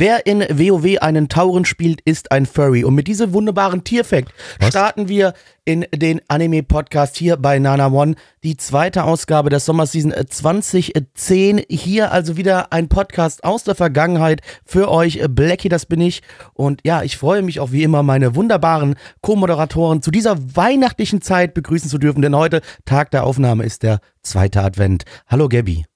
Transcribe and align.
Wer 0.00 0.24
in 0.24 0.40
WoW 0.40 0.96
einen 1.02 1.28
Tauren 1.28 1.66
spielt, 1.66 2.00
ist 2.00 2.32
ein 2.32 2.46
Furry. 2.46 2.84
Und 2.84 2.94
mit 2.94 3.06
diesem 3.06 3.34
wunderbaren 3.34 3.84
Tierfact 3.84 4.32
starten 4.66 5.10
wir 5.10 5.34
in 5.66 5.84
den 5.94 6.22
Anime-Podcast 6.26 7.18
hier 7.18 7.36
bei 7.36 7.58
Nana 7.58 7.88
One. 7.88 8.14
Die 8.42 8.56
zweite 8.56 9.04
Ausgabe 9.04 9.50
der 9.50 9.60
Sommerseason 9.60 10.14
2010. 10.26 11.64
Hier 11.68 12.12
also 12.12 12.38
wieder 12.38 12.72
ein 12.72 12.88
Podcast 12.88 13.44
aus 13.44 13.64
der 13.64 13.74
Vergangenheit 13.74 14.40
für 14.64 14.90
euch. 14.90 15.20
Blackie, 15.28 15.68
das 15.68 15.84
bin 15.84 16.00
ich. 16.00 16.22
Und 16.54 16.80
ja, 16.82 17.02
ich 17.02 17.18
freue 17.18 17.42
mich 17.42 17.60
auch 17.60 17.70
wie 17.70 17.82
immer, 17.82 18.02
meine 18.02 18.34
wunderbaren 18.34 18.94
Co-Moderatoren 19.20 20.00
zu 20.00 20.10
dieser 20.10 20.38
weihnachtlichen 20.56 21.20
Zeit 21.20 21.52
begrüßen 21.52 21.90
zu 21.90 21.98
dürfen. 21.98 22.22
Denn 22.22 22.34
heute, 22.34 22.62
Tag 22.86 23.10
der 23.10 23.24
Aufnahme, 23.24 23.64
ist 23.64 23.82
der 23.82 24.00
zweite 24.22 24.62
Advent. 24.62 25.04
Hallo 25.26 25.50
Gabby. 25.50 25.89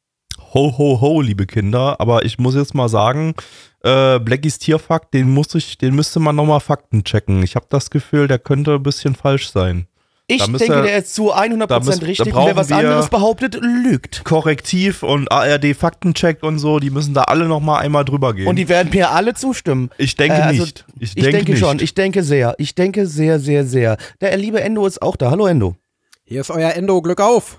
Ho, 0.54 0.72
ho, 0.78 1.00
ho, 1.00 1.20
liebe 1.20 1.46
Kinder. 1.46 2.00
Aber 2.00 2.24
ich 2.24 2.38
muss 2.38 2.54
jetzt 2.54 2.74
mal 2.74 2.88
sagen, 2.88 3.34
äh, 3.82 4.18
Blackies 4.20 4.58
Tierfakt, 4.58 5.12
den 5.12 5.30
muss 5.30 5.54
ich, 5.54 5.78
den 5.78 5.94
müsste 5.94 6.20
man 6.20 6.36
nochmal 6.36 6.60
Fakten 6.60 7.02
checken. 7.04 7.42
Ich 7.42 7.56
habe 7.56 7.66
das 7.68 7.90
Gefühl, 7.90 8.28
der 8.28 8.38
könnte 8.38 8.74
ein 8.74 8.82
bisschen 8.82 9.14
falsch 9.14 9.50
sein. 9.50 9.86
Ich 10.26 10.38
Da 10.38 10.46
müsste- 10.46 10.68
denke, 10.68 10.82
der 10.84 10.96
ist 10.98 11.14
zu 11.14 11.34
100% 11.34 11.66
da 11.68 11.80
müssen- 11.80 12.00
da 12.00 12.06
richtig. 12.06 12.34
Und 12.34 12.46
wer 12.46 12.56
was 12.56 12.72
anderes 12.72 13.10
behauptet, 13.10 13.58
lügt. 13.60 14.24
Korrektiv 14.24 15.02
und 15.02 15.30
ARD 15.30 15.74
Faktencheck 15.74 16.42
und 16.42 16.58
so, 16.58 16.78
die 16.78 16.88
müssen 16.88 17.12
da 17.12 17.24
alle 17.24 17.46
nochmal 17.46 17.82
einmal 17.82 18.06
drüber 18.06 18.32
gehen. 18.32 18.46
Und 18.46 18.56
die 18.56 18.70
werden 18.70 18.88
mir 18.90 19.10
alle 19.10 19.34
zustimmen. 19.34 19.90
ich 19.98 20.16
denke 20.16 20.36
Äh, 20.38 20.40
also, 20.42 20.62
nicht. 20.62 20.86
Ich, 20.98 21.02
Ich, 21.10 21.14
denke, 21.16 21.30
denke 21.32 21.50
nicht. 21.52 21.60
schon, 21.60 21.78
ich 21.78 21.92
denke 21.94 22.22
sehr. 22.22 22.54
Ich 22.56 22.74
denke 22.74 23.06
sehr, 23.06 23.38
sehr, 23.38 23.66
sehr. 23.66 23.98
Der 24.22 24.34
liebe 24.38 24.62
Endo 24.62 24.86
ist 24.86 25.02
auch 25.02 25.16
da. 25.16 25.30
Hallo 25.30 25.46
Endo. 25.46 25.76
Hier 26.24 26.40
ist 26.40 26.50
euer 26.50 26.70
Endo, 26.72 27.02
Glück 27.02 27.20
auf. 27.20 27.58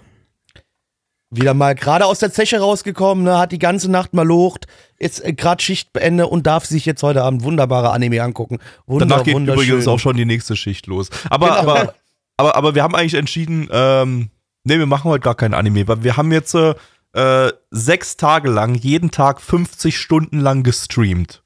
Wieder 1.36 1.54
mal 1.54 1.76
gerade 1.76 2.06
aus 2.06 2.20
der 2.20 2.32
Zeche 2.32 2.60
rausgekommen, 2.60 3.24
ne, 3.24 3.38
hat 3.38 3.52
die 3.52 3.60
ganze 3.60 3.90
Nacht 3.90 4.14
mal 4.14 4.26
locht, 4.26 4.68
ist 4.98 5.24
äh, 5.24 5.34
gerade 5.34 5.62
Schichtbeendet 5.64 6.28
und 6.28 6.48
darf 6.48 6.66
sich 6.66 6.86
jetzt 6.86 7.04
heute 7.04 7.24
Abend 7.24 7.44
wunderbare 7.44 7.92
Anime 7.92 8.22
angucken. 8.24 8.60
Wunder, 8.88 9.06
Danach 9.06 9.24
geht 9.24 9.36
übrigens 9.38 9.88
auch 9.88 10.00
schon 10.00 10.18
die 10.18 10.26
nächste 10.26 10.56
Schicht 10.56 10.88
los. 10.88 11.10
Aber, 11.30 11.48
Genau. 11.48 11.60
aber, 11.60 11.94
aber, 12.38 12.56
aber 12.56 12.76
wir 12.76 12.84
haben 12.84 12.96
eigentlich 12.96 13.16
entschieden, 13.16 13.68
ähm, 13.72 14.30
nee, 14.64 14.78
wir 14.78 14.86
machen 14.86 15.10
heute 15.10 15.24
gar 15.24 15.36
kein 15.36 15.54
Anime, 15.54 15.88
weil 15.88 16.04
wir 16.04 16.18
haben 16.18 16.32
jetzt 16.32 16.56
äh, 16.56 16.76
äh, 17.14 17.52
sechs 17.72 18.18
Tage 18.18 18.50
lang, 18.50 18.76
jeden 18.76 19.10
Tag 19.12 19.42
50 19.42 19.98
Stunden 19.98 20.40
lang 20.40 20.64
gestreamt. 20.64 21.44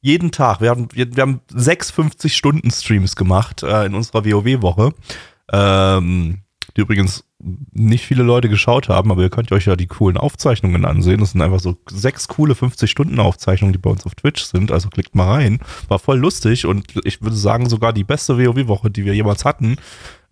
Jeden 0.00 0.32
Tag. 0.32 0.60
Wir 0.60 0.70
haben, 0.70 0.88
wir, 0.92 1.14
wir 1.14 1.22
haben 1.22 1.40
sechs 1.48 1.92
50-Stunden-Streams 1.92 3.14
gemacht 3.14 3.62
äh, 3.62 3.86
in 3.86 3.94
unserer 3.94 4.24
WoW-Woche. 4.24 4.92
Ähm, 5.52 6.38
die 6.76 6.80
übrigens 6.80 7.24
nicht 7.72 8.06
viele 8.06 8.22
Leute 8.22 8.48
geschaut 8.48 8.88
haben, 8.88 9.10
aber 9.10 9.22
ihr 9.22 9.30
könnt 9.30 9.50
euch 9.52 9.66
ja 9.66 9.76
die 9.76 9.86
coolen 9.86 10.16
Aufzeichnungen 10.16 10.84
ansehen. 10.84 11.20
Das 11.20 11.32
sind 11.32 11.42
einfach 11.42 11.60
so 11.60 11.76
sechs 11.90 12.28
coole 12.28 12.54
50-Stunden-Aufzeichnungen, 12.54 13.72
die 13.72 13.78
bei 13.78 13.90
uns 13.90 14.06
auf 14.06 14.14
Twitch 14.14 14.44
sind. 14.44 14.70
Also 14.70 14.88
klickt 14.88 15.14
mal 15.14 15.26
rein. 15.26 15.58
War 15.88 15.98
voll 15.98 16.18
lustig 16.18 16.66
und 16.66 16.94
ich 17.04 17.20
würde 17.22 17.36
sagen, 17.36 17.68
sogar 17.68 17.92
die 17.92 18.04
beste 18.04 18.38
WoW-Woche, 18.38 18.90
die 18.90 19.04
wir 19.04 19.14
jemals 19.14 19.44
hatten. 19.44 19.76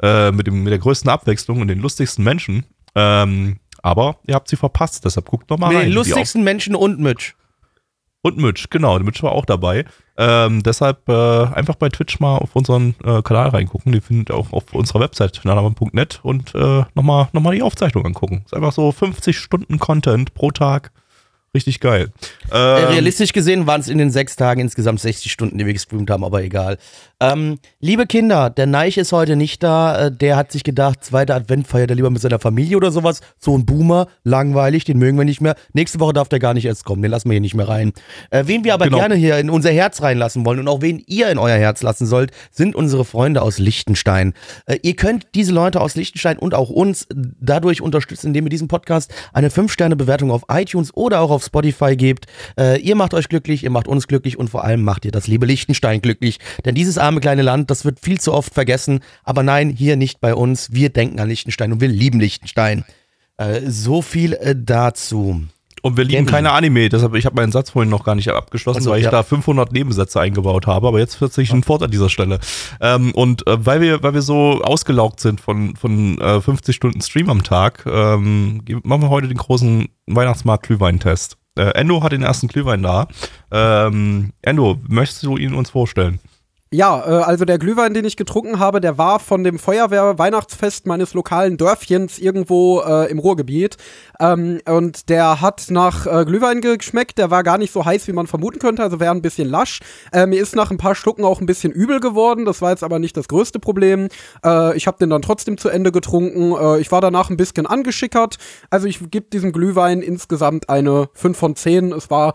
Äh, 0.03 0.33
mit, 0.33 0.47
dem, 0.47 0.63
mit 0.63 0.71
der 0.71 0.79
größten 0.79 1.11
Abwechslung 1.11 1.61
und 1.61 1.69
den 1.69 1.81
lustigsten 1.81 2.25
Menschen. 2.25 2.65
Ähm, 2.95 3.59
aber 3.83 4.17
ihr 4.27 4.35
habt 4.35 4.49
sie 4.49 4.57
verpasst, 4.57 5.05
deshalb 5.05 5.27
guckt 5.27 5.51
noch 5.51 5.59
mal 5.59 5.69
Mit 5.69 5.77
rein. 5.77 5.85
den 5.87 5.91
Die 5.91 5.97
lustigsten 5.97 6.43
Menschen 6.45 6.75
und 6.75 7.01
Mitch. 7.01 7.35
Und 8.23 8.37
Mitch, 8.37 8.67
genau, 8.71 8.99
Mitch 8.99 9.23
war 9.23 9.33
auch 9.33 9.47
dabei. 9.47 9.85
Ähm, 10.17 10.63
deshalb 10.63 11.09
äh, 11.09 11.13
einfach 11.55 11.77
bei 11.77 11.89
Twitch 11.89 12.21
mal 12.21 12.37
auf 12.37 12.55
unseren 12.55 12.95
äh, 13.05 13.23
Kanal 13.23 13.49
reingucken. 13.49 13.93
Die 13.93 14.01
findet 14.01 14.31
ihr 14.31 14.37
auch 14.37 14.53
auf 14.53 14.75
unserer 14.75 15.01
Website 15.01 15.41
nanaman.net 15.45 16.21
und 16.23 16.55
äh, 16.55 16.85
nochmal 16.95 17.29
noch 17.33 17.41
mal 17.41 17.55
die 17.55 17.63
Aufzeichnung 17.63 18.05
angucken. 18.05 18.43
Ist 18.45 18.55
einfach 18.55 18.73
so 18.73 18.93
50 18.93 19.39
Stunden 19.39 19.79
Content 19.79 20.35
pro 20.35 20.51
Tag. 20.51 20.93
Richtig 21.55 21.81
geil. 21.81 22.11
Äh, 22.53 22.55
Ähm, 22.55 22.89
Realistisch 22.91 23.33
gesehen 23.33 23.67
waren 23.67 23.81
es 23.81 23.89
in 23.89 23.99
den 23.99 24.11
sechs 24.13 24.37
Tagen 24.37 24.61
insgesamt 24.61 25.01
60 25.01 25.33
Stunden, 25.33 25.59
die 25.59 25.67
wir 25.67 25.73
gestreamt 25.73 26.09
haben, 26.09 26.23
aber 26.25 26.43
egal. 26.45 26.79
Ähm, 27.19 27.59
liebe 27.81 28.07
Kinder, 28.07 28.51
der 28.51 28.67
Neich 28.67 28.97
ist 28.99 29.11
heute 29.13 29.35
nicht 29.35 29.63
da. 29.63 30.07
Äh, 30.07 30.13
der 30.13 30.37
hat 30.37 30.53
sich 30.53 30.63
gedacht, 30.63 31.05
zweiter 31.05 31.35
Advent 31.35 31.67
feiert 31.67 31.91
er 31.91 31.97
lieber 31.97 32.09
mit 32.11 32.23
seiner 32.23 32.39
Familie 32.39 32.77
oder 32.77 32.93
sowas. 32.93 33.21
So 33.39 33.59
ein 33.59 33.67
Boomer, 33.67 34.07
langweilig, 34.23 34.85
den 34.85 34.99
mögen 34.99 35.19
wir 35.19 35.25
nicht 35.25 35.41
mehr. 35.41 35.57
Nächste 35.73 35.99
Woche 35.99 36.13
darf 36.13 36.29
der 36.29 36.39
gar 36.39 36.55
nicht 36.55 36.67
erst 36.67 36.85
kommen, 36.85 37.03
den 37.03 37.11
lassen 37.11 37.29
wir 37.29 37.33
hier 37.35 37.41
nicht 37.41 37.55
mehr 37.57 37.69
rein. 37.69 37.93
Äh, 38.31 38.45
wen 38.47 38.63
wir 38.63 38.73
aber 38.75 38.85
Genau. 38.85 38.99
gerne 38.99 39.17
hier 39.17 39.37
in 39.39 39.51
unser 39.51 39.71
Herz 39.73 40.03
reinlassen 40.03 40.47
wollen 40.47 40.61
und 40.61 40.69
auch 40.69 40.83
wen 40.83 41.03
ihr 41.09 41.31
in 41.31 41.39
euer 41.39 41.57
Herz 41.59 41.83
lassen 41.83 42.07
sollt, 42.07 42.31
sind 42.53 42.77
unsere 42.77 43.05
Freunde 43.05 43.43
aus 43.43 43.59
Liechtenstein. 43.59 44.35
Äh, 44.67 44.79
ihr 44.83 44.95
könnt 44.95 45.27
diese 45.35 45.53
Leute 45.53 45.81
aus 45.81 45.97
Liechtenstein 45.97 46.39
und 46.39 46.55
auch 46.55 46.71
uns 46.71 47.09
dadurch 47.13 47.83
unterstützen, 47.83 48.29
indem 48.29 48.47
ihr 48.47 48.51
diesem 48.51 48.69
Podcast 48.69 49.13
eine 49.33 49.49
5-Sterne-Bewertung 49.51 50.31
auf 50.31 50.43
iTunes 50.49 50.95
oder 50.95 51.21
auch 51.21 51.31
auf 51.31 51.40
Spotify 51.43 51.97
gebt. 51.97 52.27
Äh, 52.59 52.81
ihr 52.81 52.95
macht 52.95 53.15
euch 53.15 53.29
glücklich, 53.29 53.65
ihr 53.65 53.71
macht 53.71 53.89
uns 53.89 54.07
glücklich 54.09 54.39
und 54.39 54.49
vor 54.49 54.65
allem 54.65 54.83
macht 54.83 55.05
ihr 55.05 55.13
das 55.13 55.27
liebe 55.27 55.47
Liechtenstein 55.47 56.01
glücklich. 56.03 56.39
Denn 56.65 56.75
dieses 56.75 56.99
arme 56.99 57.21
kleine 57.21 57.43
Land, 57.43 57.71
das 57.71 57.85
wird 57.85 58.01
viel 58.01 58.21
zu 58.21 58.33
oft 58.33 58.55
vergessen. 58.55 59.01
Aber 59.25 59.43
nein, 59.43 59.71
hier 59.71 59.97
nicht 59.97 60.21
bei 60.21 60.35
uns. 60.35 60.73
Wir 60.73 60.91
denken 60.91 61.21
an 61.21 61.29
Liechtenstein 61.29 61.73
und 61.73 61.81
wir 61.81 61.89
lieben 61.89 62.21
Liechtenstein. 62.21 62.85
Äh, 63.37 63.63
so 63.67 64.03
viel 64.03 64.35
äh, 64.35 64.55
dazu. 64.57 65.43
Und 65.83 65.97
wir 65.97 66.05
lieben 66.05 66.27
keine 66.27 66.53
Anime, 66.53 66.89
deshalb, 66.89 67.15
ich 67.15 67.27
habe 67.27 67.37
meinen 67.37 67.53
Satz 67.53 67.71
vorhin 67.71 67.91
noch 67.91 68.05
gar 68.05 68.15
nicht 68.15 68.29
abgeschlossen, 68.29 68.81
Ach 68.81 68.85
so, 68.85 68.91
weil 68.91 68.99
ich 68.99 69.05
ja. 69.05 69.11
da 69.11 69.23
500 69.23 69.73
Nebensätze 69.73 70.21
eingebaut 70.21 70.67
habe, 70.67 70.89
aber 70.89 70.99
jetzt 70.99 71.21
wird 71.21 71.33
sich 71.33 71.53
ein 71.53 71.63
Fort 71.63 71.83
an 71.83 71.91
dieser 71.91 72.09
Stelle. 72.09 72.39
Ähm, 72.81 73.13
und 73.13 73.47
äh, 73.47 73.65
weil 73.65 73.81
wir, 73.81 74.03
weil 74.03 74.15
wir 74.15 74.23
so 74.23 74.61
ausgelaugt 74.63 75.21
sind 75.21 75.41
von, 75.41 75.77
von 75.77 76.19
äh, 76.21 76.41
50 76.41 76.75
Stunden 76.75 77.01
Stream 77.01 77.31
am 77.31 77.43
Tag, 77.43 77.85
ähm, 77.87 78.63
machen 78.83 79.03
wir 79.03 79.11
heute 79.11 79.29
den 79.29 79.39
großen 79.39 79.89
Weihnachtsmarkt-Glühwein-Test. 80.07 81.37
Äh, 81.57 81.71
Endo 81.75 82.03
hat 82.03 82.13
den 82.13 82.23
ersten 82.23 82.49
Glühwein 82.49 82.83
da. 82.83 83.09
Ähm, 83.51 84.33
Endo, 84.43 84.79
möchtest 84.89 85.23
du 85.25 85.37
ihn 85.37 85.55
uns 85.55 85.71
vorstellen? 85.71 86.21
Ja, 86.73 87.01
äh, 87.05 87.25
also 87.25 87.45
der 87.45 87.59
Glühwein, 87.59 87.95
den 87.95 88.05
ich 88.05 88.17
getrunken 88.17 88.61
habe, 88.61 88.81
der 88.81 88.97
war 88.97 89.19
von 89.19 89.43
dem 89.43 89.59
Feuerwehr-Weihnachtsfest 89.59 90.87
meines 90.87 91.15
lokalen 91.15 91.57
Dörfchens 91.57 92.21
irgendwo 92.21 92.81
äh, 92.83 93.11
im 93.11 93.19
Ruhrgebiet. 93.19 93.77
Ähm, 94.21 94.61
und 94.69 95.09
der 95.09 95.41
hat 95.41 95.67
nach 95.71 96.07
äh, 96.07 96.25
Glühwein 96.25 96.61
geschmeckt. 96.61 97.19
Der 97.19 97.29
war 97.33 97.43
gar 97.43 97.59
nicht 97.59 97.73
so 97.73 97.85
heiß, 97.85 98.07
wie 98.07 98.13
man 98.13 98.29
vermuten 98.29 98.61
könnte. 98.61 98.85
Also 98.85 99.01
wäre 99.01 99.13
ein 99.13 99.21
bisschen 99.21 99.49
lasch. 99.49 99.81
Äh, 100.13 100.27
mir 100.27 100.41
ist 100.41 100.55
nach 100.55 100.71
ein 100.71 100.79
paar 100.79 100.95
Schlucken 100.95 101.25
auch 101.25 101.41
ein 101.41 101.47
bisschen 101.47 101.73
übel 101.73 101.99
geworden. 101.99 102.45
Das 102.45 102.63
war 102.63 102.71
jetzt 102.71 102.85
aber 102.85 103.01
nicht 103.01 103.17
das 103.17 103.27
größte 103.27 103.59
Problem. 103.59 104.07
Äh, 104.45 104.77
ich 104.77 104.87
habe 104.87 104.99
den 104.99 105.11
dann 105.11 105.23
trotzdem 105.23 105.59
zu 105.59 105.71
Ende 105.71 105.91
getrunken. 105.91 106.53
Äh, 106.53 106.79
ich 106.79 106.93
war 106.93 107.01
danach 107.01 107.31
ein 107.31 107.37
bisschen 107.37 107.67
angeschickert. 107.67 108.37
Also 108.71 108.87
ich 108.87 109.01
gebe 109.11 109.27
diesem 109.29 109.51
Glühwein 109.51 110.03
insgesamt 110.03 110.69
eine 110.69 111.09
5 111.15 111.37
von 111.37 111.57
10. 111.57 111.91
Es 111.91 112.11
war 112.11 112.35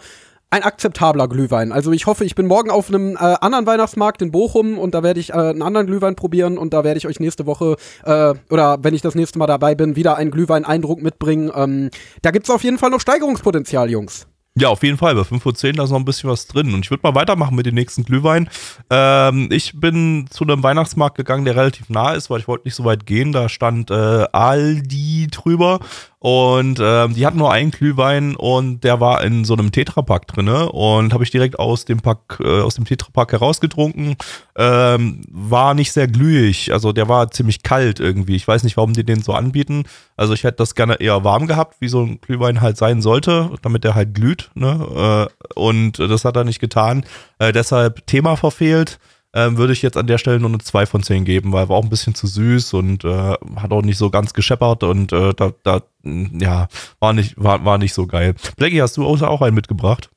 ein 0.50 0.64
akzeptabler 0.64 1.28
Glühwein. 1.28 1.72
Also 1.72 1.92
ich 1.92 2.06
hoffe, 2.06 2.24
ich 2.24 2.36
bin 2.36 2.46
morgen 2.46 2.70
auf 2.70 2.90
einem 2.90 3.16
äh, 3.16 3.36
anderen 3.42 3.66
Weihnachtsmarkt 3.66 4.22
in 4.22 4.32
Bochum 4.32 4.78
und 4.78 4.94
da 4.96 5.04
werde 5.04 5.20
ich 5.20 5.32
äh, 5.32 5.34
einen 5.34 5.62
anderen 5.62 5.88
Glühwein 5.88 6.16
probieren 6.16 6.58
und 6.58 6.74
da 6.74 6.84
werde 6.84 6.98
ich 6.98 7.08
euch 7.08 7.20
nächste 7.20 7.46
Woche 7.46 7.76
äh, 8.04 8.34
oder 8.50 8.78
wenn 8.82 8.94
ich 8.94 9.02
das 9.02 9.16
nächste 9.16 9.40
Mal 9.40 9.48
dabei 9.48 9.76
bin, 9.76 9.96
wieder 9.96 10.16
einen 10.18 10.32
Glühwein-Eindruck 10.32 11.02
mitbringen. 11.02 11.52
Ähm, 11.54 11.90
da 12.22 12.32
gibt's 12.32 12.50
auf 12.50 12.64
jeden 12.64 12.78
Fall 12.78 12.90
noch 12.90 13.02
Steigerungspotenzial, 13.02 13.90
Jungs. 13.90 14.28
Ja, 14.58 14.70
auf 14.70 14.84
jeden 14.84 14.98
Fall. 14.98 15.16
Bei 15.16 15.26
5 15.26 15.46
Uhr 15.46 15.54
10, 15.54 15.76
da 15.76 15.84
ist 15.84 15.90
noch 15.90 16.00
ein 16.00 16.06
bisschen 16.06 16.30
was 16.30 16.48
drin. 16.48 16.74
Und 16.74 16.86
ich 16.86 16.90
würde 16.90 17.02
mal 17.04 17.14
weitermachen 17.14 17.58
mit 17.58 17.66
dem 17.66 17.76
nächsten 17.76 18.06
Glühwein. 18.06 18.50
Ähm, 18.90 19.50
ich 19.52 19.78
bin 19.78 20.28
zu 20.30 20.46
einem 20.46 20.64
Weihnachtsmarkt 20.64 21.18
gegangen, 21.18 21.44
der 21.44 21.58
relativ 21.58 21.90
nah 21.90 22.14
ist, 22.14 22.30
weil 22.30 22.40
ich 22.40 22.48
wollte 22.48 22.66
nicht 22.66 22.76
so 22.76 22.86
weit 22.86 23.06
gehen. 23.06 23.34
Da 23.34 23.50
stand 23.50 23.92
äh, 23.92 24.26
Aldi 24.32 25.28
drüber. 25.30 25.82
Und 26.26 26.80
ähm, 26.82 27.14
die 27.14 27.24
hatten 27.24 27.38
nur 27.38 27.52
einen 27.52 27.70
Glühwein 27.70 28.36
und 28.36 28.84
der 28.84 29.00
war 29.00 29.24
in 29.24 29.46
so 29.46 29.54
einem 29.54 29.72
Tetrapack 29.72 30.26
drinne 30.26 30.72
und 30.72 31.14
habe 31.14 31.24
ich 31.24 31.30
direkt 31.30 31.60
aus 31.60 31.86
dem 31.86 32.00
Pack, 32.00 32.40
äh, 32.44 32.62
aus 32.62 32.74
dem 32.74 32.86
Tetrapack 32.86 33.32
herausgetrunken. 33.32 34.16
Ähm, 34.58 35.22
war 35.30 35.76
nicht 35.76 35.92
sehr 35.92 36.08
glühig, 36.08 36.74
also 36.74 36.94
der 36.94 37.08
war 37.08 37.30
ziemlich 37.30 37.62
kalt 37.62 38.00
irgendwie. 38.00 38.36
Ich 38.36 38.48
weiß 38.48 38.64
nicht, 38.64 38.76
warum 38.76 38.94
die 38.94 39.04
den 39.04 39.22
so 39.22 39.34
anbieten. 39.34 39.84
Also 40.18 40.34
ich 40.34 40.44
hätte 40.44 40.58
das 40.58 40.74
gerne 40.74 40.96
eher 40.96 41.24
warm 41.24 41.46
gehabt, 41.46 41.76
wie 41.80 41.90
so 41.90 42.02
ein 42.02 42.20
Glühwein 42.22 42.60
halt 42.60 42.78
sein 42.78 43.04
sollte, 43.04 43.52
damit 43.62 43.84
der 43.84 43.94
halt 43.94 44.16
glüht. 44.16 44.50
Ne? 44.56 45.30
Äh, 45.30 45.54
und 45.54 46.00
das 46.00 46.26
hat 46.26 46.38
er 46.38 46.44
nicht 46.44 46.60
getan. 46.60 47.06
Äh, 47.38 47.52
deshalb 47.52 48.08
Thema 48.08 48.36
verfehlt. 48.36 48.98
Ähm, 49.36 49.58
würde 49.58 49.74
ich 49.74 49.82
jetzt 49.82 49.98
an 49.98 50.08
der 50.08 50.18
Stelle 50.18 50.40
nur 50.40 50.50
eine 50.50 50.60
2 50.60 50.86
von 50.86 51.04
10 51.04 51.26
geben, 51.26 51.52
weil 51.52 51.70
war 51.70 51.78
auch 51.78 51.84
ein 51.84 51.90
bisschen 51.90 52.16
zu 52.16 52.26
süß 52.26 52.74
und 52.74 53.04
äh, 53.04 53.34
hat 53.58 53.72
auch 53.72 53.82
nicht 53.82 53.98
so 53.98 54.10
ganz 54.10 54.34
gescheppert 54.34 54.84
und 54.84 55.12
äh, 55.12 55.34
da, 55.36 55.52
da, 55.64 55.82
ja, 56.04 56.68
war 57.00 57.14
nicht, 57.14 57.36
war, 57.38 57.64
war 57.66 57.78
nicht 57.78 57.94
so 57.94 58.08
geil. 58.08 58.34
Blackie, 58.56 58.82
hast 58.82 58.98
du 58.98 59.06
auch 59.06 59.42
einen 59.42 59.56
mitgebracht? 59.56 60.10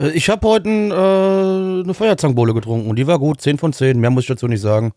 Äh, 0.00 0.10
Ich 0.10 0.30
habe 0.30 0.48
heute 0.48 0.68
äh, 0.68 1.84
eine 1.84 1.94
Feuerzangenbowle 1.94 2.54
getrunken 2.54 2.88
und 2.88 2.96
die 2.96 3.06
war 3.06 3.18
gut, 3.18 3.40
10 3.42 3.58
von 3.58 3.72
10, 3.72 4.00
mehr 4.00 4.10
muss 4.10 4.24
ich 4.24 4.28
dazu 4.28 4.48
nicht 4.48 4.62
sagen. 4.62 4.92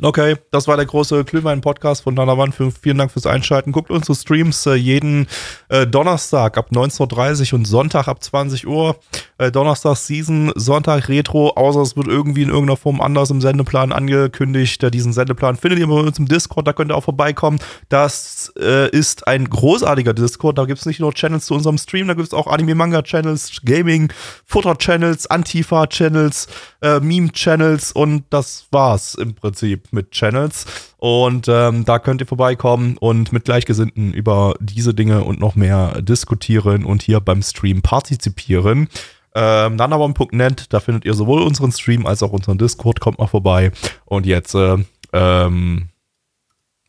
Okay, 0.00 0.36
das 0.52 0.68
war 0.68 0.76
der 0.76 0.86
große 0.86 1.24
Glühwein-Podcast 1.24 2.04
von 2.04 2.14
Danawan. 2.14 2.52
Vielen 2.52 2.98
Dank 2.98 3.10
fürs 3.10 3.26
Einschalten. 3.26 3.72
Guckt 3.72 3.90
unsere 3.90 4.14
Streams 4.14 4.64
äh, 4.66 4.74
jeden 4.74 5.26
äh, 5.70 5.88
Donnerstag 5.88 6.56
ab 6.56 6.68
19.30 6.70 7.52
Uhr 7.52 7.58
und 7.58 7.64
Sonntag 7.64 8.06
ab 8.06 8.22
20 8.22 8.68
Uhr. 8.68 8.96
Äh, 9.38 9.50
Donnerstag 9.50 9.96
Season, 9.96 10.52
Sonntag 10.54 11.08
Retro, 11.08 11.50
außer 11.50 11.80
es 11.80 11.96
wird 11.96 12.06
irgendwie 12.06 12.42
in 12.42 12.48
irgendeiner 12.48 12.76
Form 12.76 13.00
anders 13.00 13.30
im 13.30 13.40
Sendeplan 13.40 13.90
angekündigt. 13.90 14.80
Äh, 14.84 14.92
diesen 14.92 15.12
Sendeplan 15.12 15.56
findet 15.56 15.80
ihr 15.80 15.88
bei 15.88 15.94
uns 15.94 16.16
im 16.20 16.26
Discord, 16.26 16.68
da 16.68 16.72
könnt 16.72 16.92
ihr 16.92 16.96
auch 16.96 17.02
vorbeikommen. 17.02 17.58
Das 17.88 18.52
äh, 18.56 18.88
ist 18.90 19.26
ein 19.26 19.50
großartiger 19.50 20.14
Discord, 20.14 20.58
da 20.58 20.64
gibt 20.64 20.78
es 20.78 20.86
nicht 20.86 21.00
nur 21.00 21.12
Channels 21.12 21.46
zu 21.46 21.54
unserem 21.54 21.76
Stream, 21.76 22.06
da 22.06 22.14
gibt 22.14 22.28
es 22.28 22.34
auch 22.34 22.46
Anime-Manga-Channels, 22.46 23.62
Gaming, 23.64 24.12
Futter-Channels, 24.44 25.28
Antifa-Channels, 25.28 26.46
äh, 26.80 27.00
Meme-Channels 27.00 27.92
und 27.92 28.24
das 28.30 28.66
war's 28.70 29.14
im 29.14 29.34
Prinzip 29.34 29.92
mit 29.92 30.12
Channels. 30.12 30.66
Und 30.98 31.46
ähm, 31.48 31.84
da 31.84 31.98
könnt 31.98 32.20
ihr 32.20 32.26
vorbeikommen 32.26 32.96
und 32.98 33.32
mit 33.32 33.44
Gleichgesinnten 33.44 34.12
über 34.12 34.54
diese 34.60 34.94
Dinge 34.94 35.24
und 35.24 35.40
noch 35.40 35.54
mehr 35.54 36.02
diskutieren 36.02 36.84
und 36.84 37.02
hier 37.02 37.20
beim 37.20 37.42
Stream 37.42 37.82
partizipieren. 37.82 38.88
Ähm, 39.34 39.76
nanabon.net, 39.76 40.72
da 40.72 40.80
findet 40.80 41.04
ihr 41.04 41.14
sowohl 41.14 41.42
unseren 41.42 41.72
Stream 41.72 42.06
als 42.06 42.22
auch 42.22 42.32
unseren 42.32 42.58
Discord. 42.58 43.00
Kommt 43.00 43.18
mal 43.18 43.26
vorbei. 43.26 43.72
Und 44.04 44.26
jetzt 44.26 44.54
äh, 44.54 44.78
ähm, 45.12 45.88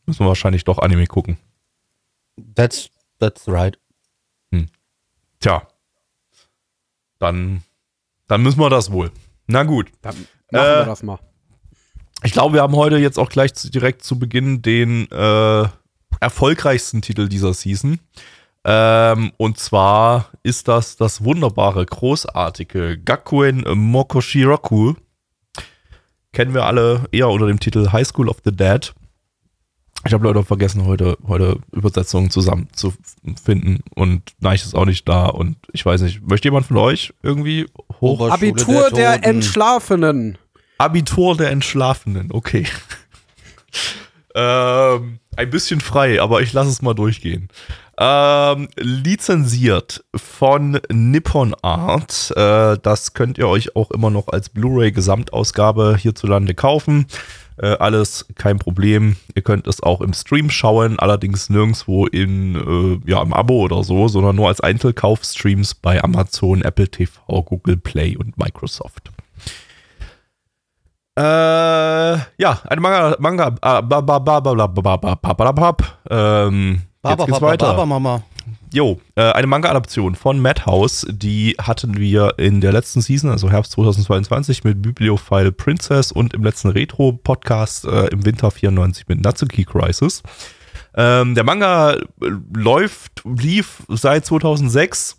müssen 0.06 0.26
wir 0.26 0.30
wahrscheinlich 0.30 0.64
doch 0.64 0.80
Anime 0.80 1.08
gucken. 1.08 1.38
That's, 2.56 2.90
that's 3.20 3.48
right. 3.48 3.78
Tja. 5.40 5.66
Dann, 7.18 7.64
dann 8.28 8.42
müssen 8.44 8.60
wir 8.60 8.70
das 8.70 8.92
wohl. 8.92 9.12
Na 9.50 9.64
gut. 9.64 9.88
Dann 10.04 10.16
machen 10.16 10.28
wir 10.52 10.82
Äh, 10.82 10.86
das 10.86 11.04
mal. 11.04 11.20
Ich 12.24 12.34
glaube, 12.34 12.54
wir 12.54 12.62
haben 12.62 12.76
heute 12.76 12.98
jetzt 12.98 13.18
auch 13.18 13.30
gleich 13.30 13.56
zu, 13.56 13.72
direkt 13.72 14.04
zu 14.04 14.20
Beginn 14.20 14.62
den 14.62 15.10
äh, 15.12 15.68
erfolgreichsten 16.20 17.02
Titel 17.02 17.28
dieser 17.28 17.54
Season. 17.54 18.00
Ähm, 18.64 19.32
und 19.38 19.58
zwar 19.58 20.30
ist 20.44 20.68
das 20.68 20.98
das 20.98 21.24
wunderbare, 21.24 21.84
großartige 21.86 23.00
Gakuen 23.00 23.66
Mokoshiroku. 23.74 24.94
Kennen 26.32 26.54
wir 26.54 26.66
alle 26.66 27.06
eher 27.12 27.30
unter 27.30 27.48
dem 27.48 27.60
Titel 27.60 27.92
High 27.92 28.06
School 28.06 28.30
of 28.30 28.38
the 28.46 28.56
Dead. 28.56 28.94
Ich 30.06 30.14
habe 30.14 30.28
leider 30.28 30.44
vergessen, 30.44 30.86
heute, 30.86 31.18
heute 31.28 31.58
Übersetzungen 31.72 32.30
zusammenzufinden 32.30 33.80
und 33.96 34.34
Neich 34.40 34.64
ist 34.64 34.76
auch 34.76 34.86
nicht 34.86 35.10
da 35.10 35.26
und 35.26 35.58
ich 35.74 35.86
weiß 35.86 36.02
nicht, 36.02 36.22
möchte 36.26 36.48
jemand 36.48 36.68
von 36.68 36.78
euch 36.78 37.14
irgendwie 37.24 37.66
hoch? 38.02 38.20
Oberschule 38.20 38.34
Abitur 38.34 38.90
der, 38.92 39.14
Toten. 39.14 39.24
Entschlafenen. 39.24 40.38
Abitur 40.78 41.36
der 41.38 41.52
Entschlafenen, 41.52 42.32
okay. 42.32 42.66
ähm, 44.36 45.20
ein 45.36 45.50
bisschen 45.50 45.82
frei, 45.82 46.22
aber 46.22 46.42
ich 46.42 46.54
lasse 46.54 46.70
es 46.70 46.82
mal 46.82 46.94
durchgehen. 46.94 47.50
Ähm, 48.02 48.70
lizenziert 48.78 50.06
von 50.16 50.80
Nippon 50.90 51.54
Art. 51.62 52.32
Äh, 52.36 52.78
das 52.82 53.14
könnt 53.14 53.38
ihr 53.38 53.48
euch 53.48 53.76
auch 53.76 53.92
immer 53.92 54.10
noch 54.10 54.30
als 54.30 54.50
Blu-ray 54.50 54.94
Gesamtausgabe 54.94 55.98
hierzulande 55.98 56.56
kaufen. 56.56 57.08
Äh, 57.62 57.76
alles 57.80 58.26
kein 58.36 58.58
Problem. 58.58 59.18
Ihr 59.36 59.42
könnt 59.42 59.68
es 59.68 59.84
auch 59.84 60.00
im 60.00 60.14
Stream 60.14 60.50
schauen, 60.50 60.98
allerdings 60.98 61.50
nirgendwo 61.50 62.06
in, 62.06 62.56
äh, 62.56 63.10
ja, 63.10 63.22
im 63.22 63.34
Abo 63.34 63.62
oder 63.64 63.84
so, 63.84 64.08
sondern 64.08 64.38
nur 64.38 64.48
als 64.48 64.62
Einzelkauf-Streams 64.62 65.76
bei 65.76 66.02
Amazon, 66.02 66.62
Apple 66.62 66.88
TV, 66.88 67.20
Google 67.44 67.76
Play 67.76 68.16
und 68.16 68.38
Microsoft. 68.38 69.12
Äh, 71.18 71.22
ja, 71.22 72.62
eine 72.70 72.80
Manga, 72.80 73.16
Manga, 73.20 73.48
äh, 73.48 73.82
ba, 73.82 73.82
ba, 73.82 74.20
ba, 74.20 74.20
ba, 74.20 74.40
ba, 74.40 74.68
ba, 74.68 74.68
ba, 74.68 75.16
ba, 75.16 75.34
ba, 75.34 75.52
ba, 75.52 75.72
ba, 75.74 75.86
ähm, 76.10 76.82
jetzt 77.06 77.26
geht's 77.26 77.42
weiter. 77.42 77.86
Mama. 77.86 78.24
Jo, 78.74 79.00
äh, 79.16 79.32
eine 79.32 79.48
Manga-Adaption 79.48 80.16
von 80.16 80.40
Madhouse, 80.40 81.06
die 81.10 81.56
hatten 81.60 81.98
wir 81.98 82.36
in 82.38 82.62
der 82.62 82.72
letzten 82.72 83.02
Season, 83.02 83.30
also 83.30 83.50
Herbst 83.50 83.72
2022, 83.74 84.64
mit 84.64 84.82
Bibliophile 84.82 85.52
Princess 85.52 86.12
und 86.12 86.34
im 86.34 86.44
letzten 86.44 86.70
Retro-Podcast 86.70 87.86
äh, 87.86 88.08
im 88.08 88.26
Winter 88.26 88.52
94 88.52 89.08
mit 89.08 89.22
Natsuki 89.22 89.66
Crisis. 89.66 90.22
Ähm, 90.96 91.36
der 91.36 91.44
Manga 91.44 91.94
äh, 91.94 92.04
läuft, 92.54 93.24
lief 93.26 93.84
seit 93.88 94.26
2006, 94.26 95.18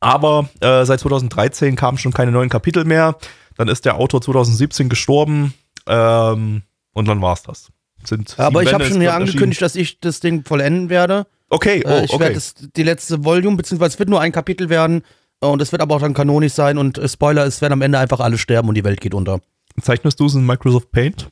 aber 0.00 0.48
äh, 0.60 0.84
seit 0.84 1.00
2013 1.00 1.76
kamen 1.76 1.98
schon 1.98 2.12
keine 2.12 2.30
neuen 2.30 2.48
Kapitel 2.48 2.84
mehr. 2.84 3.16
Dann 3.56 3.68
ist 3.68 3.84
der 3.84 3.96
Autor 3.96 4.22
2017 4.22 4.88
gestorben 4.88 5.54
ähm, 5.86 6.62
und 6.92 7.08
dann 7.08 7.20
war's 7.20 7.42
das. 7.42 7.70
Sind 8.04 8.38
Aber 8.38 8.62
ich 8.62 8.72
habe 8.72 8.84
schon 8.86 9.00
hier 9.00 9.14
angekündigt, 9.14 9.60
dass 9.62 9.76
ich 9.76 10.00
das 10.00 10.20
Ding 10.20 10.44
vollenden 10.44 10.88
werde. 10.88 11.26
Okay, 11.50 11.80
Äh, 11.80 11.84
oh, 12.00 12.04
ich 12.04 12.10
okay. 12.12 12.20
werde 12.20 12.34
das- 12.34 12.54
die 12.76 12.82
letzte 12.82 13.24
Volume, 13.24 13.56
beziehungsweise 13.56 13.94
es 13.94 13.98
wird 13.98 14.08
nur 14.08 14.20
ein 14.20 14.32
Kapitel 14.32 14.68
werden. 14.68 15.02
äh, 15.42 15.46
Und 15.46 15.60
es 15.62 15.72
wird 15.72 15.82
aber 15.82 15.96
auch 15.96 16.00
dann 16.00 16.14
kanonisch 16.14 16.52
sein. 16.52 16.78
Und 16.78 16.98
äh, 16.98 17.08
Spoiler, 17.08 17.44
es 17.44 17.60
werden 17.60 17.72
am 17.74 17.82
Ende 17.82 17.98
einfach 17.98 18.20
alle 18.20 18.38
sterben 18.38 18.68
und 18.68 18.74
die 18.74 18.84
Welt 18.84 19.00
geht 19.00 19.14
unter. 19.14 19.40
Zeichnest 19.80 20.18
du 20.20 20.26
es 20.26 20.34
in 20.34 20.44
Microsoft 20.46 20.90
Paint? 20.92 21.28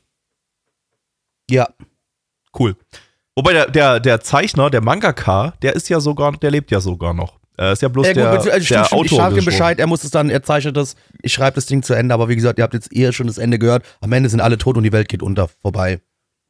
Ja. 1.49 1.69
Cool. 2.57 2.75
Wobei 3.35 3.53
der, 3.53 3.69
der, 3.69 3.99
der 3.99 4.21
Zeichner, 4.21 4.69
der 4.69 4.81
Mangaka, 4.81 5.53
der 5.61 5.75
ist 5.75 5.87
ja 5.89 5.99
sogar, 5.99 6.31
der 6.33 6.51
lebt 6.51 6.71
ja 6.71 6.79
sogar 6.81 7.13
noch. 7.13 7.39
Er 7.57 7.73
ist 7.73 7.81
ja 7.81 7.87
bloß 7.89 8.07
Ja, 8.07 8.13
gut, 8.13 8.21
der, 8.21 8.29
also 8.31 8.49
der 8.49 8.61
stimmt, 8.61 8.85
ich 8.85 8.91
Autor. 8.93 9.05
sage 9.17 9.33
ihm 9.33 9.35
gestorben. 9.35 9.45
Bescheid, 9.45 9.79
er 9.79 9.87
muss 9.87 10.03
es 10.03 10.11
dann, 10.11 10.29
er 10.29 10.43
zeichnet 10.43 10.77
es, 10.77 10.95
ich 11.21 11.33
schreibe 11.33 11.55
das 11.55 11.65
Ding 11.65 11.83
zu 11.83 11.93
Ende, 11.93 12.13
aber 12.13 12.29
wie 12.29 12.35
gesagt, 12.35 12.57
ihr 12.57 12.63
habt 12.63 12.73
jetzt 12.73 12.91
eher 12.93 13.11
schon 13.13 13.27
das 13.27 13.37
Ende 13.37 13.59
gehört. 13.59 13.83
Am 14.01 14.11
Ende 14.13 14.29
sind 14.29 14.39
alle 14.41 14.57
tot 14.57 14.77
und 14.77 14.83
die 14.83 14.91
Welt 14.93 15.09
geht 15.09 15.21
unter, 15.21 15.47
vorbei. 15.61 15.99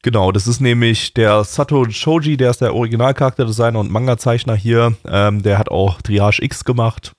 Genau, 0.01 0.31
das 0.31 0.47
ist 0.47 0.61
nämlich 0.61 1.13
der 1.13 1.43
Sato 1.43 1.89
Shoji, 1.89 2.37
der 2.37 2.51
ist 2.51 2.61
der 2.61 2.73
Originalcharakterdesigner 2.73 3.79
und 3.79 3.91
Manga-Zeichner 3.91 4.55
hier. 4.55 4.95
Ähm, 5.05 5.43
der 5.43 5.57
hat 5.57 5.69
auch 5.69 6.01
Triage 6.01 6.41
X 6.41 6.63
gemacht. 6.63 7.11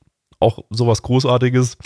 Auch 0.43 0.61
sowas 0.71 1.03
Großartiges. 1.03 1.77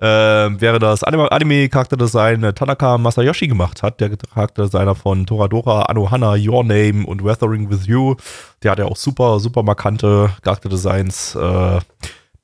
Ähm, 0.00 0.60
wäre 0.60 0.78
das 0.78 1.02
Anime- 1.02 1.32
Anime-Charakterdesign 1.32 2.44
äh, 2.44 2.52
Tanaka 2.52 2.96
Masayoshi 2.98 3.48
gemacht 3.48 3.82
hat, 3.82 4.00
der 4.00 4.16
Charakterdesigner 4.16 4.94
von 4.94 5.26
Toradora, 5.26 5.82
Anohana, 5.86 6.36
Your 6.36 6.62
Name 6.62 7.04
und 7.04 7.24
Weathering 7.24 7.68
with 7.70 7.86
You. 7.86 8.14
Der 8.62 8.70
hat 8.70 8.78
ja 8.78 8.84
auch 8.84 8.96
super, 8.96 9.40
super 9.40 9.64
markante 9.64 10.30
Charakterdesigns, 10.42 11.34
äh, 11.34 11.80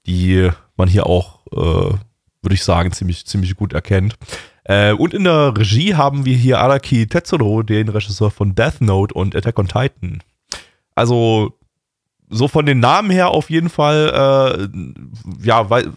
die 0.06 0.50
man 0.76 0.88
hier 0.88 1.06
auch, 1.06 1.46
äh, 1.52 1.56
würde 2.42 2.54
ich 2.54 2.64
sagen, 2.64 2.90
ziemlich, 2.90 3.24
ziemlich 3.26 3.54
gut 3.54 3.72
erkennt. 3.72 4.16
Äh, 4.70 4.92
und 4.92 5.14
in 5.14 5.24
der 5.24 5.52
Regie 5.56 5.96
haben 5.96 6.24
wir 6.24 6.36
hier 6.36 6.60
Araki 6.60 7.08
Tetsuro, 7.08 7.64
den 7.64 7.88
Regisseur 7.88 8.30
von 8.30 8.54
Death 8.54 8.80
Note 8.80 9.12
und 9.12 9.34
Attack 9.34 9.58
on 9.58 9.66
Titan. 9.66 10.22
Also, 10.94 11.58
so 12.28 12.46
von 12.46 12.66
den 12.66 12.78
Namen 12.78 13.10
her 13.10 13.30
auf 13.30 13.50
jeden 13.50 13.68
Fall, 13.68 14.68
äh, 14.70 15.44
ja, 15.44 15.70
weil, 15.70 15.92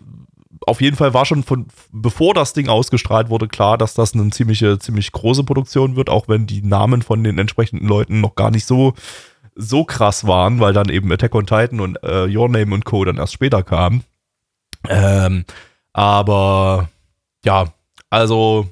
auf 0.66 0.82
jeden 0.82 0.98
Fall 0.98 1.14
war 1.14 1.26
schon 1.26 1.44
von, 1.44 1.68
bevor 1.92 2.34
das 2.34 2.54
Ding 2.54 2.68
ausgestrahlt 2.68 3.30
wurde, 3.30 3.48
klar, 3.48 3.78
dass 3.78 3.94
das 3.94 4.16
eine 4.16 4.32
ziemliche, 4.32 4.80
ziemlich 4.80 5.12
große 5.12 5.44
Produktion 5.44 5.96
wird, 5.96 6.10
auch 6.10 6.28
wenn 6.28 6.48
die 6.48 6.64
Namen 6.64 7.04
von 7.04 7.24
den 7.24 7.38
entsprechenden 7.38 7.88
Leuten 7.88 8.22
noch 8.22 8.34
gar 8.34 8.50
nicht 8.50 8.66
so, 8.66 8.94
so 9.54 9.84
krass 9.84 10.26
waren, 10.26 10.60
weil 10.60 10.74
dann 10.74 10.90
eben 10.90 11.12
Attack 11.12 11.36
on 11.36 11.46
Titan 11.46 11.80
und 11.80 12.02
äh, 12.02 12.26
Your 12.36 12.50
Name 12.50 12.74
und 12.74 12.86
Co. 12.86 13.06
dann 13.06 13.18
erst 13.18 13.34
später 13.34 13.62
kamen. 13.62 14.04
Ähm, 14.90 15.46
aber 15.92 16.90
ja, 17.46 17.68
also 18.14 18.68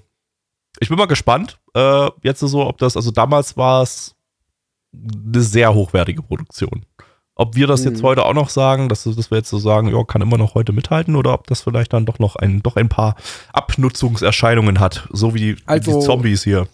ich 0.80 0.90
bin 0.90 0.98
mal 0.98 1.08
gespannt. 1.08 1.60
Äh, 1.74 2.10
jetzt 2.24 2.40
so, 2.40 2.66
ob 2.68 2.78
das, 2.78 2.96
also 2.96 3.12
damals 3.12 3.58
war 3.58 3.82
es 3.84 4.16
eine 4.94 5.42
sehr 5.42 5.74
hochwertige 5.74 6.22
Produktion. 6.22 6.86
Ob 7.36 7.56
wir 7.56 7.66
das 7.66 7.84
jetzt 7.84 8.02
Mhm. 8.02 8.06
heute 8.08 8.26
auch 8.26 8.34
noch 8.34 8.50
sagen, 8.50 8.88
dass, 8.90 9.04
dass 9.04 9.32
wir 9.32 9.38
jetzt 9.40 9.50
so 9.50 9.58
sagen, 9.58 9.88
ja, 9.88 10.04
kann 10.04 10.22
immer 10.22 10.38
noch 10.38 10.54
heute 10.54 10.74
mithalten 10.74 11.16
oder 11.16 11.34
ob 11.34 11.48
das 11.48 11.62
vielleicht 11.62 11.94
dann 11.94 12.06
doch 12.06 12.20
noch 12.20 12.36
ein, 12.36 12.62
doch 12.62 12.76
ein 12.76 12.90
paar 12.90 13.16
Abnutzungserscheinungen 13.54 14.80
hat, 14.80 15.08
so 15.12 15.34
wie 15.34 15.58
Also- 15.66 16.00
die 16.00 16.06
Zombies 16.06 16.44
hier. 16.44 16.68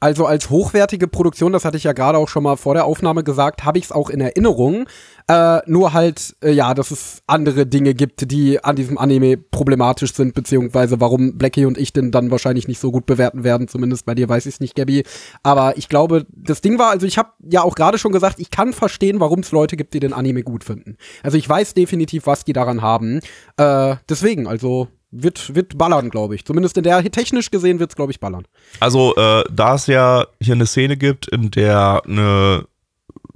Also 0.00 0.26
als 0.26 0.50
hochwertige 0.50 1.06
Produktion, 1.06 1.52
das 1.52 1.64
hatte 1.64 1.76
ich 1.76 1.84
ja 1.84 1.92
gerade 1.92 2.18
auch 2.18 2.28
schon 2.28 2.42
mal 2.42 2.56
vor 2.56 2.74
der 2.74 2.84
Aufnahme 2.86 3.22
gesagt, 3.22 3.64
habe 3.64 3.78
ich 3.78 3.84
es 3.84 3.92
auch 3.92 4.10
in 4.10 4.20
Erinnerung. 4.20 4.88
Äh, 5.28 5.60
nur 5.66 5.92
halt, 5.92 6.34
äh, 6.42 6.50
ja, 6.50 6.74
dass 6.74 6.90
es 6.90 7.22
andere 7.26 7.66
Dinge 7.66 7.94
gibt, 7.94 8.30
die 8.30 8.62
an 8.62 8.76
diesem 8.76 8.98
Anime 8.98 9.36
problematisch 9.36 10.14
sind, 10.14 10.34
beziehungsweise 10.34 11.00
warum 11.00 11.38
Blackie 11.38 11.64
und 11.64 11.78
ich 11.78 11.92
den 11.92 12.10
dann 12.10 12.30
wahrscheinlich 12.30 12.68
nicht 12.68 12.80
so 12.80 12.90
gut 12.90 13.06
bewerten 13.06 13.44
werden. 13.44 13.68
Zumindest 13.68 14.06
bei 14.06 14.14
dir 14.14 14.28
weiß 14.28 14.46
ich 14.46 14.54
es 14.54 14.60
nicht, 14.60 14.74
Gabby. 14.74 15.04
Aber 15.42 15.76
ich 15.76 15.88
glaube, 15.88 16.26
das 16.30 16.60
Ding 16.60 16.78
war, 16.78 16.90
also 16.90 17.06
ich 17.06 17.18
habe 17.18 17.30
ja 17.40 17.62
auch 17.62 17.74
gerade 17.74 17.98
schon 17.98 18.12
gesagt, 18.12 18.40
ich 18.40 18.50
kann 18.50 18.72
verstehen, 18.72 19.20
warum 19.20 19.40
es 19.40 19.52
Leute 19.52 19.76
gibt, 19.76 19.94
die 19.94 20.00
den 20.00 20.12
Anime 20.12 20.42
gut 20.42 20.64
finden. 20.64 20.96
Also 21.22 21.38
ich 21.38 21.48
weiß 21.48 21.74
definitiv, 21.74 22.26
was 22.26 22.44
die 22.44 22.52
daran 22.52 22.82
haben. 22.82 23.20
Äh, 23.56 23.96
deswegen, 24.08 24.46
also 24.46 24.88
wird, 25.12 25.54
wird 25.54 25.78
ballern, 25.78 26.10
glaube 26.10 26.34
ich. 26.34 26.44
Zumindest 26.44 26.76
in 26.76 26.82
der, 26.82 27.02
technisch 27.04 27.50
gesehen 27.50 27.78
wird 27.78 27.90
es, 27.90 27.96
glaube 27.96 28.10
ich, 28.10 28.18
ballern. 28.18 28.44
Also, 28.80 29.14
äh, 29.14 29.44
da 29.52 29.74
es 29.74 29.86
ja 29.86 30.26
hier 30.40 30.54
eine 30.54 30.66
Szene 30.66 30.96
gibt, 30.96 31.28
in 31.28 31.50
der 31.50 32.02
eine, 32.06 32.64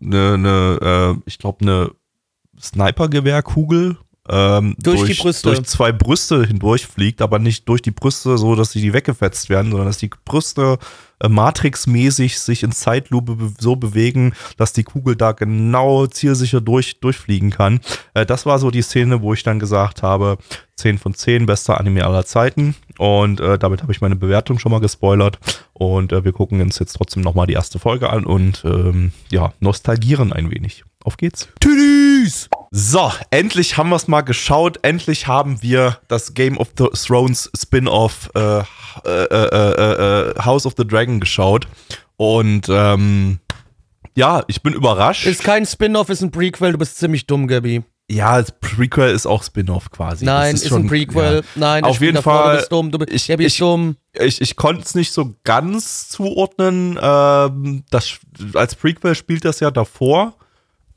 eine, 0.00 0.34
eine 0.34 1.16
äh, 1.16 1.22
ich 1.26 1.38
glaube, 1.38 1.58
eine 1.62 1.90
Snipergewehrkugel 2.60 3.98
ähm, 4.28 4.74
Durch 4.78 5.04
die 5.04 5.14
Brüste. 5.14 5.48
durch 5.50 5.62
zwei 5.64 5.92
Brüste 5.92 6.44
hindurchfliegt, 6.44 7.22
aber 7.22 7.38
nicht 7.38 7.68
durch 7.68 7.82
die 7.82 7.90
Brüste 7.90 8.38
so, 8.38 8.54
dass 8.54 8.72
sie 8.72 8.80
die 8.80 8.92
weggefetzt 8.92 9.48
werden, 9.48 9.70
sondern 9.70 9.86
dass 9.86 9.98
die 9.98 10.10
Brüste 10.24 10.78
äh, 11.20 11.28
matrixmäßig 11.28 12.38
sich 12.38 12.62
in 12.62 12.72
Zeitlupe 12.72 13.36
be 13.36 13.52
so 13.58 13.76
bewegen, 13.76 14.34
dass 14.56 14.72
die 14.72 14.84
Kugel 14.84 15.16
da 15.16 15.32
genau 15.32 16.06
zielsicher 16.06 16.60
durch, 16.60 17.00
durchfliegen 17.00 17.50
kann. 17.50 17.80
Äh, 18.14 18.26
das 18.26 18.46
war 18.46 18.58
so 18.58 18.70
die 18.70 18.82
Szene, 18.82 19.22
wo 19.22 19.32
ich 19.32 19.42
dann 19.42 19.58
gesagt 19.58 20.02
habe, 20.02 20.38
10 20.76 20.98
von 20.98 21.14
10, 21.14 21.46
bester 21.46 21.78
Anime 21.78 22.04
aller 22.04 22.26
Zeiten. 22.26 22.74
Und 22.98 23.40
äh, 23.40 23.58
damit 23.58 23.82
habe 23.82 23.92
ich 23.92 24.00
meine 24.00 24.16
Bewertung 24.16 24.58
schon 24.58 24.72
mal 24.72 24.80
gespoilert. 24.80 25.38
Und 25.72 26.12
äh, 26.12 26.24
wir 26.24 26.32
gucken 26.32 26.60
uns 26.60 26.78
jetzt 26.78 26.94
trotzdem 26.94 27.22
nochmal 27.22 27.46
die 27.46 27.54
erste 27.54 27.78
Folge 27.78 28.10
an 28.10 28.26
und 28.26 28.62
ähm, 28.64 29.12
ja, 29.30 29.52
nostalgieren 29.60 30.32
ein 30.32 30.50
wenig. 30.50 30.84
Auf 31.06 31.16
geht's. 31.16 31.46
Tschüss! 31.62 32.48
So, 32.72 33.12
endlich 33.30 33.76
haben 33.76 33.90
wir 33.90 33.96
es 33.96 34.08
mal 34.08 34.22
geschaut. 34.22 34.78
Endlich 34.82 35.28
haben 35.28 35.62
wir 35.62 36.00
das 36.08 36.34
Game 36.34 36.58
of 36.58 36.70
the 36.76 36.88
Thrones 37.06 37.48
Spin-off 37.56 38.28
äh, 38.34 38.58
äh, 38.58 38.64
äh, 39.04 40.30
äh, 40.30 40.34
House 40.44 40.66
of 40.66 40.74
the 40.76 40.84
Dragon 40.84 41.20
geschaut. 41.20 41.68
Und 42.16 42.66
ähm, 42.68 43.38
ja, 44.16 44.42
ich 44.48 44.64
bin 44.64 44.72
überrascht. 44.72 45.26
Ist 45.26 45.44
kein 45.44 45.64
Spin-off, 45.64 46.08
ist 46.08 46.22
ein 46.22 46.32
Prequel, 46.32 46.72
du 46.72 46.78
bist 46.78 46.98
ziemlich 46.98 47.28
dumm, 47.28 47.46
Gabi. 47.46 47.84
ja, 48.10 48.40
das 48.40 48.50
Prequel 48.58 49.10
ist 49.14 49.26
auch 49.26 49.44
Spin-off 49.44 49.92
quasi. 49.92 50.24
Nein, 50.24 50.54
Das 50.54 50.62
ist, 50.64 50.70
schon- 50.70 50.86
ein 50.86 50.88
Prequel. 50.88 51.36
ja. 51.36 51.40
Nein, 51.54 51.84
Auf 51.84 51.92
ich 51.94 51.98
bin 52.00 52.06
jeden 52.06 52.16
davor, 52.16 52.32
Fall, 52.42 52.52
Du 52.54 52.58
bist 52.58 52.72
dumm, 52.72 52.90
du 52.90 52.98
bist, 52.98 53.12
ich- 53.12 53.30
ist 53.30 53.40
ich- 53.40 53.58
dumm. 53.58 53.96
ich, 54.12 54.40
ich 54.40 54.56
konnte 54.56 54.82
es 54.82 54.96
nicht 54.96 55.12
so 55.12 55.36
ganz 55.44 56.08
zuordnen. 56.08 56.98
Ähm, 57.00 57.84
das, 57.90 58.14
als 58.54 58.74
Prequel 58.74 59.14
spielt 59.14 59.44
das 59.44 59.60
ja 59.60 59.70
davor. 59.70 60.34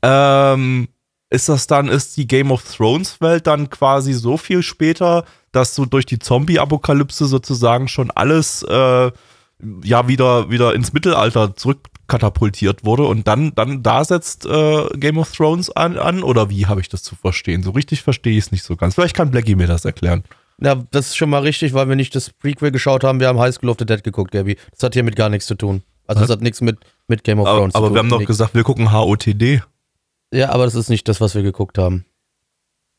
Ähm, 0.02 0.88
ist 1.30 1.48
das 1.48 1.66
dann, 1.66 1.88
ist 1.88 2.16
die 2.16 2.26
Game 2.26 2.50
of 2.50 2.64
Thrones 2.64 3.20
Welt 3.20 3.46
dann 3.46 3.70
quasi 3.70 4.12
so 4.12 4.36
viel 4.36 4.62
später, 4.62 5.24
dass 5.52 5.74
so 5.74 5.84
durch 5.84 6.06
die 6.06 6.18
Zombie-Apokalypse 6.18 7.26
sozusagen 7.26 7.86
schon 7.86 8.10
alles 8.10 8.62
äh, 8.64 9.12
ja 9.84 10.08
wieder, 10.08 10.50
wieder 10.50 10.74
ins 10.74 10.92
Mittelalter 10.92 11.54
zurückkatapultiert 11.54 12.84
wurde 12.84 13.04
und 13.04 13.28
dann, 13.28 13.52
dann 13.54 13.82
da 13.82 14.04
setzt 14.04 14.46
äh, 14.46 14.88
Game 14.96 15.18
of 15.18 15.30
Thrones 15.32 15.70
an, 15.70 15.98
an 15.98 16.22
oder 16.22 16.50
wie 16.50 16.66
habe 16.66 16.80
ich 16.80 16.88
das 16.88 17.02
zu 17.02 17.14
verstehen? 17.14 17.62
So 17.62 17.70
richtig 17.70 18.02
verstehe 18.02 18.36
ich 18.36 18.46
es 18.46 18.52
nicht 18.52 18.64
so 18.64 18.76
ganz. 18.76 18.94
Vielleicht 18.94 19.14
kann 19.14 19.30
Blackie 19.30 19.54
mir 19.54 19.66
das 19.66 19.84
erklären. 19.84 20.24
Ja, 20.62 20.74
das 20.90 21.08
ist 21.08 21.16
schon 21.16 21.30
mal 21.30 21.42
richtig, 21.42 21.72
weil 21.72 21.88
wir 21.88 21.96
nicht 21.96 22.14
das 22.14 22.30
Prequel 22.30 22.70
geschaut 22.70 23.04
haben. 23.04 23.20
Wir 23.20 23.28
haben 23.28 23.38
High 23.38 23.54
School 23.54 23.70
of 23.70 23.76
the 23.78 23.86
Dead 23.86 24.02
geguckt, 24.04 24.32
Gabi. 24.32 24.56
Das 24.72 24.82
hat 24.82 24.94
hiermit 24.94 25.16
gar 25.16 25.28
nichts 25.28 25.46
zu 25.46 25.54
tun. 25.54 25.82
Also, 26.06 26.20
das 26.22 26.30
hat 26.30 26.42
nichts 26.42 26.60
mit, 26.60 26.78
mit 27.08 27.24
Game 27.24 27.38
of 27.38 27.46
Aber, 27.46 27.58
Thrones 27.58 27.74
aber 27.74 27.86
zu 27.86 27.88
tun. 27.88 27.94
wir 27.94 27.98
haben 28.00 28.08
doch 28.20 28.26
gesagt, 28.26 28.54
wir 28.54 28.64
gucken 28.64 28.92
HOTD. 28.92 29.62
Ja, 30.32 30.50
aber 30.50 30.64
das 30.64 30.74
ist 30.74 30.88
nicht 30.90 31.08
das, 31.08 31.20
was 31.20 31.34
wir 31.34 31.42
geguckt 31.42 31.78
haben. 31.78 32.04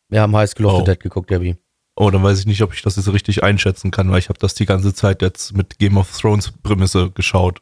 Wir 0.10 0.22
haben 0.22 0.36
High 0.36 0.50
School 0.50 0.66
of 0.66 0.74
Oh. 0.74 0.78
the 0.80 0.84
Dead 0.86 1.00
geguckt, 1.00 1.30
Gabi. 1.30 1.56
Oh, 1.96 2.10
dann 2.10 2.24
weiß 2.24 2.40
ich 2.40 2.46
nicht, 2.46 2.62
ob 2.62 2.74
ich 2.74 2.82
das 2.82 2.96
jetzt 2.96 3.12
richtig 3.12 3.44
einschätzen 3.44 3.92
kann, 3.92 4.12
weil 4.12 4.20
ich 4.20 4.30
habe 4.30 4.40
das 4.40 4.54
die 4.54 4.66
ganze 4.66 4.94
Zeit 4.94 5.22
jetzt 5.22 5.56
mit 5.56 5.78
Game 5.80 5.98
of 5.98 6.12
Thrones 6.18 6.52
Prämisse 6.64 7.12
geschaut. 7.12 7.62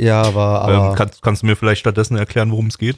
Ja, 0.00 0.22
aber, 0.22 0.62
aber 0.62 0.88
Ähm, 0.90 0.94
kannst, 0.96 1.22
kannst 1.22 1.42
du 1.42 1.46
mir 1.46 1.54
vielleicht 1.54 1.78
stattdessen 1.80 2.16
erklären, 2.16 2.50
worum 2.50 2.66
es 2.66 2.78
geht? 2.78 2.96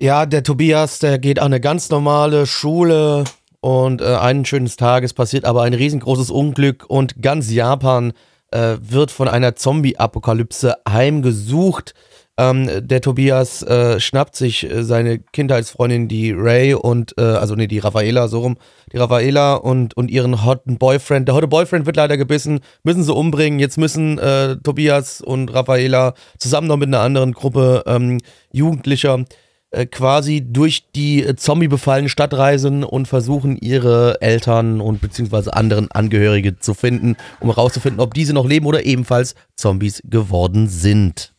ja, 0.00 0.24
der 0.24 0.42
Tobias, 0.44 0.98
der 1.00 1.18
geht 1.18 1.40
an 1.40 1.46
eine 1.46 1.60
ganz 1.60 1.90
normale 1.90 2.46
Schule 2.46 3.24
und 3.60 4.00
äh, 4.00 4.14
eines 4.14 4.48
schönen 4.48 4.66
Tages 4.68 5.12
passiert 5.12 5.44
aber 5.44 5.62
ein 5.64 5.74
riesengroßes 5.74 6.30
Unglück 6.30 6.86
und 6.88 7.20
ganz 7.20 7.50
Japan 7.50 8.12
äh, 8.50 8.76
wird 8.80 9.10
von 9.10 9.28
einer 9.28 9.56
Zombie-Apokalypse 9.56 10.76
heimgesucht. 10.88 11.94
Ähm, 12.38 12.70
der 12.86 13.00
Tobias 13.00 13.62
äh, 13.64 13.98
schnappt 13.98 14.36
sich 14.36 14.70
äh, 14.70 14.84
seine 14.84 15.18
Kindheitsfreundin, 15.18 16.06
die 16.06 16.30
Ray 16.30 16.72
und, 16.72 17.18
äh, 17.18 17.22
also 17.22 17.56
nee, 17.56 17.66
die 17.66 17.80
Raffaela, 17.80 18.28
so 18.28 18.38
rum, 18.38 18.58
die 18.92 18.96
Raffaela 18.96 19.54
und, 19.54 19.96
und 19.96 20.08
ihren 20.08 20.44
hotten 20.44 20.78
Boyfriend. 20.78 21.26
Der 21.26 21.34
hotte 21.34 21.48
Boyfriend 21.48 21.84
wird 21.84 21.96
leider 21.96 22.16
gebissen, 22.16 22.60
müssen 22.84 23.02
sie 23.02 23.12
umbringen. 23.12 23.58
Jetzt 23.58 23.76
müssen 23.76 24.18
äh, 24.18 24.56
Tobias 24.56 25.20
und 25.20 25.52
Raffaela 25.52 26.14
zusammen 26.38 26.68
noch 26.68 26.76
mit 26.76 26.86
einer 26.86 27.00
anderen 27.00 27.32
Gruppe 27.32 27.82
ähm, 27.86 28.18
Jugendlicher 28.52 29.24
äh, 29.72 29.86
quasi 29.86 30.46
durch 30.48 30.92
die 30.92 31.24
äh, 31.24 31.34
zombie-befallene 31.34 32.08
Stadt 32.08 32.34
reisen 32.34 32.84
und 32.84 33.08
versuchen, 33.08 33.56
ihre 33.56 34.22
Eltern 34.22 34.80
und 34.80 35.00
beziehungsweise 35.00 35.54
anderen 35.54 35.90
Angehörige 35.90 36.60
zu 36.60 36.72
finden, 36.72 37.16
um 37.40 37.48
herauszufinden, 37.48 38.00
ob 38.00 38.14
diese 38.14 38.32
noch 38.32 38.46
leben 38.46 38.64
oder 38.66 38.86
ebenfalls 38.86 39.34
Zombies 39.56 40.00
geworden 40.04 40.68
sind. 40.68 41.34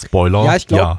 Spoiler. 0.00 0.44
Ja, 0.44 0.56
ich 0.56 0.66
glaub- 0.66 0.80
ja. 0.80 0.98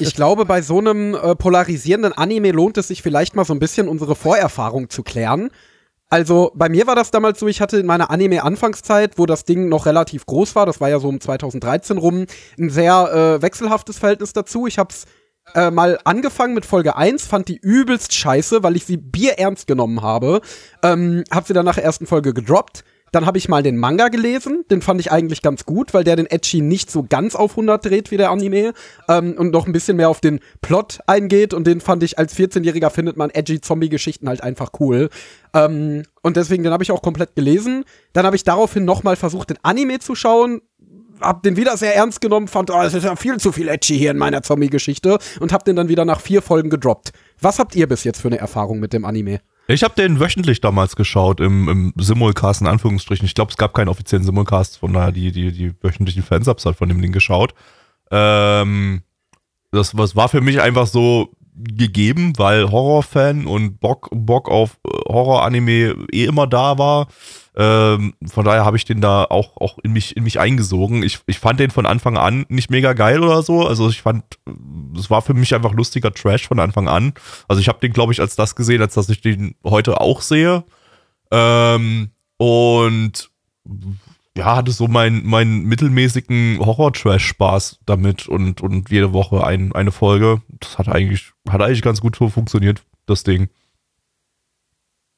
Ich 0.00 0.14
glaube, 0.14 0.46
bei 0.46 0.62
so 0.62 0.78
einem 0.78 1.14
äh, 1.14 1.34
polarisierenden 1.36 2.14
Anime 2.14 2.52
lohnt 2.52 2.78
es 2.78 2.88
sich 2.88 3.02
vielleicht 3.02 3.36
mal 3.36 3.44
so 3.44 3.52
ein 3.52 3.58
bisschen 3.58 3.86
unsere 3.86 4.14
Vorerfahrung 4.16 4.88
zu 4.88 5.02
klären. 5.02 5.50
Also 6.08 6.52
bei 6.54 6.68
mir 6.70 6.86
war 6.86 6.94
das 6.94 7.10
damals 7.10 7.38
so, 7.40 7.48
ich 7.48 7.60
hatte 7.60 7.78
in 7.78 7.86
meiner 7.86 8.10
Anime-Anfangszeit, 8.10 9.18
wo 9.18 9.26
das 9.26 9.44
Ding 9.44 9.68
noch 9.68 9.84
relativ 9.84 10.24
groß 10.26 10.54
war, 10.54 10.64
das 10.64 10.80
war 10.80 10.88
ja 10.88 11.00
so 11.00 11.08
um 11.08 11.20
2013 11.20 11.98
rum, 11.98 12.24
ein 12.58 12.70
sehr 12.70 13.36
äh, 13.38 13.42
wechselhaftes 13.42 13.98
Verhältnis 13.98 14.32
dazu. 14.32 14.66
Ich 14.66 14.78
hab's 14.78 15.04
äh, 15.54 15.70
mal 15.70 15.98
angefangen 16.04 16.54
mit 16.54 16.64
Folge 16.64 16.96
1, 16.96 17.26
fand 17.26 17.48
die 17.48 17.58
übelst 17.58 18.14
scheiße, 18.14 18.62
weil 18.62 18.76
ich 18.76 18.86
sie 18.86 18.96
bierernst 18.96 19.66
genommen 19.66 20.00
habe. 20.00 20.40
Ähm, 20.82 21.24
hab 21.30 21.46
sie 21.46 21.52
dann 21.52 21.66
nach 21.66 21.74
der 21.74 21.84
ersten 21.84 22.06
Folge 22.06 22.32
gedroppt. 22.32 22.84
Dann 23.14 23.26
habe 23.26 23.38
ich 23.38 23.48
mal 23.48 23.62
den 23.62 23.76
Manga 23.76 24.08
gelesen, 24.08 24.64
den 24.72 24.82
fand 24.82 25.00
ich 25.00 25.12
eigentlich 25.12 25.40
ganz 25.40 25.64
gut, 25.64 25.94
weil 25.94 26.02
der 26.02 26.16
den 26.16 26.26
Edgy 26.26 26.60
nicht 26.60 26.90
so 26.90 27.04
ganz 27.08 27.36
auf 27.36 27.52
100 27.52 27.84
dreht 27.84 28.10
wie 28.10 28.16
der 28.16 28.30
Anime 28.30 28.72
ähm, 29.08 29.36
und 29.38 29.52
noch 29.52 29.68
ein 29.68 29.72
bisschen 29.72 29.96
mehr 29.96 30.08
auf 30.08 30.20
den 30.20 30.40
Plot 30.62 30.98
eingeht 31.06 31.54
und 31.54 31.64
den 31.64 31.80
fand 31.80 32.02
ich 32.02 32.18
als 32.18 32.36
14-Jähriger 32.36 32.90
findet 32.90 33.16
man 33.16 33.30
edgy 33.30 33.60
Zombie-Geschichten 33.60 34.28
halt 34.28 34.42
einfach 34.42 34.72
cool. 34.80 35.10
Ähm, 35.54 36.02
und 36.22 36.36
deswegen, 36.36 36.64
den 36.64 36.72
habe 36.72 36.82
ich 36.82 36.90
auch 36.90 37.02
komplett 37.02 37.36
gelesen. 37.36 37.84
Dann 38.14 38.26
habe 38.26 38.34
ich 38.34 38.42
daraufhin 38.42 38.84
nochmal 38.84 39.14
versucht, 39.14 39.50
den 39.50 39.58
Anime 39.62 40.00
zu 40.00 40.16
schauen, 40.16 40.60
hab 41.20 41.44
den 41.44 41.56
wieder 41.56 41.76
sehr 41.76 41.94
ernst 41.94 42.20
genommen, 42.20 42.48
fand, 42.48 42.72
oh, 42.72 42.82
es 42.82 42.94
ist 42.94 43.04
ja 43.04 43.14
viel 43.14 43.36
zu 43.36 43.52
viel 43.52 43.68
Edgy 43.68 43.96
hier 43.96 44.10
in 44.10 44.18
meiner 44.18 44.42
Zombie-Geschichte 44.42 45.18
und 45.38 45.52
hab 45.52 45.64
den 45.64 45.76
dann 45.76 45.88
wieder 45.88 46.04
nach 46.04 46.20
vier 46.20 46.42
Folgen 46.42 46.68
gedroppt. 46.68 47.12
Was 47.40 47.60
habt 47.60 47.76
ihr 47.76 47.86
bis 47.86 48.02
jetzt 48.02 48.20
für 48.20 48.28
eine 48.28 48.38
Erfahrung 48.38 48.80
mit 48.80 48.92
dem 48.92 49.04
Anime? 49.04 49.38
Ich 49.66 49.82
habe 49.82 49.94
den 49.94 50.20
wöchentlich 50.20 50.60
damals 50.60 50.94
geschaut, 50.94 51.40
im, 51.40 51.68
im 51.68 51.92
Simulcast 51.96 52.60
in 52.60 52.66
Anführungsstrichen. 52.66 53.24
Ich 53.24 53.34
glaube, 53.34 53.50
es 53.50 53.56
gab 53.56 53.72
keinen 53.72 53.88
offiziellen 53.88 54.24
Simulcast, 54.24 54.78
von 54.78 54.92
daher 54.92 55.12
die, 55.12 55.32
die, 55.32 55.52
die 55.52 55.72
wöchentlichen 55.82 56.22
Fansubs 56.22 56.66
halt 56.66 56.76
von 56.76 56.88
dem 56.88 57.00
Ding 57.00 57.12
geschaut. 57.12 57.54
Ähm, 58.10 59.02
das 59.70 59.96
was 59.96 60.14
war 60.14 60.28
für 60.28 60.42
mich 60.42 60.60
einfach 60.60 60.86
so 60.86 61.34
gegeben, 61.56 62.32
weil 62.36 62.70
Horrorfan 62.70 63.46
und 63.46 63.78
Bock, 63.80 64.08
Bock 64.12 64.48
auf 64.48 64.78
äh, 64.86 64.90
Horror-Anime 65.08 66.06
eh 66.12 66.24
immer 66.24 66.46
da 66.46 66.78
war. 66.78 67.08
Ähm, 67.56 68.14
von 68.26 68.44
daher 68.44 68.64
habe 68.64 68.76
ich 68.76 68.84
den 68.84 69.00
da 69.00 69.24
auch, 69.24 69.56
auch 69.58 69.78
in, 69.84 69.92
mich, 69.92 70.16
in 70.16 70.24
mich 70.24 70.40
eingesogen. 70.40 71.04
Ich, 71.04 71.20
ich 71.26 71.38
fand 71.38 71.60
den 71.60 71.70
von 71.70 71.86
Anfang 71.86 72.18
an 72.18 72.44
nicht 72.48 72.70
mega 72.70 72.92
geil 72.94 73.22
oder 73.22 73.42
so. 73.42 73.66
Also 73.66 73.88
ich 73.88 74.02
fand, 74.02 74.24
es 74.98 75.08
war 75.10 75.22
für 75.22 75.34
mich 75.34 75.54
einfach 75.54 75.72
lustiger 75.72 76.12
Trash 76.12 76.48
von 76.48 76.58
Anfang 76.58 76.88
an. 76.88 77.14
Also 77.46 77.60
ich 77.60 77.68
habe 77.68 77.78
den, 77.78 77.92
glaube 77.92 78.12
ich, 78.12 78.20
als 78.20 78.34
das 78.34 78.56
gesehen, 78.56 78.82
als 78.82 78.94
dass 78.94 79.08
ich 79.08 79.20
den 79.20 79.54
heute 79.64 80.00
auch 80.00 80.20
sehe. 80.20 80.64
Ähm, 81.30 82.10
und 82.38 83.30
ja, 84.36 84.56
hatte 84.56 84.72
so 84.72 84.88
meinen 84.88 85.24
meinen 85.24 85.64
mittelmäßigen 85.64 86.58
Horror-Trash-Spaß 86.58 87.78
damit 87.86 88.28
und, 88.28 88.60
und 88.60 88.90
jede 88.90 89.12
Woche 89.12 89.44
ein, 89.44 89.72
eine 89.72 89.92
Folge. 89.92 90.42
Das 90.48 90.78
hat 90.78 90.88
eigentlich, 90.88 91.32
hat 91.48 91.62
eigentlich 91.62 91.82
ganz 91.82 92.00
gut 92.00 92.16
so 92.16 92.28
funktioniert, 92.28 92.82
das 93.06 93.22
Ding. 93.22 93.48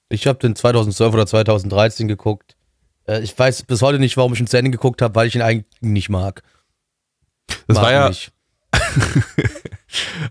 Ich 0.09 0.27
habe 0.27 0.39
den 0.39 0.55
2012 0.55 1.15
oder 1.15 1.27
2013 1.27 2.09
geguckt. 2.09 2.57
Äh, 3.09 3.21
ich 3.21 3.37
weiß 3.37 3.63
bis 3.63 3.83
heute 3.83 3.99
nicht, 3.99 4.17
warum 4.17 4.35
ich 4.35 4.41
ihn 4.41 4.47
zu 4.47 4.59
Ende 4.59 4.71
geguckt 4.71 5.01
habe, 5.01 5.15
weil 5.15 5.29
ich 5.29 5.35
ihn 5.35 5.43
eigentlich 5.43 5.67
nicht 5.81 6.11
mag. 6.11 6.43
Das 7.67 7.77
mag 7.77 7.85
war 7.85 7.93
ja, 7.93 8.11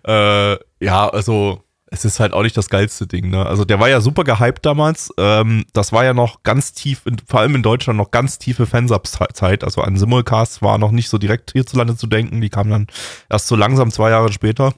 äh, 0.53 0.59
ja, 0.79 1.09
also 1.09 1.64
es 1.95 2.05
ist 2.05 2.19
halt 2.19 2.33
auch 2.33 2.43
nicht 2.43 2.57
das 2.57 2.69
geilste 2.69 3.07
Ding, 3.07 3.29
ne? 3.29 3.45
Also 3.45 3.63
der 3.63 3.79
war 3.79 3.89
ja 3.89 4.01
super 4.01 4.23
gehypt 4.23 4.65
damals. 4.65 5.11
Ähm, 5.17 5.65
das 5.73 5.93
war 5.93 6.03
ja 6.03 6.13
noch 6.13 6.43
ganz 6.43 6.73
tief, 6.73 7.05
in, 7.05 7.17
vor 7.25 7.39
allem 7.39 7.55
in 7.55 7.63
Deutschland 7.63 7.97
noch 7.97 8.11
ganz 8.11 8.37
tiefe 8.37 8.65
Fansubs-Zeit. 8.65 9.63
Also 9.63 9.81
an 9.81 9.97
Simulcasts 9.97 10.61
war 10.61 10.77
noch 10.77 10.91
nicht 10.91 11.09
so 11.09 11.17
direkt 11.17 11.53
hierzulande 11.53 11.95
zu 11.95 12.07
denken. 12.07 12.41
Die 12.41 12.49
kamen 12.49 12.69
dann 12.69 12.87
erst 13.29 13.47
so 13.47 13.55
langsam 13.55 13.91
zwei 13.91 14.09
Jahre 14.09 14.31
später. 14.31 14.73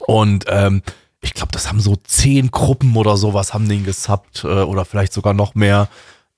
Und 0.00 0.44
ähm, 0.48 0.82
ich 1.22 1.32
glaube, 1.32 1.52
das 1.52 1.68
haben 1.68 1.80
so 1.80 1.96
zehn 1.96 2.50
Gruppen 2.50 2.94
oder 2.96 3.16
sowas 3.16 3.54
haben 3.54 3.68
den 3.68 3.84
gesubbt 3.84 4.44
äh, 4.44 4.48
oder 4.48 4.84
vielleicht 4.84 5.14
sogar 5.14 5.32
noch 5.32 5.54
mehr. 5.54 5.88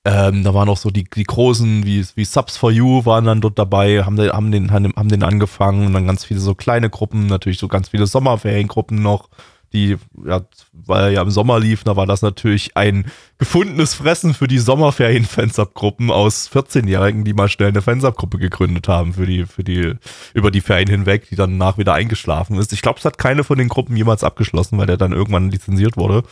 Ähm, 0.05 0.45
da 0.45 0.53
waren 0.53 0.69
auch 0.69 0.77
so 0.77 0.89
die, 0.89 1.03
die 1.03 1.25
großen, 1.25 1.85
wie, 1.85 2.05
wie 2.15 2.23
Subs 2.23 2.55
for 2.55 2.71
You 2.71 3.03
waren 3.05 3.25
dann 3.25 3.41
dort 3.41 3.59
dabei, 3.59 4.05
haben 4.05 4.15
den, 4.15 4.31
haben, 4.31 4.53
den, 4.53 4.71
haben 4.71 5.09
den 5.09 5.21
angefangen 5.21 5.85
und 5.85 5.91
dann 5.91 6.07
ganz 6.07 6.23
viele 6.23 6.39
so 6.39 6.55
kleine 6.55 6.89
Gruppen, 6.89 7.27
natürlich 7.27 7.59
so 7.59 7.67
ganz 7.67 7.89
viele 7.89 8.07
Sommerferiengruppen 8.07 9.01
noch, 9.01 9.27
die, 9.73 9.97
ja, 10.25 10.41
weil 10.71 11.03
er 11.03 11.09
ja 11.09 11.21
im 11.21 11.29
Sommer 11.29 11.59
lief, 11.59 11.83
da 11.83 11.95
war 11.95 12.05
das 12.05 12.21
natürlich 12.21 12.77
ein 12.77 13.05
gefundenes 13.37 13.93
Fressen 13.93 14.33
für 14.33 14.47
die 14.47 14.59
Sommerferien-Fansub-Gruppen 14.59 16.09
aus 16.09 16.49
14-Jährigen, 16.51 17.23
die 17.23 17.33
mal 17.33 17.49
schnell 17.49 17.69
eine 17.69 17.81
Fansub-Gruppe 17.81 18.37
gegründet 18.37 18.87
haben 18.87 19.13
für 19.13 19.25
die, 19.25 19.45
für 19.45 19.63
die, 19.63 19.95
über 20.33 20.51
die 20.51 20.61
Ferien 20.61 20.89
hinweg, 20.89 21.27
die 21.29 21.35
dann 21.35 21.57
nach 21.57 21.77
wieder 21.77 21.93
eingeschlafen 21.93 22.57
ist. 22.57 22.71
Ich 22.73 22.81
glaube, 22.81 22.99
es 22.99 23.05
hat 23.05 23.17
keine 23.17 23.43
von 23.43 23.57
den 23.57 23.67
Gruppen 23.67 23.95
jemals 23.95 24.23
abgeschlossen, 24.23 24.77
weil 24.77 24.87
der 24.87 24.97
dann 24.97 25.11
irgendwann 25.11 25.51
lizenziert 25.51 25.97
wurde. 25.97 26.23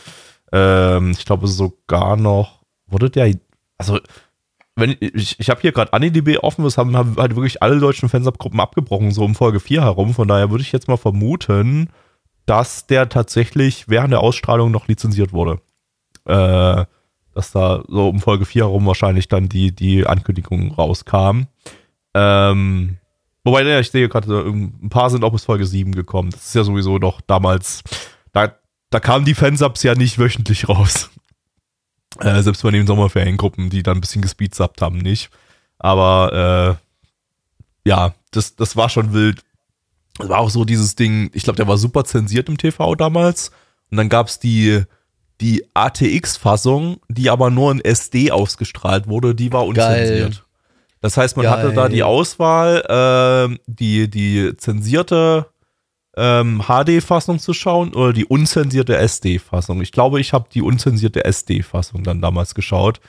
Ähm, 0.52 1.10
ich 1.10 1.24
glaube 1.24 1.48
sogar 1.48 2.16
noch, 2.16 2.62
wurde 2.86 3.10
der, 3.10 3.34
also 3.78 3.98
wenn 4.76 4.96
ich, 5.00 5.40
ich 5.40 5.50
habe 5.50 5.60
hier 5.62 5.72
gerade 5.72 5.92
AniDB 5.92 6.38
offen, 6.38 6.62
das 6.62 6.76
haben, 6.76 6.96
haben 6.96 7.16
halt 7.16 7.34
wirklich 7.34 7.62
alle 7.62 7.78
deutschen 7.80 8.08
Fansub-Gruppen 8.08 8.60
abgebrochen, 8.60 9.10
so 9.10 9.24
um 9.24 9.34
Folge 9.34 9.60
4 9.60 9.82
herum. 9.82 10.14
Von 10.14 10.28
daher 10.28 10.50
würde 10.50 10.62
ich 10.62 10.72
jetzt 10.72 10.88
mal 10.88 10.98
vermuten, 10.98 11.88
dass 12.46 12.86
der 12.86 13.08
tatsächlich 13.08 13.88
während 13.88 14.12
der 14.12 14.20
Ausstrahlung 14.20 14.70
noch 14.70 14.88
lizenziert 14.88 15.32
wurde. 15.32 15.60
Äh, 16.24 16.86
dass 17.34 17.52
da 17.52 17.84
so 17.86 18.08
um 18.08 18.20
Folge 18.20 18.46
4 18.46 18.64
herum 18.64 18.86
wahrscheinlich 18.86 19.28
dann 19.28 19.48
die, 19.50 19.70
die 19.70 20.06
Ankündigung 20.06 20.72
rauskam. 20.72 21.42
Ähm, 22.14 22.96
wobei, 23.44 23.62
ja, 23.62 23.78
ich 23.78 23.90
sehe 23.90 24.08
gerade, 24.08 24.40
ein 24.40 24.88
paar 24.88 25.10
sind 25.10 25.22
auch 25.22 25.32
bis 25.32 25.44
Folge 25.44 25.66
7 25.66 25.92
gekommen. 25.92 26.30
Das 26.30 26.46
ist 26.46 26.54
ja 26.54 26.64
sowieso 26.64 26.96
noch 26.96 27.20
damals, 27.20 27.82
da, 28.32 28.54
da 28.88 29.00
kamen 29.00 29.26
die 29.26 29.34
Fansubs 29.34 29.82
ja 29.82 29.94
nicht 29.94 30.18
wöchentlich 30.18 30.66
raus. 30.70 31.10
Äh, 32.20 32.40
selbst 32.40 32.62
bei 32.62 32.70
den 32.70 32.86
Sommerferiengruppen, 32.86 33.68
die 33.68 33.82
dann 33.82 33.98
ein 33.98 34.00
bisschen 34.00 34.22
gespeedsubbt 34.22 34.80
haben, 34.80 34.96
nicht. 34.96 35.28
Aber 35.78 36.78
äh, 37.84 37.88
ja, 37.88 38.14
das, 38.30 38.56
das 38.56 38.76
war 38.76 38.88
schon 38.88 39.12
wild. 39.12 39.42
Das 40.18 40.28
war 40.28 40.38
auch 40.38 40.50
so 40.50 40.64
dieses 40.64 40.96
Ding, 40.96 41.30
ich 41.34 41.44
glaube, 41.44 41.56
der 41.56 41.68
war 41.68 41.78
super 41.78 42.04
zensiert 42.04 42.48
im 42.48 42.58
TV 42.58 42.94
damals. 42.94 43.50
Und 43.90 43.98
dann 43.98 44.08
gab 44.08 44.28
es 44.28 44.38
die, 44.38 44.82
die 45.40 45.64
ATX-Fassung, 45.74 46.98
die 47.08 47.30
aber 47.30 47.50
nur 47.50 47.72
in 47.72 47.80
SD 47.80 48.30
ausgestrahlt 48.30 49.06
wurde, 49.08 49.34
die 49.34 49.52
war 49.52 49.66
unzensiert. 49.66 50.32
Geil. 50.32 50.42
Das 51.00 51.16
heißt, 51.16 51.36
man 51.36 51.44
Geil. 51.44 51.52
hatte 51.52 51.72
da 51.72 51.88
die 51.88 52.02
Auswahl, 52.02 53.48
äh, 53.50 53.56
die, 53.66 54.08
die 54.08 54.56
zensierte 54.56 55.46
ähm, 56.16 56.62
HD-Fassung 56.66 57.38
zu 57.38 57.52
schauen 57.52 57.94
oder 57.94 58.12
die 58.12 58.24
unzensierte 58.24 58.96
SD-Fassung. 58.96 59.82
Ich 59.82 59.92
glaube, 59.92 60.20
ich 60.20 60.32
habe 60.32 60.48
die 60.52 60.62
unzensierte 60.62 61.24
SD-Fassung 61.24 62.02
dann 62.02 62.22
damals 62.22 62.54
geschaut. 62.54 63.00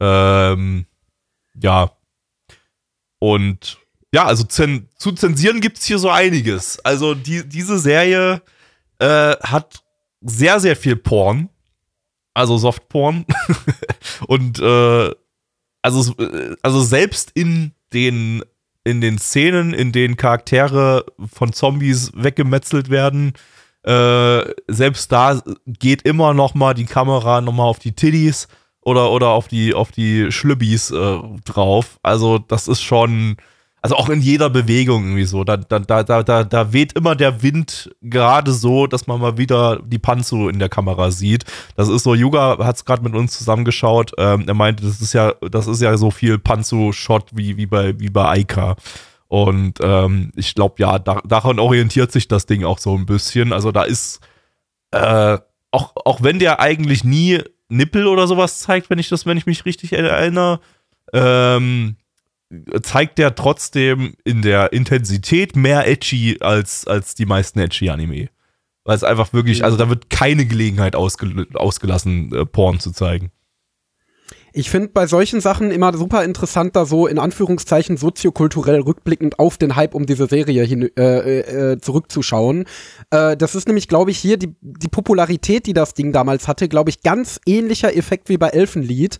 Ähm, 0.00 0.86
ja. 1.60 1.90
Und 3.18 3.78
ja, 4.14 4.26
also 4.26 4.44
zen 4.44 4.88
zu 4.96 5.10
zensieren 5.10 5.60
gibt 5.60 5.78
es 5.78 5.84
hier 5.86 5.98
so 5.98 6.08
einiges. 6.08 6.78
Also 6.84 7.16
die, 7.16 7.48
diese 7.48 7.80
Serie 7.80 8.42
äh, 9.00 9.34
hat 9.42 9.82
sehr, 10.20 10.60
sehr 10.60 10.76
viel 10.76 10.94
Porn. 10.94 11.48
Also 12.32 12.56
Softporn. 12.56 13.26
Und 14.28 14.60
äh, 14.60 15.10
also, 15.82 16.14
äh, 16.18 16.54
also 16.62 16.80
selbst 16.80 17.32
in 17.34 17.72
den 17.92 18.44
in 18.84 19.00
den 19.00 19.18
Szenen, 19.18 19.74
in 19.74 19.90
denen 19.90 20.16
Charaktere 20.16 21.06
von 21.32 21.52
Zombies 21.52 22.12
weggemetzelt 22.14 22.90
werden, 22.90 23.32
äh, 23.82 24.44
selbst 24.68 25.10
da 25.10 25.42
geht 25.66 26.02
immer 26.02 26.34
noch 26.34 26.54
mal 26.54 26.74
die 26.74 26.84
Kamera 26.84 27.40
noch 27.40 27.52
mal 27.52 27.64
auf 27.64 27.80
die 27.80 27.96
Tiddies 27.96 28.46
oder, 28.82 29.10
oder 29.10 29.30
auf 29.30 29.48
die, 29.48 29.74
auf 29.74 29.90
die 29.90 30.30
Schlübbis 30.30 30.92
äh, 30.92 31.18
drauf. 31.44 31.98
Also 32.02 32.38
das 32.38 32.68
ist 32.68 32.82
schon, 32.82 33.38
also 33.84 33.96
auch 33.96 34.08
in 34.08 34.22
jeder 34.22 34.48
Bewegung 34.48 35.04
irgendwie 35.04 35.26
so. 35.26 35.44
Da, 35.44 35.58
da, 35.58 35.78
da, 35.78 36.22
da, 36.22 36.44
da 36.44 36.72
weht 36.72 36.94
immer 36.94 37.14
der 37.14 37.42
Wind 37.42 37.94
gerade 38.00 38.54
so, 38.54 38.86
dass 38.86 39.06
man 39.06 39.20
mal 39.20 39.36
wieder 39.36 39.78
die 39.84 39.98
Panzo 39.98 40.48
in 40.48 40.58
der 40.58 40.70
Kamera 40.70 41.10
sieht. 41.10 41.44
Das 41.76 41.90
ist 41.90 42.04
so, 42.04 42.14
Yuga 42.14 42.56
hat 42.64 42.76
es 42.76 42.86
gerade 42.86 43.02
mit 43.02 43.14
uns 43.14 43.36
zusammengeschaut. 43.36 44.12
Ähm, 44.16 44.44
er 44.46 44.54
meinte, 44.54 44.84
das 44.84 45.02
ist 45.02 45.12
ja, 45.12 45.34
das 45.50 45.66
ist 45.66 45.82
ja 45.82 45.94
so 45.98 46.10
viel 46.10 46.38
Panzo-Shot 46.38 47.32
wie, 47.34 47.58
wie 47.58 47.66
bei, 47.66 48.00
wie 48.00 48.08
bei 48.08 48.26
Aika. 48.26 48.76
Und 49.28 49.80
ähm, 49.82 50.32
ich 50.34 50.54
glaube, 50.54 50.76
ja, 50.78 50.98
da, 50.98 51.20
daran 51.22 51.58
orientiert 51.58 52.10
sich 52.10 52.26
das 52.26 52.46
Ding 52.46 52.64
auch 52.64 52.78
so 52.78 52.96
ein 52.96 53.04
bisschen. 53.04 53.52
Also 53.52 53.70
da 53.70 53.82
ist, 53.82 54.20
äh, 54.92 55.36
auch, 55.72 55.92
auch 56.06 56.22
wenn 56.22 56.38
der 56.38 56.58
eigentlich 56.58 57.04
nie 57.04 57.42
Nippel 57.68 58.06
oder 58.06 58.28
sowas 58.28 58.60
zeigt, 58.60 58.88
wenn 58.88 58.98
ich 58.98 59.10
das, 59.10 59.26
wenn 59.26 59.36
ich 59.36 59.44
mich 59.44 59.66
richtig 59.66 59.92
erinnere, 59.92 60.60
ähm, 61.12 61.96
zeigt 62.82 63.18
der 63.18 63.34
trotzdem 63.34 64.14
in 64.24 64.42
der 64.42 64.72
Intensität 64.72 65.56
mehr 65.56 65.86
edgy 65.88 66.38
als, 66.40 66.86
als 66.86 67.14
die 67.14 67.26
meisten 67.26 67.58
edgy 67.58 67.90
Anime. 67.90 68.28
Weil 68.84 68.96
es 68.96 69.04
einfach 69.04 69.32
wirklich, 69.32 69.64
also 69.64 69.76
da 69.76 69.88
wird 69.88 70.10
keine 70.10 70.44
Gelegenheit 70.44 70.94
ausgel 70.94 71.46
ausgelassen, 71.54 72.34
äh, 72.34 72.44
Porn 72.44 72.80
zu 72.80 72.92
zeigen. 72.92 73.30
Ich 74.56 74.70
finde 74.70 74.90
bei 74.94 75.08
solchen 75.08 75.40
Sachen 75.40 75.72
immer 75.72 75.92
super 75.96 76.22
interessant, 76.22 76.76
da 76.76 76.86
so 76.86 77.08
in 77.08 77.18
Anführungszeichen 77.18 77.96
soziokulturell 77.96 78.80
rückblickend 78.82 79.40
auf 79.40 79.58
den 79.58 79.74
Hype 79.74 79.96
um 79.96 80.06
diese 80.06 80.28
Serie 80.28 80.62
hin, 80.62 80.90
äh, 80.96 81.40
äh, 81.40 81.72
äh 81.72 81.80
zurückzuschauen. 81.80 82.64
Äh, 83.10 83.36
das 83.36 83.56
ist 83.56 83.66
nämlich, 83.66 83.88
glaube 83.88 84.12
ich, 84.12 84.18
hier 84.18 84.36
die, 84.36 84.54
die 84.60 84.86
Popularität, 84.86 85.66
die 85.66 85.72
das 85.72 85.94
Ding 85.94 86.12
damals 86.12 86.46
hatte, 86.46 86.68
glaube 86.68 86.90
ich, 86.90 87.02
ganz 87.02 87.40
ähnlicher 87.46 87.96
Effekt 87.96 88.28
wie 88.28 88.38
bei 88.38 88.50
Elfenlied. 88.50 89.18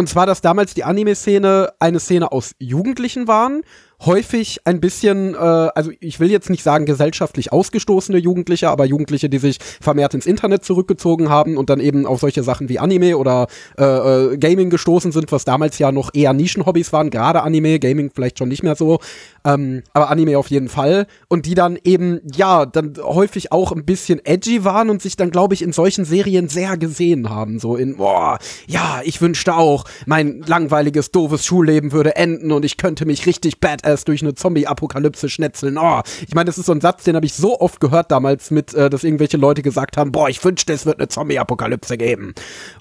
Und 0.00 0.06
zwar, 0.06 0.24
dass 0.24 0.40
damals 0.40 0.72
die 0.72 0.82
Anime-Szene 0.82 1.74
eine 1.78 2.00
Szene 2.00 2.32
aus 2.32 2.54
Jugendlichen 2.58 3.28
waren 3.28 3.60
häufig 4.04 4.60
ein 4.64 4.80
bisschen, 4.80 5.34
äh, 5.34 5.38
also 5.38 5.90
ich 6.00 6.20
will 6.20 6.30
jetzt 6.30 6.50
nicht 6.50 6.62
sagen 6.62 6.86
gesellschaftlich 6.86 7.52
ausgestoßene 7.52 8.18
Jugendliche, 8.18 8.70
aber 8.70 8.84
Jugendliche, 8.86 9.28
die 9.28 9.38
sich 9.38 9.58
vermehrt 9.80 10.14
ins 10.14 10.26
Internet 10.26 10.64
zurückgezogen 10.64 11.28
haben 11.28 11.56
und 11.56 11.70
dann 11.70 11.80
eben 11.80 12.06
auf 12.06 12.20
solche 12.20 12.42
Sachen 12.42 12.68
wie 12.68 12.78
Anime 12.78 13.18
oder 13.18 13.46
äh, 13.78 13.84
äh, 13.84 14.38
Gaming 14.38 14.70
gestoßen 14.70 15.12
sind, 15.12 15.30
was 15.32 15.44
damals 15.44 15.78
ja 15.78 15.92
noch 15.92 16.10
eher 16.14 16.32
Nischenhobbys 16.32 16.92
waren, 16.92 17.10
gerade 17.10 17.42
Anime, 17.42 17.78
Gaming 17.78 18.10
vielleicht 18.14 18.38
schon 18.38 18.48
nicht 18.48 18.62
mehr 18.62 18.74
so, 18.74 19.00
ähm, 19.44 19.82
aber 19.92 20.10
Anime 20.10 20.38
auf 20.38 20.48
jeden 20.48 20.68
Fall. 20.68 21.06
Und 21.28 21.46
die 21.46 21.54
dann 21.54 21.78
eben, 21.84 22.20
ja, 22.34 22.64
dann 22.66 22.94
häufig 23.02 23.52
auch 23.52 23.72
ein 23.72 23.84
bisschen 23.84 24.24
edgy 24.24 24.64
waren 24.64 24.88
und 24.88 25.02
sich 25.02 25.16
dann, 25.16 25.30
glaube 25.30 25.54
ich, 25.54 25.62
in 25.62 25.72
solchen 25.72 26.04
Serien 26.04 26.48
sehr 26.48 26.76
gesehen 26.78 27.28
haben. 27.28 27.58
So 27.58 27.76
in, 27.76 27.96
boah, 27.96 28.38
ja, 28.66 29.00
ich 29.04 29.20
wünschte 29.20 29.54
auch, 29.54 29.84
mein 30.06 30.42
langweiliges, 30.46 31.10
doofes 31.10 31.44
Schulleben 31.44 31.92
würde 31.92 32.16
enden 32.16 32.50
und 32.52 32.64
ich 32.64 32.76
könnte 32.76 33.04
mich 33.04 33.26
richtig 33.26 33.60
badass 33.60 33.89
erst 33.90 34.08
durch 34.08 34.22
eine 34.22 34.34
Zombie-Apokalypse 34.34 35.28
schnetzeln. 35.28 35.78
Oh, 35.78 36.00
ich 36.26 36.34
meine, 36.34 36.46
das 36.46 36.58
ist 36.58 36.66
so 36.66 36.72
ein 36.72 36.80
Satz, 36.80 37.04
den 37.04 37.16
habe 37.16 37.26
ich 37.26 37.34
so 37.34 37.60
oft 37.60 37.80
gehört 37.80 38.10
damals 38.10 38.50
mit, 38.50 38.74
äh, 38.74 38.90
dass 38.90 39.04
irgendwelche 39.04 39.36
Leute 39.36 39.62
gesagt 39.62 39.96
haben, 39.96 40.12
boah, 40.12 40.28
ich 40.28 40.42
wünschte, 40.44 40.72
es 40.72 40.86
wird 40.86 40.98
eine 40.98 41.08
Zombie-Apokalypse 41.08 41.96
geben. 41.96 42.34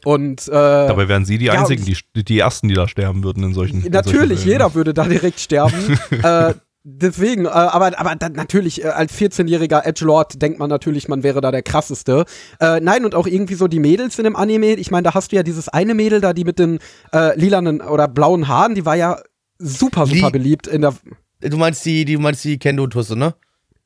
Und 0.05 0.47
äh, 0.47 0.51
dabei 0.51 1.07
wären 1.07 1.25
sie 1.25 1.37
die 1.37 1.45
ja, 1.45 1.53
einzigen, 1.53 1.85
die, 1.85 2.23
die 2.23 2.39
ersten, 2.39 2.67
die 2.67 2.75
da 2.75 2.87
sterben 2.87 3.23
würden 3.23 3.43
in 3.43 3.53
solchen. 3.53 3.83
Natürlich, 3.89 4.21
in 4.21 4.27
solchen 4.29 4.49
jeder 4.49 4.73
würde 4.75 4.93
da 4.93 5.05
direkt 5.05 5.39
sterben. 5.39 5.97
äh, 6.23 6.53
Deswegen, 6.83 7.45
äh, 7.45 7.49
aber, 7.49 7.99
aber 7.99 8.15
dann 8.15 8.33
natürlich, 8.33 8.83
äh, 8.83 8.87
als 8.87 9.13
14-jähriger 9.13 9.85
Edgelord 9.85 10.41
denkt 10.41 10.59
man 10.59 10.69
natürlich, 10.69 11.09
man 11.09 11.23
wäre 11.23 11.41
da 11.41 11.51
der 11.51 11.61
krasseste. 11.61 12.23
Äh, 12.61 12.79
nein, 12.79 13.03
und 13.03 13.15
auch 13.15 13.27
irgendwie 13.27 13.55
so 13.55 13.67
die 13.67 13.79
Mädels 13.79 14.17
in 14.17 14.23
dem 14.23 14.37
Anime. 14.37 14.75
Ich 14.75 14.89
meine, 14.89 15.03
da 15.03 15.13
hast 15.13 15.31
du 15.31 15.35
ja 15.35 15.43
dieses 15.43 15.67
eine 15.67 15.93
Mädel 15.93 16.21
da, 16.21 16.31
die 16.31 16.45
mit 16.45 16.57
den 16.57 16.79
äh, 17.11 17.37
lilanen 17.37 17.81
oder 17.81 18.07
blauen 18.07 18.47
Haaren, 18.47 18.75
die 18.75 18.85
war 18.85 18.95
ja 18.95 19.19
super, 19.59 20.05
super 20.05 20.27
Lie 20.27 20.31
beliebt 20.31 20.67
in 20.67 20.81
der. 20.81 20.95
Du 21.41 21.57
meinst 21.57 21.85
die, 21.85 22.05
die 22.05 22.13
du 22.13 22.19
meinst 22.19 22.43
die 22.43 22.57
Kendo-Tusse, 22.57 23.15
ne? 23.15 23.35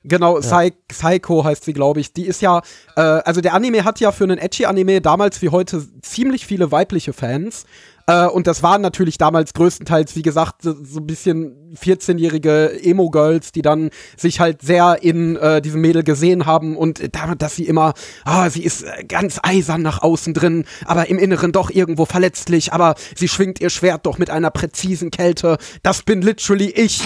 Genau, 0.06 0.40
ja. 0.40 0.70
Psycho 0.88 1.44
heißt 1.44 1.64
sie, 1.64 1.74
glaube 1.74 2.02
ich. 2.02 2.14
Die 2.14 2.26
ist 2.26 2.42
ja, 2.42 2.62
äh, 2.96 3.02
also 3.02 3.42
der 3.42 3.54
Anime 3.54 3.86
hat 3.86 4.00
ja 4.00 4.12
für 4.12 4.26
einen 4.26 4.38
Edgy-Anime 4.38 5.02
damals 5.02 5.42
wie 5.42 5.50
heute 5.50 5.86
ziemlich 6.02 6.46
viele 6.46 6.72
weibliche 6.72 7.14
Fans. 7.14 7.66
Äh, 8.08 8.28
und 8.28 8.48
das 8.48 8.64
waren 8.64 8.82
natürlich 8.82 9.18
damals 9.18 9.54
größtenteils, 9.54 10.16
wie 10.16 10.22
gesagt, 10.22 10.62
so, 10.62 10.72
ein 10.72 11.08
bisschen 11.08 11.76
14-jährige 11.76 12.80
Emo-Girls, 12.84 13.52
die 13.52 13.62
dann 13.62 13.90
sich 14.18 14.40
halt 14.40 14.62
sehr 14.62 15.00
in 15.02 15.36
äh, 15.38 15.62
diesem 15.62 15.82
Mädel 15.82 16.04
gesehen 16.04 16.46
haben 16.46 16.76
und 16.76 17.16
damit, 17.16 17.42
dass 17.42 17.56
sie 17.56 17.66
immer, 17.66 17.94
ah, 18.26 18.50
sie 18.50 18.64
ist 18.64 18.84
äh, 18.84 19.04
ganz 19.06 19.40
eisern 19.42 19.82
nach 19.82 20.02
außen 20.02 20.34
drin, 20.34 20.66
aber 20.86 21.10
im 21.10 21.18
Inneren 21.18 21.52
doch 21.52 21.70
irgendwo 21.70 22.06
verletzlich, 22.06 22.74
aber 22.74 22.96
sie 23.16 23.28
schwingt 23.28 23.62
ihr 23.62 23.70
Schwert 23.70 24.06
doch 24.06 24.18
mit 24.18 24.30
einer 24.30 24.52
präzisen 24.52 25.12
Kälte. 25.12 25.58
Das 25.82 26.04
bin 26.04 26.22
literally 26.22 26.70
ich. 26.70 27.02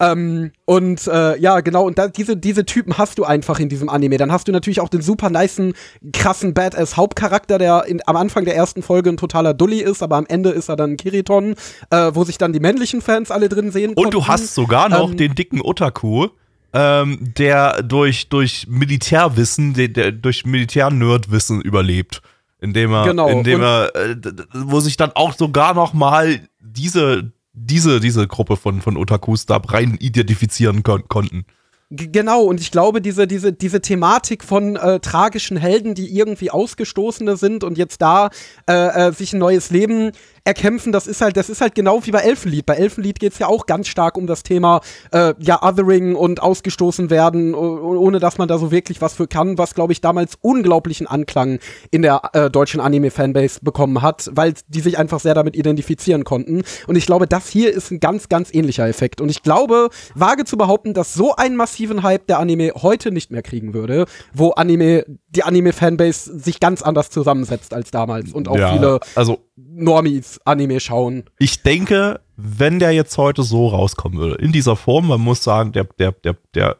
Ähm, 0.00 0.52
und 0.70 1.08
äh, 1.08 1.36
ja, 1.40 1.62
genau, 1.62 1.82
und 1.84 1.98
da, 1.98 2.06
diese, 2.06 2.36
diese 2.36 2.64
Typen 2.64 2.96
hast 2.96 3.18
du 3.18 3.24
einfach 3.24 3.58
in 3.58 3.68
diesem 3.68 3.88
Anime. 3.88 4.18
Dann 4.18 4.30
hast 4.30 4.46
du 4.46 4.52
natürlich 4.52 4.80
auch 4.80 4.88
den 4.88 5.02
super 5.02 5.28
nicen, 5.28 5.72
krassen 6.12 6.54
Badass-Hauptcharakter, 6.54 7.58
der 7.58 7.86
in, 7.86 8.00
am 8.06 8.14
Anfang 8.14 8.44
der 8.44 8.54
ersten 8.54 8.80
Folge 8.80 9.10
ein 9.10 9.16
totaler 9.16 9.52
Dully 9.52 9.80
ist, 9.80 10.00
aber 10.00 10.14
am 10.14 10.26
Ende 10.28 10.50
ist 10.50 10.68
er 10.68 10.76
dann 10.76 10.96
Kiriton, 10.96 11.56
äh, 11.90 12.12
wo 12.14 12.22
sich 12.22 12.38
dann 12.38 12.52
die 12.52 12.60
männlichen 12.60 13.02
Fans 13.02 13.32
alle 13.32 13.48
drin 13.48 13.72
sehen. 13.72 13.88
Und 13.88 13.96
konnten. 13.96 14.10
du 14.12 14.28
hast 14.28 14.54
sogar 14.54 14.88
noch 14.88 15.10
ähm, 15.10 15.16
den 15.16 15.34
dicken 15.34 15.60
Otaku. 15.60 16.28
Ähm, 16.72 17.18
der 17.36 17.82
durch, 17.82 18.28
durch 18.28 18.68
Militärwissen, 18.68 19.74
der, 19.74 19.88
der 19.88 20.12
durch 20.12 20.46
Militär-Nerdwissen 20.46 21.62
überlebt. 21.62 22.22
Indem 22.60 22.92
er, 22.92 23.06
genau. 23.06 23.26
indem 23.26 23.60
er, 23.60 23.90
äh, 23.96 24.14
wo 24.54 24.78
sich 24.78 24.96
dann 24.96 25.10
auch 25.16 25.34
sogar 25.34 25.74
noch 25.74 25.94
mal 25.94 26.38
diese 26.60 27.32
diese, 27.66 28.00
diese 28.00 28.26
Gruppe 28.26 28.56
von, 28.56 28.80
von 28.80 28.96
Otakus 28.96 29.46
da 29.46 29.56
rein 29.56 29.96
identifizieren 30.00 30.82
kon 30.82 31.04
konnten. 31.08 31.44
Genau, 31.92 32.44
und 32.44 32.60
ich 32.60 32.70
glaube, 32.70 33.02
diese, 33.02 33.26
diese, 33.26 33.52
diese 33.52 33.80
Thematik 33.80 34.44
von 34.44 34.76
äh, 34.76 35.00
tragischen 35.00 35.56
Helden, 35.56 35.96
die 35.96 36.16
irgendwie 36.16 36.52
Ausgestoßene 36.52 37.36
sind 37.36 37.64
und 37.64 37.78
jetzt 37.78 38.00
da 38.00 38.30
äh, 38.68 39.08
äh, 39.08 39.12
sich 39.12 39.32
ein 39.32 39.40
neues 39.40 39.70
Leben 39.70 40.12
erkämpfen, 40.44 40.92
das 40.92 41.06
ist 41.06 41.20
halt, 41.20 41.36
das 41.36 41.50
ist 41.50 41.60
halt 41.60 41.74
genau 41.74 42.04
wie 42.06 42.10
bei 42.10 42.20
Elfenlied. 42.20 42.66
Bei 42.66 42.74
Elfenlied 42.74 43.20
geht 43.20 43.32
es 43.32 43.38
ja 43.38 43.46
auch 43.46 43.66
ganz 43.66 43.88
stark 43.88 44.16
um 44.16 44.26
das 44.26 44.42
Thema 44.42 44.80
äh, 45.12 45.34
ja, 45.38 45.62
Othering 45.62 46.14
und 46.14 46.42
ausgestoßen 46.42 47.10
werden, 47.10 47.54
ohne 47.54 48.18
dass 48.18 48.38
man 48.38 48.48
da 48.48 48.58
so 48.58 48.70
wirklich 48.70 49.00
was 49.00 49.14
für 49.14 49.26
kann, 49.26 49.58
was, 49.58 49.74
glaube 49.74 49.92
ich, 49.92 50.00
damals 50.00 50.34
unglaublichen 50.40 51.06
Anklang 51.06 51.58
in 51.90 52.02
der 52.02 52.22
äh, 52.32 52.50
deutschen 52.50 52.80
Anime-Fanbase 52.80 53.60
bekommen 53.62 54.02
hat, 54.02 54.30
weil 54.32 54.54
die 54.68 54.80
sich 54.80 54.98
einfach 54.98 55.20
sehr 55.20 55.34
damit 55.34 55.56
identifizieren 55.56 56.24
konnten. 56.24 56.62
Und 56.86 56.96
ich 56.96 57.06
glaube, 57.06 57.26
das 57.26 57.48
hier 57.48 57.72
ist 57.72 57.90
ein 57.90 58.00
ganz, 58.00 58.28
ganz 58.28 58.52
ähnlicher 58.52 58.86
Effekt. 58.86 59.20
Und 59.20 59.28
ich 59.28 59.42
glaube, 59.42 59.90
wage 60.14 60.44
zu 60.44 60.56
behaupten, 60.56 60.94
dass 60.94 61.14
so 61.14 61.34
einen 61.36 61.56
massiven 61.56 62.02
Hype 62.02 62.26
der 62.26 62.38
Anime 62.38 62.72
heute 62.76 63.10
nicht 63.10 63.30
mehr 63.30 63.42
kriegen 63.42 63.74
würde, 63.74 64.06
wo 64.32 64.50
Anime, 64.50 65.04
die 65.28 65.42
Anime-Fanbase 65.42 66.38
sich 66.38 66.60
ganz 66.60 66.82
anders 66.82 67.10
zusammensetzt 67.10 67.74
als 67.74 67.90
damals 67.90 68.32
und 68.32 68.48
auch 68.48 68.58
ja, 68.58 68.72
viele 68.72 69.00
also 69.14 69.38
Normies 69.68 70.40
Anime 70.44 70.80
schauen. 70.80 71.24
Ich 71.38 71.62
denke, 71.62 72.20
wenn 72.36 72.78
der 72.78 72.92
jetzt 72.92 73.16
heute 73.18 73.42
so 73.42 73.68
rauskommen 73.68 74.18
würde, 74.18 74.36
in 74.36 74.52
dieser 74.52 74.76
Form, 74.76 75.08
man 75.08 75.20
muss 75.20 75.42
sagen, 75.42 75.72
der, 75.72 75.84
der, 75.98 76.12
der, 76.12 76.36
der 76.54 76.76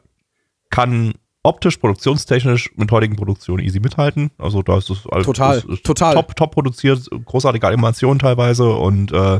kann 0.69 1.13
optisch, 1.43 1.77
produktionstechnisch 1.77 2.71
mit 2.75 2.91
heutigen 2.91 3.15
Produktionen 3.15 3.63
easy 3.63 3.79
mithalten. 3.79 4.31
Also 4.37 4.61
da 4.61 4.77
ist 4.77 4.89
es 4.89 5.07
alles 5.07 5.25
total, 5.25 5.57
ist, 5.57 5.65
ist 5.65 5.85
total. 5.85 6.13
top, 6.13 6.35
top 6.35 6.51
produziert, 6.51 7.07
großartige 7.25 7.67
Animation 7.67 8.19
teilweise 8.19 8.69
und 8.71 9.11
äh, 9.11 9.39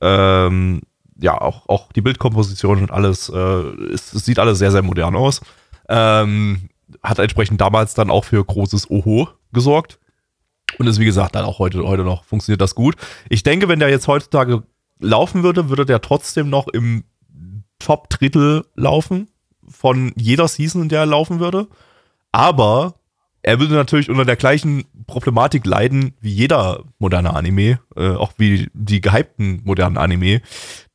ähm, 0.00 0.80
ja, 1.20 1.40
auch, 1.40 1.68
auch 1.68 1.92
die 1.92 2.00
Bildkomposition 2.00 2.78
und 2.78 2.90
alles, 2.90 3.28
äh, 3.28 3.36
es, 3.38 4.12
es, 4.12 4.24
sieht 4.24 4.38
alles 4.38 4.58
sehr, 4.58 4.72
sehr 4.72 4.82
modern 4.82 5.14
aus. 5.14 5.40
Ähm, 5.88 6.68
hat 7.02 7.18
entsprechend 7.18 7.60
damals 7.60 7.94
dann 7.94 8.10
auch 8.10 8.24
für 8.24 8.44
großes 8.44 8.90
Oho 8.90 9.28
gesorgt. 9.52 9.98
Und 10.78 10.86
ist, 10.86 10.98
wie 10.98 11.04
gesagt, 11.04 11.34
dann 11.34 11.44
auch 11.44 11.58
heute, 11.58 11.82
heute 11.84 12.02
noch 12.02 12.24
funktioniert 12.24 12.60
das 12.60 12.74
gut. 12.74 12.96
Ich 13.28 13.42
denke, 13.42 13.68
wenn 13.68 13.80
der 13.80 13.90
jetzt 13.90 14.08
heutzutage 14.08 14.62
laufen 15.00 15.42
würde, 15.42 15.68
würde 15.68 15.86
der 15.86 16.00
trotzdem 16.00 16.48
noch 16.48 16.68
im 16.68 17.04
Top-Drittel 17.78 18.64
laufen 18.74 19.28
von 19.68 20.12
jeder 20.16 20.48
Season, 20.48 20.82
in 20.82 20.88
der 20.88 21.00
er 21.00 21.06
laufen 21.06 21.40
würde. 21.40 21.68
Aber 22.30 22.94
er 23.42 23.58
würde 23.58 23.74
natürlich 23.74 24.08
unter 24.08 24.24
der 24.24 24.36
gleichen 24.36 24.84
Problematik 25.06 25.66
leiden 25.66 26.14
wie 26.20 26.30
jeder 26.30 26.84
moderne 26.98 27.34
Anime, 27.34 27.80
äh, 27.96 28.10
auch 28.10 28.32
wie 28.38 28.68
die 28.72 29.00
gehypten 29.00 29.62
modernen 29.64 29.98
Anime, 29.98 30.42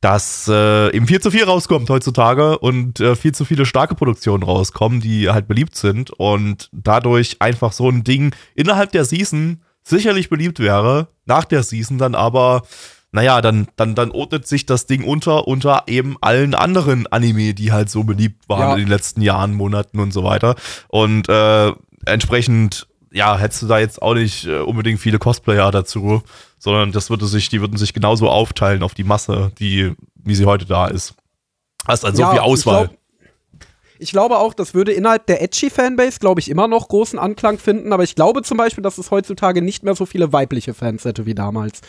dass 0.00 0.48
äh, 0.48 0.94
eben 0.96 1.06
viel 1.06 1.20
zu 1.20 1.30
viel 1.30 1.44
rauskommt 1.44 1.90
heutzutage 1.90 2.58
und 2.58 3.00
äh, 3.00 3.16
viel 3.16 3.32
zu 3.32 3.44
viele 3.44 3.66
starke 3.66 3.94
Produktionen 3.94 4.42
rauskommen, 4.42 5.00
die 5.00 5.28
halt 5.28 5.46
beliebt 5.46 5.76
sind 5.76 6.10
und 6.10 6.70
dadurch 6.72 7.36
einfach 7.40 7.72
so 7.72 7.90
ein 7.90 8.02
Ding 8.02 8.34
innerhalb 8.54 8.92
der 8.92 9.04
Season 9.04 9.60
sicherlich 9.88 10.28
beliebt 10.28 10.60
wäre, 10.60 11.08
nach 11.24 11.44
der 11.44 11.62
Season 11.62 11.98
dann 11.98 12.14
aber 12.14 12.62
naja, 13.10 13.40
dann, 13.40 13.68
dann, 13.76 13.94
dann 13.94 14.10
ordnet 14.10 14.46
sich 14.46 14.66
das 14.66 14.86
Ding 14.86 15.02
unter, 15.02 15.48
unter 15.48 15.84
eben 15.86 16.16
allen 16.20 16.54
anderen 16.54 17.06
Anime, 17.06 17.54
die 17.54 17.72
halt 17.72 17.88
so 17.88 18.04
beliebt 18.04 18.48
waren 18.48 18.60
ja. 18.60 18.72
in 18.74 18.80
den 18.80 18.88
letzten 18.88 19.22
Jahren, 19.22 19.54
Monaten 19.54 19.98
und 19.98 20.12
so 20.12 20.24
weiter. 20.24 20.56
Und 20.88 21.28
äh, 21.28 21.72
entsprechend, 22.04 22.86
ja, 23.10 23.38
hättest 23.38 23.62
du 23.62 23.66
da 23.66 23.78
jetzt 23.78 24.02
auch 24.02 24.12
nicht 24.12 24.46
äh, 24.46 24.58
unbedingt 24.58 25.00
viele 25.00 25.18
Cosplayer 25.18 25.70
dazu, 25.70 26.22
sondern 26.58 26.92
das 26.92 27.08
würde 27.08 27.26
sich, 27.26 27.48
die 27.48 27.62
würden 27.62 27.78
sich 27.78 27.94
genauso 27.94 28.28
aufteilen 28.28 28.82
auf 28.82 28.92
die 28.92 29.04
Masse, 29.04 29.52
die, 29.58 29.94
wie 30.14 30.34
sie 30.34 30.44
heute 30.44 30.66
da 30.66 30.88
ist. 30.88 31.14
Hast 31.86 32.04
also 32.04 32.20
ja, 32.20 32.28
so 32.28 32.32
viel 32.32 32.40
Auswahl. 32.40 32.90
Ich, 33.98 34.10
glaub, 34.10 34.26
ich 34.26 34.32
glaube 34.32 34.38
auch, 34.38 34.54
das 34.54 34.74
würde 34.74 34.92
innerhalb 34.92 35.26
der 35.26 35.42
Edgy-Fanbase, 35.42 36.18
glaube 36.18 36.40
ich, 36.40 36.50
immer 36.50 36.68
noch 36.68 36.88
großen 36.88 37.18
Anklang 37.18 37.58
finden, 37.58 37.92
aber 37.92 38.04
ich 38.04 38.14
glaube 38.14 38.42
zum 38.42 38.56
Beispiel, 38.56 38.82
dass 38.82 38.98
es 38.98 39.10
heutzutage 39.10 39.62
nicht 39.62 39.82
mehr 39.82 39.94
so 39.94 40.06
viele 40.06 40.32
weibliche 40.32 40.74
Fans 40.74 41.04
hätte 41.04 41.26
wie 41.26 41.34
damals. 41.34 41.80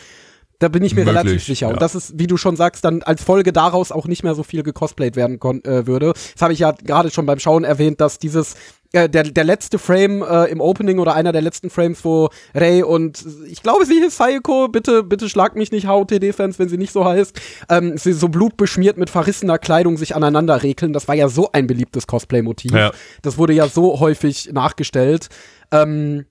Da 0.60 0.68
bin 0.68 0.84
ich 0.84 0.94
mir 0.94 1.06
Möglich, 1.06 1.18
relativ 1.18 1.44
sicher. 1.44 1.68
Ja. 1.68 1.72
Und 1.72 1.80
das 1.80 1.94
ist, 1.94 2.18
wie 2.18 2.26
du 2.26 2.36
schon 2.36 2.54
sagst, 2.54 2.84
dann 2.84 3.02
als 3.02 3.22
Folge 3.22 3.52
daraus 3.52 3.92
auch 3.92 4.06
nicht 4.06 4.22
mehr 4.22 4.34
so 4.34 4.42
viel 4.42 4.62
gecosplayt 4.62 5.16
werden 5.16 5.40
äh, 5.40 5.86
würde. 5.86 6.12
Das 6.12 6.42
habe 6.42 6.52
ich 6.52 6.58
ja 6.58 6.72
gerade 6.72 7.10
schon 7.10 7.24
beim 7.24 7.38
Schauen 7.38 7.64
erwähnt, 7.64 8.00
dass 8.00 8.18
dieses 8.18 8.56
äh, 8.92 9.08
der, 9.08 9.24
der 9.24 9.44
letzte 9.44 9.78
Frame 9.78 10.22
äh, 10.22 10.50
im 10.50 10.60
Opening 10.60 10.98
oder 10.98 11.14
einer 11.14 11.32
der 11.32 11.42
letzten 11.42 11.70
Frames, 11.70 12.04
wo 12.04 12.28
Ray 12.54 12.82
und 12.82 13.24
ich 13.46 13.62
glaube, 13.62 13.86
sie 13.86 13.98
ist 13.98 14.16
Sayoko, 14.16 14.68
bitte, 14.68 15.04
bitte 15.04 15.28
schlag 15.28 15.54
mich 15.54 15.70
nicht 15.70 15.86
HOTD-Fans, 15.86 16.58
wenn 16.58 16.68
sie 16.68 16.78
nicht 16.78 16.92
so 16.92 17.04
heißt, 17.04 17.40
ähm, 17.68 17.96
sie 17.96 18.12
so 18.12 18.28
blutbeschmiert 18.28 18.96
mit 18.96 19.08
verrissener 19.08 19.58
Kleidung 19.58 19.96
sich 19.96 20.16
aneinander 20.16 20.62
rekeln. 20.62 20.92
Das 20.92 21.06
war 21.08 21.14
ja 21.14 21.28
so 21.28 21.50
ein 21.52 21.66
beliebtes 21.66 22.06
Cosplay-Motiv. 22.06 22.72
Ja. 22.72 22.90
Das 23.22 23.38
wurde 23.38 23.52
ja 23.52 23.68
so 23.68 24.00
häufig 24.00 24.50
nachgestellt. 24.52 25.28
Ähm, 25.70 26.26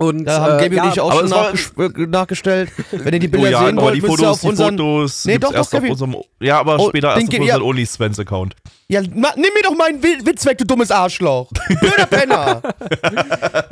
und, 0.00 0.24
da 0.24 0.40
haben 0.40 0.58
Gaby 0.58 0.76
äh, 0.76 0.80
und 0.80 0.92
ich 0.92 1.00
auch 1.00 1.12
schon 1.12 1.28
nachges 1.28 1.72
äh, 1.76 2.06
nachgestellt. 2.06 2.70
Wenn 2.90 3.12
ihr 3.12 3.20
die 3.20 3.28
Bilder 3.28 3.48
oh 3.48 3.50
ja, 3.50 3.66
sehen 3.66 3.76
wollt, 3.76 3.96
die 3.96 4.00
Fotos, 4.00 4.26
auf 4.26 4.44
unseren, 4.44 4.78
die 4.78 4.82
Fotos 4.82 5.24
nee, 5.26 5.38
doch, 5.38 5.52
erst 5.52 5.74
doch, 5.74 5.82
auf 5.82 5.90
unserem, 5.90 6.16
ja, 6.40 6.58
aber 6.58 6.78
oh, 6.78 6.88
später 6.88 7.08
erst 7.08 7.18
auf 7.18 7.38
unserem 7.38 7.46
ja. 7.46 7.60
OnlySvens-Account. 7.60 8.56
Ja, 8.90 9.02
nimm 9.02 9.12
mir 9.14 9.62
doch 9.62 9.76
meinen 9.76 10.02
Witz 10.02 10.44
weg, 10.46 10.58
du 10.58 10.64
dummes 10.64 10.90
Arschloch. 10.90 11.48
Blöder 11.80 12.06
Penner. 12.06 12.60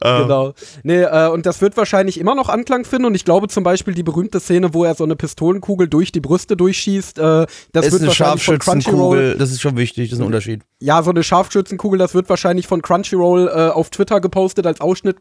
genau. 0.00 0.52
Nee, 0.84 1.02
äh, 1.02 1.28
und 1.28 1.44
das 1.44 1.60
wird 1.60 1.76
wahrscheinlich 1.76 2.20
immer 2.20 2.36
noch 2.36 2.48
Anklang 2.48 2.84
finden. 2.84 3.06
Und 3.06 3.16
ich 3.16 3.24
glaube 3.24 3.48
zum 3.48 3.64
Beispiel 3.64 3.94
die 3.94 4.04
berühmte 4.04 4.38
Szene, 4.38 4.74
wo 4.74 4.84
er 4.84 4.94
so 4.94 5.02
eine 5.02 5.16
Pistolenkugel 5.16 5.88
durch 5.88 6.12
die 6.12 6.20
Brüste 6.20 6.56
durchschießt, 6.56 7.18
äh, 7.18 7.46
das 7.72 7.86
ist 7.86 7.92
wird 7.92 8.02
eine 8.02 8.12
Scharfschützenkugel. 8.12 9.36
Das 9.38 9.50
ist 9.50 9.60
schon 9.60 9.76
wichtig, 9.76 10.10
das 10.10 10.18
ist 10.18 10.22
ein 10.22 10.26
Unterschied. 10.26 10.62
Ja, 10.78 11.02
so 11.02 11.10
eine 11.10 11.24
Scharfschützenkugel, 11.24 11.98
das 11.98 12.14
wird 12.14 12.28
wahrscheinlich 12.28 12.68
von 12.68 12.80
Crunchyroll 12.80 13.48
äh, 13.48 13.70
auf 13.70 13.90
Twitter 13.90 14.20
gepostet 14.20 14.68
als 14.68 14.80
Ausschnitt 14.80 15.16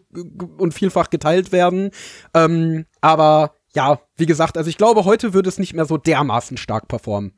und 0.58 0.74
vielfach 0.74 1.10
geteilt 1.10 1.52
werden. 1.52 1.92
Ähm, 2.34 2.86
aber 3.02 3.52
ja, 3.76 4.00
wie 4.16 4.26
gesagt, 4.26 4.58
also 4.58 4.70
ich 4.70 4.78
glaube, 4.78 5.06
heute 5.06 5.34
würde 5.34 5.50
es 5.50 5.60
nicht 5.60 5.74
mehr 5.74 5.86
so 5.86 5.98
dermaßen 5.98 6.58
stark 6.58 6.88
performen. 6.88 7.34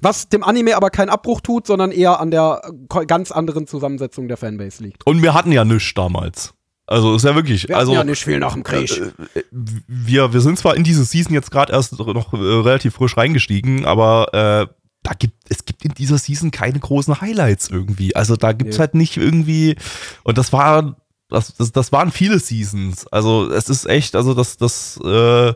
Was 0.00 0.28
dem 0.28 0.42
Anime 0.42 0.76
aber 0.76 0.90
keinen 0.90 1.08
Abbruch 1.08 1.40
tut, 1.40 1.66
sondern 1.66 1.92
eher 1.92 2.20
an 2.20 2.30
der 2.30 2.62
ganz 3.06 3.30
anderen 3.30 3.66
Zusammensetzung 3.66 4.28
der 4.28 4.36
Fanbase 4.36 4.82
liegt. 4.82 5.06
Und 5.06 5.22
wir 5.22 5.34
hatten 5.34 5.52
ja 5.52 5.64
nichts 5.64 5.94
damals. 5.94 6.54
Also 6.86 7.14
ist 7.14 7.24
ja 7.24 7.34
wirklich. 7.34 7.68
Wir 7.68 7.78
also, 7.78 7.94
ja 7.94 8.04
nicht 8.04 8.24
viel 8.24 8.38
nach 8.38 8.52
dem 8.52 8.62
Krieg. 8.62 8.90
Äh, 8.90 9.38
äh, 9.38 9.42
wir, 9.86 10.32
wir 10.32 10.40
sind 10.40 10.58
zwar 10.58 10.76
in 10.76 10.84
diese 10.84 11.04
Season 11.04 11.32
jetzt 11.32 11.50
gerade 11.50 11.72
erst 11.72 11.98
noch 11.98 12.32
äh, 12.34 12.36
relativ 12.36 12.94
frisch 12.94 13.16
reingestiegen, 13.16 13.86
aber 13.86 14.34
äh, 14.34 14.74
da 15.02 15.12
gibt, 15.18 15.36
es 15.48 15.64
gibt 15.64 15.84
in 15.84 15.92
dieser 15.92 16.18
Season 16.18 16.50
keine 16.50 16.78
großen 16.78 17.20
Highlights 17.20 17.70
irgendwie. 17.70 18.14
Also 18.14 18.36
da 18.36 18.52
gibt 18.52 18.70
es 18.70 18.76
nee. 18.76 18.80
halt 18.80 18.94
nicht 18.94 19.16
irgendwie. 19.16 19.76
Und 20.24 20.38
das 20.38 20.52
war. 20.52 20.96
Das, 21.28 21.54
das, 21.54 21.72
das 21.72 21.92
waren 21.92 22.10
viele 22.10 22.38
Seasons. 22.38 23.06
Also 23.08 23.50
es 23.50 23.68
ist 23.68 23.86
echt, 23.86 24.14
also 24.14 24.34
das, 24.34 24.56
das, 24.56 24.98
äh, 25.04 25.54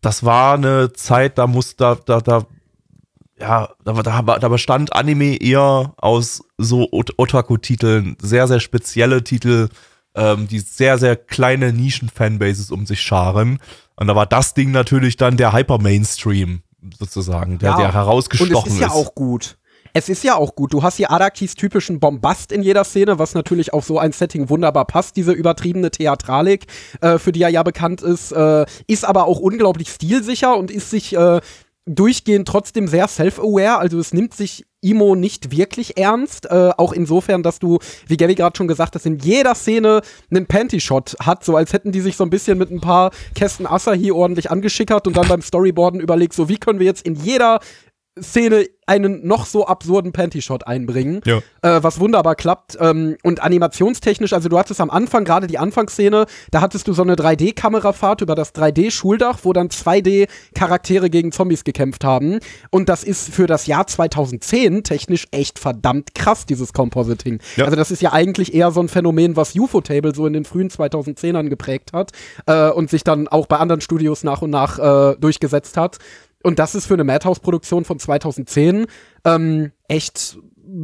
das 0.00 0.24
war 0.24 0.54
eine 0.54 0.92
Zeit, 0.92 1.38
da 1.38 1.46
muss, 1.46 1.76
da, 1.76 1.94
da, 1.94 2.20
da 2.20 2.46
ja, 3.40 3.68
da, 3.84 3.92
da, 3.92 4.22
da 4.22 4.48
bestand 4.48 4.92
Anime 4.94 5.36
eher 5.36 5.94
aus 5.96 6.42
so 6.56 6.88
Otaku-Titeln, 6.90 8.16
sehr, 8.20 8.48
sehr 8.48 8.60
spezielle 8.60 9.22
Titel, 9.22 9.68
ähm, 10.14 10.48
die 10.48 10.58
sehr, 10.58 10.98
sehr 10.98 11.16
kleine 11.16 11.72
Nischen-Fanbases 11.72 12.70
um 12.70 12.86
sich 12.86 13.00
scharen. 13.00 13.60
Und 13.96 14.08
da 14.08 14.16
war 14.16 14.26
das 14.26 14.54
Ding 14.54 14.72
natürlich 14.72 15.16
dann 15.16 15.36
der 15.36 15.52
Hyper-Mainstream, 15.52 16.62
sozusagen, 16.98 17.58
der, 17.58 17.70
ja, 17.70 17.76
der 17.76 17.94
herausgestochen 17.94 18.52
ist. 18.52 18.64
Und 18.64 18.68
es 18.68 18.74
ist 18.74 18.80
ja 18.80 18.90
auch 18.90 19.14
gut. 19.14 19.58
Es 19.98 20.08
ist 20.08 20.22
ja 20.22 20.36
auch 20.36 20.54
gut. 20.54 20.72
Du 20.72 20.84
hast 20.84 20.98
hier 20.98 21.10
Arakis 21.10 21.56
typischen 21.56 21.98
Bombast 21.98 22.52
in 22.52 22.62
jeder 22.62 22.84
Szene, 22.84 23.18
was 23.18 23.34
natürlich 23.34 23.72
auf 23.72 23.84
so 23.84 23.98
ein 23.98 24.12
Setting 24.12 24.48
wunderbar 24.48 24.84
passt, 24.84 25.16
diese 25.16 25.32
übertriebene 25.32 25.90
Theatralik, 25.90 26.66
äh, 27.00 27.18
für 27.18 27.32
die 27.32 27.42
er 27.42 27.48
ja 27.48 27.64
bekannt 27.64 28.00
ist, 28.02 28.30
äh, 28.30 28.64
ist 28.86 29.04
aber 29.04 29.26
auch 29.26 29.40
unglaublich 29.40 29.88
stilsicher 29.88 30.56
und 30.56 30.70
ist 30.70 30.90
sich 30.90 31.16
äh, 31.16 31.40
durchgehend 31.84 32.46
trotzdem 32.46 32.86
sehr 32.86 33.08
self-aware, 33.08 33.78
also 33.78 33.98
es 33.98 34.12
nimmt 34.12 34.34
sich 34.34 34.66
Imo 34.80 35.16
nicht 35.16 35.50
wirklich 35.50 35.98
ernst, 35.98 36.46
äh, 36.46 36.70
auch 36.76 36.92
insofern, 36.92 37.42
dass 37.42 37.58
du, 37.58 37.78
wie 38.06 38.16
Gabby 38.16 38.36
gerade 38.36 38.56
schon 38.56 38.68
gesagt 38.68 38.94
hast, 38.94 39.06
in 39.06 39.18
jeder 39.18 39.56
Szene 39.56 40.02
einen 40.30 40.46
Panty-Shot 40.46 41.16
hat, 41.20 41.44
so 41.44 41.56
als 41.56 41.72
hätten 41.72 41.90
die 41.90 42.00
sich 42.00 42.16
so 42.16 42.22
ein 42.22 42.30
bisschen 42.30 42.58
mit 42.58 42.70
ein 42.70 42.80
paar 42.80 43.10
Kästen 43.34 43.66
Asahi 43.66 44.12
ordentlich 44.12 44.52
angeschickert 44.52 45.08
und 45.08 45.16
dann 45.16 45.26
beim 45.26 45.42
Storyboarden 45.42 45.98
überlegt, 45.98 46.34
so 46.34 46.48
wie 46.48 46.58
können 46.58 46.78
wir 46.78 46.86
jetzt 46.86 47.04
in 47.04 47.16
jeder 47.16 47.58
Szene 48.22 48.66
einen 48.88 49.26
noch 49.26 49.44
so 49.46 49.66
absurden 49.66 50.12
Panty-Shot 50.12 50.66
einbringen, 50.66 51.20
ja. 51.26 51.38
äh, 51.62 51.82
was 51.82 52.00
wunderbar 52.00 52.34
klappt. 52.34 52.78
Ähm, 52.80 53.16
und 53.22 53.42
animationstechnisch, 53.42 54.32
also 54.32 54.48
du 54.48 54.58
hattest 54.58 54.80
am 54.80 54.90
Anfang, 54.90 55.24
gerade 55.24 55.46
die 55.46 55.58
Anfangsszene, 55.58 56.24
da 56.50 56.60
hattest 56.62 56.88
du 56.88 56.94
so 56.94 57.02
eine 57.02 57.14
3D-Kamerafahrt 57.14 58.22
über 58.22 58.34
das 58.34 58.54
3D-Schuldach, 58.54 59.40
wo 59.42 59.52
dann 59.52 59.68
2D-Charaktere 59.68 61.10
gegen 61.10 61.32
Zombies 61.32 61.64
gekämpft 61.64 62.02
haben. 62.02 62.38
Und 62.70 62.88
das 62.88 63.04
ist 63.04 63.28
für 63.28 63.46
das 63.46 63.66
Jahr 63.66 63.86
2010 63.86 64.84
technisch 64.84 65.26
echt 65.32 65.58
verdammt 65.58 66.14
krass, 66.14 66.46
dieses 66.46 66.72
Compositing. 66.72 67.40
Ja. 67.56 67.66
Also 67.66 67.76
das 67.76 67.90
ist 67.90 68.00
ja 68.00 68.14
eigentlich 68.14 68.54
eher 68.54 68.70
so 68.70 68.80
ein 68.80 68.88
Phänomen, 68.88 69.36
was 69.36 69.54
UFO-Table 69.54 70.14
so 70.14 70.26
in 70.26 70.32
den 70.32 70.46
frühen 70.46 70.70
2010ern 70.70 71.50
geprägt 71.50 71.92
hat 71.92 72.12
äh, 72.46 72.70
und 72.70 72.88
sich 72.88 73.04
dann 73.04 73.28
auch 73.28 73.46
bei 73.46 73.58
anderen 73.58 73.82
Studios 73.82 74.24
nach 74.24 74.40
und 74.40 74.50
nach 74.50 74.78
äh, 74.78 75.16
durchgesetzt 75.18 75.76
hat. 75.76 75.98
Und 76.42 76.58
das 76.58 76.74
ist 76.74 76.86
für 76.86 76.94
eine 76.94 77.04
Madhouse-Produktion 77.04 77.84
von 77.84 77.98
2010 77.98 78.86
ähm, 79.24 79.72
echt 79.88 80.38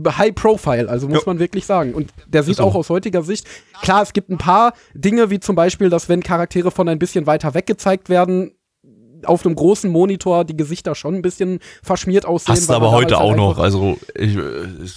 High 0.08 0.34
Profile, 0.34 0.88
also 0.88 1.08
muss 1.08 1.18
Ja. 1.18 1.22
man 1.26 1.38
wirklich 1.38 1.66
sagen. 1.66 1.94
Und 1.94 2.10
der 2.26 2.42
sieht 2.42 2.56
so. 2.56 2.62
auch 2.64 2.74
aus 2.74 2.88
heutiger 2.88 3.22
Sicht, 3.22 3.46
klar, 3.82 4.02
es 4.02 4.12
gibt 4.14 4.30
ein 4.30 4.38
paar 4.38 4.72
Dinge, 4.94 5.30
wie 5.30 5.40
zum 5.40 5.56
Beispiel, 5.56 5.90
dass 5.90 6.08
wenn 6.08 6.22
Charaktere 6.22 6.70
von 6.70 6.88
ein 6.88 6.98
bisschen 6.98 7.26
weiter 7.26 7.52
weg 7.54 7.66
gezeigt 7.66 8.08
werden, 8.08 8.52
auf 9.26 9.44
einem 9.44 9.54
großen 9.54 9.90
Monitor 9.90 10.44
die 10.44 10.56
Gesichter 10.56 10.94
schon 10.94 11.14
ein 11.14 11.22
bisschen 11.22 11.60
verschmiert 11.82 12.26
aussehen. 12.26 12.54
Hast 12.54 12.68
du 12.68 12.72
aber 12.74 12.90
heute 12.90 13.18
auch 13.18 13.30
halt 13.30 13.36
noch. 13.36 13.58
Also, 13.58 13.98
ich, 14.14 14.36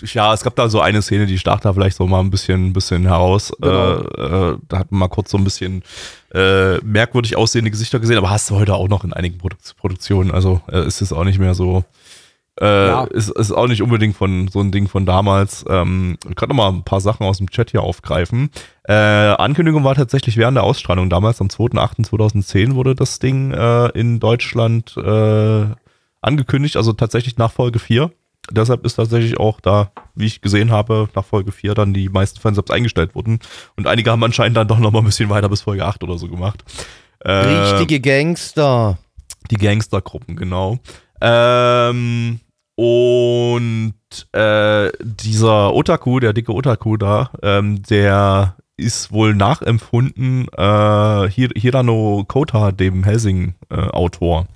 ich, 0.03 0.13
ja, 0.13 0.33
es 0.33 0.43
gab 0.43 0.55
da 0.55 0.69
so 0.69 0.79
eine 0.79 1.01
Szene, 1.01 1.25
die 1.25 1.37
stach 1.37 1.59
da 1.59 1.73
vielleicht 1.73 1.97
so 1.97 2.07
mal 2.07 2.19
ein 2.19 2.29
bisschen, 2.29 2.73
bisschen 2.73 3.03
heraus. 3.03 3.51
Genau. 3.59 3.99
Äh, 3.99 4.51
äh, 4.51 4.57
da 4.67 4.79
hat 4.79 4.91
man 4.91 4.99
mal 4.99 5.07
kurz 5.07 5.31
so 5.31 5.37
ein 5.37 5.43
bisschen 5.43 5.83
äh, 6.33 6.77
merkwürdig 6.79 7.37
aussehende 7.37 7.71
Gesichter 7.71 7.99
gesehen, 7.99 8.17
aber 8.17 8.29
hast 8.29 8.49
du 8.49 8.55
heute 8.55 8.75
auch 8.75 8.87
noch 8.87 9.03
in 9.03 9.13
einigen 9.13 9.37
Produk 9.37 9.59
Produktionen. 9.77 10.31
Also, 10.31 10.61
äh, 10.71 10.85
ist 10.85 11.01
es 11.01 11.13
auch 11.13 11.23
nicht 11.23 11.39
mehr 11.39 11.53
so. 11.53 11.83
Äh, 12.59 12.87
Ja. 12.87 13.03
ist, 13.05 13.29
ist 13.29 13.51
auch 13.51 13.67
nicht 13.67 13.81
unbedingt 13.83 14.15
von 14.15 14.47
so 14.47 14.59
ein 14.61 14.71
Ding 14.71 14.87
von 14.87 15.05
damals. 15.05 15.63
Ähm, 15.69 16.17
ich 16.29 16.35
kann 16.35 16.49
noch 16.49 16.55
mal 16.55 16.69
ein 16.69 16.83
paar 16.83 17.01
Sachen 17.01 17.25
aus 17.25 17.37
dem 17.37 17.49
Chat 17.51 17.71
hier 17.71 17.83
aufgreifen. 17.83 18.49
Äh, 18.83 18.93
Ankündigung 18.93 19.83
war 19.83 19.95
tatsächlich 19.95 20.37
während 20.37 20.55
der 20.55 20.63
Ausstrahlung 20.63 21.09
damals, 21.09 21.39
am 21.41 21.47
2.8.2010 21.47 22.73
wurde 22.75 22.95
das 22.95 23.19
Ding 23.19 23.51
äh, 23.51 23.87
in 23.89 24.19
Deutschland 24.19 24.95
äh, 24.97 25.65
angekündigt, 26.21 26.77
also 26.77 26.93
tatsächlich 26.93 27.37
nach 27.37 27.51
Folge 27.51 27.79
4. 27.79 28.11
Deshalb 28.49 28.85
ist 28.85 28.95
tatsächlich 28.95 29.37
auch 29.39 29.59
da, 29.59 29.91
wie 30.15 30.25
ich 30.25 30.39
gesehen 30.41 30.71
habe, 30.71 31.09
nach 31.15 31.25
Folge 31.25 31.51
4 31.51 31.73
dann 31.75 31.93
die 31.93 32.07
meisten 32.07 32.39
Fansubs 32.39 32.71
eingestellt 32.71 33.13
wurden. 33.13 33.39
Und 33.75 33.87
einige 33.87 34.09
haben 34.09 34.23
anscheinend 34.23 34.55
dann 34.55 34.69
doch 34.69 34.79
noch 34.79 34.91
mal 34.91 34.99
ein 34.99 35.05
bisschen 35.05 35.29
weiter 35.29 35.49
bis 35.49 35.61
Folge 35.61 35.85
8 35.85 36.01
oder 36.03 36.17
so 36.17 36.27
gemacht. 36.29 36.63
Äh, 37.19 37.31
Richtige 37.31 37.99
Gangster. 37.99 38.97
die 39.51 39.57
Gangstergruppen, 39.57 40.37
genau. 40.37 40.79
Ähm, 41.19 42.39
und 42.77 43.95
äh, 44.33 44.91
dieser 45.01 45.73
Otaku, 45.73 46.19
der 46.19 46.33
dicke 46.33 46.53
Otaku 46.53 46.95
da, 46.95 47.31
ähm, 47.41 47.81
der 47.81 48.55
ist 48.77 49.11
wohl 49.11 49.33
nachempfunden 49.33 50.47
äh, 50.55 51.27
Hir 51.27 51.49
Hirano 51.55 52.23
Kota, 52.27 52.71
dem 52.71 53.03
Helsing-Autor. 53.03 54.47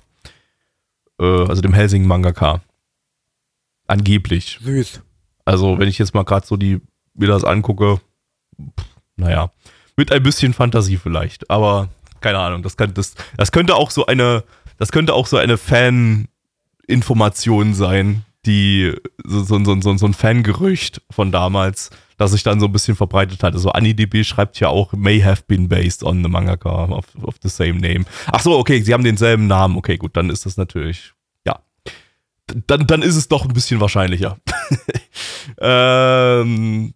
Äh, 1.20 1.24
also 1.24 1.62
dem 1.62 1.74
Helsing-Mangaka. 1.74 2.60
Angeblich. 3.88 4.60
Süß. 4.62 5.02
Also, 5.44 5.80
wenn 5.80 5.88
ich 5.88 5.98
jetzt 5.98 6.14
mal 6.14 6.22
gerade 6.24 6.46
so 6.46 6.56
die 6.56 6.80
mir 7.14 7.26
das 7.26 7.42
angucke, 7.42 8.00
pff, 8.56 8.86
naja, 9.16 9.50
mit 9.96 10.12
ein 10.12 10.22
bisschen 10.22 10.54
Fantasie 10.54 10.96
vielleicht, 10.96 11.50
aber 11.50 11.88
keine 12.20 12.38
Ahnung, 12.38 12.62
das, 12.62 12.76
kann, 12.76 12.94
das, 12.94 13.16
das 13.36 13.50
könnte 13.50 13.74
auch 13.74 13.90
so 13.90 14.06
eine, 14.06 14.44
das 14.78 14.92
könnte 14.92 15.12
auch 15.12 15.26
so 15.26 15.38
eine 15.38 15.58
Fan-Information 16.86 17.74
sein, 17.74 18.24
die 18.44 18.92
so, 19.24 19.42
so, 19.44 19.64
so, 19.64 19.80
so, 19.80 19.96
so 19.96 20.06
ein 20.06 20.14
Fangerücht 20.14 21.02
von 21.10 21.30
damals, 21.30 21.90
das 22.18 22.32
sich 22.32 22.42
dann 22.42 22.60
so 22.60 22.66
ein 22.66 22.72
bisschen 22.72 22.96
verbreitet 22.96 23.42
hat. 23.42 23.54
Also 23.54 23.70
AniDB 23.70 24.24
schreibt 24.24 24.58
ja 24.60 24.68
auch, 24.68 24.92
may 24.92 25.20
have 25.20 25.44
been 25.46 25.68
based 25.68 26.02
on 26.02 26.22
the 26.22 26.28
mangaka 26.28 26.86
of, 26.86 27.06
of 27.22 27.36
the 27.42 27.48
same 27.48 27.80
name. 27.80 28.04
Ach 28.26 28.40
so, 28.40 28.58
okay, 28.58 28.80
sie 28.80 28.92
haben 28.92 29.04
denselben 29.04 29.46
Namen. 29.46 29.76
Okay, 29.76 29.96
gut, 29.96 30.16
dann 30.16 30.30
ist 30.30 30.46
das 30.46 30.56
natürlich, 30.56 31.12
ja. 31.46 31.60
Dann, 32.66 32.86
dann 32.86 33.02
ist 33.02 33.16
es 33.16 33.28
doch 33.28 33.44
ein 33.44 33.54
bisschen 33.54 33.80
wahrscheinlicher. 33.80 34.38
ähm, 35.60 36.94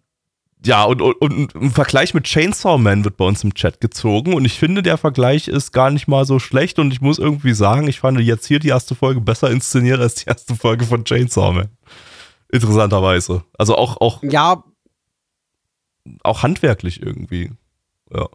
ja, 0.67 0.83
und, 0.83 1.01
und, 1.01 1.15
und 1.21 1.55
ein 1.55 1.71
Vergleich 1.71 2.13
mit 2.13 2.25
Chainsaw 2.25 2.77
Man 2.77 3.03
wird 3.03 3.17
bei 3.17 3.25
uns 3.25 3.43
im 3.43 3.53
Chat 3.53 3.81
gezogen 3.81 4.33
und 4.33 4.45
ich 4.45 4.59
finde, 4.59 4.83
der 4.83 4.97
Vergleich 4.97 5.47
ist 5.47 5.71
gar 5.71 5.89
nicht 5.89 6.07
mal 6.07 6.25
so 6.25 6.37
schlecht 6.39 6.77
und 6.77 6.91
ich 6.91 7.01
muss 7.01 7.17
irgendwie 7.17 7.53
sagen, 7.53 7.87
ich 7.87 7.99
fand 7.99 8.19
jetzt 8.19 8.45
hier 8.45 8.59
die 8.59 8.67
erste 8.67 8.93
Folge 8.93 9.21
besser 9.21 9.49
inszeniert 9.49 9.99
als 9.99 10.15
die 10.15 10.27
erste 10.27 10.55
Folge 10.55 10.85
von 10.85 11.05
Chainsaw 11.05 11.53
Man. 11.53 11.69
Interessanterweise. 12.51 13.43
Also 13.57 13.75
auch, 13.75 13.99
auch, 13.99 14.21
Ja, 14.23 14.63
auch 16.23 16.43
handwerklich 16.43 17.01
irgendwie. 17.01 17.51
Ja. 18.13 18.27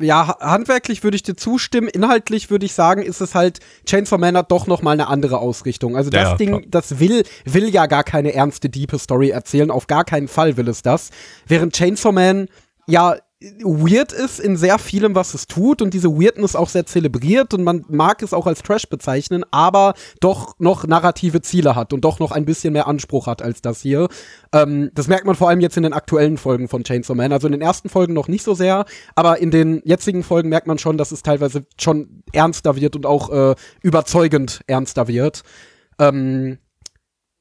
Ja, 0.00 0.26
ha- 0.28 0.38
handwerklich 0.40 1.02
würde 1.04 1.16
ich 1.16 1.22
dir 1.22 1.36
zustimmen. 1.36 1.88
Inhaltlich 1.88 2.50
würde 2.50 2.66
ich 2.66 2.74
sagen, 2.74 3.02
ist 3.02 3.20
es 3.20 3.34
halt, 3.34 3.60
Chainsaw 3.86 4.18
Man 4.18 4.36
hat 4.36 4.50
doch 4.52 4.66
noch 4.66 4.82
mal 4.82 4.92
eine 4.92 5.08
andere 5.08 5.38
Ausrichtung. 5.38 5.96
Also 5.96 6.10
das 6.10 6.30
Ja, 6.30 6.36
Ding, 6.36 6.48
klar. 6.48 6.62
das 6.68 6.98
will, 6.98 7.24
will 7.44 7.68
ja 7.68 7.86
gar 7.86 8.04
keine 8.04 8.34
ernste, 8.34 8.68
diepe 8.68 8.98
Story 8.98 9.30
erzählen. 9.30 9.70
Auf 9.70 9.86
gar 9.86 10.04
keinen 10.04 10.28
Fall 10.28 10.56
will 10.56 10.68
es 10.68 10.82
das. 10.82 11.10
Während 11.46 11.74
Chainsaw 11.74 12.12
Man 12.12 12.48
ja 12.86 13.16
weird 13.40 14.12
ist 14.12 14.40
in 14.40 14.56
sehr 14.56 14.78
vielem, 14.78 15.14
was 15.14 15.34
es 15.34 15.46
tut 15.46 15.82
und 15.82 15.92
diese 15.92 16.10
Weirdness 16.10 16.56
auch 16.56 16.70
sehr 16.70 16.86
zelebriert 16.86 17.52
und 17.52 17.64
man 17.64 17.84
mag 17.88 18.22
es 18.22 18.32
auch 18.32 18.46
als 18.46 18.62
Trash 18.62 18.88
bezeichnen, 18.88 19.44
aber 19.50 19.92
doch 20.20 20.54
noch 20.58 20.86
narrative 20.86 21.42
Ziele 21.42 21.76
hat 21.76 21.92
und 21.92 22.02
doch 22.02 22.18
noch 22.18 22.32
ein 22.32 22.46
bisschen 22.46 22.72
mehr 22.72 22.86
Anspruch 22.86 23.26
hat 23.26 23.42
als 23.42 23.60
das 23.60 23.82
hier. 23.82 24.08
Ähm, 24.52 24.90
das 24.94 25.06
merkt 25.08 25.26
man 25.26 25.34
vor 25.34 25.50
allem 25.50 25.60
jetzt 25.60 25.76
in 25.76 25.82
den 25.82 25.92
aktuellen 25.92 26.38
Folgen 26.38 26.66
von 26.68 26.82
Chainsaw 26.82 27.14
Man. 27.14 27.32
Also 27.32 27.46
in 27.46 27.52
den 27.52 27.60
ersten 27.60 27.90
Folgen 27.90 28.14
noch 28.14 28.28
nicht 28.28 28.42
so 28.42 28.54
sehr, 28.54 28.86
aber 29.14 29.38
in 29.38 29.50
den 29.50 29.82
jetzigen 29.84 30.22
Folgen 30.22 30.48
merkt 30.48 30.66
man 30.66 30.78
schon, 30.78 30.96
dass 30.96 31.12
es 31.12 31.22
teilweise 31.22 31.66
schon 31.78 32.22
ernster 32.32 32.76
wird 32.76 32.96
und 32.96 33.04
auch 33.04 33.28
äh, 33.30 33.54
überzeugend 33.82 34.60
ernster 34.66 35.08
wird. 35.08 35.42
Ähm, 35.98 36.56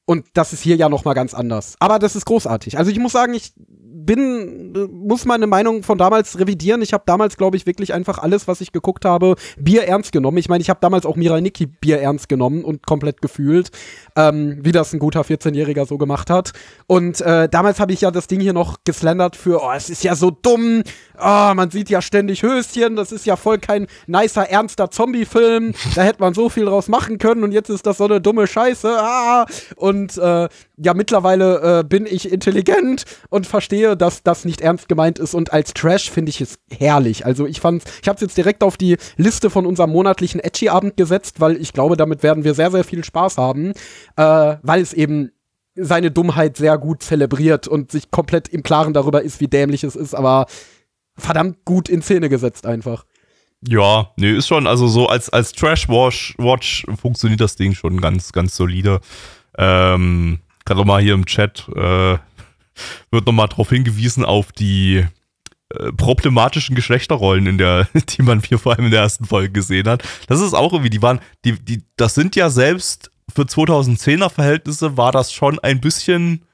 und 0.05 0.25
das 0.33 0.51
ist 0.51 0.61
hier 0.61 0.75
ja 0.75 0.89
noch 0.89 1.05
mal 1.05 1.13
ganz 1.13 1.33
anders. 1.33 1.75
Aber 1.79 1.99
das 1.99 2.15
ist 2.17 2.25
großartig. 2.25 2.77
Also 2.77 2.91
ich 2.91 2.99
muss 2.99 3.13
sagen, 3.13 3.33
ich 3.33 3.53
bin, 3.95 4.73
muss 4.91 5.25
meine 5.25 5.47
Meinung 5.47 5.81
von 5.83 5.97
damals 5.97 6.37
revidieren. 6.37 6.81
Ich 6.81 6.91
habe 6.91 7.03
damals, 7.05 7.37
glaube 7.37 7.55
ich, 7.55 7.65
wirklich 7.65 7.93
einfach 7.93 8.17
alles, 8.17 8.47
was 8.47 8.59
ich 8.59 8.73
geguckt 8.73 9.05
habe, 9.05 9.35
Bier 9.57 9.87
ernst 9.87 10.11
genommen. 10.11 10.37
Ich 10.37 10.49
meine, 10.49 10.61
ich 10.61 10.69
habe 10.69 10.79
damals 10.81 11.05
auch 11.05 11.15
Mirai 11.15 11.39
Nikki 11.39 11.65
Bier 11.65 12.01
ernst 12.01 12.27
genommen 12.27 12.65
und 12.65 12.85
komplett 12.85 13.21
gefühlt, 13.21 13.71
ähm, 14.17 14.59
wie 14.61 14.73
das 14.73 14.91
ein 14.93 14.99
guter 14.99 15.21
14-Jähriger 15.21 15.85
so 15.85 15.97
gemacht 15.97 16.29
hat. 16.29 16.51
Und 16.87 17.21
äh, 17.21 17.47
damals 17.47 17.79
habe 17.79 17.93
ich 17.93 18.01
ja 18.01 18.11
das 18.11 18.27
Ding 18.27 18.41
hier 18.41 18.53
noch 18.53 18.79
geslandert 18.83 19.37
für, 19.37 19.61
oh, 19.63 19.71
es 19.73 19.89
ist 19.89 20.03
ja 20.03 20.15
so 20.15 20.29
dumm, 20.29 20.83
oh, 21.17 21.53
man 21.55 21.71
sieht 21.71 21.89
ja 21.89 22.01
ständig 22.01 22.43
Höschen, 22.43 22.97
das 22.97 23.13
ist 23.13 23.25
ja 23.25 23.37
voll 23.37 23.59
kein 23.59 23.87
nicer, 24.07 24.49
ernster 24.49 24.91
Zombie-Film, 24.91 25.73
da 25.95 26.03
hätte 26.03 26.19
man 26.19 26.33
so 26.33 26.49
viel 26.49 26.65
draus 26.65 26.89
machen 26.89 27.17
können 27.17 27.43
und 27.43 27.53
jetzt 27.53 27.69
ist 27.69 27.85
das 27.85 27.97
so 27.97 28.05
eine 28.05 28.19
dumme 28.19 28.47
Scheiße, 28.47 28.89
ah, 28.99 29.45
und 29.77 30.17
äh, 30.17 30.49
ja, 30.77 30.93
mittlerweile 30.93 31.79
äh, 31.79 31.83
bin 31.83 32.05
ich 32.05 32.31
intelligent 32.31 33.05
und 33.29 33.47
verstehe, 33.47 33.84
dass 33.93 34.23
das 34.23 34.45
nicht 34.45 34.61
ernst 34.61 34.89
gemeint 34.89 35.19
ist 35.19 35.35
und 35.35 35.53
als 35.53 35.73
Trash 35.73 36.09
finde 36.09 36.31
ich 36.31 36.41
es 36.41 36.57
herrlich. 36.71 37.25
Also 37.25 37.45
ich 37.45 37.59
fand, 37.59 37.83
ich 38.01 38.07
habe 38.07 38.15
es 38.15 38.21
jetzt 38.21 38.37
direkt 38.37 38.63
auf 38.63 38.77
die 38.77 38.97
Liste 39.17 39.51
von 39.51 39.67
unserem 39.67 39.91
monatlichen 39.91 40.39
Edgy-Abend 40.39 40.97
gesetzt, 40.97 41.39
weil 41.39 41.57
ich 41.57 41.73
glaube, 41.73 41.97
damit 41.97 42.23
werden 42.23 42.43
wir 42.43 42.55
sehr, 42.55 42.71
sehr 42.71 42.83
viel 42.83 43.03
Spaß 43.03 43.37
haben, 43.37 43.73
äh, 44.17 44.55
weil 44.63 44.81
es 44.81 44.93
eben 44.93 45.31
seine 45.75 46.09
Dummheit 46.09 46.57
sehr 46.57 46.77
gut 46.77 47.03
zelebriert 47.03 47.67
und 47.67 47.91
sich 47.91 48.09
komplett 48.09 48.47
im 48.47 48.63
Klaren 48.63 48.93
darüber 48.93 49.21
ist, 49.21 49.41
wie 49.41 49.47
dämlich 49.47 49.83
es 49.83 49.95
ist, 49.95 50.15
aber 50.15 50.47
verdammt 51.17 51.65
gut 51.65 51.89
in 51.89 52.01
Szene 52.01 52.29
gesetzt 52.29 52.65
einfach. 52.65 53.05
Ja, 53.67 54.11
nee, 54.15 54.31
ist 54.31 54.47
schon, 54.47 54.67
also 54.67 54.87
so 54.87 55.07
als, 55.07 55.29
als 55.29 55.51
Trash-Watch 55.53 56.35
Watch 56.37 56.85
funktioniert 57.01 57.41
das 57.41 57.55
Ding 57.55 57.73
schon 57.73 57.99
ganz, 57.99 58.31
ganz 58.31 58.55
solide. 58.55 58.99
Ähm, 59.57 60.39
gerade 60.65 60.85
mal 60.85 61.01
hier 61.01 61.13
im 61.13 61.25
Chat 61.25 61.67
äh, 61.75 62.17
wird 63.11 63.25
nochmal 63.25 63.47
darauf 63.47 63.69
hingewiesen 63.69 64.25
auf 64.25 64.51
die 64.51 65.05
äh, 65.73 65.91
problematischen 65.93 66.75
Geschlechterrollen 66.75 67.47
in 67.47 67.57
der, 67.57 67.87
die 68.09 68.21
man 68.21 68.41
hier 68.41 68.59
vor 68.59 68.73
allem 68.73 68.85
in 68.85 68.91
der 68.91 69.01
ersten 69.01 69.25
Folge 69.25 69.51
gesehen 69.51 69.87
hat. 69.87 70.03
Das 70.27 70.41
ist 70.41 70.53
auch 70.53 70.73
irgendwie, 70.73 70.89
die 70.89 71.01
waren, 71.01 71.19
die, 71.43 71.53
die, 71.53 71.83
das 71.97 72.15
sind 72.15 72.35
ja 72.35 72.49
selbst 72.49 73.11
für 73.33 73.43
2010er 73.43 74.29
Verhältnisse 74.29 74.97
war 74.97 75.11
das 75.11 75.33
schon 75.33 75.57
ein 75.59 75.81
bisschen 75.81 76.45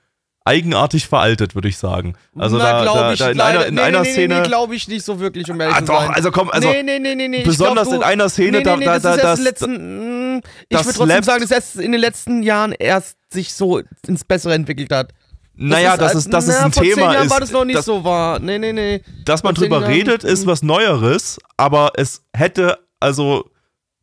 eigenartig 0.43 1.05
veraltet, 1.07 1.53
würde 1.53 1.67
ich 1.67 1.77
sagen. 1.77 2.15
Also 2.35 2.57
da, 2.57 2.83
da, 2.83 3.13
da 3.15 3.29
in 3.29 3.39
einer, 3.39 3.65
in 3.67 3.77
einer 3.77 4.03
Szene. 4.03 4.41
glaube 4.41 4.75
ich 4.75 4.87
nicht 4.87 5.05
so 5.05 5.19
wirklich, 5.19 5.51
um 5.51 5.61
ehrlich 5.61 5.75
Ah, 5.75 5.79
zu 5.81 5.85
doch, 5.91 6.01
sein. 6.01 6.09
also 6.15 6.31
komm, 6.31 6.49
also 6.49 6.67
nee, 6.71 6.81
nee, 6.81 6.97
nee, 6.97 7.13
nee, 7.13 7.27
nee. 7.27 7.37
ich 7.39 7.43
besonders 7.43 7.89
glaub, 7.89 8.01
in 8.01 8.03
einer 8.07 8.27
Szene, 8.29 8.57
nee, 8.59 8.63
da- 8.63 8.73
nee, 8.75 8.79
nee, 8.79 8.85
da- 8.85 8.93
das 8.93 9.03
da- 9.03 9.13
ist 9.13 9.19
erst 9.23 9.37
das- 9.37 9.43
letzten, 9.45 10.37
mm, 10.37 10.41
ich 10.69 10.77
das 10.77 10.85
würde 10.87 10.97
trotzdem 10.97 11.23
sagen, 11.23 11.41
dass 11.41 11.51
erst 11.51 11.75
in 11.75 11.91
den 11.91 12.01
letzten 12.01 12.41
Jahren 12.41 12.71
erst 12.71 13.17
sich 13.31 13.53
so 13.53 13.81
ins 14.07 14.23
Bessere 14.23 14.55
entwickelt 14.55 14.91
hat. 14.91 15.13
Naja, 15.61 15.97
das 15.97 16.15
ist, 16.15 16.33
das 16.33 16.47
ist 16.47 16.55
na, 16.59 16.65
ein 16.65 16.71
vor 16.71 16.83
Thema. 16.83 16.95
Zehn 16.95 17.03
Jahren 17.03 17.25
ist, 17.25 17.31
war 17.31 17.39
das 17.39 17.51
noch 17.51 17.65
nicht 17.65 17.77
dass, 17.77 17.85
so 17.85 18.03
wahr. 18.03 18.39
Nee, 18.39 18.57
nee, 18.57 18.73
nee. 18.73 19.01
dass 19.25 19.43
man 19.43 19.55
vor 19.55 19.63
drüber 19.63 19.87
redet, 19.87 20.23
ist 20.23 20.47
was 20.47 20.63
Neueres, 20.63 21.39
aber 21.57 21.91
es 21.95 22.23
hätte, 22.35 22.79
also, 22.99 23.49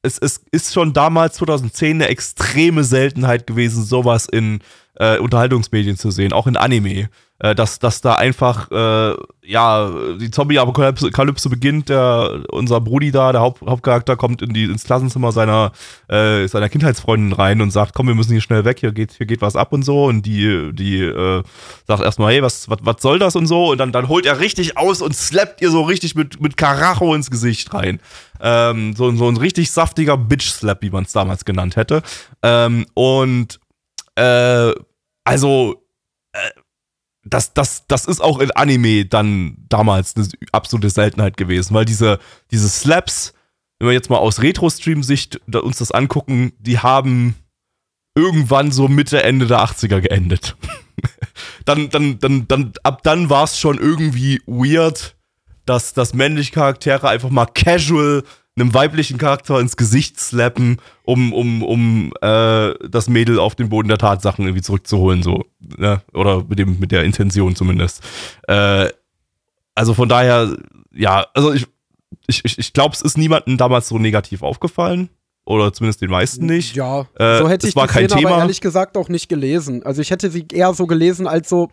es, 0.03 0.18
es 0.18 0.40
ist 0.53 0.73
schon 0.73 0.92
damals 0.92 1.37
2010 1.37 1.97
eine 1.97 2.09
extreme 2.09 2.85
Seltenheit 2.85 3.47
gewesen, 3.47 3.85
sowas 3.85 4.27
in 4.27 4.61
äh, 4.94 5.18
Unterhaltungsmedien 5.18 5.97
zu 5.97 6.11
sehen, 6.11 6.33
auch 6.33 6.47
in 6.47 6.57
Anime. 6.57 7.09
Äh, 7.40 7.55
dass, 7.55 7.79
dass 7.79 8.01
da 8.01 8.14
einfach, 8.14 8.68
äh, 8.72 9.14
ja, 9.44 9.90
die 10.20 10.31
Zombie-Apokalypse 10.31 11.48
beginnt, 11.48 11.88
der, 11.88 12.40
unser 12.51 12.81
Brudi 12.81 13.12
da, 13.12 13.31
der 13.31 13.40
Haupt, 13.40 13.62
Hauptcharakter, 13.62 14.16
kommt 14.16 14.42
in 14.42 14.53
die, 14.53 14.64
ins 14.64 14.83
Klassenzimmer 14.83 15.31
seiner, 15.31 15.70
äh, 16.09 16.48
seiner 16.48 16.68
Kindheitsfreundin 16.68 17.33
rein 17.33 17.61
und 17.61 17.70
sagt, 17.70 17.94
komm, 17.94 18.09
wir 18.09 18.16
müssen 18.16 18.33
hier 18.33 18.40
schnell 18.40 18.64
weg, 18.64 18.81
hier 18.81 18.90
geht, 18.90 19.12
hier 19.12 19.27
geht 19.27 19.40
was 19.40 19.55
ab 19.55 19.72
und 19.72 19.85
so. 19.85 20.07
Und 20.07 20.22
die, 20.22 20.72
die 20.72 21.01
äh, 21.01 21.44
sagt 21.87 22.03
erstmal, 22.03 22.33
hey, 22.33 22.42
was, 22.42 22.68
was, 22.68 22.79
was 22.83 22.96
soll 23.01 23.20
das 23.20 23.37
und 23.37 23.46
so? 23.46 23.70
Und 23.70 23.79
dann, 23.79 23.92
dann 23.92 24.09
holt 24.09 24.27
er 24.27 24.40
richtig 24.40 24.77
aus 24.77 25.01
und 25.01 25.14
slappt 25.14 25.61
ihr 25.61 25.70
so 25.70 25.83
richtig 25.83 26.16
mit, 26.16 26.40
mit 26.40 26.57
Karacho 26.57 27.14
ins 27.14 27.31
Gesicht 27.31 27.72
rein. 27.72 28.01
Ähm, 28.40 28.96
so, 28.96 29.12
so 29.12 29.29
ein 29.29 29.37
richtig 29.37 29.70
saftiger 29.70 30.16
Bitch-Slap, 30.16 30.83
wie 30.83 30.90
man 30.90 31.05
es 31.05 31.12
damals 31.12 31.44
genannt 31.44 31.77
hätte. 31.77 32.03
Ähm, 32.42 32.87
und 32.94 33.61
äh, 34.16 34.72
also 35.22 35.85
das, 37.30 37.54
das, 37.54 37.86
das 37.86 38.06
ist 38.06 38.20
auch 38.20 38.38
in 38.38 38.50
Anime 38.52 39.04
dann 39.04 39.56
damals 39.68 40.16
eine 40.16 40.28
absolute 40.52 40.90
Seltenheit 40.90 41.36
gewesen, 41.36 41.74
weil 41.74 41.84
diese, 41.84 42.18
diese 42.50 42.68
Slaps, 42.68 43.34
wenn 43.78 43.88
wir 43.88 43.94
jetzt 43.94 44.10
mal 44.10 44.18
aus 44.18 44.42
Retro-Stream-Sicht 44.42 45.40
uns 45.54 45.78
das 45.78 45.92
angucken, 45.92 46.52
die 46.58 46.78
haben 46.78 47.34
irgendwann 48.14 48.72
so 48.72 48.88
Mitte, 48.88 49.22
Ende 49.22 49.46
der 49.46 49.60
80er 49.60 50.00
geendet. 50.00 50.56
dann, 51.64 51.88
dann, 51.90 52.18
dann, 52.18 52.48
dann, 52.48 52.72
ab 52.82 53.02
dann 53.02 53.30
war 53.30 53.44
es 53.44 53.58
schon 53.58 53.78
irgendwie 53.78 54.40
weird, 54.46 55.16
dass, 55.66 55.92
dass 55.92 56.14
männliche 56.14 56.52
Charaktere 56.52 57.08
einfach 57.08 57.30
mal 57.30 57.46
casual 57.46 58.24
einem 58.61 58.75
weiblichen 58.75 59.18
Charakter 59.18 59.61
ins 59.61 59.77
Gesicht 59.77 60.18
slappen, 60.21 60.79
um, 61.05 61.33
um, 61.33 61.62
um 61.62 62.12
äh, 62.21 62.75
das 62.88 63.09
Mädel 63.09 63.38
auf 63.38 63.55
den 63.55 63.68
Boden 63.68 63.88
der 63.88 63.99
Tatsachen 63.99 64.44
irgendwie 64.44 64.62
zurückzuholen, 64.62 65.23
so. 65.23 65.44
Ne? 65.61 66.03
Oder 66.12 66.44
mit, 66.49 66.59
dem, 66.59 66.79
mit 66.79 66.92
der 66.92 67.05
Intention 67.05 67.55
zumindest. 67.57 68.03
Äh, 68.47 68.88
also 69.75 69.94
von 69.94 70.09
daher, 70.09 70.57
ja, 70.92 71.27
also 71.35 71.53
ich, 71.53 71.66
ich, 72.27 72.59
ich 72.59 72.73
glaube, 72.73 72.94
es 72.94 73.03
ist 73.03 73.16
niemandem 73.16 73.57
damals 73.57 73.88
so 73.88 73.99
negativ 73.99 74.42
aufgefallen. 74.42 75.09
Oder 75.44 75.73
zumindest 75.73 76.03
den 76.03 76.11
meisten 76.11 76.44
nicht. 76.44 76.77
Ja, 76.77 77.07
Äh, 77.14 77.38
so 77.38 77.49
hätte 77.49 77.66
ich 77.68 77.75
war 77.75 77.87
die 77.87 77.92
kein 77.94 78.09
Szene 78.09 78.21
Thema. 78.21 78.33
aber 78.35 78.42
ehrlich 78.42 78.61
gesagt 78.61 78.99
auch 78.99 79.09
nicht 79.09 79.31
gelesen. 79.31 79.83
Also 79.83 80.03
ich 80.03 80.11
hätte 80.11 80.31
sie 80.31 80.47
eher 80.53 80.75
so 80.75 80.87
gelesen 80.87 81.27
als 81.27 81.49
so 81.49 81.71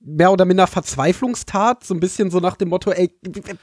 mehr 0.00 0.30
oder 0.32 0.44
minder 0.44 0.66
Verzweiflungstat, 0.68 1.84
so 1.84 1.92
ein 1.92 2.00
bisschen 2.00 2.30
so 2.30 2.38
nach 2.38 2.56
dem 2.56 2.68
Motto, 2.68 2.90
ey, 2.92 3.10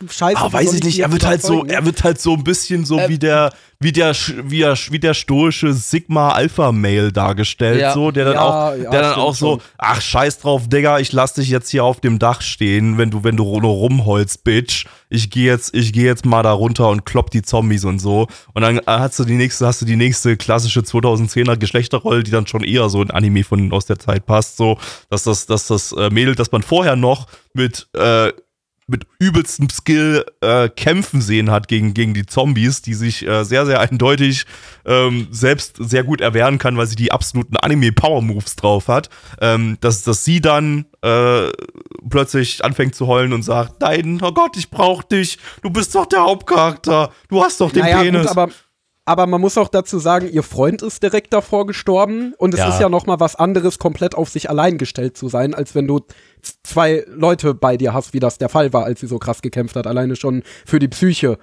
scheiße. 0.10 0.38
Ah, 0.38 0.52
weiß 0.52 0.74
ich 0.74 0.84
nicht, 0.84 1.00
er 1.00 1.12
wird 1.12 1.26
halt 1.26 1.41
so, 1.41 1.54
überzeugen, 1.54 1.67
ne? 1.69 1.74
er 1.74 1.86
wird 1.86 2.04
halt 2.04 2.19
so 2.19 2.34
ein 2.34 2.43
bisschen 2.43 2.84
so 2.86 3.00
Äh, 3.00 3.08
wie 3.10 3.17
der, 3.19 3.54
wie 3.80 3.91
der, 3.93 4.13
sch- 4.13 4.36
wie 4.43 4.60
der, 4.60 4.76
wie 4.89 5.00
der 5.00 5.13
stoische 5.13 5.74
Sigma 5.74 6.32
Alpha 6.34 6.71
Male 6.74 7.13
dargestellt, 7.13 7.80
Ja. 7.80 7.93
so, 7.93 8.12
der 8.12 8.26
dann 8.26 8.34
Ja, 8.36 8.41
auch, 8.41 8.76
ja, 8.76 8.89
der 8.89 9.02
dann 9.02 9.12
stimmt 9.13 9.26
auch 9.26 9.36
so, 9.36 9.50
schon. 9.52 9.62
ach, 9.78 10.02
scheiß 10.02 10.39
drauf, 10.39 10.67
Digga, 10.67 11.00
ich 11.00 11.13
lass 11.13 11.34
dich 11.34 11.48
jetzt 11.50 11.69
hier 11.69 11.84
auf 11.86 12.02
dem 12.02 12.19
Dach 12.19 12.41
stehen, 12.41 12.98
wenn 12.98 13.12
du, 13.12 13.24
wenn 13.24 13.38
du 13.38 13.43
nur 13.60 13.71
rumholst, 13.71 14.43
Bitch. 14.43 14.86
Ich 15.15 15.30
geh 15.30 15.45
jetzt, 15.45 15.73
ich 15.73 15.93
geh 15.93 16.04
jetzt 16.04 16.25
mal 16.25 16.43
da 16.43 16.51
runter 16.51 16.89
und 16.89 17.06
klopp 17.06 17.32
die 17.32 17.41
Zombies 17.41 17.86
und 17.86 17.99
so. 17.99 18.28
Und 18.54 18.62
dann 18.62 18.78
äh, 18.78 18.82
hast 18.86 19.17
du 19.17 19.23
die 19.23 19.36
nächste, 19.36 19.65
hast 19.65 19.82
du 19.82 19.86
die 19.86 19.95
nächste 19.95 20.36
klassische 20.36 20.82
2010er 20.82 21.58
Geschlechterrolle, 21.58 22.23
die 22.23 22.32
dann 22.32 22.47
schon 22.47 22.63
eher 22.63 22.89
so 22.89 23.01
in 23.01 23.12
Anime 23.12 23.43
von, 23.43 23.71
aus 23.71 23.86
der 23.86 23.97
Zeit 23.97 24.25
passt, 24.25 24.58
so, 24.58 24.78
dass 25.10 25.23
das, 25.23 25.45
dass 25.45 25.67
das 25.67 25.93
äh, 25.93 26.10
Mädel, 26.10 26.36
das 26.36 26.51
man 26.51 26.63
vorher 26.63 26.95
noch 26.95 27.28
mit, 27.54 27.88
äh, 27.93 28.34
mit 28.88 29.08
übelstem 29.19 29.69
Skill 29.69 30.26
äh, 30.41 30.69
kämpfen 30.69 31.21
sehen 31.21 31.50
hat 31.50 31.67
gegen, 31.67 31.93
gegen 31.93 32.13
die 32.13 32.26
Zombies, 32.26 32.82
die 32.82 32.93
sich 32.93 33.28
äh, 33.28 33.43
sehr, 33.43 33.65
sehr 33.65 33.80
eindeutig 33.80 34.45
ähm, 34.86 35.28
selbst 35.32 35.78
sehr 35.80 36.04
gut 36.04 36.21
erwehren 36.21 36.60
kann, 36.60 36.78
weil 36.78 36.86
sie 36.86 36.95
die 36.95 37.12
absoluten 37.12 37.58
Anime-Power-Moves 37.58 38.56
drauf 38.56 38.88
hat, 38.88 39.10
ähm, 39.41 39.78
dass, 39.82 40.04
dass 40.04 40.24
sie 40.24 40.39
dann 40.39 40.86
äh, 41.02 41.50
plötzlich 42.10 42.63
anfängt 42.63 42.93
zu 42.93 43.08
heulen 43.08 43.34
und 43.34 43.41
sagt, 43.41 43.82
nein, 43.82 44.19
oh 44.21 44.32
Gott, 44.32 44.56
ich 44.56 44.69
brauch 44.69 45.02
dich, 45.02 45.39
du 45.63 45.71
bist 45.71 45.95
doch 45.95 46.06
der 46.06 46.21
Hauptcharakter, 46.21 47.12
du 47.30 47.43
hast 47.43 47.62
doch 47.62 47.71
den 47.71 47.82
naja, 47.82 48.02
Penis. 48.04 48.28
Gut, 48.28 48.32
aber, 48.38 48.52
aber 49.06 49.28
man 49.28 49.39
muss 49.39 49.58
auch 49.58 49.68
dazu 49.68 50.00
sagen, 50.00 50.30
ihr 50.32 50.41
Freund 50.44 50.82
ist 50.82 51.04
direkt 51.04 51.32
davor 51.34 51.68
gestorben 51.68 52.34
und 52.38 52.54
es 52.54 52.60
Ja. 52.60 52.70
ist 52.70 52.80
ja 52.80 52.89
noch 52.89 53.06
mal 53.06 53.20
was 53.20 53.36
anderes, 53.36 53.78
komplett 53.80 54.15
auf 54.15 54.30
sich 54.30 54.50
allein 54.50 54.78
gestellt 54.78 55.15
zu 55.15 55.30
sein, 55.30 55.54
als 55.54 55.76
wenn 55.76 55.88
du 55.88 56.02
zwei 56.63 57.06
Leute 57.08 57.54
bei 57.54 57.78
dir 57.78 57.94
hast, 57.94 58.13
wie 58.13 58.20
das 58.20 58.38
der 58.39 58.50
Fall 58.50 58.74
war, 58.74 58.84
als 58.86 59.00
sie 59.02 59.08
so 59.08 59.20
krass 59.20 59.41
gekämpft 59.41 59.76
hat, 59.76 59.86
alleine 59.88 60.15
schon 60.15 60.44
für 60.65 60.80
die 60.80 60.88
Psyche. 60.88 61.38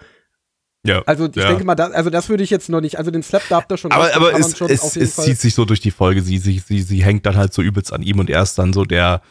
ja, 0.84 1.02
Also 1.06 1.26
ich 1.28 1.36
ja. 1.36 1.48
denke 1.48 1.64
mal, 1.64 1.76
das, 1.76 1.92
also 1.92 2.10
das 2.10 2.28
würde 2.28 2.42
ich 2.42 2.50
jetzt 2.50 2.68
noch 2.68 2.80
nicht, 2.80 2.98
also 2.98 3.10
den 3.12 3.22
Slap 3.22 3.42
da 3.48 3.56
habt 3.56 3.70
ihr 3.70 3.76
schon 3.76 3.92
aber, 3.92 4.14
aber 4.14 4.32
es, 4.34 4.60
es, 4.60 4.80
auf 4.82 4.94
jeden 4.96 5.04
es 5.06 5.16
zieht 5.16 5.38
sich 5.38 5.54
so 5.54 5.64
durch 5.64 5.80
die 5.80 5.92
Folge. 5.92 6.20
Sie, 6.22 6.38
sie, 6.38 6.58
sie, 6.58 6.82
sie 6.82 7.04
hängt 7.04 7.24
dann 7.26 7.36
halt 7.36 7.54
so 7.54 7.62
übelst 7.62 7.92
an 7.92 8.02
ihm 8.02 8.18
und 8.18 8.28
er 8.28 8.42
ist 8.42 8.58
dann 8.58 8.72
so 8.72 8.84
der, 8.84 9.22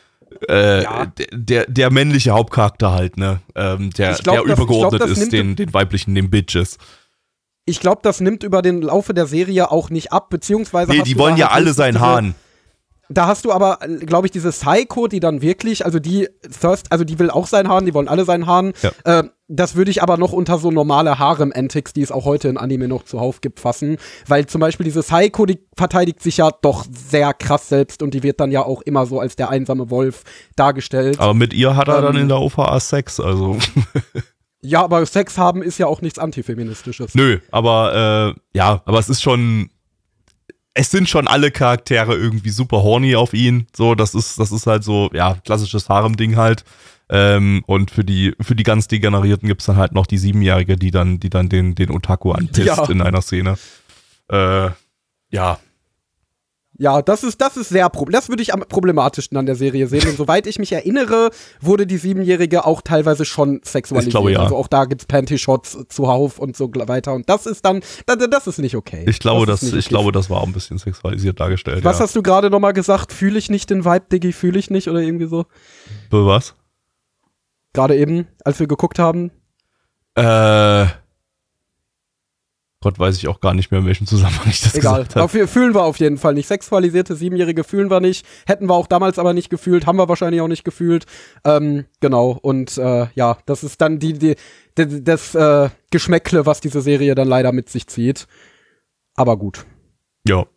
äh, 0.47 0.83
Ja. 0.83 1.11
der, 1.33 1.65
der, 1.67 1.91
männliche 1.91 2.31
Hauptcharakter 2.31 2.93
halt, 2.93 3.17
ne? 3.17 3.41
Ähm, 3.55 3.89
der, 3.91 4.13
glaub, 4.13 4.37
der 4.37 4.45
das- 4.55 4.57
übergeordnet 4.59 5.01
glaub, 5.03 5.11
ist 5.17 5.31
den, 5.33 5.57
den 5.57 5.73
weiblichen, 5.73 6.15
den 6.15 6.29
Bitches. 6.29 6.77
Ich 7.71 7.79
glaube, 7.79 8.01
das 8.03 8.19
nimmt 8.21 8.43
über 8.43 8.61
den 8.61 8.81
Laufe 8.81 9.13
der 9.15 9.25
Serie 9.25 9.71
auch 9.71 9.89
nicht 9.89 10.11
ab, 10.13 10.29
beziehungsweise 10.29 10.91
Nee, 10.91 11.01
die 11.01 11.17
wollen 11.17 11.37
ja 11.37 11.47
halt 11.47 11.55
alle 11.55 11.73
diese- 11.93 11.99
Hahn. 11.99 12.35
Da 13.13 13.27
hast 13.27 13.43
du 13.43 13.51
aber, 13.51 13.79
glaube 14.05 14.27
ich, 14.27 14.31
diese 14.31 14.51
Psycho, 14.51 15.07
die 15.09 15.19
dann 15.19 15.41
wirklich, 15.41 15.83
also 15.83 15.99
die 15.99 16.29
Thirst, 16.61 16.93
also 16.93 17.03
die 17.03 17.19
will 17.19 17.29
auch 17.29 17.45
seinen 17.45 17.67
Haaren, 17.67 17.85
die 17.85 17.93
wollen 17.93 18.07
alle 18.07 18.23
seinen 18.23 18.45
Haaren. 18.47 18.71
Ja. 18.81 19.19
Äh, 19.19 19.23
das 19.49 19.75
würde 19.75 19.91
ich 19.91 20.01
aber 20.01 20.15
noch 20.15 20.31
unter 20.31 20.57
so 20.57 20.71
normale 20.71 21.19
Harem-Antics, 21.19 21.91
die 21.91 22.03
es 22.03 22.11
auch 22.13 22.23
heute 22.23 22.47
in 22.47 22.55
Anime 22.57 22.87
noch 22.87 23.03
zuhauf 23.03 23.41
gibt, 23.41 23.59
fassen. 23.59 23.97
Weil 24.27 24.45
zum 24.45 24.61
Beispiel 24.61 24.85
diese 24.85 25.01
Psycho, 25.03 25.45
die 25.45 25.59
verteidigt 25.75 26.21
sich 26.23 26.37
ja 26.37 26.51
doch 26.61 26.85
sehr 26.89 27.33
krass 27.33 27.67
selbst 27.67 28.01
und 28.01 28.13
die 28.13 28.23
wird 28.23 28.39
dann 28.39 28.49
ja 28.49 28.63
auch 28.63 28.81
immer 28.81 29.05
so 29.05 29.19
als 29.19 29.35
der 29.35 29.49
einsame 29.49 29.89
Wolf 29.89 30.23
dargestellt. 30.55 31.19
Aber 31.19 31.33
mit 31.33 31.53
ihr 31.53 31.75
hat 31.75 31.89
er 31.89 32.01
dann 32.01 32.15
Ähm, 32.15 32.21
in 32.21 32.27
der 32.29 32.39
OVA 32.39 32.79
Sex, 32.79 33.19
also. 33.19 33.57
Ja, 34.61 34.83
aber 34.83 35.05
Sex 35.05 35.37
haben 35.37 35.63
ist 35.63 35.77
ja 35.79 35.87
auch 35.87 36.01
nichts 36.01 36.19
Antifeministisches. 36.19 37.15
Nö, 37.15 37.39
aber 37.51 38.35
äh, 38.35 38.57
ja, 38.57 38.81
aber 38.85 38.99
es 38.99 39.09
ist 39.09 39.21
schon. 39.21 39.69
Es 40.73 40.89
sind 40.89 41.09
schon 41.09 41.27
alle 41.27 41.51
Charaktere 41.51 42.15
irgendwie 42.15 42.49
super 42.49 42.81
horny 42.81 43.15
auf 43.15 43.33
ihn. 43.33 43.67
So, 43.75 43.93
das 43.93 44.15
ist, 44.15 44.39
das 44.39 44.53
ist 44.53 44.67
halt 44.67 44.85
so, 44.85 45.09
ja, 45.13 45.35
klassisches 45.43 45.89
Harem-Ding 45.89 46.37
halt. 46.37 46.63
Ähm, 47.09 47.61
und 47.67 47.91
für 47.91 48.05
die, 48.05 48.33
für 48.39 48.55
die 48.55 48.63
ganz 48.63 48.87
Degenerierten 48.87 49.49
gibt's 49.49 49.65
dann 49.65 49.75
halt 49.75 49.91
noch 49.91 50.05
die 50.05 50.17
Siebenjährige, 50.17 50.77
die 50.77 50.91
dann, 50.91 51.19
die 51.19 51.29
dann 51.29 51.49
den, 51.49 51.75
den 51.75 51.91
Otaku 51.91 52.31
anpisst 52.31 52.67
Ja. 52.67 52.89
in 52.89 53.01
einer 53.01 53.21
Szene. 53.21 53.55
Äh, 54.31 54.69
ja. 55.29 55.59
Ja, 56.81 57.03
das 57.03 57.23
ist, 57.23 57.39
das 57.39 57.57
ist 57.57 57.69
sehr 57.69 57.87
problem. 57.89 58.13
Das 58.13 58.27
würde 58.27 58.41
ich 58.41 58.55
am 58.55 58.61
problematischsten 58.61 59.37
an 59.37 59.45
der 59.45 59.53
Serie 59.53 59.85
sehen. 59.85 60.09
Und 60.09 60.17
soweit 60.17 60.47
ich 60.47 60.57
mich 60.57 60.71
erinnere, 60.71 61.29
wurde 61.59 61.85
die 61.85 61.97
Siebenjährige 61.97 62.65
auch 62.65 62.81
teilweise 62.81 63.23
schon 63.23 63.61
sexualisiert. 63.63 64.07
Ich 64.07 64.13
glaube, 64.13 64.31
ja. 64.31 64.41
Also 64.41 64.55
auch 64.55 64.67
da 64.67 64.85
gibt's 64.85 65.05
Panty-Shots 65.05 65.77
zuhauf 65.89 66.39
und 66.39 66.57
so 66.57 66.71
weiter. 66.73 67.13
Und 67.13 67.29
das 67.29 67.45
ist 67.45 67.65
dann, 67.65 67.83
das, 68.07 68.47
ist 68.47 68.57
nicht 68.57 68.75
okay. 68.75 69.05
Ich 69.07 69.19
glaube, 69.19 69.45
das 69.45 69.59
das, 69.59 69.69
ich 69.69 69.75
okay. 69.75 69.89
glaube, 69.89 70.11
das 70.11 70.31
war 70.31 70.41
auch 70.41 70.47
ein 70.47 70.53
bisschen 70.53 70.79
sexualisiert 70.79 71.39
dargestellt. 71.39 71.83
Was 71.83 71.99
ja. 71.99 72.05
hast 72.05 72.15
du 72.15 72.23
gerade 72.23 72.49
noch 72.49 72.59
mal 72.59 72.71
gesagt? 72.71 73.13
Fühle 73.13 73.37
ich 73.37 73.51
nicht 73.51 73.69
den 73.69 73.85
Vibe, 73.85 74.05
Diggi? 74.11 74.33
Fühle 74.33 74.57
ich 74.57 74.71
nicht? 74.71 74.87
Oder 74.87 75.01
irgendwie 75.01 75.27
so? 75.27 75.45
Be- 76.09 76.25
Was? 76.25 76.55
Gerade 77.73 77.95
eben, 77.95 78.27
als 78.43 78.59
wir 78.59 78.65
geguckt 78.65 78.97
haben. 78.97 79.29
Äh. 80.15 80.87
Gott 82.83 82.97
weiß 82.97 83.17
ich 83.17 83.27
auch 83.27 83.39
gar 83.39 83.53
nicht 83.53 83.69
mehr, 83.69 83.79
in 83.79 83.85
welchem 83.85 84.07
Zusammenhang 84.07 84.49
ich 84.49 84.61
das 84.61 84.73
Egal. 84.73 85.03
gesagt 85.03 85.15
habe. 85.15 85.25
Auf, 85.25 85.49
fühlen 85.49 85.75
wir 85.75 85.83
auf 85.83 85.97
jeden 85.97 86.17
Fall 86.17 86.33
nicht. 86.33 86.47
Sexualisierte 86.47 87.15
Siebenjährige 87.15 87.63
fühlen 87.63 87.91
wir 87.91 87.99
nicht. 87.99 88.25
Hätten 88.47 88.67
wir 88.67 88.73
auch 88.73 88.87
damals 88.87 89.19
aber 89.19 89.33
nicht 89.33 89.51
gefühlt. 89.51 89.85
Haben 89.85 89.97
wir 89.97 90.09
wahrscheinlich 90.09 90.41
auch 90.41 90.47
nicht 90.47 90.63
gefühlt. 90.63 91.05
Ähm, 91.45 91.85
genau. 91.99 92.31
Und 92.41 92.79
äh, 92.79 93.07
ja, 93.13 93.37
das 93.45 93.63
ist 93.63 93.81
dann 93.81 93.99
die, 93.99 94.13
die, 94.13 94.35
die 94.79 95.03
das 95.03 95.35
äh, 95.35 95.69
Geschmäckle, 95.91 96.47
was 96.47 96.59
diese 96.59 96.81
Serie 96.81 97.13
dann 97.13 97.27
leider 97.27 97.51
mit 97.51 97.69
sich 97.69 97.85
zieht. 97.85 98.27
Aber 99.15 99.37
gut. 99.37 99.65
Ja. 100.27 100.47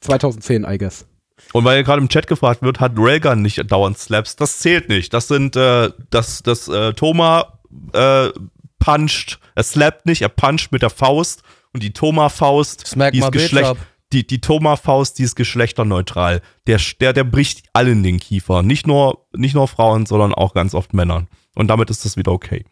2010, 0.00 0.64
I 0.64 0.78
guess. 0.78 1.06
Und 1.52 1.64
weil 1.64 1.84
gerade 1.84 2.00
im 2.00 2.08
Chat 2.08 2.28
gefragt 2.28 2.62
wird, 2.62 2.80
hat 2.80 2.92
Railgun 2.96 3.42
nicht 3.42 3.70
dauernd 3.70 3.98
Slaps? 3.98 4.36
Das 4.36 4.58
zählt 4.58 4.88
nicht. 4.88 5.12
Das 5.12 5.28
sind, 5.28 5.54
äh, 5.56 5.90
das, 6.08 6.42
das, 6.42 6.66
äh, 6.68 6.94
Thoma, 6.94 7.58
äh, 7.92 8.30
puncht, 8.78 9.38
er 9.54 9.62
slappt 9.62 10.06
nicht, 10.06 10.22
er 10.22 10.28
puncht 10.28 10.72
mit 10.72 10.82
der 10.82 10.90
Faust 10.90 11.42
und 11.74 11.82
die 11.82 11.92
Thoma-Faust, 11.92 12.96
die 13.12 13.18
ist 13.18 13.32
Geschlecht, 13.32 13.76
die, 14.12 14.26
die 14.26 14.40
Thoma-Faust, 14.40 15.18
die 15.18 15.24
ist 15.24 15.34
geschlechterneutral. 15.34 16.40
Der, 16.68 16.80
der, 17.00 17.12
der 17.12 17.24
bricht 17.24 17.64
allen 17.72 18.02
den 18.02 18.20
Kiefer. 18.20 18.62
Nicht 18.62 18.86
nur, 18.86 19.26
nicht 19.34 19.54
nur 19.54 19.66
Frauen, 19.68 20.06
sondern 20.06 20.32
auch 20.32 20.54
ganz 20.54 20.72
oft 20.74 20.94
Männern. 20.94 21.26
Und 21.56 21.68
damit 21.68 21.90
ist 21.90 22.04
das 22.04 22.16
wieder 22.16 22.30
okay. 22.32 22.64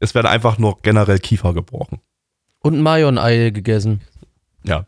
Es 0.00 0.14
werden 0.14 0.26
einfach 0.26 0.58
nur 0.58 0.78
generell 0.82 1.20
Kiefer 1.20 1.54
gebrochen. 1.54 2.00
Und 2.58 2.74
ein 2.74 2.82
Mayon-Ei 2.82 3.50
gegessen. 3.50 4.02
Ja. 4.64 4.86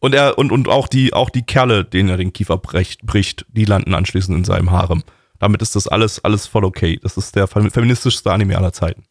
Und 0.00 0.14
er, 0.14 0.38
und, 0.38 0.50
und 0.52 0.68
auch 0.68 0.88
die, 0.88 1.12
auch 1.12 1.28
die 1.28 1.42
Kerle, 1.42 1.84
denen 1.84 2.08
er 2.08 2.16
den 2.16 2.32
Kiefer 2.32 2.56
bricht, 2.56 3.04
bricht, 3.04 3.44
die 3.50 3.64
landen 3.66 3.94
anschließend 3.94 4.38
in 4.38 4.44
seinem 4.44 4.70
Harem. 4.70 5.02
Damit 5.38 5.60
ist 5.60 5.76
das 5.76 5.88
alles, 5.88 6.24
alles 6.24 6.46
voll 6.46 6.64
okay. 6.64 6.98
Das 7.02 7.16
ist 7.18 7.36
der 7.36 7.46
fem- 7.46 7.70
feministischste 7.70 8.32
Anime 8.32 8.56
aller 8.56 8.72
Zeiten. 8.72 9.04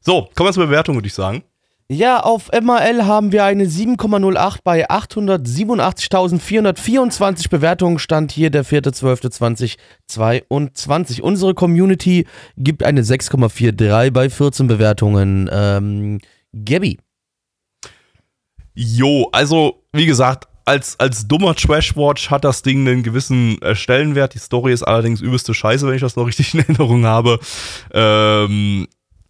So, 0.00 0.28
kommen 0.34 0.48
wir 0.48 0.52
zur 0.52 0.66
Bewertung, 0.66 0.96
würde 0.96 1.08
ich 1.08 1.14
sagen. 1.14 1.42
Ja, 1.90 2.20
auf 2.20 2.50
MAL 2.52 3.06
haben 3.06 3.32
wir 3.32 3.44
eine 3.44 3.64
7,08 3.64 4.58
bei 4.62 4.90
887.424 4.90 7.48
Bewertungen. 7.48 7.98
Stand 7.98 8.30
hier 8.30 8.50
der 8.50 8.62
4.12.2022. 8.62 11.22
Unsere 11.22 11.54
Community 11.54 12.26
gibt 12.58 12.82
eine 12.82 13.00
6,43 13.00 14.10
bei 14.10 14.28
14 14.28 14.66
Bewertungen. 14.66 15.48
Ähm, 15.50 16.18
Gabby. 16.52 16.98
Jo, 18.74 19.30
also, 19.32 19.82
wie 19.94 20.04
gesagt, 20.04 20.46
als, 20.66 21.00
als 21.00 21.26
dummer 21.26 21.54
Trash-Watch 21.54 22.30
hat 22.30 22.44
das 22.44 22.60
Ding 22.60 22.86
einen 22.86 23.02
gewissen 23.02 23.62
äh, 23.62 23.74
Stellenwert. 23.74 24.34
Die 24.34 24.38
Story 24.38 24.74
ist 24.74 24.82
allerdings 24.82 25.22
übelste 25.22 25.54
Scheiße, 25.54 25.86
wenn 25.86 25.94
ich 25.94 26.02
das 26.02 26.16
noch 26.16 26.26
richtig 26.26 26.52
in 26.52 26.60
Erinnerung 26.60 27.06
habe. 27.06 27.38
Ähm, 27.94 28.87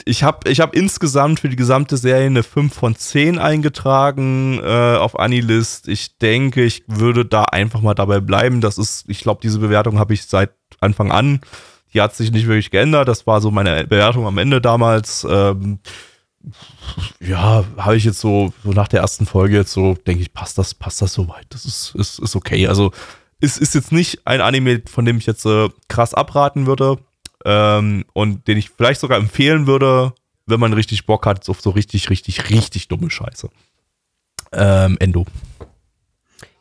ich 0.09 0.23
habe 0.23 0.51
ich 0.51 0.61
hab 0.61 0.75
insgesamt 0.75 1.41
für 1.41 1.51
die 1.51 1.57
gesamte 1.57 1.99
Serie 1.99 2.27
eine 2.27 2.43
5 2.43 2.73
von 2.73 2.97
10 2.97 3.39
eingetragen 3.39 4.59
äh, 4.59 4.97
auf 4.97 5.19
Anilist. 5.19 5.87
Ich 5.87 6.17
denke, 6.17 6.65
ich 6.65 6.85
würde 6.87 7.27
da 7.27 7.45
einfach 7.45 7.83
mal 7.83 7.95
dabei 7.95 8.21
bleiben. 8.21 8.63
Das 8.63 8.79
ist, 8.79 9.05
ich 9.09 9.21
glaube, 9.21 9.41
diese 9.43 9.59
Bewertung 9.59 9.99
habe 9.99 10.15
ich 10.15 10.25
seit 10.25 10.53
Anfang 10.81 11.13
an. 11.13 11.41
Die 11.93 12.01
hat 12.01 12.15
sich 12.15 12.33
nicht 12.33 12.47
wirklich 12.47 12.71
geändert. 12.71 13.07
Das 13.07 13.27
war 13.27 13.43
so 13.43 13.51
meine 13.51 13.87
Bewertung 13.87 14.27
am 14.27 14.39
Ende 14.39 14.63
damals. 14.63 15.27
Ähm, 15.29 15.81
ja, 17.21 17.65
habe 17.77 17.97
ich 17.97 18.05
jetzt 18.05 18.21
so, 18.21 18.55
so 18.65 18.73
nach 18.73 18.89
der 18.89 19.01
ersten 19.01 19.27
Folge 19.27 19.57
jetzt 19.57 19.73
so, 19.73 19.95
denke 20.07 20.23
ich, 20.23 20.33
passt 20.33 20.57
das, 20.57 20.73
passt 20.73 21.03
das 21.03 21.13
soweit. 21.13 21.47
Das 21.51 21.67
ist, 21.67 21.95
ist, 21.95 22.19
ist 22.19 22.35
okay. 22.35 22.67
Also, 22.67 22.93
es 23.41 23.59
ist 23.59 23.75
jetzt 23.75 23.93
nicht 23.93 24.27
ein 24.27 24.41
Anime, 24.41 24.83
von 24.91 25.05
dem 25.05 25.19
ich 25.19 25.27
jetzt 25.27 25.45
äh, 25.45 25.69
krass 25.89 26.15
abraten 26.15 26.67
würde 26.67 26.99
ähm, 27.45 28.05
und 28.13 28.47
den 28.49 28.59
ich 28.59 28.71
vielleicht 28.71 29.01
sogar 29.01 29.19
empfehlen 29.19 29.67
würde, 29.67 30.13
wenn 30.47 30.61
man 30.61 30.73
richtig 30.73 31.07
Bock 31.07 31.27
hat 31.27 31.49
auf 31.49 31.61
so 31.61 31.71
richtig, 31.71 32.11
richtig, 32.11 32.51
richtig 32.51 32.89
dumme 32.89 33.11
Scheiße. 33.11 33.49
Ähm, 34.53 34.97
Endo. 34.99 35.27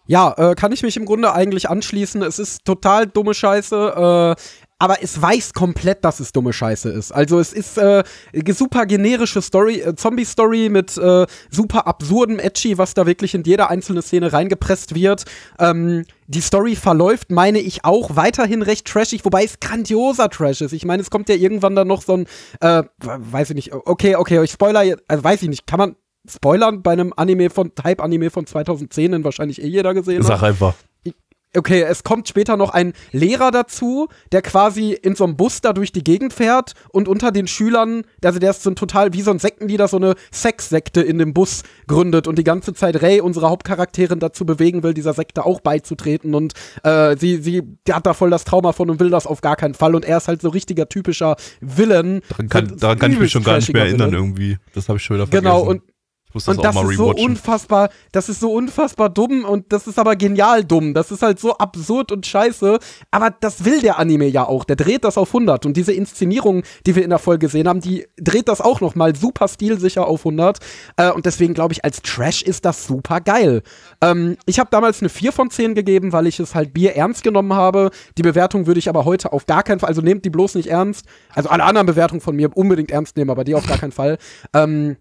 Ja, 0.08 0.34
äh, 0.38 0.56
kann 0.56 0.72
ich 0.72 0.84
mich 0.84 0.96
im 0.98 1.06
Grunde 1.06 1.34
eigentlich 1.34 1.70
anschließen. 1.70 2.22
Es 2.22 2.40
ist 2.40 2.64
total 2.64 3.08
dumme 3.08 3.34
Scheiße. 3.34 4.36
Äh, 4.38 4.42
aber 4.80 5.02
es 5.02 5.20
weiß 5.20 5.54
komplett, 5.54 6.06
dass 6.06 6.20
es 6.20 6.32
dumme 6.32 6.54
Scheiße 6.54 6.90
ist. 6.90 7.12
Also 7.12 7.40
es 7.40 7.52
ist 7.52 7.78
äh, 7.78 8.04
super 8.54 8.86
generische 8.86 9.42
Story, 9.42 9.80
äh, 9.80 9.96
Zombie-Story 9.96 10.70
mit 10.70 10.98
äh, 10.98 11.26
super 11.50 11.88
absurdem 11.88 12.38
Edgy, 12.40 12.78
was 12.78 12.94
da 12.94 13.06
wirklich 13.08 13.34
in 13.34 13.44
jede 13.44 13.70
einzelne 13.70 14.02
Szene 14.02 14.32
reingepresst 14.32 14.94
wird. 14.94 15.26
Ähm, 15.60 16.06
die 16.28 16.42
Story 16.42 16.76
verläuft, 16.76 17.32
meine 17.32 17.60
ich, 17.60 17.86
auch 17.86 18.16
weiterhin 18.16 18.62
recht 18.62 18.86
trashig, 18.86 19.26
wobei 19.26 19.44
es 19.46 19.60
grandioser 19.60 20.30
Trash 20.30 20.62
ist. 20.62 20.74
Ich 20.74 20.86
meine, 20.86 21.02
es 21.02 21.10
kommt 21.10 21.30
ja 21.30 21.36
irgendwann 21.36 21.76
dann 21.76 21.88
noch 21.88 22.04
so 22.04 22.14
ein, 22.14 22.28
äh, 22.60 22.84
weiß 23.00 23.50
ich 23.52 23.56
nicht, 23.56 23.74
okay, 23.74 24.16
okay, 24.16 24.44
ich 24.44 24.52
spoiler 24.52 24.84
jetzt, 24.84 25.04
also 25.08 25.24
weiß 25.24 25.42
ich 25.42 25.50
nicht, 25.50 25.66
kann 25.66 25.80
man 25.80 25.96
spoilern 26.30 26.84
bei 26.84 26.92
einem 26.92 27.14
Anime 27.16 27.50
von, 27.50 27.74
Type-Anime 27.74 28.30
von 28.30 28.46
2010, 28.46 29.14
den 29.14 29.24
wahrscheinlich 29.24 29.62
eh 29.62 29.68
jeder 29.68 29.94
gesehen 29.94 30.20
hat? 30.20 30.28
Sag 30.28 30.44
einfach 30.44 30.76
okay, 31.56 31.82
es 31.82 32.04
kommt 32.04 32.28
später 32.28 32.58
noch 32.58 32.72
ein 32.72 32.94
Lehrer 33.12 33.52
dazu, 33.52 34.08
der 34.32 34.42
quasi 34.42 34.92
in 34.92 35.16
so 35.16 35.24
einem 35.24 35.38
Bus 35.38 35.62
da 35.62 35.74
durch 35.74 35.92
die 35.92 36.04
Gegend 36.04 36.34
fährt 36.34 36.74
und 36.90 37.08
unter 37.08 37.32
den 37.32 37.48
Schülern, 37.48 38.04
also 38.24 38.40
der 38.40 38.52
ist 38.52 38.64
so 38.64 38.70
ein 38.70 38.76
total 38.76 39.14
wie 39.14 39.22
so 39.22 39.32
ein 39.32 39.40
Sektenlieder, 39.40 39.88
so 39.88 39.98
eine 39.98 40.16
Sexsekte 40.32 41.02
in 41.02 41.18
dem 41.18 41.34
Bus 41.34 41.64
gründet 41.88 42.28
und 42.28 42.38
die 42.38 42.44
ganze 42.44 42.74
Zeit 42.74 43.02
Ray, 43.02 43.22
unsere 43.22 43.50
Hauptcharakterin, 43.50 44.20
dazu 44.20 44.46
bewegen 44.46 44.84
will, 44.84 44.94
dieser 44.94 45.14
Sekte 45.14 45.46
auch 45.46 45.62
beizutreten 45.62 46.36
und 46.36 46.54
äh, 46.84 47.16
sie, 47.18 47.38
sie, 47.38 47.64
der 47.86 47.96
hat 47.96 48.06
da 48.06 48.14
voll 48.14 48.30
das 48.30 48.44
Trauma 48.44 48.72
von 48.72 48.90
und 48.90 49.00
will 49.00 49.10
das 49.10 49.28
auf 49.28 49.42
gar 49.42 49.56
keinen 49.56 49.74
Fall 49.74 49.96
und 49.96 50.06
er 50.06 50.18
ist 50.18 50.28
halt 50.28 50.42
so 50.42 50.50
richtiger 50.50 50.90
typischer 50.90 51.36
Villain. 51.62 52.22
Daran 52.30 52.50
kann, 52.50 52.78
daran 52.78 53.00
kann 53.00 53.12
ich 53.12 53.20
mich 53.20 53.32
schon 53.32 53.44
gar 53.44 53.58
nicht 53.58 53.72
mehr 53.74 53.84
erinnern 53.84 54.12
Villain. 54.12 54.26
irgendwie. 54.26 54.58
Das 54.74 54.90
habe 54.90 54.98
ich 54.98 55.04
schon 55.04 55.18
wieder 55.18 55.28
vergessen. 55.28 55.44
Genau, 55.44 55.62
und 55.62 55.82
muss 56.38 56.46
das 56.46 56.58
und 56.58 56.64
das 56.64 56.76
ist 56.76 56.98
so 56.98 57.12
unfassbar, 57.12 57.90
das 58.12 58.30
ist 58.30 58.40
so 58.40 58.54
unfassbar 58.54 59.10
dumm 59.10 59.44
und 59.44 59.72
das 59.74 59.88
ist 59.88 59.98
aber 59.98 60.16
genial 60.16 60.64
dumm. 60.64 60.94
Das 60.94 61.12
ist 61.12 61.22
halt 61.22 61.40
so 61.40 61.58
absurd 61.58 62.12
und 62.12 62.26
scheiße. 62.26 62.80
Aber 63.12 63.32
das 63.32 63.66
will 63.66 63.82
der 63.82 63.98
Anime 63.98 64.28
ja 64.28 64.48
auch. 64.48 64.64
Der 64.64 64.76
dreht 64.76 65.04
das 65.04 65.18
auf 65.18 65.30
100 65.30 65.66
und 65.66 65.76
diese 65.76 65.94
Inszenierung, 65.94 66.64
die 66.86 66.96
wir 66.96 67.04
in 67.04 67.10
der 67.10 67.20
Folge 67.20 67.48
gesehen 67.48 67.68
haben, 67.68 67.82
die 67.82 68.06
dreht 68.18 68.48
das 68.48 68.62
auch 68.62 68.82
noch 68.82 68.96
mal 68.96 69.16
super 69.16 69.48
stilsicher 69.48 70.08
auf 70.08 70.22
100. 70.22 70.60
Äh, 70.98 71.12
und 71.12 71.26
deswegen 71.26 71.54
glaube 71.54 71.74
ich, 71.74 71.84
als 71.84 72.02
Trash 72.02 72.42
ist 72.44 72.66
das 72.66 72.86
super 72.86 73.22
geil. 73.22 73.64
Ähm, 74.02 74.38
ich 74.46 74.60
habe 74.60 74.70
damals 74.72 75.02
eine 75.02 75.10
4 75.10 75.32
von 75.32 75.50
10 75.50 75.76
gegeben, 75.76 76.14
weil 76.14 76.28
ich 76.28 76.40
es 76.40 76.54
halt 76.54 76.74
Bier 76.74 76.96
ernst 76.96 77.24
genommen 77.24 77.54
habe. 77.54 77.90
Die 78.18 78.22
Bewertung 78.22 78.68
würde 78.68 78.80
ich 78.80 78.90
aber 78.90 79.06
heute 79.06 79.34
auf 79.34 79.46
gar 79.46 79.64
keinen 79.64 79.80
Fall, 79.80 79.90
also 79.90 80.02
nehmt 80.02 80.26
die 80.26 80.30
bloß 80.30 80.56
nicht 80.56 80.68
ernst. 80.68 81.06
Also 81.34 81.50
alle 81.50 81.64
anderen 81.64 81.88
Bewertungen 81.88 82.22
von 82.22 82.36
mir 82.36 82.56
unbedingt 82.56 82.92
ernst 82.92 83.18
nehmen, 83.18 83.32
aber 83.32 83.44
die 83.44 83.56
auf 83.56 83.66
gar 83.66 83.78
keinen 83.78 83.92
Fall. 83.92 84.18
Ähm, 84.54 84.98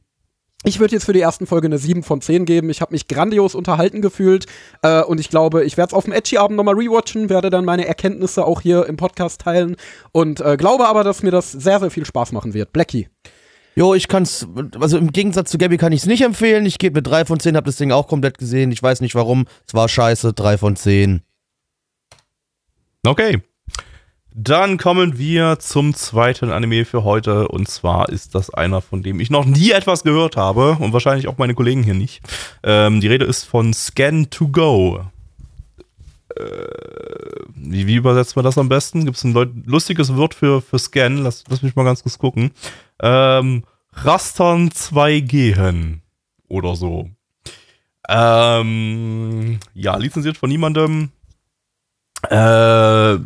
ich 0.65 0.81
würde 0.81 0.95
jetzt 0.95 1.05
für 1.05 1.13
die 1.13 1.21
ersten 1.21 1.47
Folge 1.47 1.67
eine 1.67 1.79
7 1.79 2.03
von 2.03 2.21
10 2.21 2.45
geben. 2.45 2.71
Ich 2.71 2.81
habe 2.81 2.93
mich 2.93 3.09
grandios 3.09 3.55
unterhalten 3.55 4.01
gefühlt 4.01 4.47
äh, 4.83 5.03
und 5.03 5.21
ich 5.21 5.31
glaube, 5.31 5.65
ich 5.65 5.77
werde 5.77 5.91
es 5.91 5.95
auf 5.95 6.05
dem 6.05 6.13
Edgy-Abend 6.13 6.57
nochmal 6.57 6.75
rewatchen, 6.75 7.29
werde 7.29 7.51
dann 7.51 7.65
meine 7.65 7.87
Erkenntnisse 7.87 8.45
auch 8.45 8.61
hier 8.61 8.87
im 8.87 8.97
Podcast 8.97 9.43
teilen 9.43 9.77
und 10.13 10.41
äh, 10.41 10.57
glaube 10.57 10.89
aber, 10.89 11.05
dass 11.05 11.23
mir 11.23 11.31
das 11.31 11.53
sehr, 11.53 11.79
sehr 11.81 11.91
viel 11.91 12.05
Spaß 12.05 12.33
machen 12.33 12.55
wird. 12.55 12.73
Blackie. 12.73 13.09
Jo, 13.79 13.95
ich 13.95 14.09
kann's, 14.09 14.49
also 14.81 14.97
im 14.97 15.13
Gegensatz 15.13 15.51
zu 15.51 15.59
Gabby 15.59 15.77
kann 15.77 15.93
ich 15.93 16.01
es 16.01 16.07
nicht 16.07 16.23
empfehlen. 16.23 16.65
Ich 16.65 16.79
gebe 16.79 16.95
mir 16.99 17.03
3 17.03 17.27
von 17.27 17.39
10, 17.39 17.57
habe 17.57 17.67
das 17.67 17.77
Ding 17.77 17.93
auch 17.93 18.09
komplett 18.09 18.39
gesehen. 18.39 18.73
Ich 18.73 18.83
weiß 18.83 19.03
nicht 19.03 19.15
warum. 19.15 19.45
Es 19.69 19.75
war 19.75 19.87
scheiße, 19.87 20.33
3 20.33 20.57
von 20.57 20.77
10. 20.77 21.21
Okay. 23.07 23.43
Dann 24.39 24.77
kommen 24.77 25.17
wir 25.17 25.59
zum 25.61 25.95
zweiten 25.95 26.53
Anime 26.53 26.85
für 26.85 27.05
heute. 27.05 27.49
Und 27.49 27.69
zwar 27.69 28.11
ist 28.11 28.35
das 28.35 28.51
einer, 28.51 28.83
von 28.83 29.03
dem 29.03 29.19
ich 29.19 29.31
noch 29.31 29.47
nie 29.47 29.71
etwas 29.71 30.03
gehört 30.03 30.37
habe. 30.37 30.77
Und 30.79 30.93
wahrscheinlich 30.93 31.27
auch 31.27 31.39
meine 31.39 31.55
Kollegen 31.55 31.83
hier 31.83 31.95
nicht. 31.95 32.21
Ähm, 32.63 33.01
die 33.01 33.09
Rede 33.09 33.25
ist 33.25 33.45
von 33.45 33.73
Scan 33.73 34.27
to 34.29 34.49
Go. 34.49 35.01
Äh, 36.37 36.43
wie, 37.55 37.87
wie, 37.87 37.95
übersetzt 37.95 38.37
man 38.37 38.45
das 38.45 38.59
am 38.59 38.69
besten? 38.69 39.07
Gibt 39.07 39.17
es 39.17 39.25
ein 39.25 39.65
lustiges 39.65 40.15
Wort 40.17 40.35
für, 40.35 40.61
für 40.61 40.79
Scan? 40.79 41.17
Lass, 41.17 41.45
lass 41.49 41.63
mich 41.63 41.75
mal 41.75 41.85
ganz 41.85 42.03
kurz 42.03 42.19
gucken. 42.19 42.51
Ähm, 43.01 43.65
Rastern 43.95 44.71
2 44.71 45.21
gehen. 45.21 46.03
Oder 46.47 46.77
so. 46.77 47.09
Ähm, 48.07 49.61
ja, 49.73 49.97
lizenziert 49.97 50.37
von 50.37 50.51
niemandem. 50.51 51.11
Äh, 52.29 53.17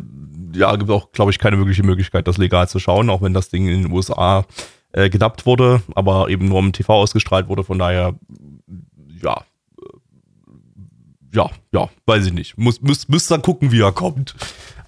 ja, 0.53 0.75
gibt 0.75 0.89
auch, 0.89 1.11
glaube 1.11 1.31
ich, 1.31 1.39
keine 1.39 1.57
wirkliche 1.57 1.83
Möglichkeit, 1.83 2.27
das 2.27 2.37
legal 2.37 2.67
zu 2.67 2.79
schauen, 2.79 3.09
auch 3.09 3.21
wenn 3.21 3.33
das 3.33 3.49
Ding 3.49 3.67
in 3.67 3.83
den 3.83 3.91
USA 3.91 4.45
äh, 4.93 5.09
gedubbt 5.09 5.45
wurde, 5.45 5.81
aber 5.95 6.29
eben 6.29 6.47
nur 6.47 6.59
im 6.59 6.73
TV 6.73 6.93
ausgestrahlt 6.93 7.47
wurde. 7.47 7.63
Von 7.63 7.79
daher, 7.79 8.15
ja, 9.21 9.41
äh, 9.77 11.35
ja, 11.35 11.49
ja, 11.71 11.89
weiß 12.05 12.27
ich 12.27 12.33
nicht. 12.33 12.57
Muss, 12.57 12.81
müsst, 12.81 13.09
müsst 13.09 13.31
dann 13.31 13.41
gucken, 13.41 13.71
wie 13.71 13.81
er 13.81 13.91
kommt. 13.91 14.35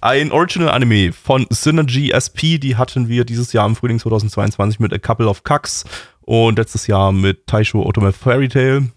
Ein 0.00 0.32
Original 0.32 0.68
Anime 0.68 1.12
von 1.12 1.46
Synergy 1.48 2.10
SP, 2.12 2.58
die 2.58 2.76
hatten 2.76 3.08
wir 3.08 3.24
dieses 3.24 3.54
Jahr 3.54 3.66
im 3.66 3.74
Frühling 3.74 3.98
2022 3.98 4.78
mit 4.78 4.92
A 4.92 4.98
Couple 4.98 5.28
of 5.28 5.44
Cucks 5.44 5.84
und 6.20 6.58
letztes 6.58 6.86
Jahr 6.86 7.12
mit 7.12 7.46
Taisho 7.46 7.82
Otome 7.82 8.12
Fairy 8.12 8.48
Tale. 8.48 8.90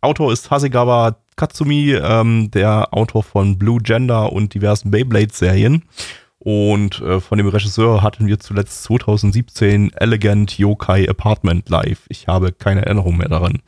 Autor 0.00 0.32
ist 0.32 0.50
Hasegawa 0.50 1.16
Katsumi, 1.36 1.92
ähm, 1.92 2.50
der 2.50 2.92
Autor 2.92 3.22
von 3.22 3.56
Blue 3.58 3.80
Gender 3.80 4.32
und 4.32 4.54
diversen 4.54 4.90
Beyblade-Serien. 4.90 5.84
Und 6.38 7.00
äh, 7.00 7.20
von 7.20 7.38
dem 7.38 7.46
Regisseur 7.48 8.02
hatten 8.02 8.26
wir 8.26 8.38
zuletzt 8.38 8.82
2017 8.84 9.94
Elegant 9.94 10.58
Yokai 10.58 11.08
Apartment 11.08 11.70
Live. 11.70 12.02
Ich 12.08 12.28
habe 12.28 12.52
keine 12.52 12.84
Erinnerung 12.84 13.16
mehr 13.16 13.30
daran. 13.30 13.62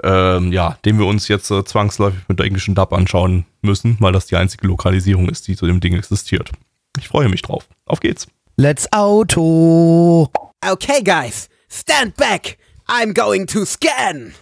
Ähm, 0.04 0.52
ja, 0.52 0.78
den 0.84 1.00
wir 1.00 1.06
uns 1.06 1.26
jetzt 1.26 1.50
äh, 1.50 1.64
zwangsläufig 1.64 2.20
mit 2.28 2.38
der 2.38 2.46
englischen 2.46 2.76
Dub 2.76 2.92
anschauen 2.92 3.46
müssen, 3.62 3.96
weil 3.98 4.12
das 4.12 4.26
die 4.26 4.36
einzige 4.36 4.68
Lokalisierung 4.68 5.28
ist, 5.28 5.48
die 5.48 5.56
zu 5.56 5.66
dem 5.66 5.80
Ding 5.80 5.96
existiert. 5.96 6.52
Ich 6.96 7.08
freue 7.08 7.28
mich 7.28 7.42
drauf. 7.42 7.66
Auf 7.84 7.98
geht's. 7.98 8.28
Let's 8.60 8.88
Auto. 8.92 10.32
Okay, 10.66 11.00
guys, 11.00 11.48
stand 11.68 12.16
back. 12.16 12.58
I'm 12.88 13.12
going 13.12 13.46
to 13.54 13.64
scan. 13.64 14.34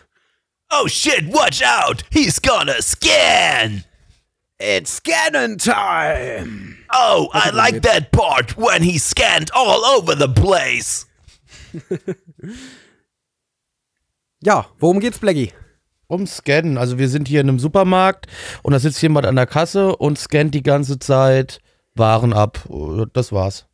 Oh 0.70 0.86
shit, 0.86 1.26
watch 1.26 1.60
out. 1.60 2.02
He's 2.10 2.38
gonna 2.38 2.80
scan. 2.80 3.84
It's 4.58 4.92
scanning 4.92 5.58
time. 5.58 6.78
Oh, 6.90 7.28
I 7.34 7.50
like 7.50 7.82
that 7.82 8.10
part 8.10 8.56
when 8.56 8.82
he 8.82 8.96
scanned 8.96 9.50
all 9.54 9.84
over 9.84 10.14
the 10.14 10.28
place. 10.28 11.04
ja, 14.40 14.64
worum 14.80 15.00
geht's, 15.00 15.18
Blackie? 15.18 15.52
Um 16.08 16.24
Scannen. 16.26 16.78
Also 16.78 16.96
wir 16.96 17.10
sind 17.10 17.28
hier 17.28 17.42
in 17.42 17.50
einem 17.50 17.58
Supermarkt 17.58 18.28
und 18.62 18.72
da 18.72 18.78
sitzt 18.78 19.02
jemand 19.02 19.26
an 19.26 19.36
der 19.36 19.46
Kasse 19.46 19.94
und 19.94 20.18
scannt 20.18 20.54
die 20.54 20.62
ganze 20.62 20.98
Zeit 20.98 21.60
Waren 21.94 22.32
ab. 22.32 22.60
Das 23.12 23.30
war's. 23.30 23.66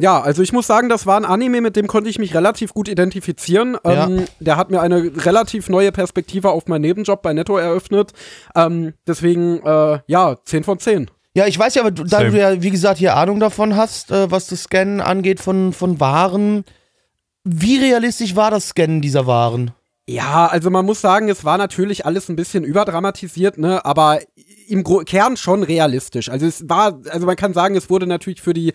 Ja, 0.00 0.20
also 0.20 0.42
ich 0.42 0.52
muss 0.52 0.66
sagen, 0.66 0.88
das 0.88 1.06
war 1.06 1.16
ein 1.16 1.24
Anime, 1.24 1.60
mit 1.60 1.76
dem 1.76 1.86
konnte 1.86 2.08
ich 2.08 2.18
mich 2.18 2.34
relativ 2.34 2.72
gut 2.72 2.88
identifizieren. 2.88 3.76
Ja. 3.84 4.06
Ähm, 4.06 4.24
der 4.38 4.56
hat 4.56 4.70
mir 4.70 4.80
eine 4.80 5.12
relativ 5.24 5.68
neue 5.68 5.92
Perspektive 5.92 6.50
auf 6.50 6.66
meinen 6.66 6.82
Nebenjob 6.82 7.22
bei 7.22 7.32
Netto 7.32 7.56
eröffnet. 7.56 8.12
Ähm, 8.54 8.94
deswegen, 9.06 9.64
äh, 9.64 10.00
ja, 10.06 10.36
10 10.44 10.64
von 10.64 10.78
10. 10.78 11.10
Ja, 11.34 11.46
ich 11.46 11.58
weiß 11.58 11.74
ja, 11.76 11.82
aber 11.82 11.90
du, 11.90 12.04
da 12.04 12.24
du 12.24 12.36
ja, 12.36 12.60
wie 12.60 12.70
gesagt, 12.70 12.98
hier 12.98 13.16
Ahnung 13.16 13.38
davon 13.38 13.76
hast, 13.76 14.10
äh, 14.10 14.30
was 14.30 14.48
das 14.48 14.64
Scannen 14.64 15.00
angeht 15.00 15.38
von, 15.38 15.72
von 15.72 16.00
Waren, 16.00 16.64
wie 17.44 17.78
realistisch 17.78 18.34
war 18.36 18.50
das 18.50 18.68
Scannen 18.68 19.00
dieser 19.00 19.26
Waren? 19.26 19.72
Ja, 20.08 20.46
also 20.46 20.70
man 20.70 20.84
muss 20.84 21.00
sagen, 21.00 21.28
es 21.28 21.44
war 21.44 21.56
natürlich 21.56 22.04
alles 22.04 22.28
ein 22.28 22.34
bisschen 22.34 22.64
überdramatisiert, 22.64 23.58
ne, 23.58 23.84
aber 23.84 24.18
im 24.66 24.82
Gro 24.82 25.02
Kern 25.06 25.36
schon 25.36 25.62
realistisch. 25.62 26.28
Also 26.28 26.46
es 26.46 26.68
war, 26.68 27.00
also 27.10 27.26
man 27.26 27.36
kann 27.36 27.54
sagen, 27.54 27.76
es 27.76 27.90
wurde 27.90 28.06
natürlich 28.06 28.42
für 28.42 28.52
die 28.52 28.72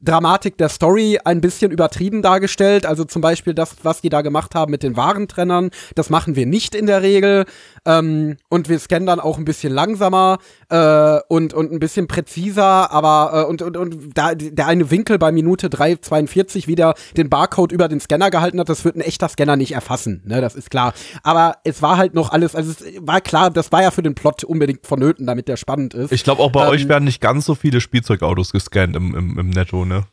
Dramatik 0.00 0.56
der 0.58 0.68
Story 0.68 1.18
ein 1.24 1.40
bisschen 1.40 1.70
übertrieben 1.70 2.22
dargestellt. 2.22 2.86
Also 2.86 3.04
zum 3.04 3.22
Beispiel 3.22 3.54
das, 3.54 3.76
was 3.82 4.00
die 4.00 4.08
da 4.08 4.22
gemacht 4.22 4.54
haben 4.54 4.70
mit 4.70 4.82
den 4.82 4.96
Warentrennern, 4.96 5.70
das 5.94 6.10
machen 6.10 6.36
wir 6.36 6.46
nicht 6.46 6.74
in 6.74 6.86
der 6.86 7.02
Regel. 7.02 7.46
Ähm, 7.88 8.36
und 8.50 8.68
wir 8.68 8.78
scannen 8.78 9.06
dann 9.06 9.18
auch 9.18 9.38
ein 9.38 9.46
bisschen 9.46 9.72
langsamer 9.72 10.38
äh, 10.68 11.18
und, 11.28 11.54
und 11.54 11.72
ein 11.72 11.78
bisschen 11.78 12.06
präziser, 12.06 12.92
aber 12.92 13.44
äh, 13.46 13.48
und, 13.48 13.62
und, 13.62 13.76
und 13.78 14.10
da, 14.14 14.34
der 14.34 14.66
eine 14.66 14.90
Winkel 14.90 15.18
bei 15.18 15.32
Minute 15.32 15.68
3,42 15.68 16.66
wieder 16.66 16.94
den 17.16 17.30
Barcode 17.30 17.72
über 17.72 17.88
den 17.88 17.98
Scanner 18.00 18.30
gehalten 18.30 18.60
hat, 18.60 18.68
das 18.68 18.84
wird 18.84 18.96
ein 18.96 19.00
echter 19.00 19.28
Scanner 19.28 19.56
nicht 19.56 19.72
erfassen, 19.72 20.22
ne, 20.26 20.42
das 20.42 20.54
ist 20.54 20.70
klar. 20.70 20.92
Aber 21.22 21.56
es 21.64 21.80
war 21.80 21.96
halt 21.96 22.12
noch 22.14 22.30
alles, 22.30 22.54
also 22.54 22.72
es 22.72 22.84
war 23.00 23.22
klar, 23.22 23.50
das 23.50 23.72
war 23.72 23.82
ja 23.82 23.90
für 23.90 24.02
den 24.02 24.14
Plot 24.14 24.44
unbedingt 24.44 24.86
vonnöten, 24.86 25.26
damit 25.26 25.48
der 25.48 25.56
spannend 25.56 25.94
ist. 25.94 26.12
Ich 26.12 26.24
glaube, 26.24 26.42
auch 26.42 26.52
bei 26.52 26.64
Ähm, 26.64 26.70
euch 26.70 26.88
werden 26.88 27.04
nicht 27.04 27.22
ganz 27.22 27.46
so 27.46 27.54
viele 27.54 27.80
Spielzeugautos 27.80 28.52
gescannt 28.52 28.96
im, 28.96 29.14
im, 29.14 29.38
im 29.38 29.50
Netto, 29.50 29.86
ne? 29.86 30.04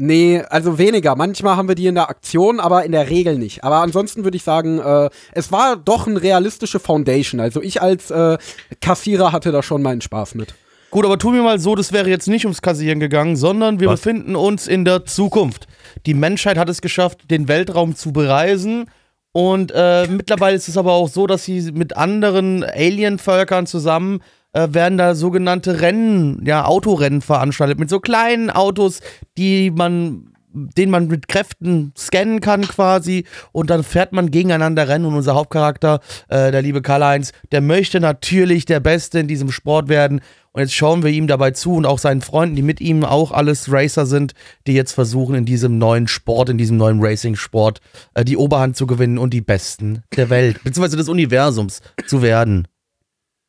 Nee, 0.00 0.42
also 0.48 0.78
weniger. 0.78 1.16
Manchmal 1.16 1.56
haben 1.56 1.66
wir 1.66 1.74
die 1.74 1.88
in 1.88 1.96
der 1.96 2.08
Aktion, 2.08 2.60
aber 2.60 2.84
in 2.84 2.92
der 2.92 3.10
Regel 3.10 3.36
nicht. 3.36 3.64
Aber 3.64 3.78
ansonsten 3.78 4.22
würde 4.22 4.36
ich 4.36 4.44
sagen, 4.44 4.78
äh, 4.78 5.10
es 5.32 5.50
war 5.50 5.76
doch 5.76 6.06
eine 6.06 6.22
realistische 6.22 6.78
Foundation. 6.78 7.40
Also 7.40 7.60
ich 7.60 7.82
als 7.82 8.12
äh, 8.12 8.38
Kassierer 8.80 9.32
hatte 9.32 9.50
da 9.50 9.60
schon 9.60 9.82
meinen 9.82 10.00
Spaß 10.00 10.36
mit. 10.36 10.54
Gut, 10.90 11.04
aber 11.04 11.18
tun 11.18 11.34
wir 11.34 11.42
mal 11.42 11.58
so, 11.58 11.74
das 11.74 11.92
wäre 11.92 12.08
jetzt 12.08 12.28
nicht 12.28 12.44
ums 12.44 12.62
Kassieren 12.62 13.00
gegangen, 13.00 13.34
sondern 13.34 13.80
wir 13.80 13.88
Was? 13.88 14.00
befinden 14.00 14.36
uns 14.36 14.68
in 14.68 14.84
der 14.84 15.04
Zukunft. 15.04 15.66
Die 16.06 16.14
Menschheit 16.14 16.56
hat 16.56 16.68
es 16.68 16.80
geschafft, 16.80 17.28
den 17.28 17.48
Weltraum 17.48 17.96
zu 17.96 18.12
bereisen. 18.12 18.88
Und 19.32 19.72
äh, 19.74 20.06
mittlerweile 20.06 20.56
ist 20.56 20.68
es 20.68 20.76
aber 20.76 20.92
auch 20.92 21.08
so, 21.08 21.26
dass 21.26 21.44
sie 21.44 21.72
mit 21.72 21.96
anderen 21.96 22.62
Alien-Völkern 22.62 23.66
zusammen 23.66 24.20
äh, 24.52 24.68
werden 24.70 24.98
da 24.98 25.14
sogenannte 25.14 25.80
Rennen, 25.80 26.42
ja, 26.44 26.64
Autorennen 26.64 27.20
veranstaltet. 27.20 27.78
Mit 27.78 27.90
so 27.90 28.00
kleinen 28.00 28.50
Autos, 28.50 29.00
die 29.36 29.70
man, 29.70 30.32
den 30.52 30.90
man 30.90 31.08
mit 31.08 31.28
Kräften 31.28 31.92
scannen 31.96 32.40
kann 32.40 32.62
quasi. 32.62 33.24
Und 33.52 33.70
dann 33.70 33.84
fährt 33.84 34.12
man 34.12 34.30
gegeneinander 34.30 34.88
Rennen. 34.88 35.04
Und 35.04 35.14
unser 35.14 35.34
Hauptcharakter, 35.34 36.00
äh, 36.28 36.50
der 36.50 36.62
liebe 36.62 36.82
Karl-Heinz, 36.82 37.32
der 37.52 37.60
möchte 37.60 38.00
natürlich 38.00 38.64
der 38.64 38.80
Beste 38.80 39.18
in 39.18 39.28
diesem 39.28 39.50
Sport 39.50 39.88
werden. 39.88 40.20
Und 40.52 40.62
jetzt 40.62 40.74
schauen 40.74 41.04
wir 41.04 41.10
ihm 41.10 41.26
dabei 41.26 41.52
zu 41.52 41.74
und 41.74 41.86
auch 41.86 41.98
seinen 41.98 42.22
Freunden, 42.22 42.56
die 42.56 42.62
mit 42.62 42.80
ihm 42.80 43.04
auch 43.04 43.32
alles 43.32 43.70
Racer 43.70 44.06
sind, 44.06 44.32
die 44.66 44.72
jetzt 44.72 44.92
versuchen, 44.92 45.34
in 45.34 45.44
diesem 45.44 45.78
neuen 45.78 46.08
Sport, 46.08 46.48
in 46.48 46.58
diesem 46.58 46.78
neuen 46.78 47.00
Racing-Sport, 47.00 47.80
äh, 48.14 48.24
die 48.24 48.36
Oberhand 48.36 48.76
zu 48.76 48.86
gewinnen 48.86 49.18
und 49.18 49.34
die 49.34 49.42
Besten 49.42 50.02
der 50.16 50.30
Welt, 50.30 50.64
beziehungsweise 50.64 50.96
des 50.96 51.08
Universums 51.08 51.80
zu 52.06 52.22
werden. 52.22 52.66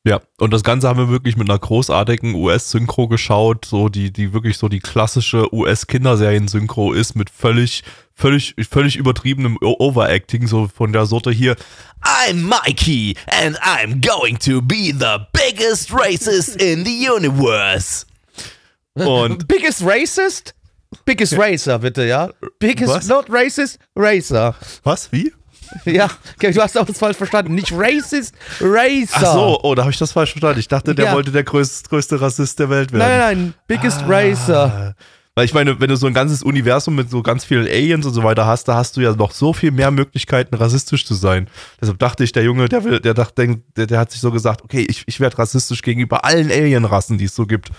Ja, 0.05 0.21
und 0.37 0.53
das 0.53 0.63
Ganze 0.63 0.87
haben 0.87 0.97
wir 0.97 1.09
wirklich 1.09 1.35
mit 1.35 1.49
einer 1.49 1.59
großartigen 1.59 2.33
US-Synchro 2.33 3.09
geschaut, 3.09 3.65
so 3.65 3.89
die, 3.89 4.13
die 4.13 4.31
wirklich 4.31 4.57
so 4.57 4.69
die 4.69 4.79
klassische 4.79 5.53
US-Kinderserien-Synchro 5.53 6.93
ist 6.93 7.15
mit 7.15 7.29
völlig, 7.29 7.83
völlig, 8.15 8.55
völlig 8.69 8.95
übertriebenem 8.95 9.57
Overacting, 9.61 10.47
so 10.47 10.69
von 10.73 10.93
der 10.93 11.05
Sorte 11.05 11.31
hier. 11.31 11.57
I'm 12.01 12.47
Mikey, 12.47 13.17
and 13.27 13.57
I'm 13.59 13.99
going 13.99 14.39
to 14.39 14.61
be 14.61 14.93
the 14.97 15.19
biggest 15.33 15.91
racist 15.91 16.61
in 16.61 16.85
the 16.85 17.09
universe. 17.09 18.05
Und 18.93 19.47
Biggest 19.49 19.83
Racist? 19.83 20.55
Biggest 21.05 21.37
Racer, 21.37 21.77
bitte, 21.79 22.05
ja? 22.05 22.29
Biggest, 22.59 22.93
Was? 22.93 23.07
not 23.07 23.25
Racist, 23.29 23.77
Racer. 23.95 24.55
was? 24.83 25.11
Wie? 25.11 25.33
Ja, 25.85 26.09
okay, 26.35 26.51
du 26.51 26.61
hast 26.61 26.77
auch 26.77 26.85
das 26.85 26.97
falsch 26.97 27.17
verstanden. 27.17 27.53
Nicht 27.55 27.71
Racist, 27.71 28.33
Racer. 28.59 29.13
Ach 29.13 29.33
so, 29.33 29.59
oh, 29.63 29.75
da 29.75 29.83
habe 29.83 29.91
ich 29.91 29.97
das 29.97 30.11
falsch 30.11 30.31
verstanden. 30.31 30.59
Ich 30.59 30.67
dachte, 30.67 30.95
der 30.95 31.05
Ja. 31.05 31.13
wollte 31.13 31.31
der 31.31 31.43
größte, 31.43 31.89
größte 31.89 32.19
Rassist 32.21 32.59
der 32.59 32.69
Welt 32.69 32.91
werden. 32.91 33.07
Nein, 33.07 33.19
nein, 33.19 33.37
nein, 33.45 33.53
Biggest 33.67 34.03
Racer. 34.07 34.95
Weil 35.35 35.45
ich 35.45 35.53
meine, 35.53 35.79
wenn 35.79 35.87
du 35.89 35.95
so 35.95 36.07
ein 36.07 36.13
ganzes 36.13 36.43
Universum 36.43 36.95
mit 36.95 37.09
so 37.09 37.21
ganz 37.21 37.45
vielen 37.45 37.65
Aliens 37.65 38.05
und 38.05 38.13
so 38.13 38.23
weiter 38.23 38.45
hast, 38.45 38.67
da 38.67 38.75
hast 38.75 38.97
du 38.97 39.01
ja 39.01 39.13
noch 39.13 39.31
so 39.31 39.53
viel 39.53 39.71
mehr 39.71 39.89
Möglichkeiten, 39.91 40.53
rassistisch 40.55 41.05
zu 41.05 41.13
sein. 41.13 41.47
Deshalb 41.79 41.97
dachte 41.99 42.23
ich, 42.25 42.31
der 42.33 42.43
Junge, 42.43 42.67
der 42.67 42.83
will, 42.83 42.99
der 42.99 43.13
dachte, 43.13 43.59
der, 43.77 43.85
der 43.87 43.99
hat 43.99 44.11
sich 44.11 44.19
so 44.19 44.31
gesagt, 44.31 44.63
okay, 44.63 44.85
ich, 44.89 45.03
ich 45.05 45.19
werde 45.21 45.37
rassistisch 45.37 45.81
gegenüber 45.81 46.25
allen 46.25 46.51
Alienrassen, 46.51 47.17
die 47.17 47.25
es 47.25 47.35
so 47.35 47.45
gibt. 47.45 47.69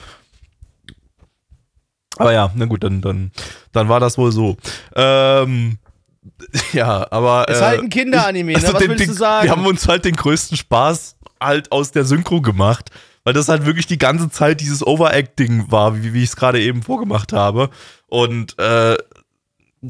Aber 2.16 2.32
ja, 2.32 2.50
na 2.54 2.64
gut, 2.66 2.82
dann, 2.84 3.00
dann, 3.00 3.30
dann 3.72 3.88
war 3.88 4.00
das 4.00 4.16
wohl 4.18 4.32
so. 4.32 4.56
Ähm, 4.94 5.78
ja, 6.72 7.06
aber. 7.10 7.48
Ist 7.48 7.58
äh, 7.58 7.64
halt 7.64 7.80
ein 7.80 7.88
Kinderanime, 7.88 8.52
ne? 8.52 8.58
also 8.58 8.74
Was 8.74 8.80
den- 8.80 8.90
willst 8.90 9.08
du 9.08 9.12
sagen? 9.12 9.44
Wir 9.44 9.52
haben 9.52 9.66
uns 9.66 9.88
halt 9.88 10.04
den 10.04 10.16
größten 10.16 10.56
Spaß 10.56 11.16
halt 11.40 11.72
aus 11.72 11.92
der 11.92 12.04
Synchro 12.04 12.40
gemacht, 12.42 12.90
weil 13.24 13.32
das 13.32 13.48
halt 13.48 13.64
wirklich 13.64 13.86
die 13.86 13.98
ganze 13.98 14.30
Zeit 14.30 14.60
dieses 14.60 14.86
Overacting 14.86 15.70
war, 15.70 15.96
wie, 16.02 16.12
wie 16.12 16.22
ich 16.22 16.30
es 16.30 16.36
gerade 16.36 16.60
eben 16.60 16.82
vorgemacht 16.82 17.32
habe. 17.32 17.70
Und 18.06 18.58
äh, 18.58 18.96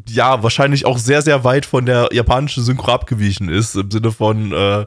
ja, 0.09 0.43
wahrscheinlich 0.43 0.87
auch 0.87 0.99
sehr, 0.99 1.22
sehr 1.22 1.43
weit 1.43 1.66
von 1.66 1.85
der 1.87 2.11
japanischen 2.12 2.62
Synchro 2.62 2.93
abgewichen 2.93 3.49
ist, 3.49 3.74
im 3.74 3.91
Sinne 3.91 4.12
von 4.12 4.53
äh, 4.53 4.87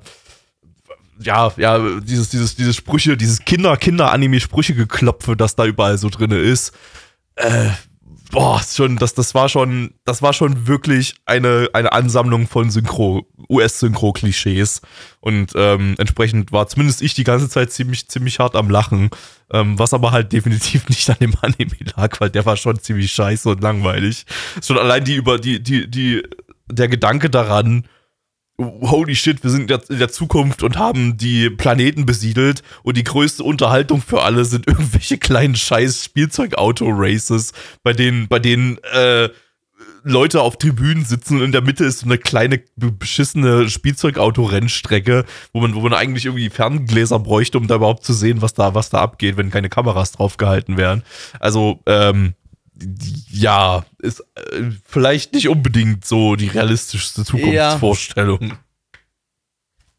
ja, 1.19 1.51
ja, 1.57 1.99
dieses, 1.99 2.29
dieses, 2.29 2.55
dieses 2.55 2.75
Sprüche, 2.75 3.17
dieses 3.17 3.39
Kinder-Kinder-Anime-Sprüche-Geklopfe, 3.39 5.35
das 5.35 5.55
da 5.55 5.65
überall 5.65 5.97
so 5.97 6.09
drinne 6.09 6.37
ist. 6.37 6.73
Äh, 7.35 7.69
boah, 8.33 8.59
schon, 8.63 8.97
das, 8.97 9.13
das 9.13 9.35
war 9.35 9.47
schon, 9.47 9.93
das 10.05 10.23
war 10.23 10.33
schon 10.33 10.67
wirklich 10.67 11.13
eine, 11.25 11.69
eine 11.73 11.93
Ansammlung 11.93 12.47
von 12.47 12.71
Synchro, 12.71 13.27
US-Synchro-Klischees. 13.47 14.81
Und 15.21 15.53
ähm, 15.55 15.93
entsprechend 15.99 16.51
war 16.51 16.67
zumindest 16.67 17.03
ich 17.03 17.13
die 17.13 17.23
ganze 17.23 17.47
Zeit 17.47 17.71
ziemlich, 17.71 18.09
ziemlich 18.09 18.39
hart 18.39 18.55
am 18.55 18.71
Lachen. 18.71 19.11
Ähm, 19.51 19.77
was 19.77 19.93
aber 19.93 20.11
halt 20.11 20.33
definitiv 20.33 20.89
nicht 20.89 21.07
an 21.09 21.17
dem 21.21 21.35
Anime 21.41 21.77
lag, 21.95 22.19
weil 22.19 22.31
der 22.31 22.45
war 22.45 22.57
schon 22.57 22.79
ziemlich 22.79 23.11
scheiße 23.11 23.47
und 23.49 23.61
langweilig. 23.61 24.25
Schon 24.61 24.79
allein 24.79 25.03
die 25.03 25.15
über 25.15 25.37
die, 25.37 25.61
die, 25.61 25.89
die, 25.89 26.23
der 26.67 26.87
Gedanke 26.87 27.29
daran, 27.29 27.87
holy 28.81 29.15
shit, 29.15 29.43
wir 29.43 29.49
sind 29.49 29.69
in 29.71 29.99
der 29.99 30.09
Zukunft 30.09 30.63
und 30.63 30.77
haben 30.77 31.17
die 31.17 31.49
Planeten 31.49 32.05
besiedelt 32.05 32.63
und 32.83 32.97
die 32.97 33.03
größte 33.03 33.43
Unterhaltung 33.43 34.01
für 34.01 34.23
alle 34.23 34.45
sind 34.45 34.67
irgendwelche 34.67 35.17
kleinen 35.17 35.55
scheiß 35.55 36.03
Spielzeugauto-Races, 36.05 37.53
bei 37.83 37.93
denen, 37.93 38.27
bei 38.27 38.39
denen 38.39 38.77
äh, 38.93 39.29
Leute 40.05 40.41
auf 40.41 40.57
Tribünen 40.57 41.05
sitzen 41.05 41.37
und 41.37 41.43
in 41.43 41.51
der 41.53 41.61
Mitte 41.61 41.85
ist 41.85 41.99
so 41.99 42.05
eine 42.05 42.17
kleine 42.17 42.61
be- 42.75 42.91
beschissene 42.91 43.69
Spielzeugauto-Rennstrecke, 43.69 45.25
wo 45.53 45.61
man, 45.61 45.75
wo 45.75 45.81
man 45.81 45.93
eigentlich 45.93 46.25
irgendwie 46.25 46.49
Ferngläser 46.49 47.19
bräuchte, 47.19 47.57
um 47.57 47.67
da 47.67 47.75
überhaupt 47.75 48.03
zu 48.03 48.13
sehen, 48.13 48.41
was 48.41 48.53
da, 48.53 48.75
was 48.75 48.89
da 48.89 48.99
abgeht, 48.99 49.37
wenn 49.37 49.49
keine 49.49 49.69
Kameras 49.69 50.11
drauf 50.13 50.37
gehalten 50.37 50.77
werden. 50.77 51.03
Also, 51.39 51.79
ähm, 51.85 52.33
ja, 53.31 53.85
ist 53.99 54.21
äh, 54.35 54.71
vielleicht 54.85 55.33
nicht 55.33 55.47
unbedingt 55.49 56.05
so 56.05 56.35
die 56.35 56.47
realistischste 56.47 57.23
Zukunftsvorstellung. 57.23 58.57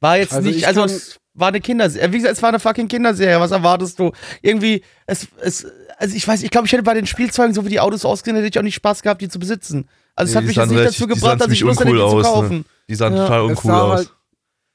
War 0.00 0.18
jetzt 0.18 0.32
Also 0.32 0.48
nicht, 0.48 0.58
ich 0.58 0.66
also 0.66 0.84
es 0.84 1.18
war 1.34 1.48
eine 1.48 1.60
Kinderserie. 1.60 2.12
Wie 2.12 2.18
gesagt, 2.18 2.36
es 2.36 2.42
war 2.42 2.50
eine 2.50 2.60
fucking 2.60 2.88
Kinderserie. 2.88 3.40
Was 3.40 3.50
erwartest 3.52 3.98
du? 3.98 4.12
Irgendwie, 4.42 4.82
es, 5.06 5.26
es, 5.40 5.66
also 5.96 6.16
ich 6.16 6.26
weiß, 6.26 6.42
ich 6.42 6.50
glaube, 6.50 6.66
ich 6.66 6.72
hätte 6.72 6.82
bei 6.82 6.94
den 6.94 7.06
Spielzeugen, 7.06 7.54
so 7.54 7.64
wie 7.64 7.70
die 7.70 7.80
Autos 7.80 8.04
ausgesehen, 8.04 8.36
hätte 8.36 8.48
ich 8.48 8.58
auch 8.58 8.62
nicht 8.64 8.74
Spaß 8.74 9.02
gehabt, 9.02 9.20
die 9.22 9.28
zu 9.28 9.38
besitzen. 9.38 9.88
Also 10.14 10.30
es 10.30 10.36
hat 10.36 10.44
mich 10.44 10.56
jetzt 10.56 10.68
nicht 10.68 10.78
relativ- 10.78 10.98
dazu 10.98 11.08
gebracht, 11.08 11.40
dass 11.40 11.50
ich 11.50 11.60
Lust 11.60 11.80
hatte, 11.80 11.90
die 11.90 11.96
uncool 11.96 12.22
zu 12.22 12.28
aus, 12.28 12.42
ne? 12.42 12.48
kaufen. 12.48 12.64
Die 12.88 12.94
sahen 12.94 13.16
Ja, 13.16 13.22
total 13.26 13.40
es 13.44 13.48
uncool 13.50 13.70
sah 13.70 13.82
aus. 13.82 13.96
halt- 13.98 14.10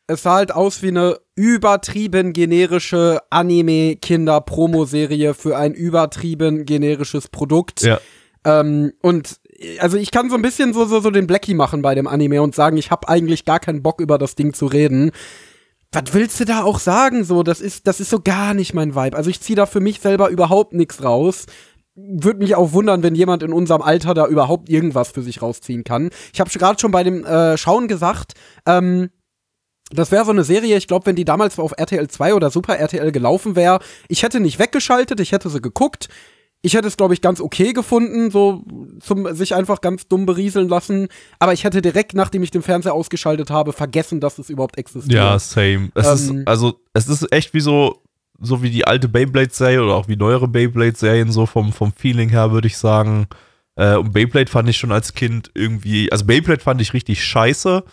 Es 0.08 0.24
sah 0.24 0.34
halt 0.34 0.52
aus 0.52 0.82
wie 0.82 0.88
eine 0.88 1.20
übertrieben 1.40 2.34
generische 2.34 3.22
Anime-Kinder-Promo-Serie 3.30 5.34
für 5.34 5.58
ein 5.58 5.74
übertrieben 5.74 6.66
generisches 6.66 7.30
Produkt. 7.30 7.82
ja. 7.82 8.02
Ähm, 8.44 8.92
und 9.02 9.40
also 9.80 9.98
ich 9.98 10.12
kann 10.12 10.30
so 10.30 10.36
ein 10.36 10.42
bisschen 10.42 10.74
so, 10.74 10.84
so, 10.84 11.00
so 11.00 11.12
den 11.12 11.28
Blackie 11.28 11.54
machen 11.54 11.82
bei 11.82 11.96
dem 11.96 12.08
Anime 12.08 12.42
und 12.42 12.56
sagen, 12.56 12.76
ich 12.76 12.92
habe 12.92 13.08
eigentlich 13.08 13.46
gar 13.46 13.60
keinen 13.60 13.82
Bock 13.82 14.02
über 14.02 14.18
das 14.18 14.36
Ding 14.36 14.54
zu 14.54 14.66
reden. 14.66 15.12
Was 15.94 16.14
willst 16.14 16.40
du 16.42 16.46
da 16.46 16.64
auch 16.64 16.80
sagen? 16.80 17.24
So, 17.24 17.42
das 17.42 17.62
ist, 17.62 17.88
das 17.88 18.02
ist 18.02 18.10
so 18.10 18.20
gar 18.20 18.54
nicht 18.54 18.74
mein 18.74 18.94
Vibe. 18.94 19.16
Also 19.16 19.30
ich 19.30 19.40
ziehe 19.40 19.56
da 19.56 19.66
für 19.66 19.80
mich 19.80 20.02
selber 20.02 20.30
überhaupt 20.30 20.74
nichts 20.74 21.04
raus. 21.04 21.46
Würde 21.96 22.40
mich 22.40 22.56
auch 22.56 22.74
wundern, 22.74 23.02
wenn 23.02 23.16
jemand 23.16 23.44
in 23.44 23.54
unserem 23.54 23.82
Alter 23.82 24.14
da 24.14 24.28
überhaupt 24.28 24.70
irgendwas 24.70 25.12
für 25.12 25.22
sich 25.22 25.42
rausziehen 25.42 25.86
kann. 25.86 26.10
Ich 26.34 26.42
habe 26.42 26.50
gerade 26.50 26.80
schon 26.80 26.92
bei 26.92 27.04
dem 27.04 27.26
äh, 27.26 27.58
Schauen 27.58 27.88
gesagt, 27.88 28.34
ähm, 28.66 29.10
das 29.90 30.12
wäre 30.12 30.26
so 30.26 30.32
eine 30.32 30.44
Serie, 30.44 30.78
ich 30.78 30.88
glaube, 30.88 31.08
wenn 31.08 31.16
die 31.16 31.26
damals 31.26 31.58
auf 31.58 31.74
RTL 31.78 32.08
2 32.08 32.34
oder 32.34 32.52
Super 32.52 32.78
RTL 32.78 33.12
gelaufen 33.12 33.56
wäre, 33.56 33.80
ich 34.08 34.24
hätte 34.24 34.40
nicht 34.40 34.60
weggeschaltet, 34.60 35.20
ich 35.20 35.32
hätte 35.32 35.50
sie 35.50 35.62
geguckt. 35.62 36.10
Ich 36.62 36.74
hätte 36.74 36.90
es, 36.90 36.98
glaube 36.98 37.14
ich, 37.14 37.22
ganz 37.22 37.40
okay 37.40 37.72
gefunden, 37.72 38.32
so 38.32 38.66
zum 39.00 39.34
sich 39.34 39.56
einfach 39.56 39.80
ganz 39.80 40.10
dumm 40.10 40.26
berieseln 40.26 40.68
lassen. 40.68 41.08
Aber 41.40 41.54
ich 41.54 41.64
hätte 41.64 41.82
direkt, 41.82 42.14
nachdem 42.16 42.44
ich 42.44 42.52
den 42.52 42.62
Fernseher 42.62 42.94
ausgeschaltet 42.94 43.50
habe, 43.50 43.72
vergessen, 43.72 44.20
dass 44.20 44.40
es 44.40 44.50
überhaupt 44.50 44.78
existiert. 44.78 45.16
Ja, 45.16 45.40
same. 45.40 45.90
Es 45.96 46.30
Ähm, 46.30 46.40
ist, 46.40 46.48
also, 46.50 46.82
es 46.94 47.08
ist 47.08 47.32
echt 47.32 47.54
wie 47.54 47.62
so, 47.62 48.02
so 48.42 48.62
wie 48.62 48.72
die 48.72 48.86
alte 48.86 49.08
Beyblade-Serie 49.08 49.82
oder 49.82 49.96
auch 49.96 50.10
wie 50.10 50.18
neuere 50.18 50.50
Beyblade-Serien, 50.50 51.32
so 51.32 51.46
vom, 51.46 51.72
vom 51.72 51.94
Feeling 51.94 52.28
her, 52.28 52.52
würde 52.52 52.68
ich 52.68 52.78
sagen. 52.78 53.28
Äh, 53.78 53.96
und 53.96 54.12
Beyblade 54.12 54.52
fand 54.52 54.68
ich 54.68 54.76
schon 54.76 54.92
als 54.92 55.14
Kind 55.14 55.52
irgendwie, 55.56 56.12
also 56.12 56.26
Beyblade 56.26 56.62
fand 56.62 56.82
ich 56.82 56.94
richtig 56.94 57.24
scheiße, 57.24 57.86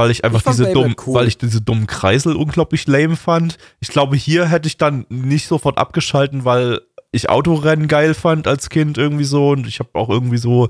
weil 0.00 0.10
ich 0.10 0.24
einfach 0.24 0.38
Ich 0.40 0.44
diese 0.46 0.72
dummen, 0.72 0.96
cool. 1.06 1.14
weil 1.14 1.28
ich 1.28 1.36
diese 1.36 1.60
dummen 1.60 1.86
Kreisel 1.86 2.34
unglaublich 2.36 2.86
lame 2.86 3.16
fand. 3.16 3.58
Ich 3.80 3.88
glaube, 3.88 4.16
hier 4.16 4.46
hätte 4.46 4.66
ich 4.66 4.78
dann 4.78 5.04
nicht 5.10 5.46
sofort 5.46 5.76
abgeschalten, 5.76 6.44
weil 6.46 6.80
ich 7.12 7.28
Autorennen 7.28 7.88
geil 7.88 8.14
fand 8.14 8.46
als 8.46 8.70
Kind 8.70 8.96
irgendwie 8.96 9.24
so 9.24 9.50
und 9.50 9.66
ich 9.66 9.80
habe 9.80 9.90
auch 9.94 10.08
irgendwie 10.08 10.38
so 10.38 10.68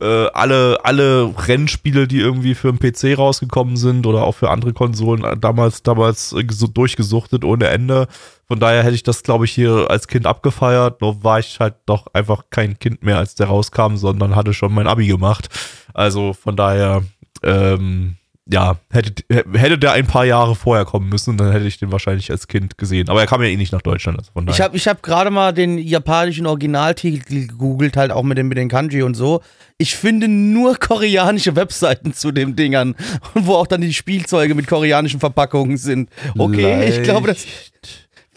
äh, 0.00 0.26
alle 0.28 0.78
alle 0.84 1.34
Rennspiele, 1.36 2.06
die 2.06 2.20
irgendwie 2.20 2.54
für 2.54 2.72
den 2.72 2.78
PC 2.78 3.18
rausgekommen 3.18 3.76
sind 3.76 4.06
oder 4.06 4.22
auch 4.22 4.36
für 4.36 4.50
andere 4.50 4.72
Konsolen 4.72 5.24
äh, 5.24 5.36
damals 5.36 5.82
damals 5.82 6.32
äh, 6.32 6.46
so 6.48 6.68
durchgesuchtet 6.68 7.44
ohne 7.44 7.66
Ende. 7.68 8.06
Von 8.46 8.60
daher 8.60 8.82
hätte 8.84 8.94
ich 8.94 9.02
das 9.02 9.22
glaube 9.22 9.44
ich 9.46 9.52
hier 9.52 9.90
als 9.90 10.06
Kind 10.06 10.26
abgefeiert, 10.26 11.00
nur 11.00 11.24
war 11.24 11.40
ich 11.40 11.58
halt 11.58 11.74
doch 11.86 12.06
einfach 12.12 12.44
kein 12.50 12.78
Kind 12.78 13.02
mehr 13.02 13.18
als 13.18 13.34
der 13.34 13.48
rauskam, 13.48 13.96
sondern 13.96 14.36
hatte 14.36 14.54
schon 14.54 14.72
mein 14.72 14.86
Abi 14.86 15.06
gemacht. 15.08 15.48
Also 15.92 16.32
von 16.32 16.56
daher 16.56 17.02
ähm, 17.42 18.16
ja, 18.52 18.78
hätte, 18.90 19.22
hätte 19.28 19.78
der 19.78 19.92
ein 19.92 20.06
paar 20.06 20.24
Jahre 20.24 20.56
vorher 20.56 20.84
kommen 20.84 21.08
müssen, 21.08 21.36
dann 21.36 21.52
hätte 21.52 21.66
ich 21.66 21.78
den 21.78 21.92
wahrscheinlich 21.92 22.30
als 22.30 22.48
Kind 22.48 22.78
gesehen. 22.78 23.08
Aber 23.08 23.20
er 23.20 23.26
kam 23.26 23.42
ja 23.42 23.48
eh 23.48 23.56
nicht 23.56 23.72
nach 23.72 23.82
Deutschland. 23.82 24.18
Also 24.18 24.32
von 24.32 24.44
daher. 24.44 24.56
Ich 24.56 24.60
habe 24.60 24.76
ich 24.76 24.88
hab 24.88 25.02
gerade 25.02 25.30
mal 25.30 25.52
den 25.52 25.78
japanischen 25.78 26.46
Originaltitel 26.46 27.46
gegoogelt, 27.46 27.96
halt 27.96 28.10
auch 28.10 28.24
mit 28.24 28.38
den, 28.38 28.48
mit 28.48 28.58
den 28.58 28.68
Kanji 28.68 29.02
und 29.02 29.14
so. 29.14 29.40
Ich 29.78 29.94
finde 29.94 30.26
nur 30.26 30.76
koreanische 30.76 31.54
Webseiten 31.54 32.12
zu 32.12 32.32
den 32.32 32.56
Dingern, 32.56 32.96
wo 33.34 33.54
auch 33.54 33.66
dann 33.66 33.82
die 33.82 33.94
Spielzeuge 33.94 34.54
mit 34.54 34.66
koreanischen 34.66 35.20
Verpackungen 35.20 35.76
sind. 35.76 36.10
Okay, 36.36 36.88
ich 36.88 37.02
glaube, 37.04 37.28
das. 37.28 37.46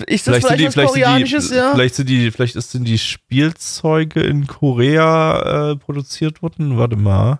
Ist 0.07 0.27
das 0.27 0.37
vielleicht, 0.37 0.47
vielleicht, 0.47 0.59
die, 0.59 0.65
was 0.65 0.73
vielleicht 0.73 0.89
Koreanisches, 0.89 1.49
die, 1.49 1.55
ja? 1.55 1.71
Vielleicht 1.73 1.95
sind 1.95 2.09
die, 2.09 2.31
vielleicht 2.31 2.61
sind 2.61 2.87
die 2.87 2.97
Spielzeuge 2.97 4.21
in 4.21 4.47
Korea 4.47 5.71
äh, 5.71 5.75
produziert 5.75 6.41
worden. 6.41 6.77
Warte 6.77 6.95
mal. 6.95 7.39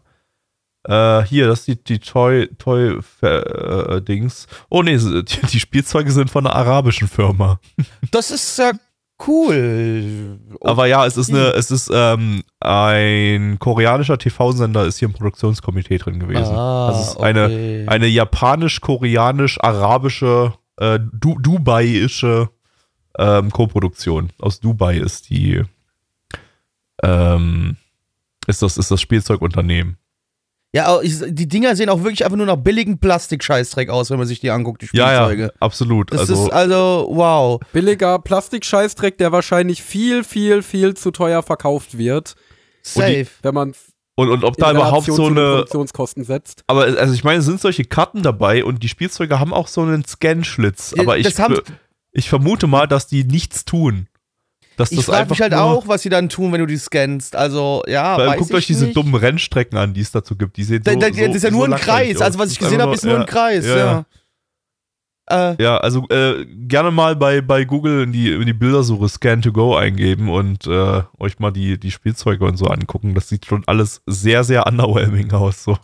Äh, 0.86 1.24
hier, 1.24 1.48
das 1.48 1.60
ist 1.60 1.68
die, 1.68 1.84
die 1.84 2.00
Toy, 2.00 2.48
Toy 2.58 2.98
äh, 3.22 4.02
Dings. 4.02 4.48
Oh 4.70 4.82
nee, 4.84 4.98
die, 4.98 5.24
die, 5.24 5.60
Spielzeuge 5.60 6.12
sind 6.12 6.30
von 6.30 6.46
einer 6.46 6.56
arabischen 6.56 7.08
Firma. 7.08 7.60
Das 8.12 8.32
ist 8.32 8.60
ja 8.60 8.74
cool. 9.28 10.40
Aber 10.62 10.88
ja, 10.88 11.06
es 11.06 11.18
ist 11.18 11.30
eine, 11.30 11.50
es 11.54 11.70
ist 11.72 11.90
ähm, 11.94 12.44
ein 12.60 13.60
koreanischer 13.60 14.18
TV-Sender 14.18 14.86
ist 14.86 15.00
hier 15.00 15.08
im 15.08 15.14
Produktionskomitee 15.14 16.00
drin 16.00 16.20
gewesen. 16.20 16.54
Ah, 16.54 16.92
das 16.92 17.08
ist 17.08 17.16
okay. 17.16 17.26
eine, 17.26 17.86
eine 17.88 18.08
japanisch-koreanisch-arabische, 18.08 20.54
äh, 20.78 21.00
du 21.00 21.40
Dubai-ische 21.40 22.50
ähm, 23.18 23.52
Co-Produktion. 23.52 24.32
Aus 24.40 24.60
Dubai 24.60 24.98
ist 24.98 25.30
die 25.30 25.64
ähm, 27.02 27.78
ist 28.48 28.62
das, 28.62 28.78
ist 28.78 28.92
das 28.92 29.02
Spielzeugunternehmen. 29.02 29.98
Ja, 30.76 31.00
die 31.04 31.48
Dinger 31.48 31.76
sehen 31.76 31.90
auch 31.90 32.04
wirklich 32.04 32.26
einfach 32.26 32.38
nur 32.38 32.48
nach 32.48 32.56
billigen 32.56 32.98
Plastikscheißdreck 32.98 33.90
aus, 33.90 34.10
wenn 34.10 34.18
man 34.18 34.28
sich 34.28 34.40
die 34.40 34.50
anguckt, 34.50 34.82
die 34.82 34.88
Spielzeuge. 34.88 35.42
Ja, 35.42 35.48
ja, 35.48 35.54
absolut. 35.60 36.12
Das 36.12 36.22
also, 36.22 36.46
ist 36.46 36.52
also, 36.52 37.08
wow. 37.12 37.60
Billiger 37.72 38.18
Plastikscheißdreck, 38.18 39.20
der 39.20 39.32
wahrscheinlich 39.32 39.84
viel, 39.84 40.24
viel, 40.24 40.64
viel 40.64 40.96
zu 40.96 41.12
teuer 41.12 41.44
verkauft 41.44 41.98
wird. 41.98 42.36
Safe. 42.82 43.28
wenn 43.44 43.54
man 43.54 43.74
und, 44.16 44.30
und 44.30 44.44
ob 44.44 44.58
da 44.58 44.72
überhaupt 44.72 45.06
so 45.06 45.26
eine 45.26 45.34
Produktionskosten 45.34 46.24
setzt. 46.24 46.64
Aber 46.68 46.84
also 46.84 47.14
ich 47.14 47.24
meine, 47.24 47.40
es 47.40 47.46
sind 47.46 47.60
solche 47.60 47.84
Karten 47.84 48.22
dabei 48.22 48.64
und 48.64 48.84
die 48.84 48.90
Spielzeuge 48.90 49.40
haben 49.40 49.54
auch 49.54 49.68
so 49.68 49.82
einen 49.82 50.06
Scan-Schlitz. 50.06 50.94
Aber 50.98 51.18
ich, 51.18 51.28
ich 52.12 52.30
vermute 52.30 52.68
mal, 52.68 52.88
dass 52.88 53.08
die 53.08 53.24
nichts 53.24 53.66
tun. 53.66 54.08
Dass 54.78 54.92
ich 54.92 55.06
frage 55.06 55.30
mich 55.30 55.42
halt 55.42 55.54
auch, 55.54 55.88
was 55.88 56.02
sie 56.02 56.10
dann 56.10 56.30
tun, 56.30 56.52
wenn 56.52 56.60
du 56.60 56.66
die 56.66 56.78
scannst. 56.78 57.36
Also, 57.36 57.84
ja, 57.88 58.18
Weil, 58.18 58.38
Guckt 58.38 58.54
euch 58.54 58.68
diese 58.68 58.86
nicht. 58.86 58.98
dummen 58.98 59.14
Rennstrecken 59.16 59.78
an, 59.78 59.94
die 59.94 60.02
es 60.02 60.12
dazu 60.12 60.36
gibt. 60.36 60.58
Die 60.58 60.64
sehen 60.64 60.82
so, 60.86 60.96
Da, 60.96 61.08
so, 61.08 61.26
das 61.28 61.36
ist 61.36 61.44
ja 61.44 61.52
so 61.52 61.58
nur 61.58 61.66
ein 61.66 61.80
Kreis. 61.80 62.22
Also, 62.22 62.40
was 62.40 62.52
ich 62.52 62.58
Das 62.58 62.68
gesehen 62.68 62.82
habe, 62.82 62.94
ist 62.94 63.04
nur 63.06 63.16
ein 63.16 63.22
ja, 63.22 63.26
Kreis, 63.26 63.66
ja. 63.66 63.78
ja. 63.78 64.06
Äh, 65.26 65.56
Ja, 65.62 65.78
also 65.78 66.06
äh, 66.10 66.46
gerne 66.46 66.92
mal 66.92 67.16
bei, 67.16 67.42
bei 67.42 67.64
Google 67.64 68.04
in 68.04 68.12
die, 68.12 68.32
in 68.34 68.46
die 68.46 68.54
Bildersuche 68.54 69.08
Scan 69.08 69.42
to 69.42 69.52
Go 69.54 69.76
eingeben 69.76 70.30
und 70.30 70.68
äh, 70.68 71.04
euch 71.18 71.40
mal 71.40 71.52
die, 71.52 71.80
die 71.80 71.92
Spielzeuge 71.92 72.44
und 72.44 72.58
so 72.58 72.66
angucken. 72.66 73.16
Das 73.16 73.30
sieht 73.30 73.46
schon 73.46 73.64
alles 73.66 74.02
sehr, 74.06 74.44
sehr 74.44 74.68
underwhelming 74.68 75.32
aus. 75.32 75.64
So. 75.64 75.78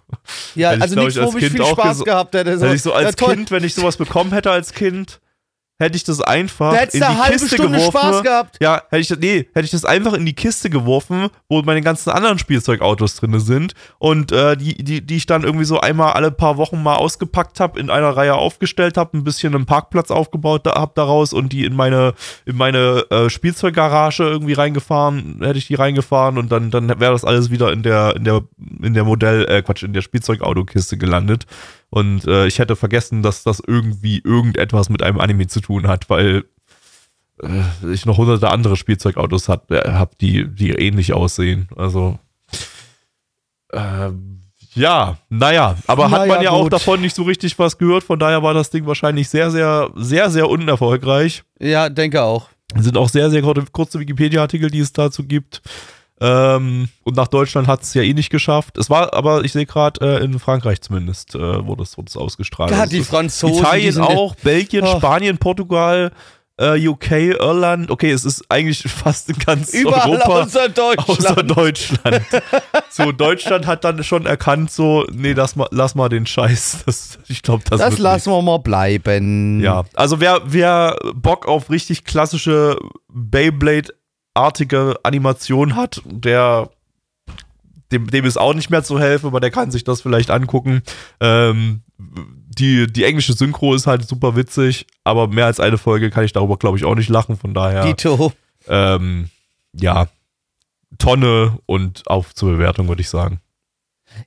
ja, 0.56 0.72
also 0.72 0.96
nichts, 0.96 1.18
wo 1.22 1.30
ich 1.38 1.38
Kind 1.38 1.52
viel 1.52 1.66
Spaß 1.66 2.04
gehabt 2.04 2.36
hätte. 2.36 2.58
So, 2.58 2.66
Hätte 2.66 2.76
ich 2.76 2.82
so 2.82 2.92
als. 2.94 3.16
Kind, 3.16 3.52
wenn 3.52 3.64
ich 3.64 3.76
sowas 3.76 3.96
bekommen 3.98 4.34
hätte 4.34 4.52
als 4.52 4.74
Kind, 4.74 5.22
hätte 5.80 5.96
ich 5.96 6.04
das 6.04 6.22
einfach 6.22 6.74
Da 6.74 6.84
in 6.84 6.90
die 6.92 7.06
halbe 7.06 7.32
Kiste 7.32 7.56
Stunde 7.56 7.78
geworfen. 7.78 7.98
Spaß 7.98 8.24
gehabt. 8.24 8.58
Ja, 8.62 8.84
hätte 8.90 9.00
ich 9.00 9.08
das, 9.08 9.18
nee, 9.20 9.48
hätte 9.54 9.66
ich 9.66 9.72
das 9.72 9.86
einfach 9.86 10.14
in 10.14 10.26
die 10.26 10.34
Kiste 10.34 10.70
geworfen, 10.70 11.30
wo 11.48 11.62
meine 11.62 11.82
ganzen 11.82 12.10
anderen 12.10 12.38
Spielzeugautos 12.38 13.16
drin 13.16 13.40
sind 13.40 13.74
und 13.98 14.32
äh, 14.32 14.58
die, 14.58 14.76
die, 14.76 15.06
die 15.06 15.16
ich 15.16 15.26
dann 15.26 15.44
irgendwie 15.44 15.66
so 15.66 15.80
einmal 15.80 16.14
alle 16.14 16.32
paar 16.32 16.58
Wochen 16.58 16.84
mal 16.84 16.96
ausgepackt 16.96 17.60
habe, 17.60 17.80
in 17.80 17.90
einer 17.90 18.10
Reihe 18.10 18.36
aufgestellt 18.36 18.98
habe, 18.98 19.18
ein 19.18 19.24
bisschen 19.24 19.56
einen 19.56 19.66
Parkplatz 19.66 20.12
aufgebaut 20.12 20.66
da, 20.66 20.76
habe 20.76 20.92
daraus 20.96 21.32
und 21.32 21.54
die 21.54 21.64
in 21.64 21.76
meine, 21.76 22.14
in 22.46 22.58
meine 22.58 23.06
äh, 23.10 23.30
Spielzeuggarage 23.30 24.24
irgendwie 24.24 24.54
reingefahren, 24.54 25.40
hätte 25.42 25.58
ich 25.58 25.68
die 25.68 25.76
reingefahren 25.76 26.38
und 26.38 26.52
dann, 26.52 26.72
dann 26.72 26.90
wäre 27.00 27.14
das 27.14 27.24
alles 27.24 27.50
wieder 27.50 27.72
in 27.72 27.84
der, 27.84 28.16
in 28.18 28.26
der, 28.26 28.42
in 28.82 28.94
der 28.94 29.06
Modell, 29.06 29.46
äh, 29.50 29.62
Quatsch, 29.62 29.84
in 29.84 29.94
der 29.94 30.02
Spielzeugautokiste 30.02 30.98
gelandet. 30.98 31.46
Und 31.90 32.26
äh, 32.28 32.46
ich 32.48 32.60
hätte 32.60 32.76
vergessen, 32.76 33.24
dass 33.24 33.44
das 33.44 33.62
irgendwie 33.66 34.22
irgendetwas 34.24 34.90
mit 34.90 35.02
einem 35.02 35.20
Anime 35.20 35.48
zu 35.48 35.60
tun 35.60 35.88
hat, 35.88 36.10
weil 36.10 36.46
äh, 37.42 37.92
ich 37.92 38.06
noch 38.06 38.18
hunderte 38.18 38.50
andere 38.50 38.76
Spielzeugautos 38.76 39.50
hat, 39.50 39.72
äh, 39.72 39.92
habe, 39.92 40.12
die, 40.22 40.48
die 40.48 40.72
ähnlich 40.72 41.14
aussehen. 41.14 41.68
Also 41.76 42.20
ähm, 43.74 44.42
ja, 44.76 45.18
naja, 45.30 45.78
aber 45.88 46.12
hat 46.12 46.22
Naja, 46.22 46.34
man 46.34 46.44
ja 46.44 46.52
auch 46.52 46.64
gut. 46.64 46.74
davon 46.74 47.02
nicht 47.02 47.16
so 47.16 47.24
richtig 47.24 47.58
was 47.58 47.78
gehört, 47.78 48.04
von 48.04 48.20
daher 48.20 48.44
war 48.44 48.54
das 48.54 48.70
Ding 48.70 48.86
wahrscheinlich 48.86 49.28
sehr, 49.30 49.50
sehr, 49.52 49.90
sehr, 49.96 50.30
sehr 50.30 50.48
unerfolgreich. 50.50 51.44
Ja, 51.60 51.90
denke 51.90 52.22
auch. 52.22 52.50
Es 52.76 52.84
sind 52.86 52.98
auch 52.98 53.10
sehr, 53.10 53.32
sehr 53.32 53.42
kurze 53.42 54.00
Wikipedia-Artikel, 54.00 54.70
die 54.70 54.80
es 54.80 54.94
dazu 54.94 55.24
gibt. 55.24 55.62
Ähm, 56.22 56.90
und 57.04 57.16
nach 57.16 57.28
Deutschland 57.28 57.68
hat 57.68 57.84
es 57.84 57.94
ja 57.94 58.02
eh 58.02 58.14
nicht 58.14 58.30
geschafft. 58.30 58.78
Es 58.78 58.90
war 58.90 59.14
aber, 59.14 59.44
ich 59.46 59.54
sehe 59.54 59.66
gerade, 59.66 60.02
äh, 60.20 60.24
in 60.24 60.38
Frankreich 60.40 60.82
zumindest 60.82 61.36
äh, 61.36 61.66
wurde 61.66 61.84
es 61.84 62.18
ausgestrahlt. 62.18 62.72
Ja, 62.72 62.82
Also 62.82 62.96
die 62.98 63.04
Franzosen. 63.04 63.54
die 63.56 63.60
Italien 63.62 63.94
sind- 63.94 64.04
auch, 64.04 64.36
Belgien, 64.36 64.84
Oh. 64.86 64.98
Spanien, 64.98 65.38
Portugal, 65.38 66.12
äh, 66.58 66.88
UK, 66.90 67.12
Irland. 67.40 67.90
Okay, 67.90 68.12
es 68.12 68.26
ist 68.26 68.44
eigentlich 68.50 68.82
fast 68.92 69.30
in 69.30 69.38
ganz 69.38 69.74
Überall 69.74 70.10
Europa. 70.10 70.42
außer 70.44 70.68
Deutschland. 70.68 71.10
Außer 71.10 71.44
Deutschland. 71.44 72.22
so, 72.90 73.12
Deutschland 73.14 73.66
hat 73.66 73.86
dann 73.86 74.04
schon 74.04 74.26
erkannt, 74.26 74.70
so, 74.72 75.06
nee, 75.14 75.32
lass 75.32 75.56
mal, 75.56 75.70
lass 75.72 75.96
mal 75.96 76.10
den 76.10 76.26
Scheiß. 76.26 76.80
Das, 76.86 77.18
ich 77.30 77.42
glaube, 77.44 77.64
das, 77.70 77.80
das 77.80 77.98
lassen 77.98 78.32
wir 78.34 78.42
mal 78.42 78.58
bleiben. 78.60 79.62
ja, 79.62 79.86
also 79.94 80.20
wer, 80.20 80.42
wer 80.46 80.98
Bock 81.16 81.48
auf 81.48 81.70
richtig 81.70 82.04
klassische 82.04 82.78
Beyblade-artige 84.34 84.96
Animation 85.04 85.76
hat, 85.76 86.02
der 86.06 86.70
dem, 87.92 88.08
dem 88.08 88.26
ist 88.26 88.38
auch 88.38 88.54
nicht 88.54 88.70
mehr 88.70 88.84
zu 88.84 89.00
helfen, 89.00 89.28
aber 89.28 89.40
der 89.40 89.50
kann 89.50 89.72
sich 89.72 89.84
das 89.84 90.02
vielleicht 90.02 90.30
angucken. 90.30 90.84
Ähm, 91.20 91.82
die, 91.98 92.86
die 92.86 93.04
englische 93.04 93.34
Synchro 93.34 93.74
ist 93.74 93.88
halt 93.88 94.08
super 94.08 94.36
witzig, 94.36 94.86
aber 95.04 95.28
mehr 95.28 95.48
als 95.48 95.60
eine 95.60 95.78
Folge 95.78 96.12
kann 96.12 96.24
ich 96.24 96.34
darüber, 96.34 96.58
glaube 96.58 96.78
ich, 96.78 96.86
auch 96.86 96.96
nicht 96.96 97.10
lachen. 97.10 97.36
Von 97.36 97.54
daher, 97.54 97.86
Dito. 97.86 98.32
ähm, 98.68 99.30
ja, 99.74 100.08
Tonne 101.00 101.58
und 101.66 102.04
auf 102.08 102.36
zur 102.36 102.52
Bewertung, 102.52 102.88
würde 102.88 103.02
ich 103.02 103.10
sagen. 103.10 103.40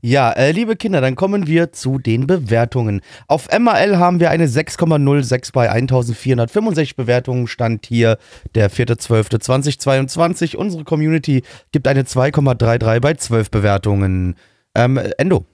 Ja, 0.00 0.32
äh, 0.32 0.52
liebe 0.52 0.76
Kinder, 0.76 1.00
dann 1.00 1.16
kommen 1.16 1.46
wir 1.46 1.72
zu 1.72 1.98
den 1.98 2.26
Bewertungen. 2.26 3.00
Auf 3.28 3.48
MAL 3.56 3.98
haben 3.98 4.20
wir 4.20 4.30
eine 4.30 4.46
6,06 4.46 5.52
bei 5.52 5.70
1465 5.70 6.96
Bewertungen. 6.96 7.46
Stand 7.46 7.86
hier 7.86 8.18
der 8.54 8.70
4.12.2022. 8.70 10.56
Unsere 10.56 10.84
Community 10.84 11.42
gibt 11.72 11.86
eine 11.88 12.02
2,33 12.02 13.00
bei 13.00 13.14
12 13.14 13.50
Bewertungen. 13.50 14.36
Ähm, 14.74 14.98
Endo. 15.18 15.44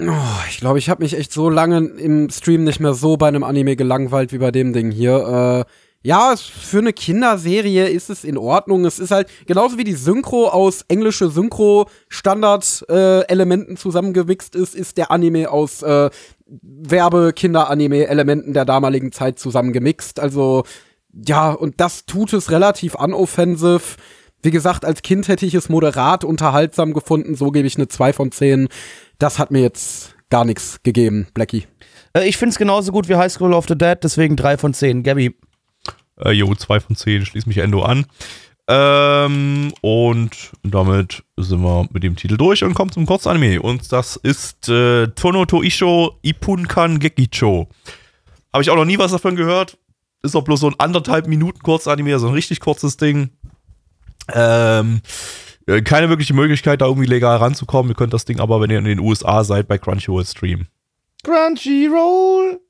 Oh, 0.00 0.44
ich 0.48 0.58
glaube, 0.58 0.78
ich 0.78 0.88
habe 0.88 1.02
mich 1.02 1.16
echt 1.16 1.32
so 1.32 1.48
lange 1.48 1.78
im 1.78 2.28
Stream 2.30 2.64
nicht 2.64 2.80
mehr 2.80 2.94
so 2.94 3.16
bei 3.16 3.28
einem 3.28 3.44
Anime 3.44 3.76
gelangweilt 3.76 4.32
wie 4.32 4.38
bei 4.38 4.50
dem 4.50 4.72
Ding 4.72 4.90
hier. 4.90 5.66
Äh, 5.66 5.72
ja, 6.02 6.34
für 6.36 6.78
eine 6.78 6.92
Kinderserie 6.92 7.86
ist 7.86 8.10
es 8.10 8.24
in 8.24 8.36
Ordnung. 8.36 8.84
Es 8.84 8.98
ist 8.98 9.12
halt 9.12 9.28
genauso 9.46 9.78
wie 9.78 9.84
die 9.84 9.94
Synchro 9.94 10.48
aus 10.48 10.84
englische 10.88 11.30
Synchro-Standard-Elementen 11.30 13.76
zusammengewichst 13.76 14.56
ist, 14.56 14.74
ist 14.74 14.96
der 14.96 15.12
Anime 15.12 15.48
aus 15.50 15.82
äh, 15.82 16.10
Werbe-Kinder-Anime-Elementen 16.46 18.52
der 18.52 18.64
damaligen 18.64 19.12
Zeit 19.12 19.38
zusammengemixt. 19.38 20.18
Also 20.18 20.64
ja, 21.12 21.52
und 21.52 21.80
das 21.80 22.04
tut 22.06 22.32
es 22.32 22.50
relativ 22.50 22.96
unoffensive. 22.96 23.98
Wie 24.42 24.50
gesagt, 24.50 24.84
als 24.84 25.02
Kind 25.02 25.28
hätte 25.28 25.46
ich 25.46 25.54
es 25.54 25.68
moderat 25.68 26.24
unterhaltsam 26.24 26.94
gefunden. 26.94 27.36
So 27.36 27.52
gebe 27.52 27.68
ich 27.68 27.76
eine 27.76 27.86
2 27.86 28.12
von 28.12 28.32
10. 28.32 28.66
Das 29.18 29.38
hat 29.38 29.52
mir 29.52 29.60
jetzt 29.60 30.16
gar 30.30 30.44
nichts 30.44 30.80
gegeben, 30.82 31.28
Blackie. 31.32 31.68
Äh, 32.12 32.28
ich 32.28 32.38
finde 32.38 32.50
es 32.50 32.58
genauso 32.58 32.90
gut 32.90 33.08
wie 33.08 33.14
High 33.14 33.32
School 33.32 33.52
of 33.52 33.66
the 33.68 33.78
Dead, 33.78 33.98
deswegen 34.02 34.34
3 34.34 34.58
von 34.58 34.74
10. 34.74 35.04
Gabby. 35.04 35.36
Äh, 36.24 36.32
jo, 36.32 36.54
2 36.54 36.80
von 36.80 36.96
10, 36.96 37.26
schließ 37.26 37.46
mich 37.46 37.58
Endo 37.58 37.82
an. 37.82 38.06
Ähm, 38.68 39.72
und 39.80 40.52
damit 40.62 41.24
sind 41.36 41.62
wir 41.62 41.88
mit 41.92 42.02
dem 42.02 42.16
Titel 42.16 42.36
durch 42.36 42.62
und 42.62 42.74
kommen 42.74 42.92
zum 42.92 43.06
Kurzanime. 43.06 43.60
Und 43.60 43.92
das 43.92 44.16
ist 44.16 44.68
äh, 44.68 45.08
Tono 45.08 45.44
Toisho 45.46 46.18
Ipunkan 46.22 47.00
Gekicho. 47.00 47.68
Habe 48.52 48.62
ich 48.62 48.70
auch 48.70 48.76
noch 48.76 48.84
nie 48.84 48.98
was 48.98 49.12
davon 49.12 49.36
gehört. 49.36 49.78
Ist 50.22 50.36
auch 50.36 50.44
bloß 50.44 50.60
so 50.60 50.68
ein 50.68 50.78
anderthalb 50.78 51.26
Minuten 51.26 51.58
Kurzanime, 51.60 52.18
so 52.18 52.28
ein 52.28 52.34
richtig 52.34 52.60
kurzes 52.60 52.96
Ding. 52.96 53.30
Ähm, 54.32 55.00
äh, 55.66 55.82
keine 55.82 56.08
wirkliche 56.08 56.34
Möglichkeit, 56.34 56.80
da 56.80 56.86
irgendwie 56.86 57.08
legal 57.08 57.38
ranzukommen. 57.38 57.90
Ihr 57.90 57.96
könnt 57.96 58.12
das 58.12 58.24
Ding 58.24 58.38
aber, 58.38 58.60
wenn 58.60 58.70
ihr 58.70 58.78
in 58.78 58.84
den 58.84 59.00
USA 59.00 59.42
seid, 59.42 59.66
bei 59.66 59.78
Crunchyroll 59.78 60.24
streamen. 60.24 60.68
Crunchyroll. 61.24 62.60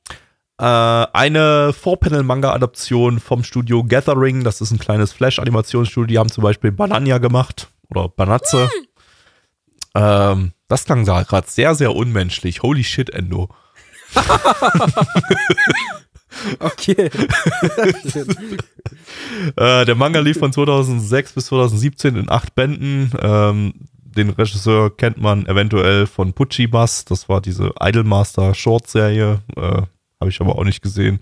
Äh, 0.63 1.09
eine 1.13 1.73
Four-Panel-Manga-Adaption 1.73 3.19
vom 3.19 3.43
Studio 3.43 3.83
Gathering. 3.83 4.45
Das 4.45 4.61
ist 4.61 4.71
ein 4.71 4.79
kleines 4.79 5.13
Flash-Animationsstudio. 5.13 6.07
Die 6.07 6.19
haben 6.21 6.31
zum 6.31 6.45
Beispiel 6.45 6.71
Banania 6.71 7.19
gemacht 7.19 7.69
oder 7.91 8.09
Banatze. 8.09 8.71
Ähm, 9.97 10.53
das 10.69 10.85
klang 10.85 11.05
gerade 11.05 11.51
sehr, 11.51 11.75
sehr 11.75 11.97
unmenschlich. 11.97 12.63
Holy 12.63 12.85
shit, 12.85 13.11
Endo. 13.11 13.49
Okay. 16.59 17.11
Äh, 19.57 19.85
der 19.85 19.95
Manga 19.95 20.21
lief 20.21 20.39
von 20.39 20.53
2006 20.53 21.33
bis 21.33 21.47
2017 21.47 22.17
in 22.17 22.31
acht 22.31 22.55
Bänden. 22.55 23.13
Ähm, 23.21 23.75
den 24.03 24.31
Regisseur 24.31 24.97
kennt 24.97 25.19
man 25.19 25.47
eventuell 25.47 26.07
von 26.07 26.33
Pucci 26.33 26.67
Bus. 26.67 27.05
Das 27.05 27.29
war 27.29 27.41
diese 27.41 27.75
Idolmaster 27.81 28.55
Short-Serie. 28.55 29.41
Äh, 29.57 29.83
Habe 30.23 30.31
ich 30.31 30.41
aber 30.41 30.57
auch 30.57 30.63
nicht 30.63 30.83
gesehen. 30.83 31.19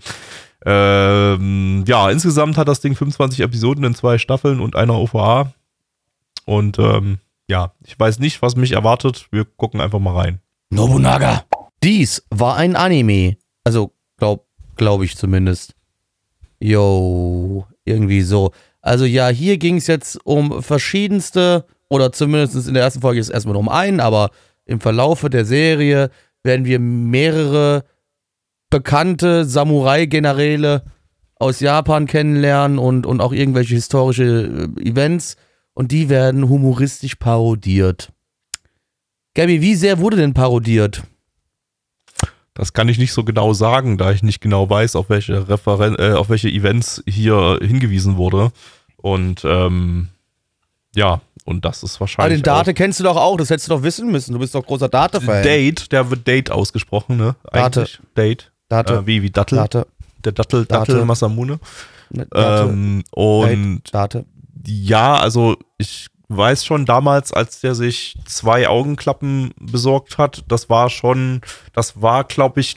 Ähm, 0.63 1.83
ja, 1.87 2.11
insgesamt 2.11 2.55
hat 2.55 2.67
das 2.67 2.81
Ding 2.81 2.95
25 2.95 3.39
Episoden 3.39 3.83
in 3.83 3.95
zwei 3.95 4.19
Staffeln 4.19 4.59
und 4.59 4.75
einer 4.75 4.93
OVA. 4.93 5.51
Und 6.45 6.77
ähm, 6.77 7.17
ja, 7.49 7.73
ich 7.83 7.99
weiß 7.99 8.19
nicht, 8.19 8.43
was 8.43 8.55
mich 8.55 8.73
erwartet. 8.73 9.27
Wir 9.31 9.43
gucken 9.43 9.81
einfach 9.81 9.97
mal 9.97 10.15
rein. 10.15 10.39
Nobunaga. 10.69 11.45
Dies 11.81 12.23
war 12.29 12.57
ein 12.57 12.75
Anime. 12.75 13.37
Also, 13.63 13.91
glaub, 14.17 14.45
glaub 14.75 15.01
ich 15.01 15.17
zumindest. 15.17 15.73
Yo, 16.59 17.65
irgendwie 17.83 18.21
so. 18.21 18.51
Also 18.83 19.05
ja, 19.05 19.29
hier 19.29 19.57
ging 19.57 19.77
es 19.77 19.87
jetzt 19.87 20.19
um 20.27 20.61
verschiedenste, 20.61 21.65
oder 21.89 22.11
zumindest 22.11 22.67
in 22.67 22.75
der 22.75 22.83
ersten 22.83 23.01
Folge 23.01 23.19
ist 23.19 23.29
es 23.29 23.33
erstmal 23.33 23.53
nur 23.53 23.61
um 23.61 23.69
einen, 23.69 23.99
aber 23.99 24.29
im 24.65 24.79
Verlaufe 24.79 25.31
der 25.31 25.43
Serie 25.45 26.11
werden 26.43 26.65
wir 26.65 26.77
mehrere 26.77 27.83
bekannte 28.71 29.45
Samurai-Generäle 29.45 30.83
aus 31.35 31.59
Japan 31.59 32.07
kennenlernen 32.07 32.79
und, 32.79 33.05
und 33.05 33.21
auch 33.21 33.31
irgendwelche 33.33 33.75
historische 33.75 34.69
äh, 34.77 34.81
Events 34.89 35.35
und 35.73 35.91
die 35.91 36.09
werden 36.09 36.49
humoristisch 36.49 37.15
parodiert. 37.15 38.11
Gabi, 39.35 39.61
wie 39.61 39.75
sehr 39.75 39.99
wurde 39.99 40.17
denn 40.17 40.33
parodiert? 40.33 41.03
Das 42.53 42.73
kann 42.73 42.89
ich 42.89 42.97
nicht 42.97 43.13
so 43.13 43.23
genau 43.23 43.53
sagen, 43.53 43.97
da 43.97 44.11
ich 44.11 44.23
nicht 44.23 44.41
genau 44.41 44.69
weiß, 44.69 44.95
auf 44.97 45.09
welche 45.09 45.47
Referen 45.47 45.95
äh, 45.97 46.11
auf 46.11 46.29
welche 46.29 46.49
Events 46.49 47.01
hier 47.07 47.59
hingewiesen 47.61 48.17
wurde. 48.17 48.51
Und 48.97 49.43
ähm, 49.45 50.09
ja, 50.93 51.21
und 51.45 51.63
das 51.65 51.81
ist 51.81 51.95
Ah, 51.95 51.99
wahrscheinlich. 52.01 52.43
den 52.43 52.43
Date 52.43 52.75
kennst 52.75 52.99
du 52.99 53.03
doch 53.05 53.15
auch, 53.15 53.37
das 53.37 53.49
hättest 53.49 53.69
du 53.69 53.75
doch 53.75 53.83
wissen 53.83 54.11
müssen. 54.11 54.33
Du 54.33 54.39
bist 54.39 54.53
doch 54.53 54.65
großer 54.65 54.89
Date-Fan. 54.89 55.43
Date, 55.43 55.91
der 55.91 56.09
wird 56.11 56.27
Date 56.27 56.51
ausgesprochen, 56.51 57.15
ne? 57.17 57.35
Eigentlich. 57.51 57.99
Date. 58.15 58.41
Date. 58.41 58.50
Äh, 58.71 59.05
wie, 59.07 59.21
wie 59.21 59.29
Dattel. 59.29 59.57
Date. 59.59 59.85
Der 60.23 60.31
Dattel, 60.31 60.61
Date. 60.65 60.71
Dattel 60.71 61.05
Masamune. 61.05 61.59
Ne, 62.09 62.25
Date. 62.27 62.69
Ähm, 62.69 63.03
und 63.11 63.81
Date. 63.93 64.25
ja, 64.65 65.15
also 65.15 65.57
ich 65.77 66.07
weiß 66.29 66.63
schon 66.65 66.85
damals, 66.85 67.33
als 67.33 67.59
der 67.59 67.75
sich 67.75 68.17
zwei 68.25 68.67
Augenklappen 68.69 69.53
besorgt 69.59 70.17
hat, 70.17 70.43
das 70.47 70.69
war 70.69 70.89
schon, 70.89 71.41
das 71.73 72.01
war, 72.01 72.23
glaube 72.23 72.61
ich, 72.61 72.75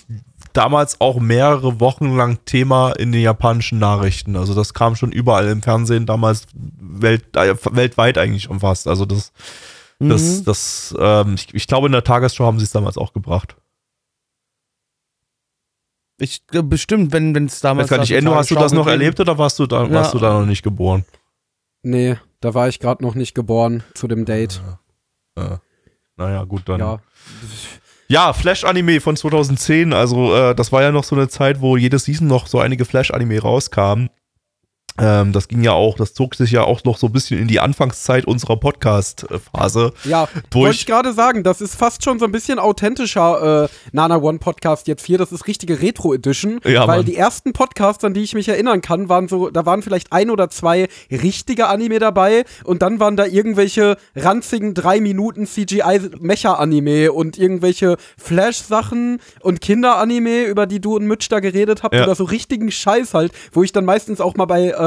damals 0.54 1.00
auch 1.00 1.20
mehrere 1.20 1.78
Wochen 1.80 2.16
lang 2.16 2.38
Thema 2.46 2.92
in 2.92 3.12
den 3.12 3.22
japanischen 3.22 3.78
Nachrichten. 3.78 4.36
Also 4.36 4.54
das 4.54 4.72
kam 4.74 4.96
schon 4.96 5.12
überall 5.12 5.48
im 5.48 5.62
Fernsehen, 5.62 6.06
damals 6.06 6.46
welt, 6.54 7.36
äh, 7.36 7.54
weltweit 7.72 8.18
eigentlich 8.18 8.44
schon 8.44 8.60
fast. 8.60 8.88
Also 8.88 9.04
das, 9.04 9.32
das, 10.00 10.22
Mhm. 10.40 10.44
das, 10.44 10.94
ähm, 10.98 11.34
ich, 11.34 11.54
ich 11.54 11.66
glaube, 11.66 11.86
in 11.86 11.92
der 11.92 12.04
Tagesschau 12.04 12.46
haben 12.46 12.58
sie 12.58 12.64
es 12.64 12.70
damals 12.72 12.98
auch 12.98 13.12
gebracht. 13.12 13.56
Ich, 16.18 16.42
äh, 16.52 16.62
bestimmt, 16.62 17.12
wenn 17.12 17.34
es 17.46 17.60
damals. 17.60 17.88
Der 17.88 18.18
Enno, 18.18 18.34
hast 18.34 18.50
du 18.50 18.54
das 18.54 18.72
noch 18.72 18.86
erlebt 18.86 19.18
oder 19.20 19.36
warst 19.36 19.58
du 19.58 19.66
da, 19.66 19.84
Ja. 19.84 19.90
warst 19.90 20.14
du 20.14 20.18
da 20.18 20.38
noch 20.40 20.46
nicht 20.46 20.62
geboren? 20.62 21.04
Nee, 21.82 22.16
da 22.40 22.54
war 22.54 22.68
ich 22.68 22.78
gerade 22.80 23.02
noch 23.02 23.14
nicht 23.14 23.34
geboren 23.34 23.82
zu 23.94 24.08
dem 24.08 24.24
Date. 24.24 24.62
Äh, 25.36 25.56
naja, 26.16 26.44
gut, 26.44 26.62
dann. 26.68 26.80
Ja. 26.80 26.98
Ja, 28.06 28.32
Flash-Anime 28.32 29.00
von 29.00 29.16
2010, 29.16 29.92
also 29.92 30.34
äh, 30.34 30.54
das 30.54 30.70
war 30.72 30.82
ja 30.82 30.92
noch 30.92 31.04
so 31.04 31.16
eine 31.16 31.28
Zeit, 31.28 31.60
wo 31.60 31.76
jede 31.76 31.98
Season 31.98 32.26
noch 32.28 32.46
so 32.46 32.60
einige 32.60 32.84
Flash-Anime 32.84 33.40
rauskamen. 33.40 34.10
Ähm, 34.96 35.32
das 35.32 35.48
ging 35.48 35.62
ja 35.64 35.72
auch, 35.72 35.96
das 35.96 36.14
zog 36.14 36.36
sich 36.36 36.52
ja 36.52 36.62
auch 36.62 36.84
noch 36.84 36.98
so 36.98 37.08
ein 37.08 37.12
bisschen 37.12 37.40
in 37.40 37.48
die 37.48 37.58
Anfangszeit 37.58 38.26
unserer 38.26 38.56
Podcast-Phase. 38.56 39.92
Ja, 40.04 40.28
Durch- 40.50 40.64
wollte 40.64 40.76
ich 40.76 40.86
gerade 40.86 41.12
sagen, 41.12 41.42
das 41.42 41.60
ist 41.60 41.74
fast 41.74 42.04
schon 42.04 42.18
so 42.18 42.24
ein 42.24 42.32
bisschen 42.32 42.58
authentischer 42.60 43.64
äh, 43.64 43.68
Nana 43.92 44.16
One 44.18 44.38
Podcast 44.38 44.86
jetzt 44.86 45.04
hier. 45.04 45.18
Das 45.18 45.32
ist 45.32 45.46
richtige 45.46 45.80
Retro 45.82 46.14
Edition, 46.14 46.60
Ja, 46.64 46.86
weil 46.86 46.98
Mann. 46.98 47.06
die 47.06 47.16
ersten 47.16 47.52
Podcasts, 47.52 48.04
an 48.04 48.14
die 48.14 48.22
ich 48.22 48.34
mich 48.34 48.48
erinnern 48.48 48.80
kann, 48.82 49.08
waren 49.08 49.26
so, 49.28 49.50
da 49.50 49.66
waren 49.66 49.82
vielleicht 49.82 50.12
ein 50.12 50.30
oder 50.30 50.48
zwei 50.50 50.88
richtige 51.10 51.66
Anime 51.66 51.98
dabei 51.98 52.44
und 52.64 52.82
dann 52.82 53.00
waren 53.00 53.16
da 53.16 53.26
irgendwelche 53.26 53.96
ranzigen 54.14 54.74
drei 54.74 55.00
Minuten 55.00 55.46
CGI 55.46 56.00
Mecha 56.20 56.54
Anime 56.54 57.12
und 57.12 57.36
irgendwelche 57.38 57.96
Flash 58.16 58.58
Sachen 58.58 59.20
und 59.40 59.60
Kinder-Anime, 59.60 60.44
über 60.44 60.66
die 60.66 60.80
du 60.80 60.96
und 60.96 61.06
Mitch 61.06 61.28
da 61.30 61.40
geredet 61.40 61.82
habt 61.82 61.94
Ja. 61.94 62.04
oder 62.04 62.14
so 62.14 62.24
richtigen 62.24 62.70
Scheiß 62.70 63.14
halt, 63.14 63.32
wo 63.52 63.62
ich 63.62 63.72
dann 63.72 63.84
meistens 63.84 64.20
auch 64.20 64.34
mal 64.36 64.44
bei 64.46 64.68
äh, 64.68 64.83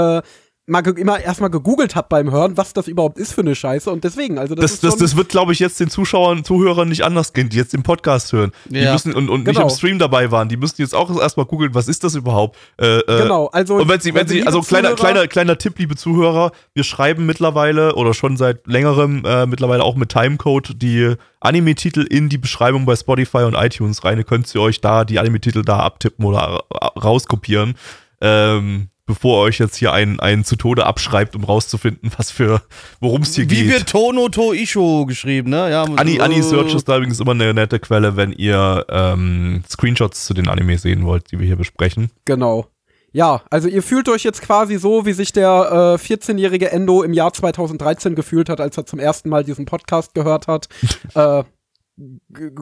mal 0.69 0.81
ge- 0.81 0.99
immer 0.99 1.17
erstmal 1.17 1.49
gegoogelt 1.49 1.95
habe 1.95 2.07
beim 2.09 2.29
Hören, 2.29 2.57
was 2.57 2.73
das 2.73 2.89
überhaupt 2.89 3.17
ist 3.17 3.31
für 3.31 3.39
eine 3.39 3.55
Scheiße 3.55 3.89
und 3.89 4.03
deswegen, 4.03 4.37
also 4.37 4.53
das, 4.53 4.71
Das, 4.71 4.79
das, 4.81 4.97
das 4.97 5.15
wird, 5.15 5.29
glaube 5.29 5.53
ich, 5.53 5.59
jetzt 5.59 5.79
den 5.79 5.89
Zuschauern, 5.89 6.43
Zuhörern 6.43 6.89
nicht 6.89 7.05
anders 7.05 7.31
gehen, 7.31 7.47
die 7.47 7.55
jetzt 7.55 7.71
den 7.71 7.83
Podcast 7.83 8.33
hören. 8.33 8.51
Die 8.65 8.79
Ja. 8.79 8.91
müssen 8.91 9.13
und, 9.13 9.29
und 9.29 9.45
nicht 9.45 9.55
Genau. 9.55 9.69
im 9.69 9.73
Stream 9.73 9.97
dabei 9.97 10.29
waren. 10.29 10.49
Die 10.49 10.57
müssen 10.57 10.81
jetzt 10.81 10.93
auch 10.93 11.09
erstmal 11.21 11.45
googeln, 11.45 11.73
was 11.73 11.87
ist 11.87 12.03
das 12.03 12.15
überhaupt? 12.15 12.57
Äh, 12.81 12.97
äh, 12.99 13.21
Genau, 13.23 13.45
also 13.47 13.75
Und 13.75 13.87
wenn 13.87 14.01
Sie, 14.01 14.13
wenn 14.13 14.23
also 14.23 14.33
Sie, 14.33 14.43
also 14.45 14.59
kleiner, 14.59 14.89
Zuhörer- 14.89 14.95
kleiner, 14.97 15.27
kleiner 15.27 15.57
Tipp, 15.57 15.79
liebe 15.79 15.95
Zuhörer, 15.95 16.51
wir 16.73 16.83
schreiben 16.83 17.25
mittlerweile 17.25 17.95
oder 17.95 18.13
schon 18.13 18.35
seit 18.35 18.67
längerem 18.67 19.23
äh, 19.23 19.45
mittlerweile 19.45 19.83
auch 19.85 19.95
mit 19.95 20.09
Timecode 20.09 20.73
die 20.75 21.13
Anime-Titel 21.39 22.01
in 22.01 22.27
die 22.27 22.37
Beschreibung 22.37 22.85
bei 22.85 22.97
Spotify 22.97 23.43
und 23.43 23.53
iTunes 23.53 24.03
rein. 24.03 24.17
Ihr 24.17 24.25
könnt 24.25 24.47
sie 24.47 24.59
euch 24.59 24.81
da, 24.81 25.05
die 25.05 25.17
Anime-Titel 25.19 25.61
da 25.63 25.79
abtippen 25.79 26.25
oder 26.25 26.39
ra- 26.39 26.91
rauskopieren. 27.01 27.75
Ähm, 28.19 28.89
bevor 29.07 29.41
ihr 29.41 29.47
euch 29.47 29.57
jetzt 29.57 29.75
hier 29.77 29.93
einen, 29.93 30.19
einen 30.19 30.43
zu 30.43 30.55
Tode 30.55 30.85
abschreibt, 30.85 31.35
um 31.35 31.43
rauszufinden, 31.43 32.11
was 32.17 32.29
für, 32.29 32.61
worum 32.99 33.23
es 33.23 33.33
hier 33.33 33.49
Wie 33.49 33.63
geht. 33.63 33.69
wird 33.69 33.89
Tono 33.89 34.29
To 34.29 34.53
Isho 34.53 35.05
geschrieben, 35.07 35.49
ne? 35.49 35.71
Ja, 35.71 35.83
Ani, 35.83 36.17
äh, 36.17 36.21
Ani 36.21 36.43
Search 36.43 36.75
ist 36.75 36.87
da 36.87 36.97
übrigens 36.97 37.19
immer 37.19 37.31
eine 37.31 37.53
nette 37.53 37.79
Quelle, 37.79 38.15
wenn 38.15 38.31
ihr 38.33 38.85
ähm, 38.89 39.63
Screenshots 39.67 40.25
zu 40.25 40.35
den 40.35 40.47
Anime 40.47 40.77
sehen 40.77 41.05
wollt, 41.05 41.31
die 41.31 41.39
wir 41.39 41.47
hier 41.47 41.55
besprechen. 41.55 42.11
Genau. 42.25 42.67
Ja, 43.13 43.41
also 43.49 43.67
ihr 43.67 43.81
fühlt 43.81 44.09
euch 44.09 44.23
jetzt 44.23 44.41
quasi 44.41 44.77
so, 44.77 45.05
wie 45.05 45.13
sich 45.13 45.31
der 45.31 45.97
äh, 45.99 46.03
14-jährige 46.03 46.71
Endo 46.71 47.01
im 47.01 47.13
Jahr 47.13 47.33
2013 47.33 48.13
gefühlt 48.13 48.49
hat, 48.49 48.59
als 48.59 48.77
er 48.77 48.85
zum 48.85 48.99
ersten 48.99 49.29
Mal 49.29 49.43
diesen 49.43 49.65
Podcast 49.65 50.13
gehört 50.13 50.47
hat. 50.47 50.67
äh, 51.15 51.43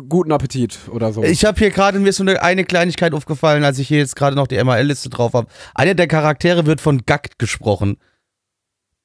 guten 0.10 0.32
Appetit 0.32 0.80
oder 0.90 1.12
so. 1.12 1.24
Ich 1.24 1.44
habe 1.44 1.58
hier 1.60 1.70
gerade 1.70 2.00
mir 2.00 2.14
so 2.14 2.24
eine, 2.24 2.42
eine 2.42 2.64
Kleinigkeit 2.64 3.14
aufgefallen, 3.14 3.64
als 3.64 3.80
ich 3.80 3.88
hier 3.88 3.98
jetzt 3.98 4.16
gerade 4.16 4.36
noch 4.36 4.48
die 4.48 4.62
MRL-Liste 4.64 5.10
drauf 5.10 5.34
habe. 5.34 5.48
Einer 5.74 5.94
der 5.94 6.08
Charaktere 6.08 6.66
wird 6.66 6.80
von 6.80 7.02
Gackt 7.06 7.38
gesprochen. 7.38 7.98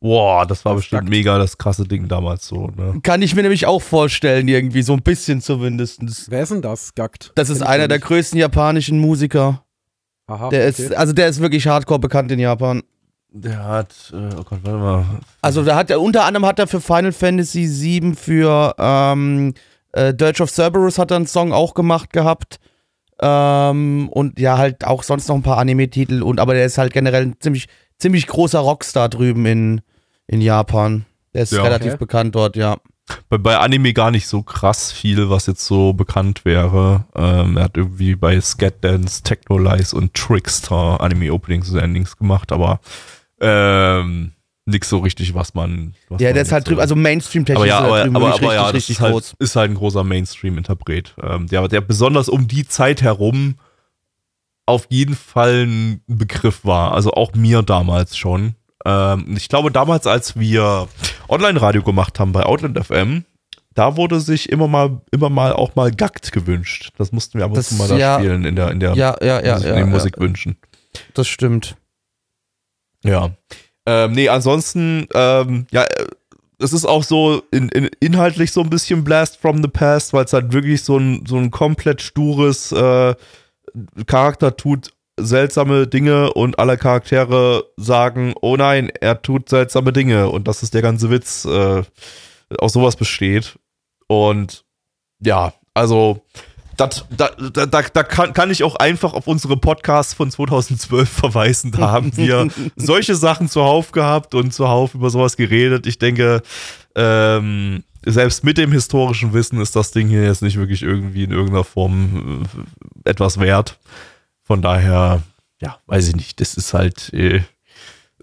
Boah, 0.03 0.47
das 0.47 0.65
war 0.65 0.73
Das 0.75 0.83
bestimmt 0.83 1.01
sagt- 1.03 1.11
mega 1.11 1.37
das 1.39 1.59
krasse 1.59 1.85
Ding 1.85 2.09
damals 2.09 2.47
so, 2.47 2.69
ne? 2.69 3.01
Kann 3.03 3.21
ich 3.21 3.35
mir 3.35 3.43
nämlich 3.43 3.67
auch 3.67 3.83
vorstellen, 3.83 4.49
irgendwie, 4.49 4.83
so 4.83 4.95
ein 4.95 5.03
bisschen 5.03 5.41
zumindest. 5.43 6.01
Wer 6.31 6.43
ist 6.45 6.53
denn 6.53 6.63
das, 6.63 6.95
Gackt? 6.95 7.33
Das 7.35 7.51
ist 7.51 7.61
einer 7.63 7.87
der 7.89 7.99
größten 7.99 8.39
japanischen 8.39 8.99
Musiker. 8.99 9.65
Aha, 10.27 10.49
Der 10.49 10.69
okay. 10.69 10.83
ist, 10.85 10.95
also 10.95 11.13
der 11.13 11.29
ist 11.29 11.41
wirklich 11.41 11.67
hardcore 11.67 11.99
bekannt 11.99 12.31
in 12.33 12.39
Japan. 12.39 12.83
Der 13.33 13.63
hat, 13.65 13.95
äh, 14.15 14.31
oh 14.39 14.43
Gott, 14.45 14.61
warte 14.63 14.79
mal. 14.79 15.05
Also 15.43 15.63
da 15.65 15.77
hat 15.77 15.91
er, 15.91 16.01
unter 16.01 16.25
anderem 16.25 16.47
hat 16.47 16.59
er 16.59 16.67
für 16.67 16.81
Final 16.81 17.13
Fantasy 17.13 17.69
VII 17.69 18.15
für 18.15 18.75
ähm, 18.79 19.55
äh, 19.93 20.15
Dirge 20.15 20.43
of 20.43 20.51
Cerberus 20.51 20.99
hat 20.99 21.11
er 21.11 21.17
einen 21.17 21.27
Song 21.27 21.53
auch 21.53 21.75
gemacht 21.75 22.13
gehabt. 22.13 22.59
Ähm, 23.23 24.09
und 24.09 24.39
ja, 24.39 24.57
halt 24.59 24.85
auch 24.87 25.03
sonst 25.03 25.29
noch 25.29 25.37
ein 25.37 25.43
paar 25.43 25.59
Anime-Titel. 25.59 26.23
Und 26.23 26.41
aber 26.41 26.55
der 26.55 26.65
ist 26.65 26.79
halt 26.79 26.93
generell 26.93 27.23
ein 27.27 27.37
ziemlich, 27.41 27.69
ziemlich 27.99 28.27
großer 28.27 28.61
Rockstar 28.61 29.09
drüben 29.09 29.45
in, 29.47 29.81
in 30.27 30.41
Japan. 30.41 31.05
Der 31.35 31.43
ist 31.43 31.53
Ja. 31.53 31.63
relativ 31.63 31.93
Okay. 31.93 31.99
bekannt 31.99 32.35
dort, 32.35 32.57
ja. 32.57 32.79
Bei, 33.29 33.39
bei 33.39 33.59
Anime 33.59 33.93
gar 33.93 34.11
nicht 34.11 34.27
so 34.29 34.43
krass 34.43 34.93
viel, 34.93 35.29
was 35.31 35.47
jetzt 35.47 35.67
so 35.67 35.93
bekannt 35.93 36.45
wäre. 36.45 37.05
Ähm, 37.15 37.57
er 37.57 37.65
hat 37.65 37.77
irgendwie 37.77 38.15
bei 38.15 38.41
Scatdance, 38.41 39.23
Technolize 39.23 39.95
und 39.97 40.15
Trickster 40.15 41.01
Anime-Openings 41.01 41.71
und 41.71 41.79
Endings 41.79 42.17
gemacht, 42.17 42.53
aber 42.53 42.81
ähm, 43.41 44.33
nix 44.71 44.89
so 44.89 44.99
richtig, 44.99 45.35
was 45.35 45.55
man. 45.55 45.95
Was 46.09 46.21
Ja, 46.21 46.29
man 46.29 46.35
der 46.35 46.43
ist 46.43 46.53
halt 46.53 46.67
drüben, 46.67 46.77
so- 46.77 46.83
also 46.83 46.97
Mainstream-technisch 46.97 47.57
aber 47.59 47.67
ja, 47.67 47.79
ist 47.79 47.83
er 47.83 47.87
aber, 47.89 48.03
drüben 48.05 48.17
aber, 48.17 48.35
aber 48.35 48.55
ja, 48.55 48.63
richtig, 48.63 48.65
das 48.67 48.75
richtig 48.75 48.97
ist 48.97 49.01
halt, 49.01 49.13
groß. 49.13 49.35
ist 49.39 49.57
halt 49.57 49.71
ein 49.71 49.75
großer 49.75 50.05
Mainstream-Interpret. 50.05 51.15
Ähm, 51.23 51.47
der, 51.49 51.69
der 51.69 51.81
besonders 51.83 52.29
um 52.29 52.49
die 52.49 52.67
Zeit 52.67 53.03
herum 53.03 53.57
auf 54.67 54.87
jeden 54.89 55.17
Fall 55.17 55.65
ein 55.67 56.01
Begriff 56.07 56.65
war. 56.65 56.95
Also 56.95 57.13
auch 57.13 57.35
mir 57.35 57.63
damals 57.63 58.17
schon. 58.17 58.55
Ähm, 58.85 59.35
ich 59.37 59.49
glaube, 59.49 59.71
damals, 59.71 60.07
als 60.07 60.39
wir 60.39 60.89
Online-Radio 61.29 61.83
gemacht 61.83 62.19
haben 62.21 62.33
bei 62.33 62.45
Outland 62.45 62.79
FM, 62.83 63.25
da 63.75 63.97
wurde 63.97 64.21
sich 64.21 64.49
immer 64.51 64.69
mal, 64.69 65.01
immer 65.11 65.31
mal 65.31 65.53
auch 65.53 65.75
mal 65.75 65.91
Gackt 65.91 66.33
gewünscht. 66.33 66.93
Das 66.99 67.13
mussten 67.13 67.39
wir 67.39 67.45
ab 67.45 67.53
und 67.57 67.63
zu 67.63 67.75
mal 67.77 67.89
da 67.89 67.97
ja. 67.97 68.19
spielen 68.19 68.45
in 68.45 68.57
der, 68.57 68.71
in 68.71 68.81
der 68.81 68.95
Ja, 68.95 69.17
ja, 69.23 69.39
in 69.39 69.63
den. 69.77 69.91
Musikwünschen. 69.91 70.57
Das 71.15 71.29
stimmt. 71.29 71.77
Ja. 73.05 73.31
Ähm, 73.87 74.13
nee, 74.13 74.29
ansonsten, 74.29 75.07
ähm, 75.15 75.67
ja, 75.71 75.83
äh, 75.83 76.07
es 76.59 76.73
ist 76.73 76.85
auch 76.85 77.03
so 77.03 77.43
in, 77.51 77.69
in, 77.71 77.89
inhaltlich 78.01 78.53
so 78.53 78.61
ein 78.61 78.71
bisschen 78.71 79.03
Blast 79.03 79.39
from 79.39 79.63
the 79.63 79.69
Past, 79.69 80.13
weil 80.13 80.25
es 80.27 80.33
halt 80.33 80.53
wirklich 80.53 80.83
so 80.85 80.99
ein, 80.99 81.25
so 81.27 81.37
ein 81.37 81.51
komplett 81.51 82.03
stures 82.03 82.71
äh, 82.73 83.15
Charakter 84.07 84.57
tut 84.57 84.91
seltsame 85.19 85.87
Dinge 85.87 86.33
und 86.33 86.59
alle 86.59 86.77
Charaktere 86.77 87.65
sagen, 87.77 88.35
oh 88.41 88.57
nein, 88.57 88.91
er 89.01 89.23
tut 89.23 89.49
seltsame 89.49 89.93
Dinge 89.93 90.29
und 90.31 90.49
das 90.49 90.63
ist 90.63 90.75
der 90.75 90.83
ganze 90.83 91.11
Witz, 91.11 91.45
äh, 91.45 91.83
aus 92.59 92.73
sowas 92.73 92.97
besteht. 92.97 93.59
Und 94.07 94.65
ja, 95.21 95.53
also 95.75 96.23
das, 96.81 97.05
da, 97.11 97.31
da, 97.53 97.67
da, 97.67 97.83
da 97.83 98.03
kann, 98.03 98.33
kann 98.33 98.51
ich 98.51 98.65
auch 98.65 98.77
einfach 98.77 99.13
auf 99.13 99.27
unsere 99.27 99.57
Podcasts 99.57 100.15
von 100.15 100.31
2012 100.31 101.09
verweisen. 101.09 101.73
Da 101.73 101.91
haben 101.91 102.17
wir 102.17 102.49
solche 102.77 103.15
Sachen 103.15 103.49
zuhauf 103.49 103.93
gehabt 103.93 104.35
und 104.35 104.53
zuhauf 104.55 104.95
über 104.95 105.11
sowas 105.11 105.37
geredet. 105.37 105.87
Ich 105.87 105.99
denke, 105.99 106.43
ähm, 106.95 107.85
selbst 108.05 108.45
mit 108.45 108.57
dem 108.57 108.73
historischen 108.73 109.35
Wissen 109.35 109.61
ist 109.61 109.77
das 109.77 109.91
Ding 109.91 110.09
hier 110.09 110.25
jetzt 110.25 110.43
nicht 110.43 110.57
wirklich 110.57 110.83
irgendwie 110.83 111.25
in 111.25 111.33
irgendeiner 111.33 111.65
Form 111.65 112.47
äh, 113.05 113.11
etwas 113.11 113.39
wert. 113.39 113.79
Von 114.43 114.63
daher, 114.63 115.23
ja, 115.61 115.79
weiß 115.87 116.09
ich 116.09 116.17
nicht. 116.17 116.41
Das 116.41 116.55
ist 116.55 116.73
halt 116.73 117.13
äh, 117.13 117.43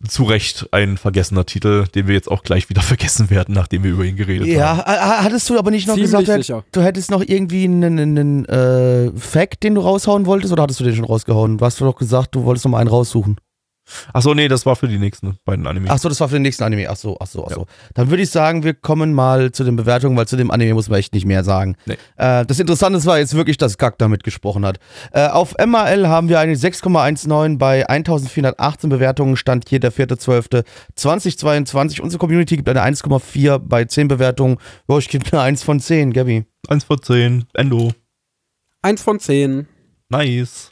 zu 0.08 0.24
Recht 0.24 0.68
ein 0.72 0.98
vergessener 0.98 1.46
Titel, 1.46 1.86
den 1.94 2.08
wir 2.08 2.14
jetzt 2.16 2.30
auch 2.30 2.44
gleich 2.44 2.70
wieder 2.70 2.82
vergessen 2.94 3.30
werden, 3.30 3.54
nachdem 3.56 3.84
wir 3.84 3.92
über 3.92 4.04
ihn 4.06 4.16
geredet 4.16 4.48
Ja, 4.48 4.78
haben. 4.78 4.86
ha- 4.86 5.24
hattest 5.24 5.50
du 5.50 5.58
aber 5.58 5.72
nicht 5.72 5.88
noch 5.88 5.96
Ziemlich 5.96 6.12
gesagt, 6.12 6.28
du, 6.50 6.54
hätt- 6.58 6.64
du 6.72 6.82
hättest 6.82 7.12
noch 7.12 7.24
irgendwie 7.26 7.64
einen, 7.66 8.00
einen 8.00 8.46
äh, 8.46 9.12
Fact, 9.18 9.64
den 9.64 9.76
du 9.76 9.82
raushauen 9.82 10.26
wolltest, 10.26 10.54
oder 10.54 10.64
hattest 10.64 10.80
du 10.80 10.84
den 10.84 10.96
schon 10.96 11.06
rausgehauen? 11.06 11.58
Du 11.58 11.66
hast 11.66 11.80
doch 11.82 11.96
gesagt, 11.96 12.36
du 12.36 12.44
wolltest 12.44 12.66
noch 12.66 12.72
mal 12.72 12.80
einen 12.80 12.90
raussuchen. 12.90 13.38
Achso, 14.14 14.34
nee, 14.34 14.48
das 14.48 14.66
war 14.66 14.76
für 14.76 14.88
die 14.88 14.98
nächsten 14.98 15.38
beiden 15.46 15.68
Anime. 15.68 15.90
Ach 15.90 15.98
so, 15.98 16.10
das 16.10 16.20
war 16.20 16.30
für 16.30 16.36
den 16.36 16.42
nächsten 16.42 16.64
Anime. 16.64 16.90
Ach 16.90 16.96
so, 16.96 17.18
ach 17.20 17.28
so, 17.28 17.46
ach 17.46 17.52
so. 17.52 17.66
Dann 17.94 18.10
würde 18.10 18.24
ich 18.24 18.30
sagen, 18.30 18.64
wir 18.64 18.74
kommen 18.74 19.14
mal 19.14 19.52
zu 19.52 19.64
den 19.64 19.76
Bewertungen, 19.76 20.18
weil 20.18 20.28
zu 20.28 20.38
dem 20.38 20.52
Anime 20.52 20.74
muss 20.74 20.90
man 20.90 21.00
echt 21.00 21.14
nicht 21.14 21.26
mehr 21.26 21.44
sagen. 21.44 21.76
Nee. 21.86 21.98
Äh, 22.18 22.46
das 22.46 22.60
Interessante 22.60 23.04
war 23.06 23.20
jetzt 23.20 23.36
wirklich, 23.36 23.58
dass 23.58 23.78
Gak 23.78 23.98
damit 23.98 24.24
gesprochen 24.24 24.66
hat. 24.66 24.80
Äh, 25.12 25.28
auf 25.28 25.56
MAL 25.64 26.08
haben 26.08 26.30
wir 26.30 26.40
eine 26.40 26.56
6,19 26.56 27.58
bei 27.58 27.88
1418 27.88 28.90
Bewertungen. 28.90 29.38
Stand 29.38 29.70
hier 29.70 29.80
der 29.80 29.94
4.12.2022. 29.94 32.02
Unsere 32.02 32.20
Community 32.20 32.58
gibt 32.58 32.70
eine 32.70 32.84
1,4 32.84 33.60
bei 33.60 33.86
10 33.86 34.08
Bewertungen. 34.08 34.58
Jo, 34.90 34.98
ich 34.98 35.10
gebe 35.10 35.26
eine 35.32 35.42
1 35.42 35.64
von 35.64 35.80
10, 35.80 36.14
Gabby. 36.14 36.46
1 36.68 36.84
von 36.84 37.02
10, 37.02 37.46
Endo. 37.54 37.92
Eins 38.82 39.02
von 39.02 39.20
zehn. 39.20 39.68
Nice. 40.10 40.72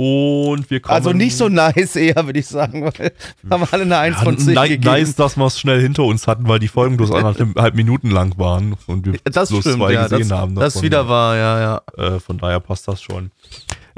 Und 0.00 0.70
wir 0.70 0.78
kommen. 0.78 0.94
Also 0.94 1.12
nicht 1.12 1.36
so 1.36 1.48
nice 1.48 1.96
eher, 1.96 2.24
würde 2.24 2.38
ich 2.38 2.46
sagen, 2.46 2.84
weil 2.84 3.12
wir 3.42 3.50
haben 3.50 3.64
alle 3.68 3.82
eine 3.82 3.98
1 3.98 4.16
ja, 4.18 4.22
von 4.22 4.38
10 4.38 4.54
ni- 4.54 4.68
gegeben. 4.68 4.84
Nice, 4.84 5.16
dass 5.16 5.36
wir 5.36 5.44
es 5.46 5.58
schnell 5.58 5.80
hinter 5.82 6.04
uns 6.04 6.28
hatten, 6.28 6.46
weil 6.46 6.60
die 6.60 6.68
Folgen 6.68 6.96
bloß 6.96 7.10
anderthalb 7.10 7.74
Minuten 7.74 8.08
lang 8.12 8.38
waren 8.38 8.76
und 8.86 9.06
wir 9.06 9.18
Das 9.24 9.48
bloß 9.48 9.58
stimmt, 9.60 9.78
zwei 9.78 9.94
ja, 9.94 10.04
gesehen 10.06 10.28
das, 10.28 10.38
haben. 10.38 10.54
das 10.54 10.74
davon. 10.74 10.86
wieder 10.86 11.08
war, 11.08 11.36
ja, 11.36 11.60
ja. 11.60 11.82
Äh, 12.16 12.20
von 12.20 12.38
daher 12.38 12.60
passt 12.60 12.86
das 12.86 13.02
schon. 13.02 13.32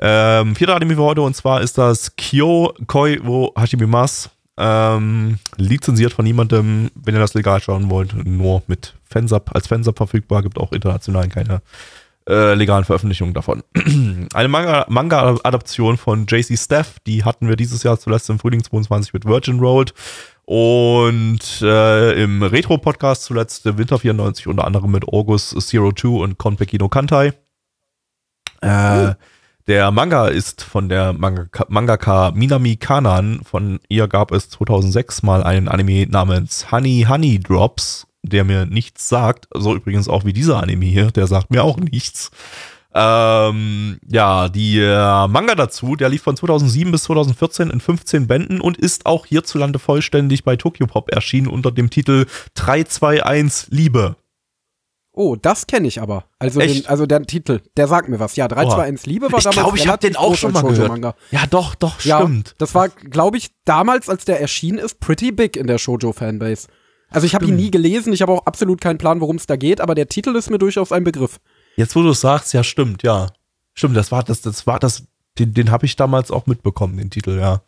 Ähm, 0.00 0.56
vierter 0.56 0.74
Anime 0.76 0.94
für 0.94 1.02
heute 1.02 1.20
und 1.20 1.36
zwar 1.36 1.60
ist 1.60 1.76
das 1.76 2.16
Kyo 2.16 2.72
Koi 2.86 3.18
wo 3.22 3.52
Hashimimas. 3.58 4.30
Ähm, 4.56 5.38
lizenziert 5.58 6.14
von 6.14 6.24
niemandem, 6.24 6.90
wenn 6.94 7.14
ihr 7.14 7.20
das 7.20 7.34
legal 7.34 7.60
schauen 7.60 7.90
wollt, 7.90 8.14
nur 8.26 8.62
mit 8.68 8.94
Fansub 9.04 9.50
als 9.54 9.66
Fansub 9.66 9.98
verfügbar, 9.98 10.42
gibt 10.42 10.56
auch 10.58 10.72
international 10.72 11.28
keine 11.28 11.60
äh, 12.30 12.54
legalen 12.54 12.84
Veröffentlichungen 12.84 13.34
davon. 13.34 13.62
Eine 14.32 14.48
Manga- 14.48 14.86
Manga-Adaption 14.88 15.96
von 15.96 16.26
JC 16.28 16.56
Staff, 16.56 16.98
die 17.06 17.24
hatten 17.24 17.48
wir 17.48 17.56
dieses 17.56 17.82
Jahr 17.82 17.98
zuletzt 17.98 18.30
im 18.30 18.38
Frühling 18.38 18.62
22 18.62 19.12
mit 19.12 19.24
Virgin 19.26 19.58
Road 19.58 19.92
und 20.44 21.40
äh, 21.62 22.22
im 22.22 22.42
Retro-Podcast 22.42 23.24
zuletzt 23.24 23.66
im 23.66 23.76
Winter 23.78 23.98
94 23.98 24.46
unter 24.46 24.64
anderem 24.66 24.90
mit 24.90 25.06
August 25.08 25.60
Zero 25.62 25.92
Two 25.92 26.22
und 26.22 26.38
Konpeki 26.38 26.78
no 26.78 26.88
Kantai. 26.88 27.32
Äh, 28.60 29.14
Der 29.66 29.90
Manga 29.92 30.26
ist 30.28 30.62
von 30.62 30.88
der 30.88 31.12
Mangaka, 31.12 31.66
Mangaka 31.68 32.32
Minami 32.34 32.76
Kanan. 32.76 33.40
Von 33.44 33.78
ihr 33.88 34.08
gab 34.08 34.32
es 34.32 34.50
2006 34.50 35.22
mal 35.22 35.42
einen 35.44 35.68
Anime 35.68 36.06
namens 36.06 36.72
Honey 36.72 37.06
Honey 37.08 37.38
Drops, 37.38 38.06
der 38.22 38.44
mir 38.44 38.66
nichts 38.66 39.08
sagt. 39.08 39.48
So 39.54 39.74
übrigens 39.74 40.08
auch 40.08 40.24
wie 40.24 40.32
dieser 40.32 40.62
Anime 40.62 40.86
hier, 40.86 41.10
der 41.10 41.26
sagt 41.26 41.50
mir 41.50 41.64
auch 41.64 41.76
nichts. 41.78 42.30
Ähm, 42.92 44.00
ja, 44.08 44.48
die 44.48 44.80
äh, 44.80 45.28
Manga 45.28 45.54
dazu, 45.54 45.94
der 45.94 46.08
lief 46.08 46.22
von 46.22 46.36
2007 46.36 46.90
bis 46.90 47.04
2014 47.04 47.70
in 47.70 47.80
15 47.80 48.26
Bänden 48.26 48.60
und 48.60 48.76
ist 48.78 49.06
auch 49.06 49.26
hierzulande 49.26 49.78
vollständig 49.78 50.42
bei 50.42 50.56
Tokyo 50.56 50.86
Pop 50.86 51.10
erschienen 51.12 51.46
unter 51.46 51.70
dem 51.70 51.88
Titel 51.90 52.26
321 52.54 53.68
Liebe. 53.70 54.16
Oh, 55.12 55.36
das 55.36 55.66
kenne 55.66 55.86
ich 55.88 56.00
aber. 56.00 56.24
Also, 56.38 56.60
den, 56.60 56.86
also 56.86 57.04
der 57.04 57.22
Titel, 57.22 57.60
der 57.76 57.88
sagt 57.88 58.08
mir 58.08 58.20
was. 58.20 58.36
Ja, 58.36 58.48
321 58.48 59.06
Liebe 59.06 59.30
war 59.30 59.38
Ich 59.38 59.44
damals 59.44 59.56
glaube, 59.62 59.76
ich 59.76 59.86
habe 59.88 59.98
den 59.98 60.16
auch 60.16 60.34
schon 60.36 60.52
mal 60.52 60.62
gehört. 60.62 60.78
Shoujo-Manga. 60.78 61.14
Ja, 61.30 61.42
doch, 61.48 61.74
doch, 61.74 62.00
Ja, 62.00 62.18
stimmt. 62.20 62.54
das 62.58 62.74
war, 62.74 62.88
glaube 62.88 63.36
ich, 63.36 63.50
damals, 63.64 64.08
als 64.08 64.24
der 64.24 64.40
erschienen 64.40 64.78
ist, 64.78 64.98
pretty 65.00 65.30
big 65.32 65.56
in 65.56 65.66
der 65.66 65.78
Shoujo-Fanbase. 65.78 66.68
Also 67.10 67.26
ich 67.26 67.34
habe 67.34 67.44
ihn 67.46 67.56
nie 67.56 67.70
gelesen, 67.70 68.12
ich 68.12 68.22
habe 68.22 68.32
auch 68.32 68.46
absolut 68.46 68.80
keinen 68.80 68.98
Plan, 68.98 69.20
worum 69.20 69.36
es 69.36 69.46
da 69.46 69.56
geht, 69.56 69.80
aber 69.80 69.94
der 69.94 70.08
Titel 70.08 70.34
ist 70.36 70.50
mir 70.50 70.58
durchaus 70.58 70.92
ein 70.92 71.04
Begriff. 71.04 71.40
Jetzt, 71.76 71.94
wo 71.96 72.02
du 72.02 72.10
es 72.10 72.20
sagst, 72.20 72.52
ja, 72.54 72.62
stimmt, 72.64 73.02
ja. 73.02 73.28
Stimmt, 73.74 73.96
das 73.96 74.12
war 74.12 74.22
das, 74.22 74.40
das 74.42 74.66
war 74.66 74.78
das, 74.78 75.04
den, 75.38 75.54
den 75.54 75.70
habe 75.70 75.86
ich 75.86 75.96
damals 75.96 76.30
auch 76.30 76.46
mitbekommen, 76.46 76.96
den 76.98 77.10
Titel, 77.10 77.38
ja. 77.38 77.62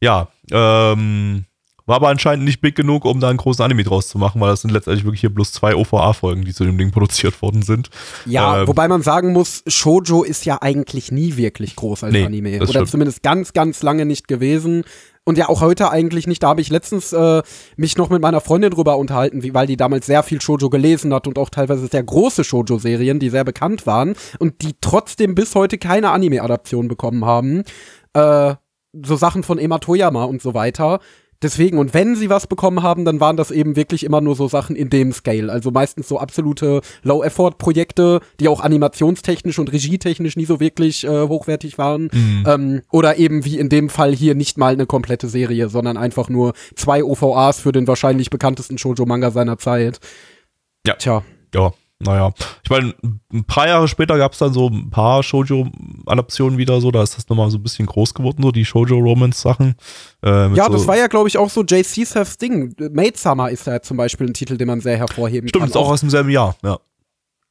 Ja, 0.00 0.28
ähm, 0.52 1.44
war 1.86 1.96
aber 1.96 2.08
anscheinend 2.08 2.44
nicht 2.44 2.60
big 2.60 2.74
genug, 2.76 3.06
um 3.06 3.18
da 3.18 3.30
einen 3.30 3.38
großen 3.38 3.64
Anime 3.64 3.82
draus 3.82 4.08
zu 4.08 4.18
machen, 4.18 4.40
weil 4.42 4.50
das 4.50 4.60
sind 4.60 4.70
letztendlich 4.70 5.04
wirklich 5.06 5.22
hier 5.22 5.32
bloß 5.32 5.52
zwei 5.52 5.74
OVA-Folgen, 5.74 6.44
die 6.44 6.52
zu 6.52 6.64
dem 6.64 6.76
Ding 6.76 6.90
produziert 6.90 7.40
worden 7.40 7.62
sind. 7.62 7.88
Ja, 8.26 8.60
Ähm, 8.60 8.68
wobei 8.68 8.88
man 8.88 9.00
sagen 9.00 9.32
muss, 9.32 9.62
Shoujo 9.66 10.22
ist 10.22 10.44
ja 10.44 10.60
eigentlich 10.60 11.10
nie 11.10 11.36
wirklich 11.38 11.76
groß 11.76 12.04
als 12.04 12.12
Nee, 12.12 12.26
Anime. 12.26 12.56
Oder 12.58 12.66
stimmt. 12.68 12.90
zumindest 12.90 13.22
ganz, 13.22 13.54
ganz 13.54 13.82
lange 13.82 14.04
nicht 14.04 14.28
gewesen. 14.28 14.84
Und 15.28 15.36
ja, 15.36 15.50
auch 15.50 15.60
heute 15.60 15.90
eigentlich 15.90 16.26
nicht. 16.26 16.42
Da 16.42 16.48
habe 16.48 16.62
ich 16.62 16.70
letztens 16.70 17.12
äh, 17.12 17.42
mich 17.76 17.98
noch 17.98 18.08
mit 18.08 18.22
meiner 18.22 18.40
Freundin 18.40 18.70
drüber 18.70 18.96
unterhalten, 18.96 19.42
wie, 19.42 19.52
weil 19.52 19.66
die 19.66 19.76
damals 19.76 20.06
sehr 20.06 20.22
viel 20.22 20.40
Shoujo 20.40 20.70
gelesen 20.70 21.12
hat 21.12 21.26
und 21.26 21.38
auch 21.38 21.50
teilweise 21.50 21.86
sehr 21.86 22.02
große 22.02 22.44
Shoujo-Serien, 22.44 23.18
die 23.18 23.28
sehr 23.28 23.44
bekannt 23.44 23.86
waren 23.86 24.14
und 24.38 24.62
die 24.62 24.76
trotzdem 24.80 25.34
bis 25.34 25.54
heute 25.54 25.76
keine 25.76 26.12
Anime-Adaption 26.12 26.88
bekommen 26.88 27.26
haben. 27.26 27.62
Äh, 28.14 28.54
so 29.04 29.16
Sachen 29.16 29.42
von 29.42 29.58
Ema 29.58 29.80
Toyama 29.80 30.24
und 30.24 30.40
so 30.40 30.54
weiter. 30.54 30.98
Deswegen, 31.40 31.78
und 31.78 31.94
wenn 31.94 32.16
sie 32.16 32.30
was 32.30 32.48
bekommen 32.48 32.82
haben, 32.82 33.04
dann 33.04 33.20
waren 33.20 33.36
das 33.36 33.52
eben 33.52 33.76
wirklich 33.76 34.04
immer 34.04 34.20
nur 34.20 34.34
so 34.34 34.48
Sachen 34.48 34.74
in 34.74 34.90
dem 34.90 35.12
Scale. 35.12 35.52
Also 35.52 35.70
meistens 35.70 36.08
so 36.08 36.18
absolute 36.18 36.80
Low-Effort-Projekte, 37.04 38.20
die 38.40 38.48
auch 38.48 38.60
animationstechnisch 38.60 39.60
und 39.60 39.72
regietechnisch 39.72 40.36
nie 40.36 40.46
so 40.46 40.58
wirklich 40.58 41.04
äh, 41.04 41.28
hochwertig 41.28 41.78
waren. 41.78 42.10
Ähm, 42.46 42.82
oder 42.90 43.18
eben 43.18 43.44
wie 43.44 43.58
in 43.58 43.68
dem 43.68 43.88
Fall 43.88 44.14
hier 44.14 44.34
nicht 44.34 44.58
mal 44.58 44.72
eine 44.72 44.86
komplette 44.86 45.28
Serie, 45.28 45.68
sondern 45.68 45.96
einfach 45.96 46.28
nur 46.28 46.54
zwei 46.74 47.04
OVAs 47.04 47.60
für 47.60 47.70
den 47.70 47.86
wahrscheinlich 47.86 48.30
bekanntesten 48.30 48.76
Shoujo-Manga 48.76 49.30
seiner 49.30 49.58
Zeit. 49.58 50.00
Ja. 50.86 50.94
Tja. 50.94 51.22
Ja, 51.54 51.72
naja. 52.00 52.32
Ich 52.62 52.70
meine, 52.70 52.94
ein 53.32 53.44
paar 53.44 53.66
Jahre 53.66 53.88
später 53.88 54.16
gab 54.18 54.32
es 54.32 54.38
dann 54.38 54.52
so 54.52 54.68
ein 54.68 54.90
paar 54.90 55.22
Shoujo-Adaptionen 55.22 56.56
wieder 56.56 56.80
so, 56.80 56.90
da 56.90 57.02
ist 57.02 57.16
das 57.16 57.28
nochmal 57.28 57.50
so 57.50 57.58
ein 57.58 57.62
bisschen 57.62 57.86
groß 57.86 58.14
geworden, 58.14 58.42
so 58.42 58.52
die 58.52 58.64
Shoujo-Romance-Sachen. 58.64 59.74
Äh, 60.24 60.54
Ja, 60.54 60.66
so, 60.66 60.72
das 60.72 60.86
war 60.86 60.96
ja, 60.96 61.08
glaube 61.08 61.28
ich, 61.28 61.38
auch 61.38 61.50
so 61.50 61.62
JC 61.64 62.04
Seths 62.06 62.38
Ding. 62.38 62.74
Maid 62.92 63.18
Summer 63.18 63.50
ist 63.50 63.66
ja 63.66 63.82
zum 63.82 63.96
Beispiel 63.96 64.28
ein 64.28 64.34
Titel, 64.34 64.56
den 64.56 64.68
man 64.68 64.80
sehr 64.80 64.96
hervorheben 64.96 65.48
Stimmt, 65.48 65.62
kann. 65.62 65.70
ist 65.70 65.76
auch 65.76 65.88
aus 65.90 66.00
demselben 66.00 66.30
Jahr, 66.30 66.56
ja. 66.62 66.78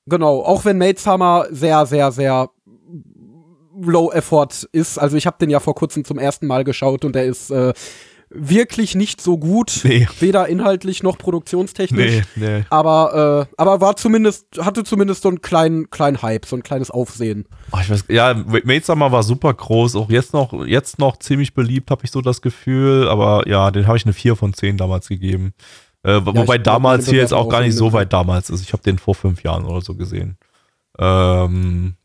Genau, 0.06 0.42
auch 0.42 0.64
wenn 0.64 0.78
Maid 0.78 1.00
Summer 1.00 1.46
sehr, 1.52 1.86
sehr, 1.86 2.14
sehr 2.14 2.50
low 3.82 4.12
effort 4.12 4.68
ist. 4.72 4.98
Also 4.98 5.18
ich 5.18 5.28
habe 5.28 5.38
den 5.40 5.50
ja 5.50 5.60
vor 5.60 5.76
kurzem 5.76 6.06
zum 6.06 6.18
ersten 6.18 6.48
Mal 6.48 6.64
geschaut 6.64 7.04
und 7.06 7.14
der 7.14 7.26
ist 7.26 7.52
äh, 7.52 7.74
wirklich 8.30 8.96
nicht 8.96 9.22
so 9.22 9.38
gut. 9.38 9.82
Nee. 9.84 10.08
Weder 10.20 10.48
inhaltlich 10.48 11.04
noch 11.04 11.18
produktionstechnisch. 11.18 12.24
Nee, 12.36 12.58
nee. 12.60 12.66
Aber, 12.70 13.48
äh, 13.50 13.54
aber 13.58 13.82
war 13.82 13.96
zumindest, 13.96 14.46
hatte 14.60 14.84
zumindest 14.84 15.24
so 15.24 15.30
einen 15.30 15.42
kleinen, 15.42 15.90
kleinen 15.90 16.22
Hype, 16.22 16.46
so 16.46 16.56
ein 16.56 16.64
kleines 16.64 16.92
Aufsehen. 16.92 17.48
Oh, 17.72 17.78
ich 17.82 17.90
weiß, 17.90 18.06
ja, 18.10 18.34
Maid 18.34 18.86
Summer 18.86 19.12
war 19.12 19.24
super 19.24 19.54
groß, 19.54 19.96
auch 19.96 20.10
jetzt 20.10 20.34
noch, 20.34 20.66
jetzt 20.66 21.00
noch 21.00 21.18
ziemlich 21.18 21.54
beliebt, 21.54 21.90
habe 21.92 22.04
ich 22.04 22.12
so 22.12 22.22
das 22.22 22.42
Gefühl, 22.42 23.08
aber 23.08 23.48
ja, 23.48 23.72
den 23.72 23.88
habe 23.88 23.98
ich 23.98 24.06
eine 24.06 24.14
4 24.14 24.36
von 24.36 24.54
10 24.54 24.78
damals 24.78 25.08
gegeben. 25.08 25.54
Äh, 26.04 26.14
Ja, 26.14 26.26
wobei 26.26 26.58
damals 26.58 27.10
hier 27.10 27.20
jetzt 27.20 27.34
auch 27.34 27.50
gar 27.50 27.62
nicht 27.62 27.76
so 27.76 27.94
weit 27.94 28.14
damals 28.14 28.50
ist. 28.50 28.62
Ich 28.62 28.74
habe 28.74 28.84
den 28.84 28.98
vor 29.00 29.16
fünf 29.16 29.44
Jahren 29.44 29.66
oder 29.66 29.82
so 29.82 29.96
gesehen. 29.96 30.38
Ähm, 31.00 31.96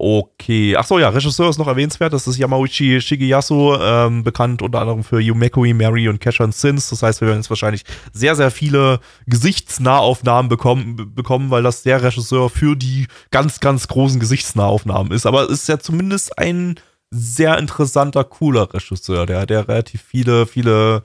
Okay. 0.00 0.76
Achso, 0.76 1.00
ja, 1.00 1.08
Regisseur 1.08 1.50
ist 1.50 1.58
noch 1.58 1.66
erwähnenswert. 1.66 2.12
Das 2.12 2.28
ist 2.28 2.38
Yamauchi 2.38 3.00
Shigeyasu, 3.00 3.74
ähm, 3.80 4.22
bekannt 4.22 4.62
unter 4.62 4.80
anderem 4.80 5.02
für 5.02 5.18
Yumekoi, 5.18 5.74
Mary 5.74 6.08
und 6.08 6.20
Cash 6.20 6.40
and 6.40 6.54
Sins. 6.54 6.90
Das 6.90 7.02
heißt, 7.02 7.20
wir 7.20 7.26
werden 7.26 7.38
jetzt 7.38 7.50
wahrscheinlich 7.50 7.82
sehr, 8.12 8.36
sehr 8.36 8.52
viele 8.52 9.00
Gesichtsnahaufnahmen 9.26 10.48
bekommen, 10.48 11.14
bekommen, 11.16 11.50
weil 11.50 11.64
das 11.64 11.82
der 11.82 12.00
Regisseur 12.00 12.48
für 12.48 12.76
die 12.76 13.08
ganz, 13.32 13.58
ganz 13.58 13.88
großen 13.88 14.20
Gesichtsnahaufnahmen 14.20 15.10
ist. 15.10 15.26
Aber 15.26 15.42
es 15.44 15.62
ist 15.62 15.68
ja 15.68 15.80
zumindest 15.80 16.38
ein 16.38 16.78
sehr 17.10 17.58
interessanter, 17.58 18.22
cooler 18.22 18.72
Regisseur, 18.72 19.26
der, 19.26 19.46
der 19.46 19.66
relativ 19.66 20.02
viele, 20.02 20.46
viele 20.46 21.02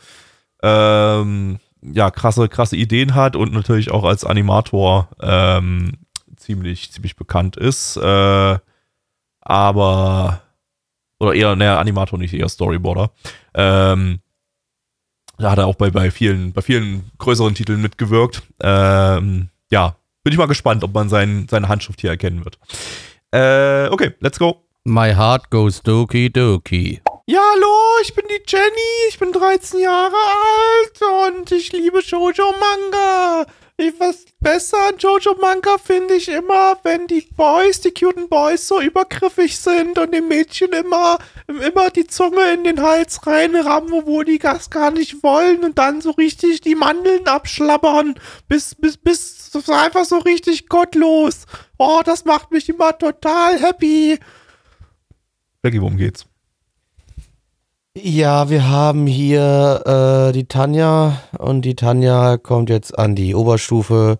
ähm, 0.61 1.57
ja, 1.81 2.11
krasse, 2.11 2.47
krasse 2.47 2.75
Ideen 2.75 3.15
hat 3.15 3.35
und 3.35 3.53
natürlich 3.53 3.89
auch 3.89 4.03
als 4.03 4.23
Animator 4.23 5.09
ähm, 5.19 5.93
ziemlich, 6.37 6.91
ziemlich 6.91 7.15
bekannt 7.15 7.57
ist. 7.57 7.97
Äh, 7.97 8.59
aber 9.43 10.41
oder 11.19 11.33
eher, 11.33 11.55
naja, 11.55 11.79
Animator, 11.79 12.19
nicht 12.19 12.33
eher 12.33 12.49
Storyboarder. 12.49 13.11
Ähm, 13.53 14.19
da 15.37 15.51
hat 15.51 15.57
er 15.57 15.67
auch 15.67 15.75
bei, 15.75 15.89
bei 15.89 16.11
vielen, 16.11 16.53
bei 16.53 16.61
vielen 16.61 17.11
größeren 17.17 17.55
Titeln 17.55 17.81
mitgewirkt. 17.81 18.43
Ähm, 18.61 19.49
ja, 19.71 19.95
bin 20.23 20.33
ich 20.33 20.39
mal 20.39 20.47
gespannt, 20.47 20.83
ob 20.83 20.93
man 20.93 21.09
sein, 21.09 21.47
seine 21.49 21.69
Handschrift 21.69 22.01
hier 22.01 22.11
erkennen 22.11 22.45
wird. 22.45 22.59
Äh, 23.31 23.87
okay, 23.89 24.13
let's 24.19 24.37
go. 24.37 24.63
My 24.83 25.13
heart 25.13 25.49
goes 25.49 25.81
doki 25.81 26.29
doki. 26.31 27.01
Ja, 27.25 27.39
hallo, 27.55 27.73
ich 28.01 28.13
bin 28.13 28.25
die 28.29 28.43
Jenny, 28.45 29.07
ich 29.07 29.17
bin 29.17 29.31
13 29.31 29.79
Jahre 29.79 30.13
alt 30.13 31.37
und 31.37 31.51
ich 31.53 31.71
liebe 31.71 32.01
Shoujo 32.01 32.53
Manga. 32.59 33.45
Ich, 33.75 33.99
was 33.99 34.25
besser 34.39 34.77
an 34.87 34.99
Jojo 34.99 35.35
Manga 35.41 35.79
finde 35.79 36.13
ich 36.13 36.29
immer, 36.29 36.77
wenn 36.83 37.07
die 37.07 37.27
Boys, 37.35 37.81
die 37.81 37.91
cuten 37.91 38.29
Boys 38.29 38.67
so 38.67 38.79
übergriffig 38.79 39.57
sind 39.57 39.97
und 39.97 40.13
den 40.13 40.27
Mädchen 40.27 40.71
immer, 40.73 41.17
immer 41.47 41.89
die 41.89 42.05
Zunge 42.05 42.53
in 42.53 42.63
den 42.63 42.83
Hals 42.83 43.25
reinrammen, 43.25 43.91
obwohl 43.93 44.25
die 44.25 44.37
das 44.37 44.69
gar 44.69 44.91
nicht 44.91 45.23
wollen 45.23 45.63
und 45.63 45.79
dann 45.79 46.01
so 46.01 46.11
richtig 46.11 46.61
die 46.61 46.75
Mandeln 46.75 47.27
abschlabbern, 47.27 48.13
bis, 48.47 48.75
bis, 48.75 48.97
bis 48.97 49.51
einfach 49.67 50.05
so 50.05 50.19
richtig 50.19 50.69
gottlos. 50.69 51.45
Oh, 51.79 52.01
das 52.05 52.25
macht 52.25 52.51
mich 52.51 52.69
immer 52.69 52.95
total 52.95 53.59
happy. 53.59 54.19
Becky, 55.63 55.81
worum 55.81 55.97
geht's? 55.97 56.27
Ja, 57.95 58.49
wir 58.49 58.69
haben 58.69 59.05
hier 59.05 59.83
äh, 60.29 60.33
die 60.33 60.45
Tanja 60.45 61.21
und 61.37 61.61
die 61.61 61.75
Tanja 61.75 62.37
kommt 62.37 62.71
jetzt 62.71 62.97
an 62.97 63.13
die 63.13 63.35
Oberstufe. 63.35 64.17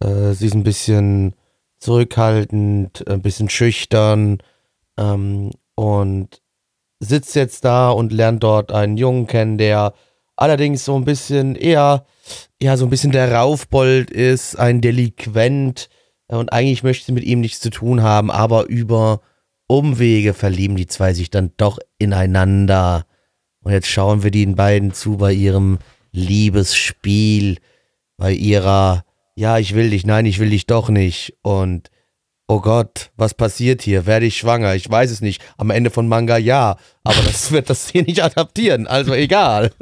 Äh, 0.00 0.32
sie 0.32 0.46
ist 0.46 0.54
ein 0.54 0.64
bisschen 0.64 1.34
zurückhaltend, 1.78 3.08
ein 3.08 3.22
bisschen 3.22 3.48
schüchtern 3.48 4.42
ähm, 4.98 5.50
und 5.74 6.42
sitzt 7.00 7.34
jetzt 7.36 7.64
da 7.64 7.88
und 7.90 8.12
lernt 8.12 8.42
dort 8.42 8.70
einen 8.70 8.98
Jungen 8.98 9.26
kennen, 9.26 9.56
der 9.56 9.94
allerdings 10.36 10.84
so 10.84 10.94
ein 10.94 11.06
bisschen 11.06 11.56
eher, 11.56 12.04
ja, 12.60 12.76
so 12.76 12.84
ein 12.84 12.90
bisschen 12.90 13.12
der 13.12 13.32
Raufbold 13.32 14.10
ist, 14.10 14.56
ein 14.56 14.82
Delinquent 14.82 15.88
und 16.28 16.52
eigentlich 16.52 16.82
möchte 16.82 17.06
sie 17.06 17.12
mit 17.12 17.24
ihm 17.24 17.40
nichts 17.40 17.60
zu 17.60 17.70
tun 17.70 18.02
haben, 18.02 18.30
aber 18.30 18.66
über 18.66 19.22
Umwege 19.68 20.34
verlieben 20.34 20.76
die 20.76 20.86
zwei 20.86 21.12
sich 21.12 21.30
dann 21.30 21.52
doch 21.56 21.78
ineinander. 21.98 23.06
Und 23.60 23.72
jetzt 23.72 23.88
schauen 23.88 24.22
wir 24.22 24.30
den 24.30 24.54
beiden 24.54 24.92
zu 24.92 25.16
bei 25.16 25.32
ihrem 25.32 25.78
Liebesspiel, 26.12 27.58
bei 28.16 28.32
ihrer, 28.32 29.04
ja, 29.34 29.58
ich 29.58 29.74
will 29.74 29.90
dich, 29.90 30.06
nein, 30.06 30.24
ich 30.26 30.38
will 30.38 30.50
dich 30.50 30.66
doch 30.66 30.88
nicht. 30.88 31.34
Und, 31.42 31.90
oh 32.46 32.60
Gott, 32.60 33.10
was 33.16 33.34
passiert 33.34 33.82
hier? 33.82 34.06
Werde 34.06 34.26
ich 34.26 34.36
schwanger? 34.36 34.74
Ich 34.74 34.88
weiß 34.88 35.10
es 35.10 35.20
nicht. 35.20 35.42
Am 35.58 35.70
Ende 35.70 35.90
von 35.90 36.08
Manga 36.08 36.36
ja, 36.36 36.76
aber 37.02 37.22
das 37.22 37.50
wird 37.50 37.68
das 37.68 37.88
hier 37.88 38.04
nicht 38.04 38.22
adaptieren, 38.22 38.86
also 38.86 39.14
egal. 39.14 39.72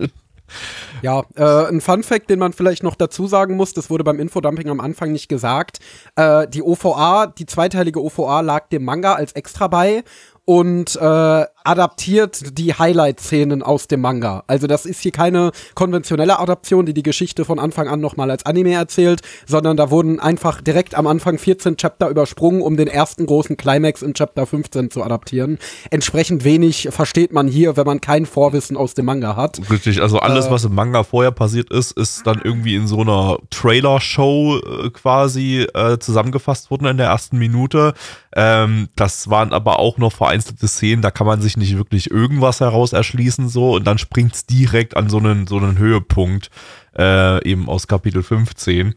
Ja, 1.05 1.23
äh, 1.37 1.69
ein 1.69 1.83
Fun 1.83 2.03
Fact, 2.03 2.31
den 2.31 2.39
man 2.39 2.55
vielleicht 2.55 2.83
noch 2.83 2.95
dazu 2.95 3.27
sagen 3.27 3.57
muss, 3.57 3.75
das 3.75 3.91
wurde 3.91 4.05
beim 4.05 4.19
Infodumping 4.19 4.71
am 4.71 4.81
Anfang 4.81 5.13
nicht 5.13 5.29
gesagt. 5.29 5.81
Äh, 6.17 6.49
die 6.49 6.63
OVA, 6.63 7.27
die 7.27 7.45
zweiteilige 7.45 8.03
OVA 8.03 8.41
lag 8.41 8.69
dem 8.69 8.87
Manga 8.87 9.13
als 9.13 9.33
extra 9.33 9.69
bei 9.69 10.03
und 10.47 10.97
äh, 10.97 11.45
adaptiert 11.65 12.59
die 12.59 12.75
Highlight-Szenen 12.75 13.63
aus 13.63 13.89
dem 13.89 14.03
Manga. 14.03 14.45
Also 14.47 14.67
das 14.67 14.85
ist 14.85 15.01
hier 15.01 15.13
keine 15.13 15.51
konventionelle 15.75 16.39
Adaption, 16.39 16.85
die 16.85 16.93
die 16.93 17.03
Geschichte 17.03 17.47
von 17.47 17.59
Anfang 17.59 17.89
an 17.89 18.01
nochmal 18.01 18.31
als 18.31 18.45
Anime 18.45 18.75
erzählt, 18.75 19.23
sondern 19.47 19.79
da 19.79 19.91
wurden 19.91 20.21
einfach 20.21 20.61
direkt 20.61 20.95
am 20.95 21.07
Anfang 21.07 21.39
14 21.39 21.79
Chapter 21.79 22.11
übersprungen, 22.11 22.61
um 22.61 22.77
den 22.77 22.87
ersten 22.87 23.25
großen 23.25 23.57
Climax 23.57 24.03
in 24.03 24.13
Chapter 24.13 24.47
15 24.47 24.91
zu 24.91 25.03
adaptieren. 25.03 25.59
Entsprechend 25.91 26.45
wenig 26.45 26.89
versteht 26.91 27.33
man 27.33 27.49
hier, 27.49 27.79
wenn 27.79 27.87
man 27.87 28.03
kein 28.03 28.27
Vorwissen 28.27 28.77
aus 28.77 28.93
dem 28.93 29.07
Manga 29.07 29.35
hat. 29.35 29.59
Richtig, 29.71 30.03
also 30.03 30.19
alles, 30.19 30.47
äh, 30.47 30.51
was 30.51 30.65
im 30.65 30.75
Manga 30.75 31.03
vorher 31.03 31.33
passiert 31.33 31.71
ist, 31.71 31.93
ist 31.93 32.27
dann 32.27 32.43
irgendwie 32.45 32.75
in 32.75 32.87
so 32.87 33.01
einer 33.01 33.39
Trailer-Show 33.49 34.59
äh, 34.59 34.91
quasi 34.91 35.67
äh, 35.73 35.99
zusammengefasst 35.99 36.71
worden 36.71 36.87
in 36.87 36.99
der 36.99 37.07
ersten 37.07 37.39
Minute. 37.39 37.95
Ähm, 38.37 38.89
das 38.97 39.31
waren 39.31 39.55
aber 39.55 39.79
auch 39.79 39.97
noch 39.97 40.13
vereinzelte 40.13 40.69
Szenen, 40.69 41.01
da 41.01 41.11
kann 41.11 41.27
man 41.27 41.41
sich 41.41 41.54
nicht 41.57 41.77
wirklich 41.77 42.11
irgendwas 42.11 42.61
heraus 42.61 42.93
erschließen 42.93 43.49
so 43.49 43.75
und 43.75 43.85
dann 43.85 43.99
springt 43.99 44.35
es 44.35 44.47
direkt 44.47 44.97
an 44.97 45.09
so 45.09 45.19
einen, 45.19 45.47
so 45.47 45.57
einen 45.57 45.79
Höhepunkt, 45.79 46.51
äh, 46.97 47.45
eben 47.49 47.69
aus 47.69 47.87
Kapitel 47.87 48.23
15. 48.23 48.95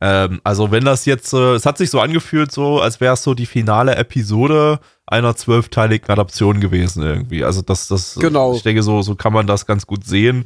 Ähm, 0.00 0.40
also 0.44 0.70
wenn 0.70 0.84
das 0.84 1.04
jetzt, 1.04 1.32
äh, 1.32 1.54
es 1.54 1.66
hat 1.66 1.78
sich 1.78 1.90
so 1.90 2.00
angefühlt, 2.00 2.52
so 2.52 2.80
als 2.80 3.00
wäre 3.00 3.14
es 3.14 3.22
so 3.22 3.34
die 3.34 3.46
finale 3.46 3.96
Episode 3.96 4.80
einer 5.06 5.36
zwölfteiligen 5.36 6.08
Adaption 6.08 6.60
gewesen 6.60 7.02
irgendwie. 7.02 7.44
Also 7.44 7.62
das, 7.62 7.88
das, 7.88 8.16
genau. 8.16 8.54
ich 8.54 8.62
denke, 8.62 8.82
so, 8.82 9.02
so 9.02 9.14
kann 9.14 9.32
man 9.32 9.46
das 9.46 9.66
ganz 9.66 9.86
gut 9.86 10.04
sehen. 10.04 10.44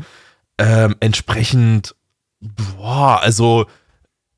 Ähm, 0.59 0.97
entsprechend, 1.01 1.95
boah, 2.41 3.21
also 3.23 3.67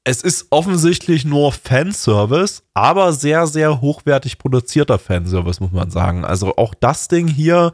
es 0.09 0.23
ist 0.23 0.47
offensichtlich 0.51 1.25
nur 1.25 1.51
Fanservice, 1.51 2.63
aber 2.75 3.13
sehr, 3.13 3.49
sehr 3.49 3.81
hochwertig 3.81 4.39
produzierter 4.39 5.01
Fanservice, 5.01 5.59
muss 5.59 5.73
man 5.73 5.91
sagen. 5.91 6.25
Also 6.25 6.57
auch 6.57 6.75
das 6.75 7.09
Ding 7.09 7.27
hier 7.27 7.73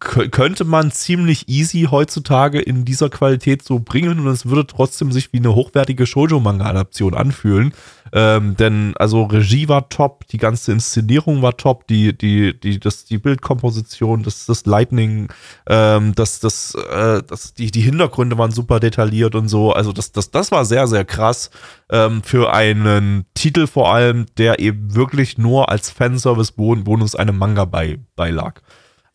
könnte 0.00 0.64
man 0.64 0.90
ziemlich 0.90 1.48
easy 1.48 1.88
heutzutage 1.90 2.60
in 2.60 2.84
dieser 2.84 3.10
Qualität 3.10 3.62
so 3.62 3.78
bringen 3.78 4.18
und 4.18 4.26
es 4.28 4.46
würde 4.46 4.66
trotzdem 4.66 5.12
sich 5.12 5.32
wie 5.32 5.38
eine 5.38 5.54
hochwertige 5.54 6.06
Shoujo-Manga-Adaption 6.06 7.14
anfühlen. 7.14 7.72
Ähm, 8.12 8.56
denn 8.56 8.94
also 8.96 9.24
Regie 9.24 9.68
war 9.68 9.88
top, 9.88 10.26
die 10.28 10.38
ganze 10.38 10.72
Inszenierung 10.72 11.42
war 11.42 11.56
top, 11.56 11.86
die, 11.86 12.16
die, 12.16 12.58
die, 12.58 12.78
das, 12.80 13.04
die 13.04 13.18
Bildkomposition, 13.18 14.22
das, 14.22 14.46
das 14.46 14.66
Lightning, 14.66 15.28
ähm, 15.68 16.14
das, 16.14 16.40
das, 16.40 16.74
äh, 16.74 17.22
das, 17.26 17.54
die, 17.54 17.70
die 17.70 17.80
Hintergründe 17.80 18.38
waren 18.38 18.52
super 18.52 18.80
detailliert 18.80 19.34
und 19.34 19.48
so. 19.48 19.72
Also 19.72 19.92
das, 19.92 20.12
das, 20.12 20.30
das 20.30 20.52
war 20.52 20.64
sehr, 20.64 20.86
sehr 20.86 21.04
krass 21.04 21.50
ähm, 21.90 22.22
für 22.22 22.52
einen 22.52 23.26
Titel 23.34 23.66
vor 23.66 23.92
allem, 23.92 24.26
der 24.38 24.60
eben 24.60 24.94
wirklich 24.94 25.38
nur 25.38 25.68
als 25.70 25.90
Fanservice-Bonus 25.90 27.16
einem 27.16 27.38
Manga 27.38 27.64
bei, 27.64 27.98
beilag. 28.14 28.60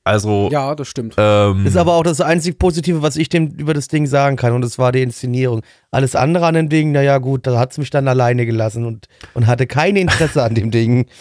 Also. 0.04 0.50
Ja, 0.52 0.74
das 0.74 0.88
stimmt. 0.88 1.14
Ähm, 1.18 1.66
ist 1.66 1.78
aber 1.78 1.94
auch 1.94 2.04
das 2.04 2.22
einzig 2.22 2.58
Positive, 2.58 3.04
was 3.04 3.18
ich 3.18 3.30
dem 3.30 3.50
über 3.50 3.76
das 3.76 3.88
Ding 3.88 4.08
sagen 4.08 4.36
kann. 4.36 4.54
Und 4.54 4.62
das 4.62 4.80
war 4.80 4.92
die 4.92 5.04
Inszenierung. 5.04 5.62
Alles 5.92 6.16
andere 6.16 6.48
an 6.48 6.56
dem 6.56 6.70
Ding, 6.70 6.92
naja, 6.92 7.20
gut, 7.20 7.46
da 7.46 7.60
hat 7.60 7.72
es 7.72 7.78
mich 7.78 7.92
dann 7.92 8.08
alleine 8.08 8.48
gelassen 8.48 8.86
und, 8.86 9.08
und 9.36 9.46
hatte 9.46 9.68
kein 9.68 9.96
Interesse 9.96 10.42
an 10.44 10.56
dem 10.56 10.72
Ding. 10.72 11.06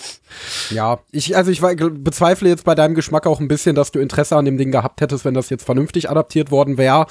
Ja, 0.70 1.00
ich, 1.10 1.36
also 1.36 1.50
ich 1.50 1.60
bezweifle 1.60 2.48
jetzt 2.48 2.62
bei 2.62 2.76
deinem 2.76 2.94
Geschmack 2.94 3.26
auch 3.26 3.40
ein 3.40 3.48
bisschen, 3.48 3.74
dass 3.74 3.90
du 3.90 3.98
Interesse 3.98 4.36
an 4.36 4.44
dem 4.44 4.58
Ding 4.58 4.70
gehabt 4.70 5.00
hättest, 5.00 5.24
wenn 5.24 5.34
das 5.34 5.50
jetzt 5.50 5.64
vernünftig 5.64 6.08
adaptiert 6.08 6.52
worden 6.52 6.78
wäre. 6.78 7.06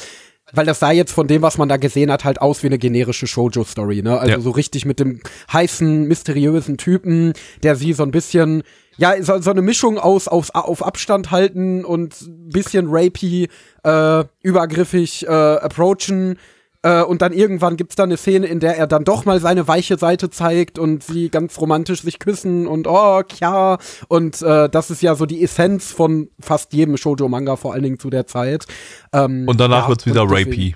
Weil 0.54 0.66
das 0.66 0.80
sah 0.80 0.92
jetzt 0.92 1.12
von 1.12 1.28
dem, 1.28 1.42
was 1.42 1.58
man 1.58 1.68
da 1.68 1.76
gesehen 1.76 2.12
hat, 2.14 2.24
halt 2.24 2.42
aus 2.42 2.64
wie 2.64 2.68
eine 2.68 2.78
generische 2.78 3.28
Shoujo-Story, 3.28 4.02
ne? 4.02 4.18
Also 4.18 4.32
ja. 4.32 4.40
so 4.40 4.52
richtig 4.52 4.86
mit 4.86 5.02
dem 5.02 5.20
heißen, 5.52 6.08
mysteriösen 6.08 6.78
Typen, 6.78 7.34
der 7.62 7.76
sie 7.76 7.92
so 7.92 8.04
ein 8.04 8.12
bisschen 8.12 8.64
ja, 9.00 9.14
so, 9.24 9.40
so 9.40 9.50
eine 9.52 9.62
Mischung 9.62 9.98
aus 9.98 10.28
auf, 10.28 10.54
auf 10.54 10.86
Abstand 10.86 11.32
halten 11.32 11.86
und 11.86 12.16
bisschen 12.28 12.88
rapey, 12.90 13.48
äh, 13.84 14.24
übergriffig 14.42 15.26
äh, 15.26 15.32
approachen. 15.32 16.38
Äh, 16.82 17.04
und 17.04 17.22
dann 17.22 17.32
irgendwann 17.32 17.78
gibt's 17.78 17.96
da 17.96 18.04
eine 18.04 18.18
Szene, 18.18 18.48
in 18.48 18.60
der 18.60 18.78
er 18.78 18.88
dann 18.88 19.06
doch 19.06 19.24
mal 19.24 19.40
seine 19.40 19.68
weiche 19.70 19.98
Seite 19.98 20.30
zeigt 20.30 20.78
und 20.78 21.04
sie 21.04 21.30
ganz 21.30 21.60
romantisch 21.60 22.02
sich 22.02 22.20
küssen 22.20 22.68
und 22.68 22.88
oh, 22.88 23.22
kja. 23.24 23.78
Und 24.10 24.42
äh, 24.42 24.70
das 24.70 24.92
ist 24.92 25.02
ja 25.02 25.16
so 25.16 25.26
die 25.26 25.44
Essenz 25.44 25.94
von 25.94 26.30
fast 26.40 26.74
jedem 26.74 26.98
Shoujo-Manga, 26.98 27.56
vor 27.56 27.74
allen 27.74 27.84
Dingen 27.84 28.00
zu 28.00 28.10
der 28.10 28.28
Zeit. 28.28 28.66
Ähm, 29.14 29.46
und 29.48 29.62
danach 29.62 29.84
ja, 29.84 29.90
wird's 29.90 30.06
wieder 30.06 30.24
rapey. 30.24 30.76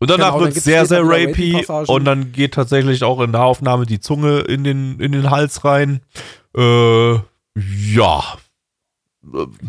Und 0.00 0.10
danach 0.10 0.34
genau, 0.34 0.44
wird 0.44 0.56
es 0.56 0.64
sehr, 0.64 0.86
sehr 0.86 1.02
rapey 1.02 1.66
und 1.88 2.04
dann 2.04 2.30
geht 2.30 2.54
tatsächlich 2.54 3.02
auch 3.02 3.20
in 3.20 3.32
der 3.32 3.42
Aufnahme 3.42 3.84
die 3.84 3.98
Zunge 3.98 4.40
in 4.40 4.62
den, 4.62 5.00
in 5.00 5.10
den 5.10 5.30
Hals 5.30 5.64
rein. 5.64 6.00
Äh, 6.56 7.14
ja. 7.92 8.22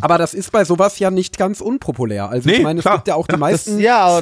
Aber 0.01 0.17
das 0.17 0.34
ist 0.34 0.51
bei 0.51 0.63
sowas 0.63 0.99
ja 0.99 1.11
nicht 1.11 1.38
ganz 1.38 1.59
unpopulär. 1.61 2.30
Also 2.30 2.49
nee, 2.49 2.57
ich 2.57 2.63
meine, 2.63 2.80
es 2.80 2.84
klar. 2.84 2.97
gibt 2.97 3.07
ja 3.09 3.15
auch 3.15 3.27
die 3.27 3.38
meisten. 3.38 3.73
Das, 3.73 3.82
ja, 3.82 4.21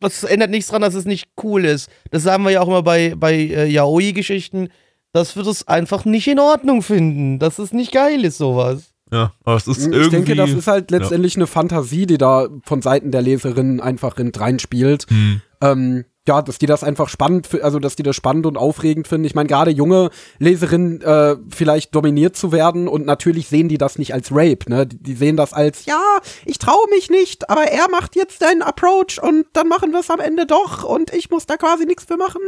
das 0.00 0.24
ändert 0.24 0.50
nichts 0.50 0.68
dran, 0.70 0.82
dass 0.82 0.94
es 0.94 1.04
nicht 1.04 1.30
cool 1.42 1.64
ist. 1.64 1.88
Das 2.10 2.22
sagen 2.22 2.44
wir 2.44 2.50
ja 2.50 2.60
auch 2.60 2.68
immer 2.68 2.82
bei, 2.82 3.14
bei 3.16 3.34
äh, 3.34 3.66
Yaoi-Geschichten. 3.66 4.68
dass 5.12 5.36
wir 5.36 5.42
das 5.42 5.68
einfach 5.68 6.04
nicht 6.04 6.26
in 6.26 6.38
Ordnung 6.38 6.82
finden, 6.82 7.38
dass 7.38 7.58
es 7.58 7.72
nicht 7.72 7.92
geil 7.92 8.24
ist, 8.24 8.38
sowas. 8.38 8.92
Ja, 9.12 9.32
aber 9.44 9.56
es 9.56 9.66
ist 9.66 9.78
Ich 9.86 9.92
irgendwie. 9.92 10.10
denke, 10.10 10.34
das 10.36 10.50
ist 10.50 10.66
halt 10.66 10.90
letztendlich 10.90 11.36
eine 11.36 11.46
Fantasie, 11.46 12.06
die 12.06 12.16
da 12.16 12.48
von 12.64 12.80
Seiten 12.80 13.10
der 13.10 13.20
Leserinnen 13.20 13.80
einfach 13.80 14.16
in, 14.16 14.32
reinspielt. 14.34 15.04
Hm. 15.10 15.42
Ähm, 15.60 16.04
ja, 16.28 16.40
dass 16.40 16.58
die 16.58 16.66
das 16.66 16.84
einfach 16.84 17.08
spannend, 17.08 17.48
also 17.62 17.80
dass 17.80 17.96
die 17.96 18.04
das 18.04 18.14
spannend 18.14 18.46
und 18.46 18.56
aufregend 18.56 19.08
finden. 19.08 19.24
Ich 19.24 19.34
meine, 19.34 19.48
gerade 19.48 19.72
junge 19.72 20.10
Leserinnen 20.38 21.00
äh, 21.00 21.36
vielleicht 21.50 21.94
dominiert 21.94 22.36
zu 22.36 22.52
werden 22.52 22.86
und 22.86 23.04
natürlich 23.06 23.48
sehen 23.48 23.68
die 23.68 23.78
das 23.78 23.98
nicht 23.98 24.14
als 24.14 24.30
Rape, 24.30 24.68
ne? 24.70 24.86
Die, 24.86 25.02
die 25.02 25.14
sehen 25.14 25.36
das 25.36 25.52
als, 25.52 25.84
ja, 25.84 26.00
ich 26.44 26.58
traue 26.58 26.88
mich 26.90 27.10
nicht, 27.10 27.50
aber 27.50 27.64
er 27.64 27.88
macht 27.90 28.14
jetzt 28.14 28.38
seinen 28.38 28.62
Approach 28.62 29.20
und 29.20 29.46
dann 29.52 29.66
machen 29.66 29.90
wir 29.90 30.00
es 30.00 30.10
am 30.10 30.20
Ende 30.20 30.46
doch 30.46 30.84
und 30.84 31.12
ich 31.12 31.28
muss 31.30 31.46
da 31.46 31.56
quasi 31.56 31.86
nichts 31.86 32.04
für 32.04 32.16
machen. 32.16 32.40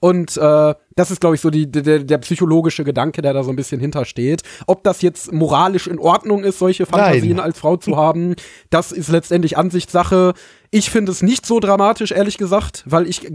Und 0.00 0.36
äh, 0.36 0.74
das 0.96 1.10
ist, 1.10 1.20
glaube 1.20 1.36
ich, 1.36 1.40
so 1.40 1.50
die, 1.50 1.70
der, 1.70 2.00
der 2.00 2.18
psychologische 2.18 2.84
Gedanke, 2.84 3.22
der 3.22 3.32
da 3.32 3.42
so 3.42 3.50
ein 3.50 3.56
bisschen 3.56 3.80
hintersteht. 3.80 4.42
Ob 4.66 4.84
das 4.84 5.02
jetzt 5.02 5.32
moralisch 5.32 5.86
in 5.86 5.98
Ordnung 5.98 6.44
ist, 6.44 6.58
solche 6.58 6.86
Fantasien 6.86 7.40
als 7.40 7.58
Frau 7.58 7.76
zu 7.76 7.96
haben, 7.96 8.34
das 8.70 8.92
ist 8.92 9.08
letztendlich 9.08 9.56
Ansichtssache. 9.56 10.34
Ich 10.70 10.90
finde 10.90 11.12
es 11.12 11.22
nicht 11.22 11.44
so 11.44 11.60
dramatisch, 11.60 12.12
ehrlich 12.12 12.38
gesagt, 12.38 12.82
weil 12.86 13.06
ich 13.06 13.26
äh, 13.26 13.30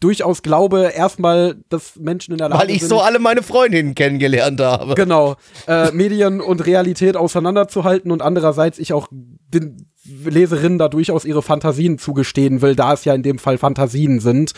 durchaus 0.00 0.42
glaube, 0.42 0.90
erstmal, 0.94 1.56
dass 1.68 1.96
Menschen 1.96 2.32
in 2.32 2.38
der 2.38 2.48
Lage 2.48 2.62
Weil 2.62 2.70
ich 2.70 2.80
sind, 2.80 2.88
so 2.88 3.00
alle 3.00 3.18
meine 3.20 3.42
Freundinnen 3.42 3.94
kennengelernt 3.94 4.60
habe. 4.60 4.94
genau, 4.94 5.36
äh, 5.66 5.90
Medien 5.92 6.40
und 6.40 6.66
Realität 6.66 7.16
auseinanderzuhalten 7.16 8.10
und 8.10 8.22
andererseits 8.22 8.78
ich 8.78 8.92
auch 8.92 9.08
den 9.12 9.88
Leserinnen 10.04 10.78
da 10.78 10.88
durchaus 10.88 11.24
ihre 11.24 11.42
Fantasien 11.42 11.98
zugestehen 11.98 12.62
will, 12.62 12.74
da 12.74 12.92
es 12.92 13.04
ja 13.04 13.14
in 13.14 13.22
dem 13.22 13.38
Fall 13.38 13.58
Fantasien 13.58 14.18
sind. 14.18 14.52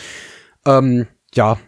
Ähm, 0.65 1.09
ja, 1.35 1.59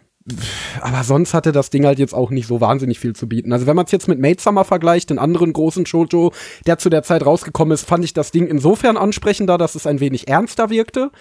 aber 0.81 1.03
sonst 1.03 1.33
hatte 1.33 1.51
das 1.51 1.69
Ding 1.69 1.85
halt 1.85 1.99
jetzt 1.99 2.13
auch 2.13 2.31
nicht 2.31 2.47
so 2.47 2.59
wahnsinnig 2.59 2.99
viel 2.99 3.13
zu 3.13 3.27
bieten. 3.29 3.53
Also 3.53 3.67
wenn 3.67 3.75
man 3.75 3.85
es 3.85 3.91
jetzt 3.91 4.07
mit 4.07 4.19
Maid 4.19 4.41
Summer 4.41 4.65
vergleicht, 4.65 5.11
den 5.11 5.19
anderen 5.19 5.53
großen 5.53 5.85
Shoujo, 5.85 6.31
der 6.65 6.79
zu 6.79 6.89
der 6.89 7.03
Zeit 7.03 7.25
rausgekommen 7.25 7.73
ist, 7.73 7.87
fand 7.87 8.03
ich 8.03 8.13
das 8.13 8.31
Ding 8.31 8.47
insofern 8.47 8.97
ansprechender, 8.97 9.57
dass 9.57 9.75
es 9.75 9.85
ein 9.85 9.99
wenig 9.99 10.27
ernster 10.27 10.69
wirkte 10.69 11.11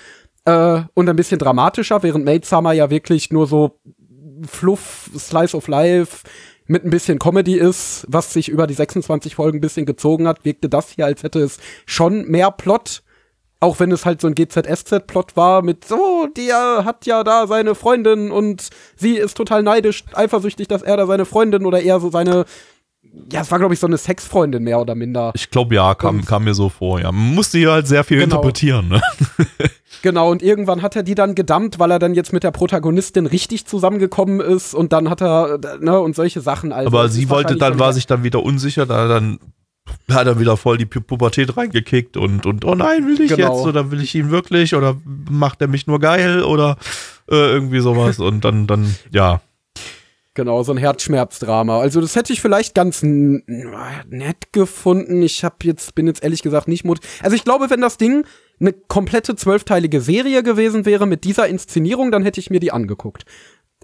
äh, 0.46 0.80
und 0.94 1.08
ein 1.08 1.16
bisschen 1.16 1.38
dramatischer, 1.38 2.02
während 2.02 2.24
Maid 2.24 2.46
Summer 2.46 2.72
ja 2.72 2.88
wirklich 2.88 3.30
nur 3.30 3.46
so 3.46 3.78
Fluff, 4.46 5.10
Slice 5.16 5.56
of 5.56 5.68
Life 5.68 6.26
mit 6.66 6.84
ein 6.84 6.90
bisschen 6.90 7.18
Comedy 7.18 7.56
ist, 7.56 8.06
was 8.08 8.32
sich 8.32 8.48
über 8.48 8.66
die 8.66 8.74
26 8.74 9.34
Folgen 9.34 9.58
ein 9.58 9.60
bisschen 9.60 9.84
gezogen 9.84 10.26
hat, 10.26 10.46
wirkte 10.46 10.70
das 10.70 10.90
hier, 10.90 11.04
als 11.04 11.22
hätte 11.22 11.40
es 11.40 11.58
schon 11.84 12.26
mehr 12.26 12.50
Plot. 12.50 13.02
Auch 13.64 13.80
wenn 13.80 13.90
es 13.92 14.04
halt 14.04 14.20
so 14.20 14.26
ein 14.26 14.34
GZSZ-Plot 14.34 15.36
war 15.36 15.62
mit 15.62 15.86
so, 15.86 16.28
der 16.36 16.84
hat 16.84 17.06
ja 17.06 17.24
da 17.24 17.46
seine 17.46 17.74
Freundin 17.74 18.30
und 18.30 18.68
sie 18.94 19.16
ist 19.16 19.36
total 19.38 19.62
neidisch, 19.62 20.04
eifersüchtig, 20.12 20.68
dass 20.68 20.82
er 20.82 20.98
da 20.98 21.06
seine 21.06 21.24
Freundin 21.24 21.64
oder 21.64 21.80
eher 21.80 21.98
so 21.98 22.10
seine, 22.10 22.44
ja, 23.32 23.40
es 23.40 23.50
war 23.50 23.58
glaube 23.58 23.72
ich 23.72 23.80
so 23.80 23.86
eine 23.86 23.96
Sexfreundin 23.96 24.62
mehr 24.62 24.78
oder 24.80 24.94
minder. 24.94 25.32
Ich 25.34 25.48
glaube, 25.50 25.74
ja, 25.76 25.94
kam, 25.94 26.16
Und- 26.18 26.26
kam 26.26 26.44
mir 26.44 26.52
so 26.52 26.68
vor. 26.68 27.00
Ja, 27.00 27.10
man 27.10 27.34
musste 27.34 27.56
hier 27.56 27.72
halt 27.72 27.86
sehr 27.88 28.04
viel 28.04 28.18
Genau. 28.18 28.36
interpretieren. 28.36 28.88
Ne? 28.88 29.00
Genau, 30.02 30.30
und 30.30 30.42
irgendwann 30.42 30.82
hat 30.82 30.96
er 30.96 31.02
die 31.02 31.14
dann 31.14 31.34
gedammt, 31.34 31.78
weil 31.78 31.90
er 31.90 31.98
dann 31.98 32.12
jetzt 32.14 32.34
mit 32.34 32.42
der 32.42 32.50
Protagonistin 32.50 33.24
richtig 33.24 33.64
zusammengekommen 33.64 34.40
ist 34.40 34.74
und 34.74 34.92
dann 34.92 35.08
hat 35.08 35.22
er, 35.22 35.58
ne, 35.80 35.98
und 35.98 36.14
solche 36.14 36.42
Sachen. 36.42 36.72
Also 36.72 36.88
Aber 36.88 37.08
sie 37.08 37.30
wollte 37.30 37.56
dann, 37.56 37.78
war 37.78 37.94
sich 37.94 38.06
dann 38.06 38.22
wieder 38.22 38.42
unsicher, 38.42 38.84
da 38.84 39.08
dann 39.08 39.38
hat 40.10 40.26
er 40.26 40.38
wieder 40.38 40.56
voll 40.56 40.76
die 40.78 40.86
Pu 40.86 41.00
Pubertät 41.00 41.56
reingekickt 41.56 42.16
und, 42.16 42.44
und 42.46 42.64
oh 42.64 42.74
nein, 42.74 43.06
will 43.06 43.20
ich 43.20 43.34
Genau. 43.34 43.56
jetzt 43.56 43.66
oder 43.66 43.90
will 43.90 44.02
ich 44.02 44.14
ihn 44.14 44.30
wirklich 44.30 44.74
oder 44.74 44.96
macht 45.30 45.60
er 45.62 45.68
mich 45.68 45.86
nur 45.86 45.98
geil 46.00 46.42
oder 46.42 46.76
äh, 47.30 47.34
irgendwie 47.34 47.80
sowas 47.80 48.18
und 48.18 48.44
dann, 48.44 48.66
dann, 48.66 48.94
ja. 49.10 49.40
Genau, 50.36 50.64
so 50.64 50.72
ein 50.72 50.78
Herzschmerzdrama. 50.78 51.78
Also 51.78 52.00
das 52.00 52.16
hätte 52.16 52.32
ich 52.32 52.40
vielleicht 52.40 52.74
ganz 52.74 53.02
nett 53.04 54.52
gefunden. 54.52 55.22
Ich 55.22 55.44
hab 55.44 55.62
jetzt, 55.64 55.94
bin 55.94 56.08
jetzt 56.08 56.24
ehrlich 56.24 56.42
gesagt 56.42 56.66
nicht 56.66 56.84
mut. 56.84 56.98
Also 57.22 57.36
ich 57.36 57.44
glaube, 57.44 57.70
wenn 57.70 57.80
das 57.80 57.98
Ding 57.98 58.26
eine 58.58 58.72
komplette 58.72 59.36
zwölfteilige 59.36 60.00
Serie 60.00 60.42
gewesen 60.42 60.86
wäre 60.86 61.06
mit 61.06 61.22
dieser 61.22 61.46
Inszenierung, 61.46 62.10
dann 62.10 62.24
hätte 62.24 62.40
ich 62.40 62.50
mir 62.50 62.58
die 62.60 62.72
angeguckt. 62.72 63.24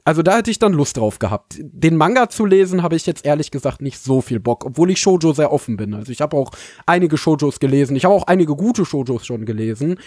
Also 0.04 0.22
da 0.22 0.36
hätte 0.36 0.50
ich 0.50 0.58
dann 0.58 0.72
Lust 0.72 0.96
drauf 0.96 1.18
gehabt. 1.18 1.56
Den 1.58 1.96
Manga 1.96 2.28
zu 2.28 2.46
lesen 2.46 2.82
habe 2.82 2.96
ich 2.96 3.06
jetzt 3.06 3.24
ehrlich 3.24 3.50
gesagt 3.50 3.82
nicht 3.82 3.98
so 3.98 4.20
viel 4.20 4.40
Bock, 4.40 4.64
obwohl 4.64 4.90
ich 4.90 5.00
Shoujo 5.00 5.32
sehr 5.32 5.52
offen 5.52 5.76
bin. 5.76 5.94
Also 5.94 6.10
ich 6.12 6.20
habe 6.20 6.36
auch 6.36 6.50
einige 6.86 7.18
Shoujos 7.18 7.60
gelesen. 7.60 7.96
Ich 7.96 8.04
habe 8.04 8.14
auch 8.14 8.26
einige 8.26 8.56
gute 8.56 8.84
Shoujos 8.84 9.26
schon 9.26 9.44
gelesen. 9.44 9.98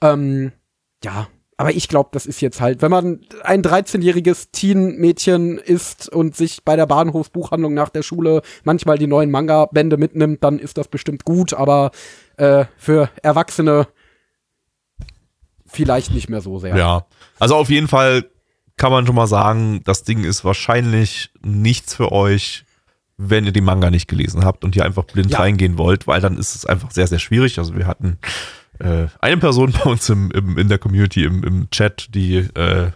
Ähm, 0.00 0.52
ja, 1.04 1.28
aber 1.62 1.70
ich 1.70 1.86
glaube, 1.88 2.08
das 2.12 2.26
ist 2.26 2.40
jetzt 2.40 2.60
halt, 2.60 2.82
wenn 2.82 2.90
man 2.90 3.20
ein 3.44 3.62
13-jähriges 3.62 4.48
Teen-Mädchen 4.52 5.58
ist 5.58 6.08
und 6.08 6.34
sich 6.34 6.64
bei 6.64 6.74
der 6.74 6.86
Bahnhofsbuchhandlung 6.86 7.74
nach 7.74 7.90
der 7.90 8.02
Schule 8.02 8.42
manchmal 8.64 8.98
die 8.98 9.06
neuen 9.06 9.30
Manga-Bände 9.30 9.96
mitnimmt, 9.96 10.42
dann 10.42 10.58
ist 10.58 10.78
das 10.78 10.88
bestimmt 10.88 11.24
gut, 11.24 11.54
aber 11.54 11.92
äh, 12.36 12.64
für 12.76 13.10
Erwachsene 13.22 13.86
vielleicht 15.66 16.12
nicht 16.12 16.28
mehr 16.28 16.40
so 16.40 16.58
sehr. 16.58 16.76
Ja. 16.76 17.06
Also 17.38 17.54
auf 17.54 17.70
jeden 17.70 17.88
Fall 17.88 18.24
kann 18.76 18.92
man 18.92 19.06
schon 19.06 19.14
mal 19.14 19.26
sagen, 19.26 19.80
das 19.84 20.02
Ding 20.02 20.24
ist 20.24 20.44
wahrscheinlich 20.44 21.30
nichts 21.42 21.94
für 21.94 22.12
euch, 22.12 22.64
wenn 23.16 23.44
ihr 23.44 23.52
die 23.52 23.60
Manga 23.60 23.90
nicht 23.90 24.08
gelesen 24.08 24.44
habt 24.44 24.64
und 24.64 24.74
hier 24.74 24.84
einfach 24.84 25.04
blind 25.04 25.30
Ja. 25.30 25.38
reingehen 25.38 25.78
wollt, 25.78 26.06
weil 26.06 26.20
dann 26.20 26.38
ist 26.38 26.54
es 26.54 26.66
einfach 26.66 26.90
sehr, 26.90 27.06
sehr 27.06 27.18
schwierig. 27.18 27.58
Also 27.58 27.76
wir 27.76 27.86
hatten 27.86 28.18
äh, 28.78 29.06
eine 29.20 29.36
Person 29.36 29.72
bei 29.72 29.90
uns 29.90 30.08
im, 30.08 30.30
im, 30.32 30.58
in 30.58 30.68
der 30.68 30.78
Community, 30.78 31.24
im, 31.24 31.44
im 31.44 31.70
Chat, 31.70 32.08
die 32.14 32.36
äh, 32.36 32.90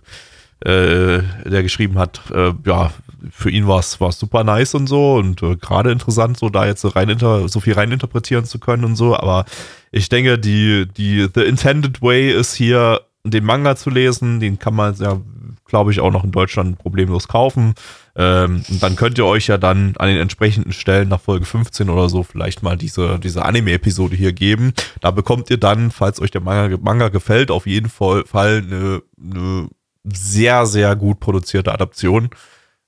äh, 0.60 1.22
der 1.44 1.62
geschrieben 1.62 1.98
hat, 1.98 2.20
äh, 2.32 2.52
ja, 2.64 2.90
für 3.30 3.50
ihn 3.50 3.66
war 3.66 3.80
es 3.80 3.98
super 4.18 4.42
nice 4.42 4.74
und 4.74 4.86
so 4.86 5.16
und 5.16 5.42
äh, 5.42 5.56
gerade 5.56 5.90
interessant, 5.92 6.38
so 6.38 6.48
da 6.48 6.64
jetzt 6.66 6.80
so 6.80 6.88
rein 6.88 7.10
inter, 7.10 7.48
so 7.48 7.60
viel 7.60 7.74
rein 7.74 7.92
interpretieren 7.92 8.46
zu 8.46 8.58
können 8.58 8.84
und 8.84 8.96
so, 8.96 9.14
aber 9.16 9.44
ich 9.92 10.08
denke, 10.08 10.38
die, 10.38 10.86
die, 10.96 11.28
the 11.34 11.42
intended 11.42 12.00
way 12.00 12.32
ist 12.32 12.54
hier, 12.54 13.02
den 13.24 13.44
Manga 13.44 13.76
zu 13.76 13.90
lesen, 13.90 14.40
den 14.40 14.58
kann 14.58 14.74
man 14.74 14.94
ja, 14.96 15.20
glaube 15.66 15.92
ich, 15.92 16.00
auch 16.00 16.12
noch 16.12 16.24
in 16.24 16.30
Deutschland 16.30 16.78
problemlos 16.78 17.28
kaufen. 17.28 17.74
Ähm, 18.14 18.62
und 18.68 18.82
dann 18.82 18.96
könnt 18.96 19.18
ihr 19.18 19.26
euch 19.26 19.46
ja 19.46 19.58
dann 19.58 19.94
an 19.98 20.08
den 20.08 20.18
entsprechenden 20.18 20.72
Stellen 20.72 21.08
nach 21.08 21.20
Folge 21.20 21.44
15 21.44 21.90
oder 21.90 22.08
so 22.08 22.22
vielleicht 22.22 22.62
mal 22.62 22.76
diese, 22.76 23.18
diese 23.18 23.44
Anime-Episode 23.44 24.16
hier 24.16 24.32
geben. 24.32 24.72
Da 25.00 25.10
bekommt 25.10 25.50
ihr 25.50 25.58
dann, 25.58 25.90
falls 25.90 26.20
euch 26.20 26.30
der 26.30 26.40
Manga, 26.40 26.76
Manga 26.80 27.08
gefällt, 27.08 27.50
auf 27.50 27.66
jeden 27.66 27.88
Fall, 27.88 28.24
eine, 28.32 29.02
eine 29.20 29.68
sehr, 30.04 30.66
sehr 30.66 30.96
gut 30.96 31.20
produzierte 31.20 31.72
Adaption 31.72 32.30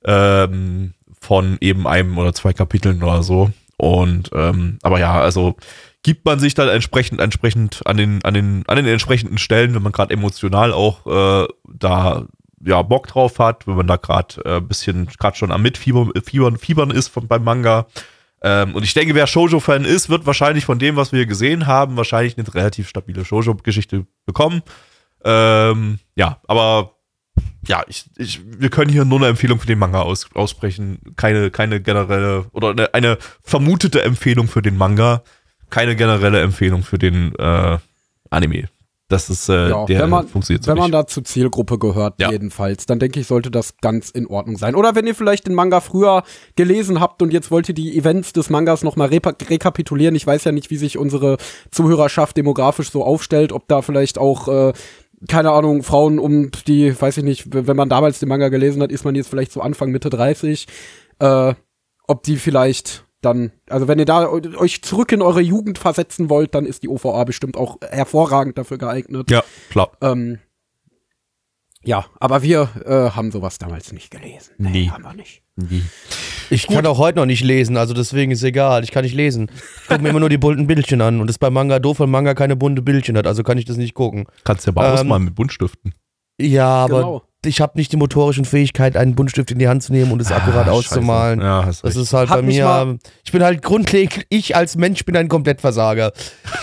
ähm, 0.04 0.94
von 1.20 1.58
eben 1.60 1.86
einem 1.86 2.16
oder 2.18 2.32
zwei 2.32 2.52
Kapiteln 2.52 3.02
oder 3.02 3.22
so. 3.22 3.50
Und 3.76 4.30
ähm, 4.32 4.78
aber 4.82 4.98
ja, 4.98 5.20
also 5.20 5.56
gibt 6.02 6.24
man 6.24 6.40
sich 6.40 6.54
dann 6.54 6.68
entsprechend 6.68 7.20
entsprechend 7.20 7.86
an 7.86 7.96
den 7.96 8.24
an 8.24 8.34
den 8.34 8.64
an 8.66 8.76
den 8.76 8.86
entsprechenden 8.86 9.38
Stellen, 9.38 9.74
wenn 9.74 9.82
man 9.82 9.92
gerade 9.92 10.12
emotional 10.12 10.72
auch 10.72 11.06
äh, 11.06 11.48
da 11.72 12.26
ja 12.64 12.82
Bock 12.82 13.06
drauf 13.06 13.38
hat, 13.38 13.66
wenn 13.66 13.76
man 13.76 13.86
da 13.86 13.96
gerade 13.96 14.44
äh, 14.44 14.60
bisschen 14.60 15.06
gerade 15.18 15.36
schon 15.36 15.52
am 15.52 15.62
Mitfiebern 15.62 16.12
Fiebern, 16.24 16.58
Fiebern 16.58 16.90
ist 16.90 17.08
von, 17.08 17.26
beim 17.28 17.44
Manga. 17.44 17.86
Ähm, 18.42 18.74
und 18.74 18.84
ich 18.84 18.94
denke, 18.94 19.14
wer 19.14 19.26
Shoujo-Fan 19.26 19.84
ist, 19.84 20.08
wird 20.08 20.26
wahrscheinlich 20.26 20.64
von 20.64 20.78
dem, 20.78 20.96
was 20.96 21.12
wir 21.12 21.26
gesehen 21.26 21.66
haben, 21.66 21.96
wahrscheinlich 21.96 22.38
eine 22.38 22.52
relativ 22.54 22.88
stabile 22.88 23.24
Shoujo-Geschichte 23.24 24.06
bekommen. 24.26 24.62
Ähm, 25.24 25.98
ja, 26.14 26.40
aber 26.46 26.92
ja, 27.66 27.84
ich, 27.88 28.04
ich, 28.16 28.40
wir 28.44 28.70
können 28.70 28.90
hier 28.90 29.04
nur 29.04 29.18
eine 29.18 29.28
Empfehlung 29.28 29.58
für 29.58 29.66
den 29.66 29.78
Manga 29.78 30.00
aus, 30.02 30.28
aussprechen. 30.34 31.00
Keine, 31.16 31.50
keine 31.50 31.80
generelle 31.80 32.46
oder 32.52 32.70
eine, 32.70 32.94
eine 32.94 33.18
vermutete 33.42 34.02
Empfehlung 34.02 34.48
für 34.48 34.62
den 34.62 34.76
Manga. 34.76 35.22
Keine 35.70 35.96
generelle 35.96 36.40
Empfehlung 36.40 36.82
für 36.82 36.98
den 36.98 37.34
äh, 37.34 37.78
Anime. 38.30 38.68
Das 39.10 39.30
ist, 39.30 39.48
äh, 39.48 39.70
Ja, 39.70 39.86
der 39.86 40.00
wenn 40.02 40.10
man, 40.10 40.28
funktioniert 40.28 40.64
so 40.64 40.70
wenn 40.70 40.76
man 40.76 40.90
nicht. 40.90 40.94
da 40.94 41.06
zur 41.06 41.24
Zielgruppe 41.24 41.78
gehört, 41.78 42.20
Ja. 42.20 42.30
jedenfalls, 42.30 42.84
dann 42.84 42.98
denke 42.98 43.20
ich, 43.20 43.26
sollte 43.26 43.50
das 43.50 43.78
ganz 43.80 44.10
in 44.10 44.26
Ordnung 44.26 44.58
sein. 44.58 44.74
Oder 44.74 44.94
wenn 44.94 45.06
ihr 45.06 45.14
vielleicht 45.14 45.46
den 45.46 45.54
Manga 45.54 45.80
früher 45.80 46.24
gelesen 46.56 47.00
habt 47.00 47.22
und 47.22 47.32
jetzt 47.32 47.50
wollt 47.50 47.68
ihr 47.70 47.74
die 47.74 47.96
Events 47.96 48.34
des 48.34 48.50
Mangas 48.50 48.82
nochmal 48.84 49.08
repa- 49.08 49.48
rekapitulieren. 49.48 50.14
Ich 50.14 50.26
weiß 50.26 50.44
ja 50.44 50.52
nicht, 50.52 50.68
wie 50.70 50.76
sich 50.76 50.98
unsere 50.98 51.38
Zuhörerschaft 51.70 52.36
demografisch 52.36 52.90
so 52.90 53.02
aufstellt, 53.02 53.52
ob 53.52 53.66
da 53.66 53.80
vielleicht 53.80 54.18
auch, 54.18 54.46
äh, 54.48 54.72
keine 55.26 55.52
Ahnung, 55.52 55.82
Frauen 55.82 56.18
um 56.18 56.50
die, 56.66 57.00
weiß 57.00 57.16
ich 57.16 57.24
nicht, 57.24 57.46
wenn 57.54 57.76
man 57.76 57.88
damals 57.88 58.18
den 58.20 58.28
Manga 58.28 58.50
gelesen 58.50 58.82
hat, 58.82 58.92
ist 58.92 59.04
man 59.06 59.14
jetzt 59.14 59.28
vielleicht 59.28 59.52
so 59.52 59.62
Anfang, 59.62 59.90
Mitte 59.90 60.10
30, 60.10 60.66
äh, 61.18 61.54
ob 62.06 62.22
die 62.24 62.36
vielleicht 62.36 63.04
dann, 63.20 63.52
also 63.68 63.88
wenn 63.88 63.98
ihr 63.98 64.04
da 64.04 64.26
eu- 64.28 64.40
euch 64.58 64.82
zurück 64.82 65.10
in 65.12 65.22
eure 65.22 65.40
Jugend 65.40 65.78
versetzen 65.78 66.30
wollt, 66.30 66.54
dann 66.54 66.66
ist 66.66 66.82
die 66.82 66.88
OVA 66.88 67.24
bestimmt 67.24 67.56
auch 67.56 67.78
hervorragend 67.90 68.58
dafür 68.58 68.78
geeignet. 68.78 69.30
ja, 69.30 69.42
klar. 69.70 69.90
Ähm, 70.00 70.38
ja, 71.84 72.06
aber 72.20 72.42
wir 72.42 72.68
äh, 72.84 73.10
haben 73.16 73.30
sowas 73.30 73.58
damals 73.58 73.92
nicht 73.92 74.10
gelesen. 74.10 74.52
Nee. 74.58 74.90
haben 74.90 75.04
wir 75.04 75.14
nicht. 75.14 75.42
Ich 76.50 76.66
kann 76.66 76.84
auch 76.86 76.98
heute 76.98 77.18
noch 77.18 77.26
nicht 77.26 77.42
lesen, 77.42 77.76
also 77.76 77.94
deswegen 77.94 78.30
ist 78.32 78.42
egal. 78.42 78.82
Ich 78.84 78.90
kann 78.90 79.04
nicht 79.04 79.14
lesen. 79.14 79.50
Ich 79.82 79.88
gucke 79.88 80.02
mir 80.02 80.08
immer 80.10 80.20
nur 80.20 80.28
die 80.28 80.38
bunten 80.38 80.66
Bildchen 80.66 81.00
an. 81.00 81.20
Und 81.20 81.26
das 81.28 81.34
ist 81.34 81.38
bei 81.40 81.50
Manga 81.50 81.78
doof, 81.78 82.00
weil 82.00 82.06
Manga 82.08 82.34
keine 82.34 82.56
bunte 82.56 82.82
Bildchen 82.82 83.16
hat, 83.16 83.26
also 83.26 83.42
kann 83.42 83.58
ich 83.58 83.64
das 83.64 83.76
nicht 83.76 83.94
gucken. 83.94 84.26
Kannst 84.44 84.66
ja 84.66 84.72
aber 84.72 84.86
Ähm, 84.88 84.92
ausmalen 84.94 85.24
mit 85.24 85.34
Buntstiften. 85.34 85.94
Ja, 86.40 86.66
aber 86.84 86.96
genau. 86.98 87.22
Ich 87.46 87.60
habe 87.60 87.72
nicht 87.76 87.92
die 87.92 87.96
motorischen 87.96 88.44
Fähigkeit, 88.44 88.96
einen 88.96 89.14
Buntstift 89.14 89.50
in 89.52 89.60
die 89.60 89.68
Hand 89.68 89.82
zu 89.84 89.92
nehmen 89.92 90.10
und 90.10 90.20
es 90.20 90.32
akkurat 90.32 90.66
Ah, 90.66 90.72
auszumalen. 90.72 91.38
scheiße. 91.38 91.48
Ja, 91.48 91.64
hast 91.66 91.84
Das 91.84 91.94
recht. 91.94 92.02
ist 92.02 92.12
halt 92.12 92.30
Hat 92.30 92.36
bei 92.38 92.42
mir. 92.42 92.64
mal- 92.64 92.98
Ich 93.24 93.30
bin 93.30 93.42
halt 93.44 93.62
grundlegend, 93.62 94.26
ich 94.28 94.56
als 94.56 94.76
Mensch 94.76 95.04
bin 95.04 95.16
ein 95.16 95.28
Komplettversager. 95.28 96.12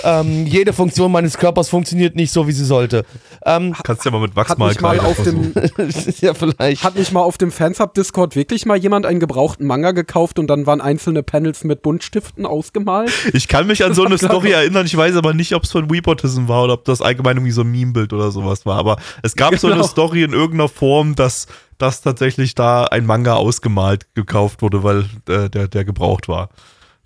ähm, 0.03 0.45
jede 0.45 0.73
Funktion 0.73 1.11
meines 1.14 1.38
Körpers 1.38 1.69
funktioniert 1.69 2.15
nicht 2.18 2.31
so, 2.31 2.47
wie 2.47 2.52
sie 2.52 2.65
sollte. 2.65 3.06
Ähm, 3.45 3.73
Kannst 3.84 4.03
ja 4.03 4.11
mal 4.11 4.19
mit 4.19 4.31
mich 4.31 4.35
mal 4.35 4.49
Wachsmalkreide 4.49 5.03
auf 5.03 5.23
dem, 5.23 5.53
versuchen. 5.53 6.14
ja, 6.22 6.34
vielleicht. 6.34 6.84
hat 6.84 6.95
nicht 6.97 7.14
mal 7.14 7.22
auf 7.22 7.38
dem 7.38 7.52
Fansub-Discord 7.52 8.35
wirklich 8.35 8.65
mal 8.65 8.76
jemand 8.77 9.06
einen 9.06 9.19
gebrauchten 9.22 9.65
Manga 9.68 9.91
gekauft 9.91 10.39
und 10.39 10.47
dann 10.47 10.65
waren 10.65 10.81
einzelne 10.81 11.23
Panels 11.23 11.64
mit 11.64 11.84
Buntstiften 11.84 12.45
ausgemalt? 12.45 13.11
Ich 13.34 13.47
kann 13.47 13.68
mich 13.68 13.84
an 13.85 13.93
so 13.93 14.03
eine. 14.03 14.18
Story 14.26 14.52
erinnern, 14.52 14.85
ich 14.88 14.97
weiß 14.97 15.15
aber 15.18 15.34
nicht, 15.34 15.53
ob 15.53 15.64
es 15.64 15.72
von 15.72 15.89
Weepotism 15.91 16.47
war 16.47 16.64
oder 16.64 16.73
ob 16.73 16.85
das 16.85 17.02
allgemein 17.02 17.38
irgendwie 17.38 17.52
so 17.52 17.61
ein 17.61 17.72
Meme-Bild 17.72 18.11
oder 18.11 18.31
sowas 18.31 18.65
war. 18.65 18.77
Aber 18.77 18.97
es 19.23 19.35
gab 19.35 19.56
so 19.57 19.68
eine 19.68 19.76
Genau. 19.76 19.88
Story 19.88 20.23
in 20.23 20.34
irgendeiner 20.34 20.65
Form, 20.68 21.16
dass, 21.16 21.48
dass 21.78 22.02
tatsächlich 22.02 22.56
da 22.56 22.86
ein 22.86 23.06
Manga 23.06 23.36
ausgemalt 23.36 24.14
gekauft 24.16 24.62
wurde, 24.62 24.84
weil 24.84 25.06
äh, 25.30 25.50
der, 25.50 25.68
der 25.68 25.86
gebraucht 25.86 26.28
war. 26.28 26.50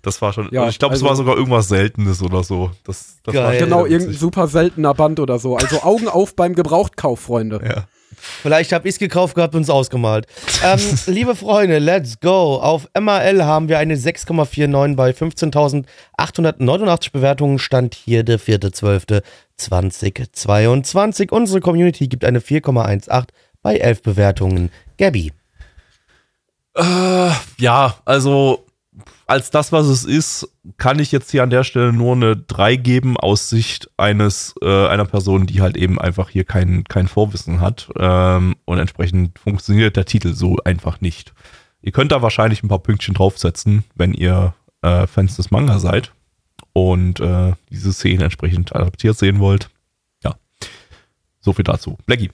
Das 0.02 0.22
war 0.22 0.32
schon, 0.32 0.48
Ja, 0.50 0.66
ich 0.68 0.78
glaube, 0.78 0.92
also- 0.92 1.04
es 1.04 1.08
war 1.08 1.16
sogar 1.16 1.36
irgendwas 1.36 1.68
Seltenes 1.68 2.22
oder 2.22 2.42
so. 2.42 2.70
Das, 2.84 3.18
das 3.22 3.34
war 3.34 3.50
Geil. 3.50 3.58
Genau, 3.60 3.84
irgendein 3.84 4.16
super 4.16 4.48
seltener 4.48 4.94
Band 4.94 5.20
oder 5.20 5.38
so. 5.38 5.56
Also 5.56 5.82
Augen 5.82 6.08
auf 6.08 6.34
beim 6.34 6.54
Gebrauchtkauf, 6.54 7.20
Freunde. 7.20 7.60
Ja. 7.62 7.84
Vielleicht 8.42 8.72
habe 8.72 8.88
ich 8.88 8.94
es 8.96 8.98
gekauft 8.98 9.34
gehabt 9.34 9.54
und 9.54 9.62
es 9.62 9.70
ausgemalt. 9.70 10.26
Ähm, 10.64 10.78
liebe 11.06 11.34
Freunde, 11.36 11.78
let's 11.78 12.18
go. 12.20 12.56
Auf 12.56 12.88
MAL 12.98 13.44
haben 13.44 13.68
wir 13.68 13.78
eine 13.78 13.96
6,49 13.96 14.96
bei 14.96 15.10
15.889 15.10 17.12
Bewertungen. 17.12 17.58
Stand 17.58 17.94
hier 17.94 18.24
der 18.24 18.40
4.12.2022. 18.40 21.30
Unsere 21.30 21.60
Community 21.60 22.08
gibt 22.08 22.24
eine 22.24 22.40
4,18 22.40 23.26
bei 23.62 23.76
11 23.76 24.02
Bewertungen. 24.02 24.70
Gabby. 24.98 25.32
Äh, 26.74 27.30
ja, 27.58 27.96
also 28.04 28.66
als 29.26 29.50
das, 29.50 29.70
was 29.70 29.86
es 29.86 30.04
ist, 30.04 30.48
kann 30.76 30.98
ich 30.98 31.12
jetzt 31.12 31.30
hier 31.30 31.42
an 31.42 31.50
der 31.50 31.62
Stelle 31.64 31.92
nur 31.92 32.14
eine 32.14 32.36
3 32.36 32.76
geben 32.76 33.16
aus 33.16 33.48
Sicht 33.48 33.88
eines 33.96 34.54
äh, 34.60 34.86
einer 34.88 35.04
Person, 35.04 35.46
die 35.46 35.60
halt 35.60 35.76
eben 35.76 36.00
einfach 36.00 36.30
hier 36.30 36.44
kein, 36.44 36.84
kein 36.84 37.06
Vorwissen 37.06 37.60
hat. 37.60 37.88
Ähm, 37.96 38.56
und 38.64 38.78
entsprechend 38.78 39.38
funktioniert 39.38 39.96
der 39.96 40.04
Titel 40.04 40.34
so 40.34 40.56
einfach 40.64 41.00
nicht. 41.00 41.32
Ihr 41.82 41.92
könnt 41.92 42.12
da 42.12 42.22
wahrscheinlich 42.22 42.62
ein 42.62 42.68
paar 42.68 42.80
Pünktchen 42.80 43.14
draufsetzen, 43.14 43.84
wenn 43.94 44.12
ihr 44.12 44.54
äh, 44.82 45.06
Fans 45.06 45.36
des 45.36 45.50
Manga 45.50 45.78
seid 45.78 46.12
und 46.72 47.20
äh, 47.20 47.52
diese 47.70 47.92
Szene 47.92 48.24
entsprechend 48.24 48.74
adaptiert 48.74 49.16
sehen 49.16 49.38
wollt. 49.38 49.70
Ja. 50.24 50.34
So 51.40 51.52
viel 51.52 51.64
dazu. 51.64 51.96
Blackie. 52.06 52.30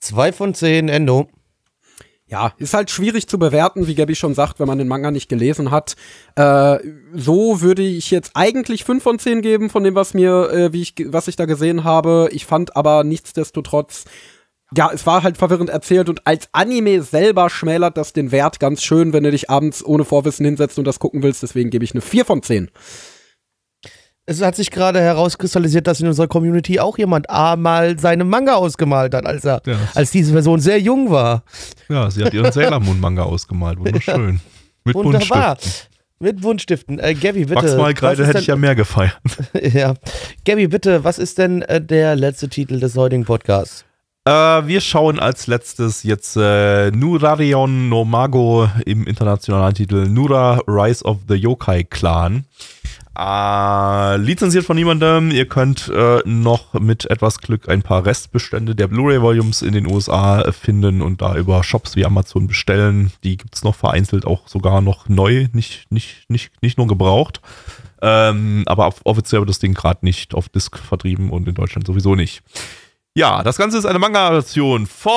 2 0.00 0.32
von 0.32 0.54
10, 0.54 0.88
Endo. 0.88 1.28
Ja, 2.30 2.52
ist 2.58 2.74
halt 2.74 2.90
schwierig 2.90 3.26
zu 3.26 3.38
bewerten, 3.38 3.86
wie 3.86 3.94
Gabby 3.94 4.14
schon 4.14 4.34
sagt, 4.34 4.60
wenn 4.60 4.66
man 4.66 4.76
den 4.76 4.86
Manga 4.86 5.10
nicht 5.10 5.30
gelesen 5.30 5.70
hat. 5.70 5.96
Äh, 6.36 6.78
so 7.14 7.62
würde 7.62 7.82
ich 7.82 8.10
jetzt 8.10 8.32
eigentlich 8.34 8.84
5 8.84 9.02
von 9.02 9.18
10 9.18 9.40
geben 9.40 9.70
von 9.70 9.82
dem, 9.82 9.94
was 9.94 10.12
mir, 10.12 10.50
äh, 10.50 10.72
wie 10.74 10.82
ich, 10.82 10.94
was 11.06 11.28
ich 11.28 11.36
da 11.36 11.46
gesehen 11.46 11.84
habe. 11.84 12.28
Ich 12.32 12.44
fand 12.44 12.76
aber 12.76 13.02
nichtsdestotrotz, 13.02 14.04
ja, 14.76 14.90
es 14.92 15.06
war 15.06 15.22
halt 15.22 15.38
verwirrend 15.38 15.70
erzählt 15.70 16.10
und 16.10 16.26
als 16.26 16.50
Anime 16.52 17.00
selber 17.00 17.48
schmälert 17.48 17.96
das 17.96 18.12
den 18.12 18.30
Wert 18.30 18.60
ganz 18.60 18.82
schön, 18.82 19.14
wenn 19.14 19.24
du 19.24 19.30
dich 19.30 19.48
abends 19.48 19.82
ohne 19.82 20.04
Vorwissen 20.04 20.44
hinsetzt 20.44 20.78
und 20.78 20.84
das 20.84 20.98
gucken 20.98 21.22
willst. 21.22 21.42
Deswegen 21.42 21.70
gebe 21.70 21.86
ich 21.86 21.92
eine 21.92 22.02
4 22.02 22.26
von 22.26 22.42
10. 22.42 22.70
Es 24.30 24.42
hat 24.42 24.56
sich 24.56 24.70
gerade 24.70 25.00
herauskristallisiert, 25.00 25.86
dass 25.86 26.00
in 26.02 26.06
unserer 26.06 26.26
Community 26.28 26.78
auch 26.80 26.98
jemand 26.98 27.30
A 27.30 27.56
mal 27.56 27.98
seine 27.98 28.24
Manga 28.24 28.56
ausgemalt 28.56 29.14
hat, 29.14 29.24
als, 29.24 29.46
er, 29.46 29.62
Ja. 29.64 29.76
als 29.94 30.10
diese 30.10 30.32
Person 30.34 30.60
sehr 30.60 30.78
jung 30.78 31.10
war. 31.10 31.44
Ja, 31.88 32.10
sie 32.10 32.22
hat 32.22 32.34
ihren 32.34 32.52
Sailor 32.52 32.78
Moon 32.78 33.00
Manga 33.00 33.22
ausgemalt. 33.22 33.78
Wunderschön. 33.78 34.40
Mit 34.84 34.94
Wunderbar. 34.94 35.54
Buntstiften. 35.54 35.88
Mit 36.20 36.40
Buntstiften. 36.42 36.98
Äh, 36.98 37.14
Gabby, 37.14 37.46
bitte. 37.46 37.54
Wachsmalkreide 37.62 38.18
was 38.18 38.28
ist 38.28 38.34
hätte 38.34 38.38
ich 38.40 38.46
ja 38.48 38.56
mehr 38.56 38.74
gefeiert. 38.74 39.16
Ja. 39.72 39.94
Gabby, 40.44 40.68
bitte, 40.68 41.04
was 41.04 41.18
ist 41.18 41.38
denn 41.38 41.62
äh, 41.62 41.80
der 41.80 42.14
letzte 42.14 42.50
Titel 42.50 42.80
des 42.80 42.96
heutigen 42.96 43.24
Podcasts? 43.24 43.86
Äh, 44.26 44.30
wir 44.30 44.82
schauen 44.82 45.18
als 45.18 45.46
letztes 45.46 46.02
jetzt 46.02 46.36
äh, 46.36 46.90
Nurarion 46.90 47.88
no 47.88 48.04
Mago 48.04 48.68
im 48.84 49.06
internationalen 49.06 49.72
Titel 49.74 50.06
Nura 50.06 50.60
Rise 50.66 51.02
of 51.04 51.18
the 51.28 51.34
Yokai 51.34 51.84
Clan. 51.84 52.44
Äh, 53.20 54.16
lizenziert 54.18 54.64
von 54.64 54.76
niemandem. 54.76 55.32
Ihr 55.32 55.46
könnt 55.46 55.88
äh, 55.88 56.20
noch 56.24 56.74
mit 56.74 57.10
etwas 57.10 57.38
Glück 57.38 57.68
ein 57.68 57.82
paar 57.82 58.06
Restbestände 58.06 58.76
der 58.76 58.86
Blu-ray-Volumes 58.86 59.62
in 59.62 59.72
den 59.72 59.86
USA 59.92 60.52
finden 60.52 61.02
und 61.02 61.20
da 61.20 61.34
über 61.34 61.64
Shops 61.64 61.96
wie 61.96 62.04
Amazon 62.06 62.46
bestellen. 62.46 63.10
Die 63.24 63.36
gibt's 63.36 63.64
noch 63.64 63.74
vereinzelt, 63.74 64.24
auch 64.24 64.46
sogar 64.46 64.80
noch 64.82 65.08
neu, 65.08 65.48
nicht, 65.52 65.90
nicht, 65.90 66.26
nicht, 66.28 66.52
nicht 66.62 66.78
nur 66.78 66.86
gebraucht. 66.86 67.40
Ähm, 68.00 68.62
aber 68.66 68.86
off- 68.86 69.00
offiziell 69.02 69.40
wird 69.40 69.50
das 69.50 69.58
Ding 69.58 69.74
gerade 69.74 70.04
nicht 70.06 70.32
auf 70.34 70.48
Disc 70.48 70.78
vertrieben 70.78 71.30
und 71.30 71.48
in 71.48 71.54
Deutschland 71.56 71.88
sowieso 71.88 72.14
nicht. 72.14 72.42
Ja, 73.14 73.42
das 73.42 73.56
Ganze 73.56 73.78
ist 73.78 73.86
eine 73.86 73.98
Manga-Adaption 73.98 74.86
von. 74.86 75.10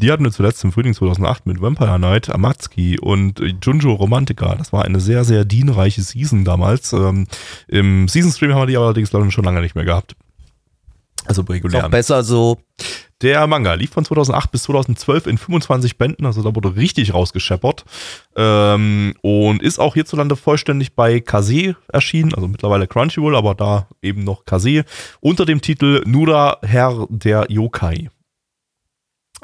Die 0.00 0.10
hatten 0.10 0.24
wir 0.24 0.32
zuletzt 0.32 0.64
im 0.64 0.72
Frühling 0.72 0.94
2008 0.94 1.46
mit 1.46 1.60
Vampire 1.60 1.98
Knight, 1.98 2.30
Amatsuki 2.30 2.98
und 2.98 3.40
Junjo 3.62 3.92
Romantica. 3.92 4.54
Das 4.54 4.72
war 4.72 4.84
eine 4.84 4.98
sehr, 4.98 5.24
sehr 5.24 5.44
dienreiche 5.44 6.00
Season 6.00 6.44
damals. 6.44 6.94
Ähm, 6.94 7.26
Im 7.68 8.08
Season 8.08 8.32
Stream 8.32 8.54
haben 8.54 8.62
wir 8.62 8.66
die 8.66 8.76
allerdings 8.78 9.12
ich, 9.12 9.34
schon 9.34 9.44
lange 9.44 9.60
nicht 9.60 9.74
mehr 9.74 9.84
gehabt. 9.84 10.16
Also 11.26 11.42
regulär. 11.42 11.84
auch 11.84 11.90
besser 11.90 12.22
so. 12.24 12.58
Der 13.20 13.46
Manga 13.46 13.74
lief 13.74 13.90
von 13.90 14.06
2008 14.06 14.50
bis 14.50 14.62
2012 14.62 15.26
in 15.26 15.36
25 15.36 15.98
Bänden, 15.98 16.24
also 16.24 16.42
da 16.42 16.54
wurde 16.54 16.76
richtig 16.76 17.12
rausgescheppert. 17.12 17.84
Ähm, 18.36 19.14
und 19.20 19.62
ist 19.62 19.78
auch 19.78 19.92
hierzulande 19.92 20.36
vollständig 20.36 20.94
bei 20.94 21.20
Kase 21.20 21.76
erschienen, 21.92 22.32
also 22.34 22.48
mittlerweile 22.48 22.86
Crunchyroll, 22.86 23.36
aber 23.36 23.54
da 23.54 23.88
eben 24.00 24.24
noch 24.24 24.46
Kase, 24.46 24.84
unter 25.20 25.44
dem 25.44 25.60
Titel 25.60 26.02
Nura 26.06 26.56
Herr 26.62 27.06
der 27.10 27.50
Yokai. 27.50 28.08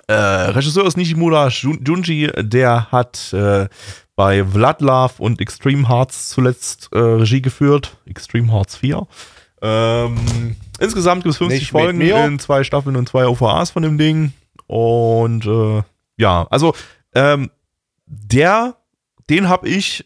Äh, 0.08 0.14
Regisseur 0.14 0.86
ist 0.86 0.96
Nishimura 0.96 1.48
Jun- 1.48 1.82
Junji, 1.84 2.30
der 2.36 2.90
hat 2.92 3.32
äh, 3.32 3.68
bei 4.14 4.44
Vladlav 4.44 5.18
und 5.20 5.40
Extreme 5.40 5.88
Hearts 5.88 6.28
zuletzt 6.28 6.88
äh, 6.92 6.98
Regie 6.98 7.42
geführt. 7.42 7.96
Extreme 8.06 8.52
Hearts 8.52 8.76
4. 8.76 9.06
Ähm, 9.62 10.56
insgesamt 10.78 11.24
gibt 11.24 11.32
es 11.32 11.38
50 11.38 11.60
Nicht 11.60 11.70
Folgen 11.72 11.98
in 12.26 12.38
zwei 12.38 12.62
Staffeln 12.62 12.94
und 12.96 13.08
zwei 13.08 13.26
OVAs 13.26 13.70
von 13.70 13.82
dem 13.82 13.98
Ding. 13.98 14.32
Und 14.68 15.44
äh, 15.46 15.82
ja, 16.18 16.46
also 16.50 16.74
ähm, 17.14 17.50
der, 18.06 18.76
den 19.28 19.48
habe 19.48 19.68
ich 19.68 20.04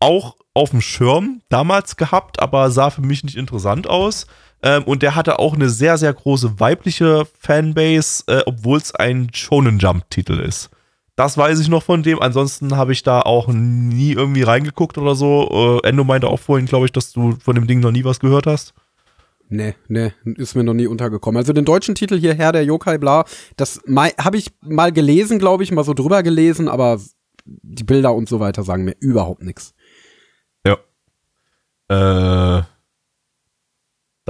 auch 0.00 0.36
auf 0.52 0.70
dem 0.70 0.80
Schirm 0.80 1.40
damals 1.48 1.96
gehabt, 1.96 2.40
aber 2.40 2.70
sah 2.70 2.90
für 2.90 3.02
mich 3.02 3.24
nicht 3.24 3.36
interessant 3.36 3.86
aus. 3.88 4.26
Ähm, 4.62 4.84
und 4.84 5.02
der 5.02 5.14
hatte 5.14 5.38
auch 5.38 5.54
eine 5.54 5.70
sehr, 5.70 5.96
sehr 5.98 6.12
große 6.12 6.60
weibliche 6.60 7.26
Fanbase, 7.38 8.24
äh, 8.26 8.42
obwohl 8.46 8.78
es 8.78 8.94
ein 8.94 9.28
Shonen 9.32 9.78
Jump-Titel 9.78 10.40
ist. 10.40 10.70
Das 11.16 11.36
weiß 11.36 11.60
ich 11.60 11.68
noch 11.68 11.82
von 11.82 12.02
dem. 12.02 12.20
Ansonsten 12.20 12.76
habe 12.76 12.92
ich 12.92 13.02
da 13.02 13.20
auch 13.20 13.48
nie 13.48 14.12
irgendwie 14.12 14.42
reingeguckt 14.42 14.96
oder 14.98 15.14
so. 15.14 15.80
Äh, 15.84 15.88
Endo 15.88 16.04
meinte 16.04 16.28
auch 16.28 16.38
vorhin, 16.38 16.66
glaube 16.66 16.86
ich, 16.86 16.92
dass 16.92 17.12
du 17.12 17.36
von 17.42 17.54
dem 17.54 17.66
Ding 17.66 17.80
noch 17.80 17.90
nie 17.90 18.04
was 18.04 18.20
gehört 18.20 18.46
hast. 18.46 18.74
Nee, 19.52 19.74
nee, 19.88 20.12
ist 20.36 20.54
mir 20.54 20.62
noch 20.62 20.74
nie 20.74 20.86
untergekommen. 20.86 21.36
Also 21.36 21.52
den 21.52 21.64
deutschen 21.64 21.96
Titel 21.96 22.16
hier, 22.18 22.34
Herr 22.34 22.52
der 22.52 22.64
Yokai, 22.64 22.98
bla, 22.98 23.24
das 23.56 23.80
habe 23.86 24.36
ich 24.36 24.52
mal 24.62 24.92
gelesen, 24.92 25.40
glaube 25.40 25.64
ich, 25.64 25.72
mal 25.72 25.82
so 25.82 25.92
drüber 25.92 26.22
gelesen, 26.22 26.68
aber 26.68 27.00
die 27.44 27.82
Bilder 27.82 28.14
und 28.14 28.28
so 28.28 28.38
weiter 28.38 28.62
sagen 28.62 28.84
mir 28.84 28.94
überhaupt 29.00 29.42
nichts. 29.42 29.74
Ja. 30.64 30.78
Äh, 31.88 32.62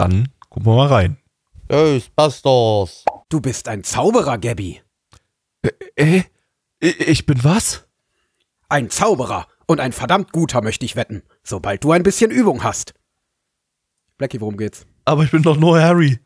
dann 0.01 0.28
gucken 0.48 0.72
wir 0.72 0.77
mal 0.77 0.86
rein. 0.86 1.18
Ghostbusters. 1.68 3.05
Du 3.28 3.40
bist 3.40 3.68
ein 3.68 3.85
Zauberer, 3.85 4.39
Gabby. 4.39 4.81
Äh, 5.94 6.22
ich 6.81 7.27
bin 7.27 7.44
was? 7.44 7.86
Ein 8.70 8.89
Zauberer 8.89 9.47
und 9.66 9.78
ein 9.78 9.93
verdammt 9.93 10.32
guter, 10.32 10.62
möchte 10.62 10.86
ich 10.86 10.97
wetten, 10.97 11.22
sobald 11.43 11.85
du 11.85 11.93
ein 11.93 12.02
bisschen 12.02 12.31
Übung 12.31 12.64
hast. 12.64 12.94
Blackie, 14.16 14.40
worum 14.40 14.56
geht's? 14.56 14.86
Aber 15.05 15.22
ich 15.22 15.31
bin 15.31 15.43
doch 15.43 15.59
nur 15.59 15.78
Harry. 15.81 16.18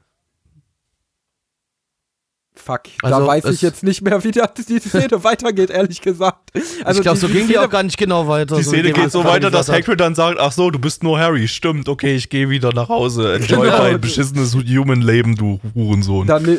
Fuck, 2.56 2.82
Also, 3.02 3.18
da 3.18 3.26
weiß 3.26 3.46
ich 3.46 3.62
jetzt 3.62 3.82
nicht 3.82 4.00
mehr, 4.02 4.22
wie 4.22 4.30
die 4.30 4.40
Szene 4.78 5.24
weitergeht, 5.24 5.70
ehrlich 5.70 6.00
gesagt. 6.00 6.50
Also 6.84 7.00
ich 7.00 7.02
glaube, 7.02 7.18
so 7.18 7.26
die 7.26 7.32
ging 7.32 7.48
die 7.48 7.58
auch 7.58 7.68
gar 7.68 7.82
nicht 7.82 7.98
genau 7.98 8.28
weiter. 8.28 8.56
Die 8.56 8.62
so 8.62 8.70
Szene 8.70 8.88
wie 8.90 8.92
geht 8.92 9.10
so 9.10 9.24
weiter, 9.24 9.50
dass. 9.50 9.68
Hagrid 9.68 9.98
dann 9.98 10.14
sagt, 10.14 10.38
ach 10.38 10.52
so, 10.52 10.70
du 10.70 10.78
bist 10.78 11.02
nur 11.02 11.18
Harry. 11.18 11.48
Stimmt, 11.48 11.88
okay, 11.88 12.14
ich 12.14 12.28
gehe 12.28 12.48
wieder 12.50 12.72
nach 12.72 12.88
Hause. 12.88 13.34
Enjoy 13.34 13.66
Genau. 13.66 13.78
dein 13.78 14.00
beschissenes 14.00 14.54
Human-Leben, 14.54 15.34
du 15.34 15.60
Hurensohn. 15.74 16.28
Dann 16.28 16.44
ne, 16.44 16.58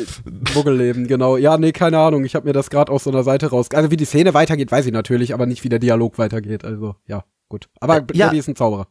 Muggelleben, 0.54 1.06
genau. 1.06 1.38
Ja, 1.38 1.56
nee, 1.56 1.72
keine 1.72 1.98
Ahnung. 1.98 2.24
Ich 2.26 2.34
habe 2.34 2.46
mir 2.46 2.52
das 2.52 2.68
gerade 2.68 2.92
aus 2.92 3.04
so 3.04 3.10
einer 3.10 3.22
Seite 3.22 3.46
raus. 3.48 3.68
Also 3.72 3.90
wie 3.90 3.96
die 3.96 4.04
Szene 4.04 4.34
weitergeht, 4.34 4.70
weiß 4.70 4.84
ich 4.86 4.92
natürlich, 4.92 5.32
aber 5.32 5.46
nicht 5.46 5.64
wie 5.64 5.70
der 5.70 5.78
Dialog 5.78 6.18
weitergeht. 6.18 6.64
Also 6.64 6.96
ja, 7.06 7.24
gut. 7.48 7.68
Aber 7.80 8.04
ja. 8.12 8.26
Dobby 8.26 8.38
ist 8.38 8.48
ein 8.48 8.56
Zauberer. 8.56 8.86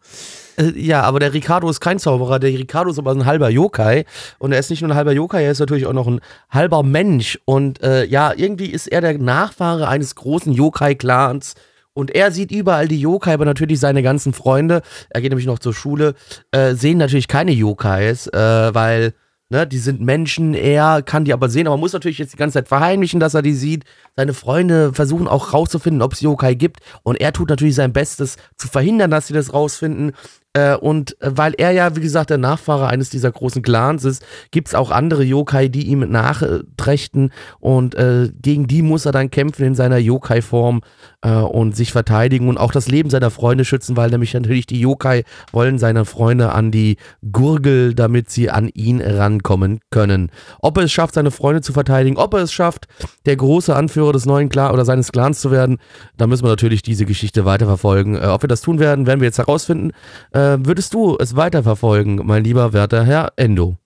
Äh, 0.57 0.72
Ja, 0.80 1.02
aber 1.03 1.19
der 1.19 1.34
Ricardo 1.34 1.69
ist 1.69 1.80
kein 1.80 1.99
Zauberer. 1.99 2.40
Der 2.40 2.52
Ricardo 2.52 2.91
ist 2.91 2.99
aber 2.99 3.11
ein 3.11 3.26
halber 3.26 3.49
Yokai. 3.49 4.06
Und 4.40 4.52
er 4.52 4.60
ist 4.60 4.69
nicht 4.69 4.82
nur 4.82 4.91
ein 4.91 4.98
halber 4.98 5.11
Yokai, 5.14 5.44
er 5.44 5.52
ist 5.52 5.60
natürlich 5.60 5.86
auch 5.86 5.94
noch 5.94 6.07
ein 6.07 6.22
halber 6.49 6.84
Mensch. 6.84 7.40
Und 7.45 7.82
äh, 7.84 8.06
ja, 8.06 8.34
irgendwie 8.36 8.68
ist 8.68 8.88
er 8.88 9.02
der 9.02 9.18
Nachfahre 9.18 9.88
eines 9.88 10.15
großen 10.15 10.53
Yokai-Clans. 10.53 11.56
Und 11.94 12.14
er 12.14 12.32
sieht 12.32 12.52
überall 12.52 12.90
die 12.90 12.99
Yokai, 12.99 13.34
aber 13.34 13.45
natürlich 13.45 13.80
seine 13.80 14.03
ganzen 14.03 14.34
Freunde, 14.34 14.82
er 15.10 15.22
geht 15.22 15.32
nämlich 15.32 15.48
noch 15.48 15.60
zur 15.60 15.73
Schule, 15.73 16.14
äh, 16.52 16.76
sehen 16.76 16.98
natürlich 16.98 17.30
keine 17.30 17.52
Yokais, 17.53 18.27
äh, 18.27 18.73
weil, 18.76 19.14
ne, 19.50 19.68
die 19.68 19.78
sind 19.78 20.02
Menschen, 20.02 20.54
er 20.54 21.02
kann 21.02 21.26
die 21.26 21.34
aber 21.34 21.50
sehen, 21.50 21.68
aber 21.68 21.78
muss 21.78 21.94
natürlich 21.94 22.18
jetzt 22.18 22.34
die 22.34 22.38
ganze 22.38 22.56
Zeit 22.56 22.68
verheimlichen, 22.68 23.20
dass 23.20 23.34
er 23.34 23.42
die 23.42 23.54
sieht. 23.54 23.84
Seine 24.16 24.34
Freunde 24.34 24.94
versuchen 24.94 25.28
auch 25.28 25.54
rauszufinden, 25.54 26.02
ob 26.02 26.14
es 26.14 26.22
Yokai 26.22 26.56
gibt. 26.56 26.80
Und 27.04 27.20
er 27.20 27.34
tut 27.34 27.50
natürlich 27.50 27.76
sein 27.76 27.94
Bestes 27.94 28.38
zu 28.58 28.68
verhindern, 28.68 29.12
dass 29.12 29.28
sie 29.28 29.34
das 29.34 29.54
rausfinden. 29.54 30.14
Äh, 30.54 30.76
und 30.78 31.22
äh, 31.22 31.32
weil 31.36 31.54
er 31.58 31.72
ja, 31.72 31.96
wie 31.96 32.02
gesagt, 32.02 32.30
der 32.30 32.38
Nachfahre 32.38 32.88
eines 32.88 33.10
dieser 33.10 33.32
großen 33.32 33.62
Clans 33.62 34.06
ist, 34.06 34.26
gibt 34.52 34.70
es 34.70 34.76
auch 34.76 34.90
andere 34.90 35.24
Yokai, 35.24 35.68
die 35.68 35.88
ihm 35.88 36.00
nachträchten. 36.00 37.32
Und 37.60 37.94
äh, 37.96 38.32
gegen 38.42 38.66
die 38.66 38.82
muss 38.82 39.06
er 39.06 39.12
dann 39.12 39.30
kämpfen 39.30 39.66
in 39.66 39.76
seiner 39.76 39.98
Yokai-Form 39.98 40.82
äh, 41.26 41.30
und 41.30 41.76
sich 41.76 41.91
verteidigen 41.91 42.47
und 42.47 42.57
auch 42.57 42.72
das 42.72 42.88
Leben 42.88 43.10
seiner 43.10 43.31
Freunde 43.31 43.65
schützen, 43.65 43.97
weil 43.97 44.11
nämlich 44.11 44.34
natürlich 44.34 44.68
die 44.68 44.80
Yokai 44.80 45.23
wollen 45.52 45.80
seine 45.80 46.06
Freunde 46.06 46.52
an 46.52 46.72
die 46.72 46.97
Gurgel, 47.31 47.95
damit 47.95 48.30
sie 48.30 48.52
an 48.52 48.69
ihn 48.69 49.02
rankommen 49.02 49.80
können. 49.89 50.31
Ob 50.60 50.77
er 50.77 50.84
es 50.84 50.91
schafft, 50.91 51.15
seine 51.15 51.31
Freunde 51.31 51.61
zu 51.61 51.73
verteidigen, 51.73 52.18
ob 52.18 52.34
er 52.35 52.41
es 52.41 52.53
schafft, 52.53 52.88
der 53.26 53.35
große 53.35 53.76
Anführer 53.76 54.14
des 54.14 54.26
neuen 54.26 54.49
Clan 54.49 54.72
oder 54.72 54.85
seines 54.85 55.11
Clans 55.11 55.41
zu 55.41 55.52
werden, 55.52 55.80
da 56.18 56.27
müssen 56.27 56.43
wir 56.43 56.49
natürlich 56.49 56.84
diese 56.84 57.06
Geschichte 57.06 57.45
weiterverfolgen. 57.45 58.15
Äh, 58.15 58.27
ob 58.27 58.43
wir 58.43 58.47
das 58.47 58.61
tun 58.61 58.80
werden, 58.80 59.07
werden 59.07 59.19
wir 59.19 59.27
jetzt 59.27 59.39
herausfinden. 59.39 59.91
Äh, 60.31 60.57
würdest 60.60 60.93
du 60.93 61.18
es 61.19 61.35
weiterverfolgen, 61.35 62.22
mein 62.23 62.43
lieber 62.43 62.73
werter 62.73 63.03
Herr 63.03 63.34
Endo? 63.35 63.77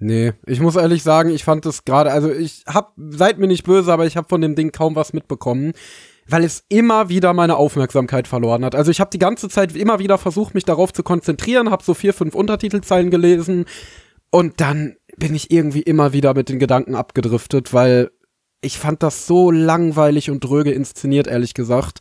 Nee, 0.00 0.32
ich 0.46 0.60
muss 0.60 0.76
ehrlich 0.76 1.02
sagen, 1.02 1.30
ich 1.30 1.42
fand 1.42 1.66
es 1.66 1.84
gerade, 1.84 2.12
also 2.12 2.30
ich 2.30 2.62
hab, 2.68 2.92
seid 2.96 3.38
mir 3.38 3.48
nicht 3.48 3.64
böse, 3.64 3.92
aber 3.92 4.06
ich 4.06 4.16
habe 4.16 4.28
von 4.28 4.40
dem 4.40 4.54
Ding 4.54 4.70
kaum 4.70 4.94
was 4.94 5.12
mitbekommen, 5.12 5.72
weil 6.28 6.44
es 6.44 6.64
immer 6.68 7.08
wieder 7.08 7.32
meine 7.32 7.56
Aufmerksamkeit 7.56 8.28
verloren 8.28 8.64
hat. 8.64 8.74
Also 8.74 8.90
ich 8.90 9.00
habe 9.00 9.10
die 9.10 9.18
ganze 9.18 9.48
Zeit 9.48 9.74
immer 9.74 9.98
wieder 9.98 10.18
versucht, 10.18 10.54
mich 10.54 10.64
darauf 10.64 10.92
zu 10.92 11.02
konzentrieren, 11.02 11.70
habe 11.70 11.82
so 11.82 11.94
vier, 11.94 12.12
fünf 12.12 12.34
Untertitelzeilen 12.34 13.10
gelesen 13.10 13.64
und 14.30 14.60
dann 14.60 14.96
bin 15.16 15.34
ich 15.34 15.50
irgendwie 15.50 15.82
immer 15.82 16.12
wieder 16.12 16.34
mit 16.34 16.48
den 16.48 16.58
Gedanken 16.58 16.94
abgedriftet, 16.94 17.72
weil 17.72 18.10
ich 18.60 18.78
fand 18.78 19.02
das 19.02 19.26
so 19.26 19.50
langweilig 19.50 20.30
und 20.30 20.40
dröge 20.40 20.70
inszeniert, 20.70 21.26
ehrlich 21.26 21.54
gesagt. 21.54 22.00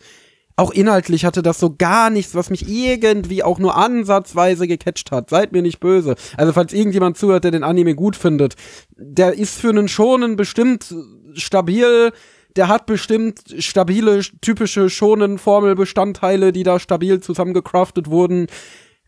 Auch 0.59 0.71
inhaltlich 0.71 1.23
hatte 1.23 1.43
das 1.43 1.59
so 1.59 1.75
gar 1.77 2.09
nichts, 2.09 2.33
was 2.33 2.49
mich 2.49 2.67
irgendwie 2.67 3.43
auch 3.43 3.59
nur 3.59 3.75
ansatzweise 3.77 4.67
gecatcht 4.67 5.11
hat. 5.11 5.29
Seid 5.29 5.51
mir 5.51 5.61
nicht 5.61 5.79
böse. 5.79 6.15
Also 6.35 6.51
falls 6.51 6.73
irgendjemand 6.73 7.15
zuhört, 7.15 7.43
der 7.43 7.51
den 7.51 7.63
Anime 7.63 7.93
gut 7.93 8.15
findet, 8.15 8.55
der 8.95 9.37
ist 9.37 9.59
für 9.59 9.69
einen 9.69 9.87
Schonen 9.87 10.35
bestimmt 10.35 10.95
stabil. 11.33 12.11
Der 12.57 12.67
hat 12.67 12.88
bestimmt 12.88 13.55
stabile, 13.59 14.21
typische 14.41 14.89
Schonen-Formelbestandteile, 14.89 16.51
die 16.51 16.63
da 16.63 16.79
stabil 16.79 17.19
zusammengecraftet 17.19 18.09
wurden. 18.09 18.47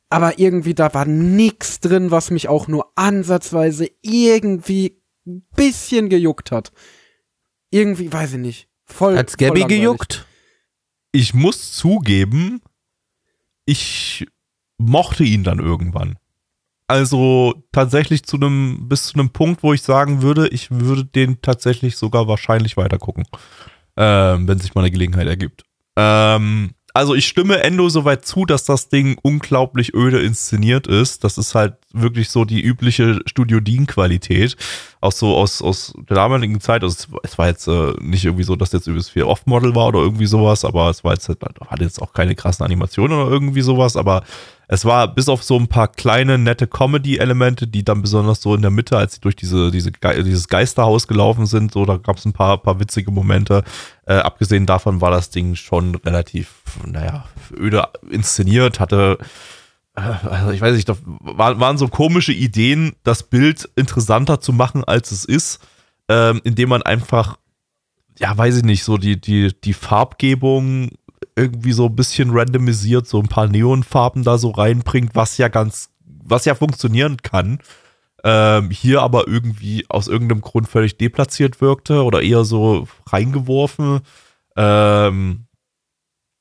Aber 0.10 0.40
irgendwie, 0.40 0.74
da 0.74 0.94
war 0.94 1.06
nix 1.06 1.80
drin, 1.80 2.12
was 2.12 2.32
mich 2.32 2.48
auch 2.48 2.68
nur 2.68 2.92
ansatzweise 2.96 3.90
irgendwie 4.02 5.02
ein 5.26 5.46
bisschen 5.56 6.10
gejuckt 6.10 6.52
hat. 6.52 6.72
Irgendwie, 7.72 8.12
weiß 8.12 8.34
ich 8.34 8.40
nicht. 8.40 8.68
Voll. 8.86 9.18
Hat's 9.18 9.34
voll 9.34 9.48
Gabby 9.48 9.62
langweilig. 9.62 9.82
gejuckt? 9.82 10.26
Ich 11.12 11.34
muss 11.34 11.74
zugeben, 11.74 12.62
ich 13.66 14.28
mochte 14.78 15.24
ihn 15.24 15.44
dann 15.44 15.60
irgendwann. 15.60 16.18
Also 16.90 17.54
tatsächlich 17.72 18.24
zu 18.24 18.38
einem, 18.38 18.90
bis 18.90 19.06
zu 19.06 19.14
einem 19.14 19.30
Punkt, 19.30 19.62
wo 19.62 19.74
ich 19.74 19.84
sagen 19.84 20.24
würde, 20.24 20.48
ich 20.48 20.72
würde 20.72 21.06
den 21.06 21.40
tatsächlich 21.40 21.98
sogar 21.98 22.28
wahrscheinlich 22.28 22.78
weitergucken. 22.78 23.26
Ähm, 23.96 24.48
wenn 24.48 24.58
sich 24.58 24.74
mal 24.74 24.82
eine 24.82 24.90
Gelegenheit 24.90 25.28
ergibt. 25.28 25.66
Ähm, 25.96 26.72
also 26.96 27.14
ich 27.14 27.28
stimme 27.28 27.62
Endo 27.62 27.90
soweit 27.90 28.26
zu, 28.26 28.44
dass 28.46 28.64
das 28.64 28.90
Ding 28.90 29.20
unglaublich 29.22 29.94
öde 29.94 30.20
inszeniert 30.20 30.88
ist. 30.88 31.24
Das 31.24 31.38
ist 31.38 31.54
halt 31.54 31.76
wirklich 31.94 32.32
so 32.32 32.44
die 32.44 32.62
übliche 32.62 33.20
Studio 33.28 33.60
Dean-Qualität. 33.60 34.58
Auch 35.02 35.14
so 35.14 35.38
aus, 35.38 35.62
aus 35.62 35.94
der 36.10 36.16
damaligen 36.18 36.60
Zeit. 36.60 36.84
Also 36.84 37.08
es, 37.24 37.38
war 37.38 37.48
jetzt 37.48 37.68
äh, 37.68 37.94
nicht 38.02 38.26
irgendwie 38.26 38.44
so, 38.44 38.58
dass 38.58 38.74
jetzt 38.74 38.86
übelst 38.88 39.12
viel 39.12 39.24
Off-Model 39.24 39.74
war 39.74 39.88
oder 39.88 40.00
irgendwie 40.00 40.26
sowas, 40.26 40.66
aber 40.66 40.90
es 40.90 41.06
war 41.06 41.14
jetzt, 41.14 41.30
halt- 41.30 41.40
hatte 41.68 41.84
jetzt 41.84 42.02
auch 42.02 42.12
keine 42.12 42.36
krassen 42.36 42.66
Animationen 42.66 43.18
oder 43.18 43.32
irgendwie 43.32 43.62
sowas, 43.62 43.96
aber 43.96 44.24
es 44.68 44.84
war 44.84 45.08
bis 45.08 45.30
auf 45.30 45.42
so 45.42 45.56
ein 45.56 45.68
paar 45.70 45.88
kleine, 45.88 46.38
nette 46.38 46.68
Comedy-Elemente, 46.68 47.66
die 47.66 47.84
dann 47.86 48.02
besonders 48.02 48.42
so 48.42 48.54
in 48.54 48.62
der 48.62 48.72
Mitte, 48.72 48.98
als 48.98 49.14
sie 49.16 49.22
durch 49.22 49.38
diese, 49.38 49.72
diese, 49.72 49.92
Ge- 49.94 50.22
dieses 50.24 50.48
Geisterhaus 50.50 51.08
gelaufen 51.08 51.46
sind, 51.46 51.72
so, 51.72 51.86
da 51.86 51.96
gab 51.98 52.18
es 52.18 52.26
ein 52.26 52.34
paar, 52.34 52.58
paar 52.58 52.80
witzige 52.82 53.10
Momente. 53.10 53.64
Äh, 54.06 54.16
abgesehen 54.16 54.66
davon 54.66 55.00
war 55.02 55.12
das 55.12 55.30
Ding 55.30 55.56
schon 55.56 55.96
relativ, 55.96 56.56
naja, 56.86 57.24
öde 57.58 57.88
inszeniert, 58.12 58.80
hatte, 58.82 59.18
also 59.94 60.52
ich 60.52 60.62
weiß 60.62 60.76
nicht, 60.76 60.88
da 60.88 60.98
war, 61.04 61.60
waren 61.60 61.78
so 61.78 61.88
komische 61.88 62.34
Ideen, 62.34 62.96
das 63.04 63.24
Bild 63.24 63.70
interessanter 63.76 64.40
zu 64.40 64.54
machen, 64.54 64.84
als 64.84 65.12
es 65.12 65.26
ist, 65.26 65.60
ähm, 66.08 66.42
indem 66.44 66.70
man 66.70 66.84
einfach, 66.84 67.38
ja, 68.18 68.38
weiß 68.38 68.58
ich 68.58 68.64
nicht, 68.64 68.84
so 68.84 68.98
die, 68.98 69.20
die, 69.20 69.54
die 69.62 69.74
Farbgebung 69.74 70.92
irgendwie 71.36 71.72
so 71.72 71.86
ein 71.86 71.96
bisschen 71.96 72.32
randomisiert, 72.32 73.08
so 73.08 73.20
ein 73.20 73.28
paar 73.28 73.48
Neonfarben 73.48 74.24
da 74.24 74.38
so 74.38 74.52
reinbringt, 74.52 75.16
was 75.16 75.38
ja 75.38 75.48
ganz, 75.48 75.90
was 76.06 76.46
ja 76.46 76.56
funktionieren 76.56 77.18
kann. 77.18 77.60
Ähm, 78.24 78.70
hier 78.70 79.02
aber 79.02 79.28
irgendwie 79.28 79.86
aus 79.88 80.10
irgendeinem 80.10 80.42
Grund 80.42 80.68
völlig 80.68 80.98
deplatziert 80.98 81.62
wirkte 81.62 82.04
oder 82.04 82.22
eher 82.22 82.44
so 82.44 82.88
reingeworfen. 83.08 84.02
Ähm, 84.58 85.46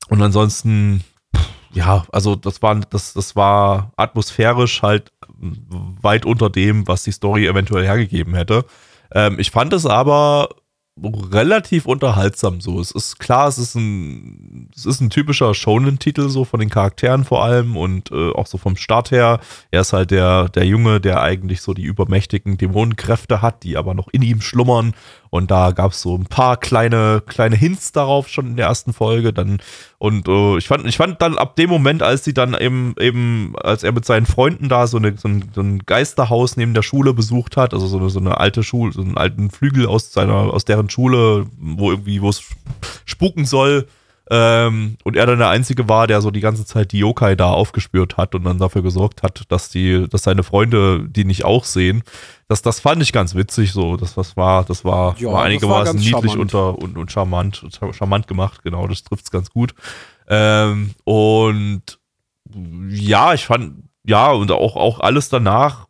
und 0.08 0.22
ansonsten, 0.22 1.04
pff, 1.36 1.48
ja, 1.72 2.04
also 2.12 2.34
das 2.34 2.62
war, 2.62 2.76
das, 2.76 3.12
das 3.12 3.36
war 3.36 3.92
atmosphärisch 3.96 4.82
halt 4.82 5.12
weit 6.02 6.26
unter 6.26 6.50
dem, 6.50 6.88
was 6.88 7.04
die 7.04 7.12
Story 7.12 7.46
eventuell 7.46 7.84
hergegeben 7.84 8.34
hätte. 8.34 8.64
Ähm, 9.12 9.38
ich 9.38 9.50
fand 9.50 9.72
es 9.72 9.86
aber 9.86 10.48
relativ 11.02 11.86
unterhaltsam 11.86 12.60
so. 12.60 12.80
Es 12.80 12.90
ist 12.90 13.18
klar, 13.18 13.48
es 13.48 13.58
ist 13.58 13.74
ein, 13.74 14.68
es 14.74 14.86
ist 14.86 15.00
ein 15.00 15.10
typischer 15.10 15.54
Shonen-Titel, 15.54 16.28
so 16.28 16.44
von 16.44 16.60
den 16.60 16.70
Charakteren 16.70 17.24
vor 17.24 17.44
allem 17.44 17.76
und 17.76 18.10
äh, 18.10 18.32
auch 18.32 18.46
so 18.46 18.58
vom 18.58 18.76
Start 18.76 19.10
her. 19.10 19.40
Er 19.70 19.82
ist 19.82 19.92
halt 19.92 20.10
der, 20.10 20.48
der 20.48 20.66
Junge, 20.66 21.00
der 21.00 21.22
eigentlich 21.22 21.60
so 21.62 21.74
die 21.74 21.82
übermächtigen 21.82 22.58
Dämonenkräfte 22.58 23.42
hat, 23.42 23.62
die 23.62 23.76
aber 23.76 23.94
noch 23.94 24.08
in 24.08 24.22
ihm 24.22 24.40
schlummern. 24.40 24.94
Und 25.30 25.50
da 25.50 25.72
gab 25.72 25.92
es 25.92 26.00
so 26.00 26.16
ein 26.16 26.26
paar 26.26 26.56
kleine, 26.56 27.22
kleine 27.26 27.56
Hints 27.56 27.92
darauf 27.92 28.28
schon 28.28 28.46
in 28.46 28.56
der 28.56 28.66
ersten 28.66 28.92
Folge. 28.92 29.32
Dann, 29.32 29.58
und 29.98 30.28
äh, 30.28 30.58
ich 30.58 30.68
fand, 30.68 30.86
ich 30.86 30.96
fand 30.96 31.20
dann 31.20 31.38
ab 31.38 31.56
dem 31.56 31.70
Moment, 31.70 32.02
als 32.02 32.24
sie 32.24 32.34
dann 32.34 32.54
eben, 32.54 32.94
eben, 32.98 33.54
als 33.62 33.82
er 33.82 33.92
mit 33.92 34.04
seinen 34.04 34.26
Freunden 34.26 34.68
da 34.68 34.86
so, 34.86 34.96
eine, 34.96 35.16
so, 35.16 35.28
ein, 35.28 35.50
so 35.54 35.60
ein 35.60 35.80
Geisterhaus 35.80 36.56
neben 36.56 36.74
der 36.74 36.82
Schule 36.82 37.14
besucht 37.14 37.56
hat, 37.56 37.74
also 37.74 37.86
so 37.86 37.98
eine, 37.98 38.10
so 38.10 38.20
eine 38.20 38.38
alte 38.38 38.62
Schule, 38.62 38.92
so 38.92 39.02
einen 39.02 39.18
alten 39.18 39.50
Flügel 39.50 39.86
aus 39.86 40.12
seiner, 40.12 40.52
aus 40.52 40.64
deren 40.64 40.90
Schule, 40.90 41.46
wo 41.58 41.90
irgendwie, 41.90 42.22
wo 42.22 42.30
es 42.30 42.42
spuken 43.04 43.44
soll, 43.44 43.86
ähm, 44.30 44.96
und 45.04 45.16
er 45.16 45.26
dann 45.26 45.38
der 45.38 45.48
Einzige 45.48 45.88
war, 45.88 46.06
der 46.06 46.20
so 46.20 46.30
die 46.30 46.40
ganze 46.40 46.66
Zeit 46.66 46.92
die 46.92 46.98
Yokai 46.98 47.34
da 47.34 47.50
aufgespürt 47.50 48.16
hat 48.16 48.34
und 48.34 48.44
dann 48.44 48.58
dafür 48.58 48.82
gesorgt 48.82 49.22
hat, 49.22 49.42
dass 49.48 49.70
die, 49.70 50.06
dass 50.08 50.22
seine 50.22 50.42
Freunde 50.42 51.06
die 51.08 51.24
nicht 51.24 51.44
auch 51.44 51.64
sehen. 51.64 52.02
Das, 52.46 52.62
das 52.62 52.80
fand 52.80 53.02
ich 53.02 53.12
ganz 53.12 53.34
witzig 53.34 53.72
so. 53.72 53.96
Das, 53.96 54.14
das 54.14 54.36
war, 54.36 54.64
das 54.64 54.84
war, 54.84 55.16
Ja, 55.18 55.32
war 55.32 55.44
einigermaßen 55.44 55.96
niedlich 55.96 56.32
charmant. 56.32 56.38
unter 56.40 56.78
und, 56.78 56.98
und 56.98 57.10
charmant, 57.10 57.64
charmant 57.92 58.26
gemacht, 58.26 58.62
genau, 58.62 58.86
das 58.86 59.02
trifft's 59.02 59.30
ganz 59.30 59.50
gut. 59.50 59.74
Ähm, 60.28 60.90
und 61.04 61.98
ja, 62.90 63.34
ich 63.34 63.46
fand, 63.46 63.84
ja, 64.06 64.30
und 64.30 64.50
auch, 64.52 64.76
auch 64.76 65.00
alles 65.00 65.28
danach 65.28 65.86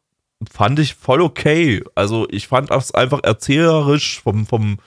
fand 0.51 0.79
ich 0.79 0.95
voll 0.95 1.21
okay. 1.21 1.83
Also 1.97 2.27
ich 2.31 2.47
fand 2.47 2.71
das 2.71 2.95
einfach 2.95 3.21
erzählerisch 3.25 4.21
vom, 4.21 4.47
vom, 4.47 4.79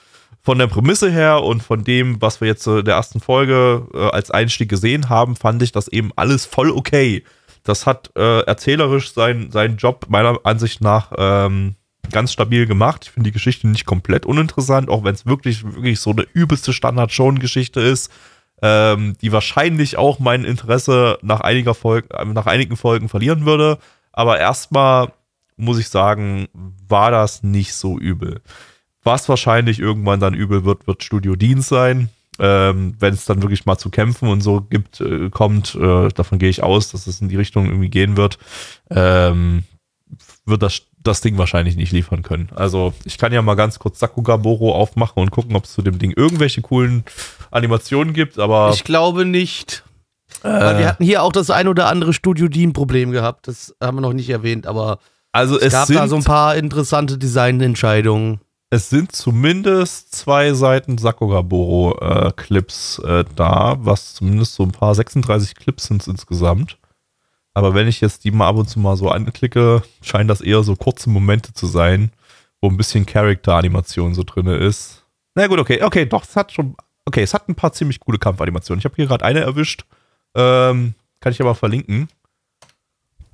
von 0.41 0.57
der 0.57 0.67
Prämisse 0.67 1.11
her 1.11 1.43
und 1.43 1.61
von 1.61 1.83
dem, 1.83 2.21
was 2.21 2.41
wir 2.41 2.47
jetzt 2.47 2.65
äh, 2.67 2.79
in 2.79 2.85
der 2.85 2.95
ersten 2.95 3.19
Folge 3.19 3.87
äh, 3.93 4.09
als 4.09 4.31
Einstieg 4.31 4.69
gesehen 4.69 5.09
haben, 5.09 5.35
fand 5.35 5.61
ich 5.61 5.71
das 5.71 5.87
eben 5.87 6.11
alles 6.15 6.45
voll 6.45 6.71
okay. 6.71 7.23
Das 7.63 7.85
hat 7.85 8.11
äh, 8.15 8.41
erzählerisch 8.41 9.13
sein, 9.13 9.51
seinen 9.51 9.77
Job 9.77 10.07
meiner 10.09 10.39
Ansicht 10.43 10.81
nach 10.81 11.11
ähm, 11.15 11.75
ganz 12.11 12.33
stabil 12.33 12.65
gemacht. 12.65 13.05
Ich 13.05 13.11
finde 13.11 13.29
die 13.29 13.33
Geschichte 13.33 13.67
nicht 13.67 13.85
komplett 13.85 14.25
uninteressant, 14.25 14.89
auch 14.89 15.03
wenn 15.03 15.13
es 15.13 15.27
wirklich, 15.27 15.63
wirklich 15.63 15.99
so 15.99 16.09
eine 16.09 16.25
übelste 16.33 16.73
Standard-Schon-Geschichte 16.73 17.79
ist, 17.79 18.11
ähm, 18.63 19.15
die 19.21 19.31
wahrscheinlich 19.31 19.97
auch 19.97 20.17
mein 20.19 20.43
Interesse 20.43 21.19
nach, 21.21 21.41
einiger 21.41 21.75
Folgen, 21.75 22.33
nach 22.33 22.47
einigen 22.47 22.77
Folgen 22.77 23.09
verlieren 23.09 23.45
würde. 23.45 23.77
Aber 24.11 24.39
erstmal 24.39 25.13
muss 25.55 25.77
ich 25.77 25.89
sagen, 25.89 26.47
war 26.87 27.11
das 27.11 27.43
nicht 27.43 27.75
so 27.75 27.99
übel. 27.99 28.41
Was 29.03 29.27
wahrscheinlich 29.29 29.79
irgendwann 29.79 30.19
dann 30.19 30.33
übel 30.33 30.63
wird, 30.65 30.87
wird 30.87 31.03
Studio 31.03 31.35
Dienst 31.35 31.69
sein. 31.69 32.09
Ähm, 32.39 32.95
wenn 32.99 33.13
es 33.13 33.25
dann 33.25 33.41
wirklich 33.41 33.65
mal 33.65 33.77
zu 33.77 33.89
kämpfen 33.89 34.27
und 34.29 34.41
so 34.41 34.61
gibt, 34.61 35.01
äh, 35.01 35.29
kommt, 35.29 35.75
äh, 35.75 36.09
davon 36.09 36.39
gehe 36.39 36.49
ich 36.49 36.63
aus, 36.63 36.91
dass 36.91 37.05
es 37.05 37.21
in 37.21 37.29
die 37.29 37.35
Richtung 37.35 37.65
irgendwie 37.65 37.89
gehen 37.89 38.15
wird, 38.17 38.39
ähm, 38.89 39.63
wird 40.45 40.63
das, 40.63 40.83
das 41.03 41.21
Ding 41.21 41.37
wahrscheinlich 41.37 41.75
nicht 41.75 41.91
liefern 41.91 42.23
können. 42.23 42.49
Also 42.55 42.93
ich 43.03 43.17
kann 43.17 43.33
ja 43.33 43.41
mal 43.41 43.55
ganz 43.55 43.79
kurz 43.79 43.99
Sakugaboro 43.99 44.73
aufmachen 44.73 45.21
und 45.21 45.31
gucken, 45.31 45.55
ob 45.55 45.65
es 45.65 45.73
zu 45.73 45.81
dem 45.81 45.99
Ding 45.99 46.13
irgendwelche 46.15 46.61
coolen 46.61 47.03
Animationen 47.51 48.13
gibt, 48.13 48.39
aber 48.39 48.71
Ich 48.73 48.85
glaube 48.85 49.25
nicht. 49.25 49.83
Weil 50.41 50.79
wir 50.79 50.87
hatten 50.87 51.03
hier 51.03 51.23
auch 51.23 51.33
das 51.33 51.49
ein 51.49 51.67
oder 51.67 51.87
andere 51.87 52.13
Studio 52.13 52.47
Dean-Problem 52.47 53.11
gehabt. 53.11 53.47
Das 53.47 53.75
haben 53.81 53.97
wir 53.97 54.01
noch 54.01 54.13
nicht 54.13 54.29
erwähnt, 54.29 54.65
aber 54.65 54.99
also 55.33 55.57
es 55.57 55.65
es 55.65 55.73
gab 55.73 55.87
sind, 55.87 55.97
da 55.97 56.07
so 56.07 56.15
ein 56.15 56.23
paar 56.23 56.55
interessante 56.55 57.17
Designentscheidungen. 57.17 58.39
Es 58.73 58.89
sind 58.89 59.11
zumindest 59.11 60.15
zwei 60.15 60.53
Seiten 60.53 60.97
Sakugaboro-Clips 60.97 62.99
äh, 62.99 63.25
da, 63.35 63.75
was 63.79 64.13
zumindest 64.13 64.53
so 64.53 64.63
ein 64.63 64.71
paar 64.71 64.95
36 64.95 65.55
Clips 65.55 65.87
sind 65.87 66.07
insgesamt. 66.07 66.77
Aber 67.53 67.73
wenn 67.73 67.89
ich 67.89 67.99
jetzt 67.99 68.23
die 68.23 68.31
mal 68.31 68.47
ab 68.47 68.55
und 68.55 68.69
zu 68.69 68.79
mal 68.79 68.95
so 68.95 69.09
anklicke, 69.09 69.83
scheinen 70.01 70.29
das 70.29 70.39
eher 70.39 70.63
so 70.63 70.77
kurze 70.77 71.09
Momente 71.09 71.53
zu 71.53 71.67
sein, 71.67 72.13
wo 72.61 72.69
ein 72.69 72.77
bisschen 72.77 73.05
Charakter-Animation 73.05 74.13
so 74.13 74.23
drin 74.23 74.47
ist. 74.47 75.03
Na 75.35 75.47
gut, 75.47 75.59
okay, 75.59 75.83
okay, 75.83 76.05
doch, 76.05 76.23
es 76.23 76.37
hat 76.37 76.53
schon, 76.53 76.77
okay, 77.03 77.23
es 77.23 77.33
hat 77.33 77.49
ein 77.49 77.55
paar 77.55 77.73
ziemlich 77.73 77.99
coole 77.99 78.19
Kampfanimationen. 78.19 78.79
Ich 78.79 78.85
habe 78.85 78.95
hier 78.95 79.07
gerade 79.07 79.25
eine 79.25 79.41
erwischt, 79.41 79.83
ähm, 80.33 80.93
kann 81.19 81.33
ich 81.33 81.41
aber 81.41 81.55
verlinken. 81.55 82.07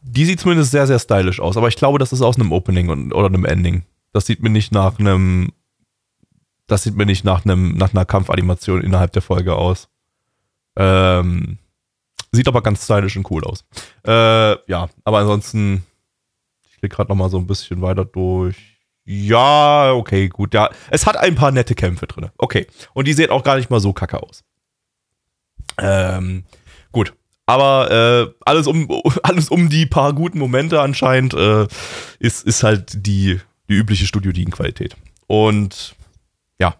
Die 0.01 0.25
sieht 0.25 0.39
zumindest 0.39 0.71
sehr, 0.71 0.87
sehr 0.87 0.97
stylisch 0.97 1.39
aus, 1.39 1.57
aber 1.57 1.67
ich 1.67 1.75
glaube, 1.75 1.99
das 1.99 2.11
ist 2.11 2.23
aus 2.23 2.37
einem 2.37 2.51
Opening 2.51 2.89
und, 2.89 3.13
oder 3.13 3.27
einem 3.27 3.45
Ending. 3.45 3.83
Das 4.17 4.25
sieht 4.25 4.41
mir 4.41 4.49
nicht 4.49 4.71
nach 4.71 4.97
einem, 4.97 5.51
das 6.65 6.81
sieht 6.81 6.95
mir 6.95 7.05
nicht 7.05 7.23
nach 7.23 7.45
einem, 7.45 7.77
nach 7.77 7.93
einer 7.93 8.03
Kampfanimation 8.03 8.81
innerhalb 8.81 9.11
der 9.11 9.21
Folge 9.21 9.53
aus. 9.53 9.89
Ähm, 10.75 11.59
sieht 12.31 12.47
aber 12.47 12.63
ganz 12.63 12.83
stylisch 12.83 13.15
und 13.15 13.29
cool 13.29 13.43
aus. 13.43 13.63
Äh, 14.07 14.57
ja, 14.71 14.89
aber 15.03 15.19
ansonsten, 15.19 15.85
ich 16.67 16.79
klicke 16.79 16.95
gerade 16.95 17.09
noch 17.09 17.15
mal 17.15 17.29
so 17.29 17.37
ein 17.37 17.45
bisschen 17.45 17.83
weiter 17.83 18.05
durch. 18.05 18.57
Ja, 19.05 19.91
okay, 19.91 20.29
gut. 20.29 20.55
Ja, 20.55 20.71
es 20.89 21.05
hat 21.05 21.15
ein 21.15 21.35
paar 21.35 21.51
nette 21.51 21.75
Kämpfe 21.75 22.07
drin. 22.07 22.31
Okay. 22.39 22.65
Und 22.95 23.07
die 23.07 23.13
sehen 23.13 23.29
auch 23.29 23.43
gar 23.43 23.57
nicht 23.57 23.69
mal 23.69 23.79
so 23.79 23.93
kacke 23.93 24.23
aus. 24.23 24.43
Ähm, 25.77 26.43
gut. 26.91 27.13
Aber 27.45 27.91
äh, 27.91 28.33
alles, 28.45 28.65
um, 28.65 28.89
alles 29.21 29.49
um 29.49 29.69
die 29.69 29.85
paar 29.85 30.13
guten 30.13 30.39
Momente 30.39 30.81
anscheinend 30.81 31.35
äh, 31.35 31.67
ist, 32.17 32.47
ist 32.47 32.63
halt 32.63 33.05
die, 33.05 33.39
die 33.69 33.75
übliche 33.75 34.05
Studio 34.05 34.31
Qualität. 34.51 34.95
Und 35.27 35.95
ja, 36.59 36.75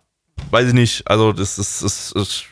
weiß 0.51 0.69
ich 0.69 0.73
nicht. 0.73 1.07
Also 1.09 1.34
das 1.34 1.57
ist, 1.57 1.81
ist, 1.81 2.11
ist, 2.14 2.45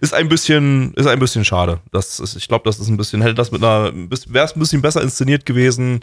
ist 0.00 0.14
ein 0.14 0.28
bisschen, 0.28 0.94
ist 0.94 1.06
ein 1.06 1.18
bisschen 1.18 1.44
schade. 1.44 1.80
Das 1.92 2.20
ist, 2.20 2.36
ich 2.36 2.48
glaube, 2.48 2.64
das 2.64 2.78
ist 2.78 2.88
ein 2.88 2.96
bisschen, 2.96 3.22
hätte 3.22 3.34
das 3.34 3.52
mit 3.52 3.62
einer, 3.62 3.92
wäre 3.94 4.44
es 4.44 4.56
ein 4.56 4.60
bisschen 4.60 4.82
besser 4.82 5.02
inszeniert 5.02 5.46
gewesen, 5.46 6.00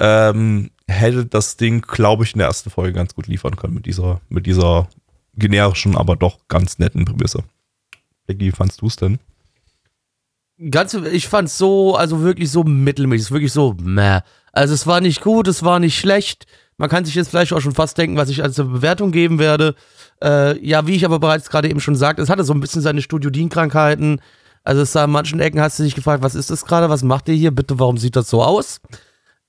ähm, 0.00 0.70
hätte 0.86 1.26
das 1.26 1.56
Ding, 1.56 1.82
glaube 1.82 2.24
ich, 2.24 2.34
in 2.34 2.38
der 2.38 2.48
ersten 2.48 2.70
Folge 2.70 2.92
ganz 2.92 3.14
gut 3.14 3.26
liefern 3.26 3.56
können 3.56 3.74
mit 3.74 3.86
dieser, 3.86 4.20
mit 4.28 4.46
dieser 4.46 4.88
generischen, 5.34 5.96
aber 5.96 6.16
doch 6.16 6.38
ganz 6.48 6.78
netten 6.78 7.04
Prämisse. 7.04 7.44
Becky, 8.26 8.46
wie 8.46 8.52
fandst 8.52 8.80
du 8.80 8.86
es 8.86 8.96
denn? 8.96 9.18
Ganz, 10.70 10.94
ich 10.94 11.28
fand's 11.28 11.56
so, 11.56 11.94
also 11.94 12.20
wirklich 12.20 12.50
so 12.50 12.64
mittelmäßig, 12.64 13.30
wirklich 13.30 13.52
so, 13.52 13.76
meh. 13.80 14.20
Also 14.52 14.74
es 14.74 14.86
war 14.86 15.00
nicht 15.00 15.20
gut, 15.20 15.46
es 15.46 15.62
war 15.62 15.78
nicht 15.78 15.98
schlecht. 15.98 16.46
Man 16.78 16.88
kann 16.88 17.04
sich 17.04 17.16
jetzt 17.16 17.30
vielleicht 17.30 17.52
auch 17.52 17.60
schon 17.60 17.74
fast 17.74 17.98
denken, 17.98 18.16
was 18.16 18.28
ich 18.28 18.42
als 18.42 18.56
Bewertung 18.56 19.10
geben 19.10 19.40
werde. 19.40 19.74
Äh, 20.22 20.64
ja, 20.64 20.86
wie 20.86 20.94
ich 20.94 21.04
aber 21.04 21.18
bereits 21.18 21.50
gerade 21.50 21.68
eben 21.68 21.80
schon 21.80 21.96
sagte, 21.96 22.22
es 22.22 22.30
hatte 22.30 22.44
so 22.44 22.54
ein 22.54 22.60
bisschen 22.60 22.82
seine 22.82 23.02
Studio 23.02 23.30
Dean-Krankheiten. 23.30 24.20
Also 24.62 24.82
es 24.82 24.92
sah 24.92 25.04
an 25.04 25.10
manchen 25.10 25.40
Ecken 25.40 25.60
hast 25.60 25.78
du 25.78 25.82
dich 25.82 25.96
gefragt, 25.96 26.22
was 26.22 26.34
ist 26.36 26.50
das 26.50 26.64
gerade, 26.64 26.88
was 26.88 27.02
macht 27.02 27.28
ihr 27.28 27.34
hier, 27.34 27.50
bitte, 27.50 27.78
warum 27.78 27.98
sieht 27.98 28.16
das 28.16 28.30
so 28.30 28.42
aus? 28.42 28.80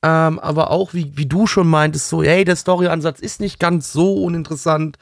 Ähm, 0.01 0.39
aber 0.39 0.71
auch, 0.71 0.93
wie, 0.93 1.11
wie 1.17 1.25
du 1.25 1.45
schon 1.45 1.67
meintest, 1.67 2.09
so, 2.09 2.23
hey, 2.23 2.45
der 2.45 2.55
Storyansatz 2.55 3.19
ist 3.19 3.41
nicht 3.41 3.59
ganz 3.59 3.91
so 3.91 4.23
uninteressant. 4.23 4.97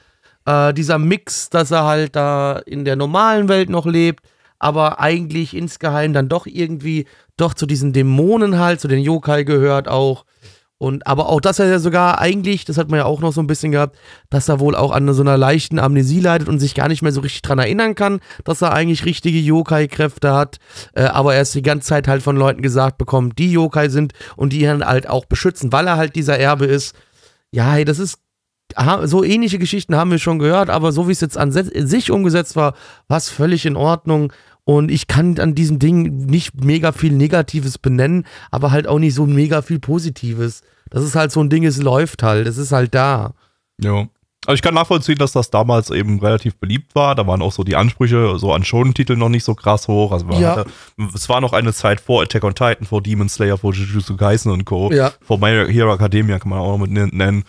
Äh, 0.45 0.73
dieser 0.73 0.97
Mix, 0.97 1.49
dass 1.49 1.71
er 1.71 1.85
halt 1.85 2.15
da 2.15 2.57
in 2.65 2.83
der 2.83 2.95
normalen 2.95 3.47
Welt 3.47 3.69
noch 3.69 3.85
lebt, 3.85 4.25
aber 4.59 4.99
eigentlich 4.99 5.55
insgeheim 5.55 6.13
dann 6.13 6.29
doch 6.29 6.45
irgendwie 6.47 7.05
doch 7.37 7.53
zu 7.53 7.67
diesen 7.67 7.93
Dämonen 7.93 8.57
halt, 8.57 8.81
zu 8.81 8.87
den 8.87 8.99
Yokai 8.99 9.43
gehört 9.43 9.87
auch. 9.87 10.25
Und 10.79 11.07
aber 11.07 11.29
auch, 11.29 11.41
dass 11.41 11.57
er 11.57 11.67
ja 11.67 11.79
sogar 11.79 12.19
eigentlich, 12.19 12.63
das 12.63 12.77
hat 12.77 12.89
man 12.89 12.99
ja 12.99 13.05
auch 13.05 13.19
noch 13.19 13.33
so 13.33 13.41
ein 13.41 13.47
bisschen 13.47 13.71
gehabt, 13.71 13.97
dass 14.29 14.47
er 14.47 14.59
wohl 14.59 14.75
auch 14.75 14.91
an 14.91 15.11
so 15.11 15.23
einer 15.23 15.35
leichten 15.35 15.79
Amnesie 15.79 16.19
leidet 16.19 16.47
und 16.47 16.59
sich 16.59 16.75
gar 16.75 16.87
nicht 16.87 17.01
mehr 17.01 17.11
so 17.11 17.21
richtig 17.21 17.41
dran 17.41 17.57
erinnern 17.57 17.95
kann, 17.95 18.19
dass 18.43 18.61
er 18.61 18.73
eigentlich 18.73 19.03
richtige 19.03 19.39
Yokai-Kräfte 19.39 20.33
hat, 20.33 20.57
äh, 20.93 21.05
aber 21.05 21.33
er 21.33 21.41
ist 21.41 21.55
die 21.55 21.63
ganze 21.63 21.87
Zeit 21.87 22.07
halt 22.07 22.21
von 22.21 22.37
Leuten 22.37 22.61
gesagt 22.61 22.99
bekommt, 22.99 23.39
die 23.39 23.51
Yokai 23.51 23.89
sind 23.89 24.13
und 24.35 24.53
die 24.53 24.61
ihn 24.61 24.85
halt 24.85 25.09
auch 25.09 25.25
beschützen, 25.25 25.71
weil 25.71 25.87
er 25.87 25.97
halt 25.97 26.15
dieser 26.15 26.37
Erbe 26.37 26.65
ist. 26.65 26.95
Ja, 27.49 27.71
hey, 27.71 27.85
das 27.85 27.97
ist 27.97 28.19
so 29.05 29.23
ähnliche 29.23 29.59
Geschichten 29.59 29.95
haben 29.95 30.11
wir 30.11 30.19
schon 30.19 30.39
gehört, 30.39 30.69
aber 30.69 30.91
so 30.91 31.07
wie 31.07 31.13
es 31.13 31.21
jetzt 31.21 31.37
an 31.37 31.51
sich 31.51 32.11
umgesetzt 32.11 32.55
war, 32.55 32.73
war 33.07 33.17
es 33.17 33.29
völlig 33.29 33.65
in 33.65 33.77
Ordnung. 33.77 34.33
Und 34.67 34.91
ich 34.91 35.07
kann 35.07 35.39
an 35.39 35.55
diesem 35.55 35.79
Ding 35.79 36.25
nicht 36.25 36.61
mega 36.61 36.91
viel 36.91 37.13
Negatives 37.13 37.77
benennen, 37.77 38.25
aber 38.51 38.71
halt 38.71 38.85
auch 38.85 38.99
nicht 38.99 39.13
so 39.13 39.25
mega 39.25 39.61
viel 39.61 39.79
Positives. 39.79 40.61
Das 40.89 41.05
ist 41.05 41.15
halt 41.15 41.31
so 41.31 41.39
ein 41.39 41.49
Ding, 41.49 41.63
es 41.63 41.81
läuft 41.81 42.21
halt, 42.21 42.47
es 42.47 42.57
ist 42.57 42.73
halt 42.73 42.93
da. 42.93 43.33
Ja. 43.81 44.07
Also 44.45 44.55
ich 44.55 44.61
kann 44.61 44.73
nachvollziehen, 44.73 45.17
dass 45.17 45.31
das 45.31 45.49
damals 45.51 45.89
eben 45.89 46.19
relativ 46.19 46.57
beliebt 46.57 46.95
war. 46.95 47.15
Da 47.15 47.25
waren 47.25 47.41
auch 47.41 47.53
so 47.53 47.63
die 47.63 47.77
Ansprüche 47.77 48.37
so 48.39 48.51
an 48.51 48.65
Shonen-Titel 48.65 49.15
noch 49.15 49.29
nicht 49.29 49.45
so 49.45 49.55
krass 49.55 49.87
hoch. 49.87 50.11
Also 50.11 50.25
man 50.25 50.41
Ja. 50.41 50.57
hatte, 50.57 50.69
es 51.15 51.29
war 51.29 51.39
noch 51.39 51.53
eine 51.53 51.71
Zeit 51.71 52.01
vor 52.01 52.21
Attack 52.23 52.43
on 52.43 52.53
Titan, 52.53 52.85
vor 52.85 53.01
Demon 53.01 53.29
Slayer, 53.29 53.57
vor 53.57 53.73
Jujutsu 53.73 54.17
Kaisen 54.17 54.51
und 54.51 54.65
Co. 54.65 54.91
Ja. 54.91 55.13
Vor 55.21 55.37
My 55.37 55.71
Hero 55.71 55.93
Academia 55.93 56.39
kann 56.39 56.49
man 56.49 56.59
auch 56.59 56.77
noch 56.77 56.85
mit 56.87 56.91
nennen. 56.91 57.45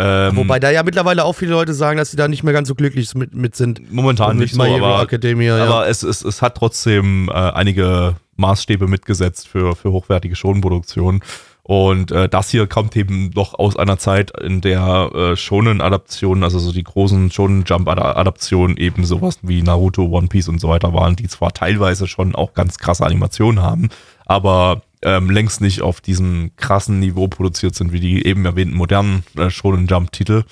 Ähm, 0.00 0.36
Wobei 0.36 0.60
da 0.60 0.70
ja 0.70 0.84
mittlerweile 0.84 1.24
auch 1.24 1.32
viele 1.32 1.50
Leute 1.50 1.74
sagen, 1.74 1.98
dass 1.98 2.12
sie 2.12 2.16
da 2.16 2.28
nicht 2.28 2.44
mehr 2.44 2.52
ganz 2.52 2.68
so 2.68 2.76
glücklich 2.76 3.12
mit, 3.16 3.34
mit 3.34 3.56
sind. 3.56 3.92
momentan 3.92 4.36
mit 4.36 4.44
nicht 4.44 4.54
so, 4.54 4.62
aber, 4.62 5.02
Academia, 5.02 5.58
ja. 5.58 5.64
aber 5.64 5.88
es, 5.88 6.04
es, 6.04 6.24
es 6.24 6.40
hat 6.40 6.56
trotzdem 6.56 7.28
äh, 7.28 7.32
einige 7.32 8.14
Maßstäbe 8.36 8.86
mitgesetzt 8.86 9.48
für, 9.48 9.74
für 9.74 9.90
hochwertige 9.90 10.36
Shonenproduktionen. 10.36 11.20
Und 11.64 12.12
äh, 12.12 12.28
das 12.28 12.48
hier 12.48 12.68
kommt 12.68 12.96
eben 12.96 13.30
noch 13.34 13.58
aus 13.58 13.76
einer 13.76 13.98
Zeit, 13.98 14.40
in 14.40 14.60
der 14.60 15.10
äh, 15.12 15.36
Shonen-Adaptionen, 15.36 16.44
also 16.44 16.60
so 16.60 16.72
die 16.72 16.84
großen 16.84 17.32
Shonen-Jump-Adaptionen 17.32 18.76
eben 18.76 19.04
sowas 19.04 19.40
wie 19.42 19.62
Naruto, 19.62 20.04
One 20.04 20.28
Piece 20.28 20.48
und 20.48 20.60
so 20.60 20.68
weiter 20.68 20.94
waren, 20.94 21.16
die 21.16 21.26
zwar 21.26 21.52
teilweise 21.52 22.06
schon 22.06 22.36
auch 22.36 22.54
ganz 22.54 22.78
krasse 22.78 23.04
Animationen 23.04 23.62
haben, 23.62 23.88
aber 24.24 24.82
ähm, 25.02 25.30
längst 25.30 25.60
nicht 25.60 25.82
auf 25.82 26.00
diesem 26.00 26.52
krassen 26.56 27.00
Niveau 27.00 27.28
produziert 27.28 27.74
sind, 27.74 27.92
wie 27.92 28.00
die 28.00 28.26
eben 28.26 28.44
erwähnten 28.44 28.76
modernen 28.76 29.24
äh, 29.36 29.50
Shonen-Jump-Titel. 29.50 30.44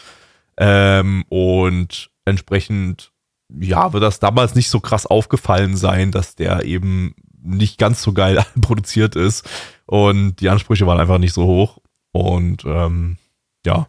Ähm, 0.56 1.24
und 1.28 2.10
entsprechend, 2.24 3.12
ja, 3.48 3.92
wird 3.92 4.02
das 4.02 4.20
damals 4.20 4.54
nicht 4.54 4.70
so 4.70 4.80
krass 4.80 5.06
aufgefallen 5.06 5.76
sein, 5.76 6.12
dass 6.12 6.34
der 6.34 6.64
eben 6.64 7.14
nicht 7.42 7.78
ganz 7.78 8.02
so 8.02 8.12
geil 8.12 8.44
produziert 8.60 9.16
ist. 9.16 9.48
Und 9.86 10.36
die 10.40 10.48
Ansprüche 10.48 10.86
waren 10.86 11.00
einfach 11.00 11.18
nicht 11.18 11.32
so 11.32 11.44
hoch. 11.44 11.78
Und 12.12 12.64
ähm, 12.64 13.18
ja. 13.64 13.88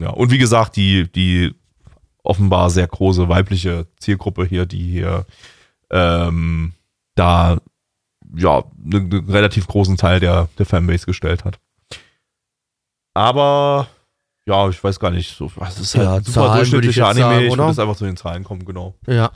Ja, 0.00 0.10
und 0.10 0.30
wie 0.30 0.38
gesagt, 0.38 0.76
die, 0.76 1.10
die 1.10 1.54
offenbar 2.22 2.70
sehr 2.70 2.86
große 2.86 3.28
weibliche 3.28 3.86
Zielgruppe 3.98 4.44
hier, 4.44 4.66
die 4.66 4.90
hier 4.90 5.26
ähm, 5.90 6.72
da 7.14 7.58
ja 8.36 8.64
einen, 8.84 9.12
einen 9.12 9.30
relativ 9.30 9.66
großen 9.66 9.96
Teil 9.96 10.20
der, 10.20 10.48
der 10.58 10.66
Fanbase 10.66 11.06
gestellt 11.06 11.44
hat. 11.44 11.58
Aber 13.14 13.88
ja, 14.46 14.68
ich 14.68 14.82
weiß 14.82 14.98
gar 15.00 15.10
nicht, 15.10 15.36
so, 15.36 15.50
es 15.66 15.78
ist 15.80 15.94
halt 15.96 16.04
Ja, 16.06 16.14
ein 16.16 16.24
super 16.24 16.46
Zahlen 16.46 16.54
durchschnittlicher 16.58 17.06
Anime. 17.08 17.24
sagen, 17.24 17.44
ich 17.44 17.50
würde 17.56 17.66
jetzt 17.68 17.78
einfach 17.78 17.96
zu 17.96 18.04
den 18.04 18.16
Zahlen 18.16 18.44
kommen, 18.44 18.64
genau. 18.64 18.94
Ja. 19.06 19.30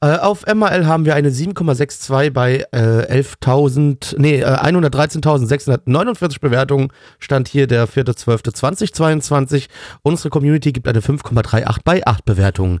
Äh, 0.00 0.18
auf 0.18 0.46
MRL 0.46 0.86
haben 0.86 1.06
wir 1.06 1.14
eine 1.16 1.30
7,62 1.30 2.30
bei 2.30 2.64
äh, 2.72 3.20
11.000, 3.22 4.14
nee, 4.18 4.40
äh, 4.40 4.44
113.649 4.44 6.40
Bewertungen. 6.40 6.92
Stand 7.18 7.48
hier 7.48 7.66
der 7.66 7.88
4.12.2022. 7.88 9.68
Unsere 10.02 10.30
Community 10.30 10.72
gibt 10.72 10.86
eine 10.86 11.00
5,38 11.00 11.78
bei 11.84 12.06
8 12.06 12.24
Bewertungen. 12.24 12.78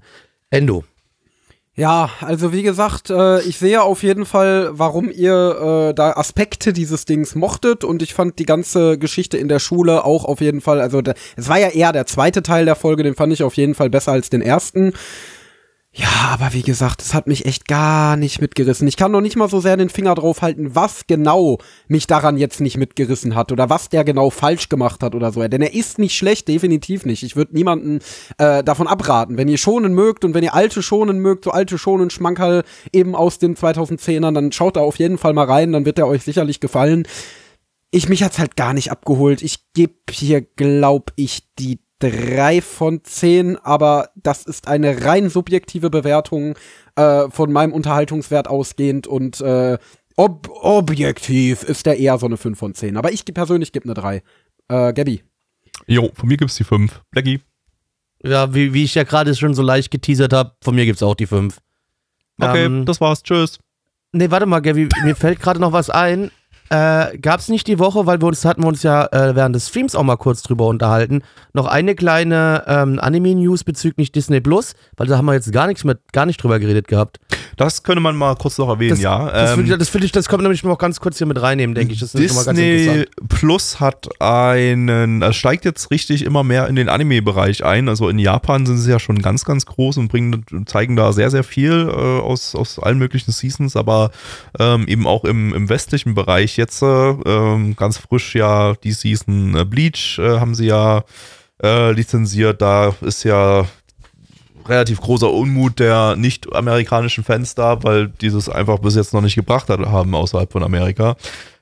Endo. 0.50 0.84
Ja, 1.74 2.10
also 2.20 2.52
wie 2.52 2.62
gesagt, 2.62 3.08
äh, 3.08 3.40
ich 3.40 3.56
sehe 3.56 3.82
auf 3.82 4.02
jeden 4.02 4.26
Fall, 4.26 4.68
warum 4.72 5.10
ihr 5.10 5.88
äh, 5.88 5.94
da 5.94 6.12
Aspekte 6.12 6.74
dieses 6.74 7.06
Dings 7.06 7.34
mochtet 7.34 7.82
und 7.82 8.02
ich 8.02 8.12
fand 8.12 8.38
die 8.38 8.44
ganze 8.44 8.98
Geschichte 8.98 9.38
in 9.38 9.48
der 9.48 9.58
Schule 9.58 10.04
auch 10.04 10.26
auf 10.26 10.42
jeden 10.42 10.60
Fall, 10.60 10.82
also 10.82 11.00
da, 11.00 11.14
es 11.34 11.48
war 11.48 11.58
ja 11.58 11.68
eher 11.68 11.92
der 11.92 12.04
zweite 12.04 12.42
Teil 12.42 12.66
der 12.66 12.76
Folge, 12.76 13.04
den 13.04 13.14
fand 13.14 13.32
ich 13.32 13.42
auf 13.42 13.56
jeden 13.56 13.74
Fall 13.74 13.88
besser 13.88 14.12
als 14.12 14.28
den 14.28 14.42
ersten. 14.42 14.92
Ja, 15.94 16.30
aber 16.30 16.54
wie 16.54 16.62
gesagt, 16.62 17.02
es 17.02 17.12
hat 17.12 17.26
mich 17.26 17.44
echt 17.44 17.68
gar 17.68 18.16
nicht 18.16 18.40
mitgerissen. 18.40 18.88
Ich 18.88 18.96
kann 18.96 19.12
noch 19.12 19.20
nicht 19.20 19.36
mal 19.36 19.50
so 19.50 19.60
sehr 19.60 19.76
den 19.76 19.90
Finger 19.90 20.14
drauf 20.14 20.40
halten, 20.40 20.74
was 20.74 21.06
genau 21.06 21.58
mich 21.86 22.06
daran 22.06 22.38
jetzt 22.38 22.62
nicht 22.62 22.78
mitgerissen 22.78 23.34
hat 23.34 23.52
oder 23.52 23.68
was 23.68 23.90
der 23.90 24.02
genau 24.02 24.30
falsch 24.30 24.70
gemacht 24.70 25.02
hat 25.02 25.14
oder 25.14 25.32
so. 25.32 25.46
Denn 25.46 25.60
er 25.60 25.74
ist 25.74 25.98
nicht 25.98 26.16
schlecht, 26.16 26.48
definitiv 26.48 27.04
nicht. 27.04 27.22
Ich 27.22 27.36
würde 27.36 27.54
niemanden 27.54 27.98
äh, 28.38 28.64
davon 28.64 28.86
abraten. 28.86 29.36
Wenn 29.36 29.48
ihr 29.48 29.58
schonen 29.58 29.92
mögt 29.92 30.24
und 30.24 30.32
wenn 30.32 30.42
ihr 30.42 30.54
alte 30.54 30.82
schonen 30.82 31.18
mögt, 31.18 31.44
so 31.44 31.50
alte 31.50 31.76
schonen 31.76 32.08
Schmankerl 32.08 32.64
eben 32.94 33.14
aus 33.14 33.38
den 33.38 33.54
2010ern, 33.54 34.32
dann 34.32 34.50
schaut 34.50 34.76
da 34.76 34.80
auf 34.80 34.98
jeden 34.98 35.18
Fall 35.18 35.34
mal 35.34 35.44
rein, 35.44 35.72
dann 35.72 35.84
wird 35.84 35.98
er 35.98 36.06
euch 36.06 36.22
sicherlich 36.22 36.60
gefallen. 36.60 37.06
Ich 37.90 38.08
mich 38.08 38.22
hat's 38.22 38.38
halt 38.38 38.56
gar 38.56 38.72
nicht 38.72 38.90
abgeholt. 38.90 39.42
Ich 39.42 39.74
gebe 39.74 39.92
hier, 40.10 40.40
glaub 40.40 41.12
ich, 41.16 41.54
die 41.58 41.80
drei 42.02 42.60
von 42.60 43.04
zehn, 43.04 43.56
aber 43.56 44.10
das 44.16 44.44
ist 44.44 44.68
eine 44.68 45.04
rein 45.04 45.28
subjektive 45.28 45.90
Bewertung 45.90 46.54
äh, 46.96 47.28
von 47.30 47.52
meinem 47.52 47.72
Unterhaltungswert 47.72 48.48
ausgehend 48.48 49.06
und 49.06 49.40
äh, 49.40 49.78
ob 50.16 50.48
objektiv 50.50 51.62
ist 51.62 51.86
der 51.86 51.98
eher 51.98 52.18
so 52.18 52.26
eine 52.26 52.36
5 52.36 52.58
von 52.58 52.74
10. 52.74 52.96
Aber 52.96 53.12
ich 53.12 53.24
persönlich 53.24 53.72
gebe 53.72 53.86
eine 53.86 53.94
3. 53.94 54.22
Äh, 54.68 54.92
Gabby. 54.92 55.22
Jo, 55.86 56.10
von 56.14 56.28
mir 56.28 56.36
gibt's 56.36 56.56
die 56.56 56.64
5. 56.64 57.00
Blackie. 57.10 57.40
Ja, 58.22 58.54
wie, 58.54 58.74
wie 58.74 58.84
ich 58.84 58.94
ja 58.94 59.04
gerade 59.04 59.34
schon 59.34 59.54
so 59.54 59.62
leicht 59.62 59.90
geteasert 59.90 60.32
habe, 60.32 60.52
von 60.62 60.74
mir 60.74 60.84
gibt's 60.84 61.02
auch 61.02 61.14
die 61.14 61.26
5. 61.26 61.58
Okay, 62.40 62.64
Ähm, 62.64 62.84
das 62.84 63.00
war's. 63.00 63.22
Tschüss. 63.22 63.58
Nee, 64.12 64.30
warte 64.30 64.46
mal, 64.46 64.60
Gabby, 64.60 64.88
mir 65.04 65.16
fällt 65.16 65.40
gerade 65.40 65.58
noch 65.60 65.72
was 65.72 65.88
ein. 65.88 66.30
Äh, 66.72 67.18
gab's 67.18 67.50
nicht 67.50 67.66
die 67.66 67.78
Woche, 67.78 68.06
weil 68.06 68.22
wir 68.22 68.26
uns 68.28 68.46
hatten 68.46 68.62
wir 68.62 68.68
uns 68.68 68.82
ja 68.82 69.04
äh, 69.12 69.36
während 69.36 69.54
des 69.54 69.68
Streams 69.68 69.94
auch 69.94 70.04
mal 70.04 70.16
kurz 70.16 70.42
drüber 70.42 70.68
unterhalten, 70.68 71.22
noch 71.52 71.66
eine 71.66 71.94
kleine 71.94 72.64
ähm, 72.66 72.98
Anime-News 72.98 73.62
bezüglich 73.62 74.10
Disney 74.10 74.40
Plus, 74.40 74.72
weil 74.96 75.06
da 75.06 75.18
haben 75.18 75.26
wir 75.26 75.34
jetzt 75.34 75.52
gar 75.52 75.66
nichts 75.66 75.84
mit, 75.84 76.00
gar 76.14 76.24
nicht 76.24 76.42
drüber 76.42 76.58
geredet 76.58 76.88
gehabt. 76.88 77.20
Das 77.56 77.82
könnte 77.82 78.00
man 78.00 78.16
mal 78.16 78.34
kurz 78.36 78.58
noch 78.58 78.68
erwähnen, 78.68 78.90
Das, 78.90 79.00
ja. 79.00 79.30
das, 79.30 79.50
Ähm, 79.50 79.56
finde 79.56 79.72
ich, 79.72 79.78
das, 79.78 79.94
ich, 79.94 80.12
das 80.12 80.28
kommt 80.28 80.42
nämlich 80.42 80.62
noch 80.64 80.78
ganz 80.78 81.00
kurz 81.00 81.18
hier 81.18 81.26
mit 81.26 81.40
reinnehmen, 81.40 81.74
denke 81.74 81.92
ich. 81.92 82.00
Das 82.00 82.14
ist 82.14 82.20
Disney. 82.20 83.06
Plus 83.28 83.80
hat 83.80 84.08
einen, 84.20 85.22
es 85.22 85.36
steigt 85.36 85.64
jetzt 85.64 85.90
richtig 85.90 86.24
immer 86.24 86.44
mehr 86.44 86.68
in 86.68 86.76
den 86.76 86.88
Anime-Bereich 86.88 87.64
ein. 87.64 87.88
Also 87.88 88.08
in 88.08 88.18
Japan 88.18 88.66
sind 88.66 88.78
sie 88.78 88.90
ja 88.90 88.98
schon 88.98 89.20
ganz, 89.20 89.44
ganz 89.44 89.66
groß 89.66 89.98
und 89.98 90.08
bringen, 90.08 90.44
zeigen 90.66 90.96
da 90.96 91.12
sehr, 91.12 91.30
sehr 91.30 91.44
viel 91.44 91.88
äh, 91.88 92.20
aus, 92.20 92.54
aus 92.54 92.78
allen 92.78 92.98
möglichen 92.98 93.32
Seasons, 93.32 93.76
aber 93.76 94.10
ähm, 94.58 94.86
eben 94.88 95.06
auch 95.06 95.24
im, 95.24 95.54
im 95.54 95.68
westlichen 95.68 96.14
Bereich 96.14 96.56
jetzt 96.56 96.82
äh, 96.82 96.86
ähm, 96.86 97.76
ganz 97.76 97.98
frisch 97.98 98.34
ja 98.34 98.74
die 98.82 98.92
Season 98.92 99.54
äh, 99.56 99.64
Bleach 99.64 100.18
äh, 100.18 100.38
haben 100.40 100.54
sie 100.54 100.66
ja 100.66 101.04
äh, 101.62 101.92
lizenziert. 101.92 102.60
Da 102.60 102.94
ist 103.00 103.24
ja 103.24 103.66
relativ 104.68 105.00
großer 105.00 105.30
Unmut 105.30 105.78
der 105.78 106.16
nicht-amerikanischen 106.16 107.24
Fans 107.24 107.54
da, 107.54 107.82
weil 107.82 108.08
dieses 108.08 108.48
einfach 108.48 108.78
bis 108.78 108.94
jetzt 108.94 109.14
noch 109.14 109.20
nicht 109.20 109.34
gebracht 109.34 109.68
hat, 109.68 109.80
haben 109.80 110.14
außerhalb 110.14 110.50
von 110.50 110.62
Amerika. 110.62 111.16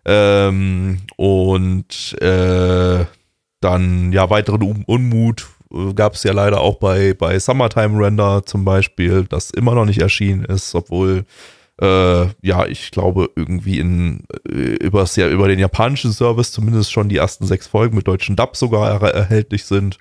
Ähm, 0.05 1.01
und 1.17 2.17
äh, 2.21 3.05
dann 3.61 4.13
ja 4.13 4.31
weiteren 4.31 4.63
Un 4.63 4.85
Unmut 4.87 5.47
gab 5.95 6.15
es 6.15 6.25
ja 6.25 6.33
leider 6.33 6.61
auch 6.61 6.77
bei, 6.77 7.15
bei 7.15 7.39
Summertime 7.39 7.99
Render 8.05 8.45
zum 8.45 8.65
Beispiel, 8.65 9.25
das 9.29 9.51
immer 9.51 9.75
noch 9.75 9.85
nicht 9.85 10.01
erschienen 10.01 10.45
ist, 10.45 10.75
obwohl 10.75 11.25
äh, 11.81 12.27
ja, 12.43 12.67
ich 12.67 12.91
glaube, 12.91 13.31
irgendwie 13.37 13.79
in 13.79 14.25
äh, 14.47 14.77
übers, 14.85 15.17
ja, 15.17 15.29
über 15.29 15.49
den 15.49 15.59
japanischen 15.59 16.13
Service 16.13 16.53
zumindest 16.53 16.93
schon 16.93 17.09
die 17.09 17.17
ersten 17.17 17.47
sechs 17.47 17.67
Folgen 17.67 17.97
mit 17.97 18.07
deutschen 18.07 18.37
Dub 18.37 18.57
sogar 18.57 18.91
er 18.91 19.15
erhältlich 19.15 19.65
sind. 19.65 19.99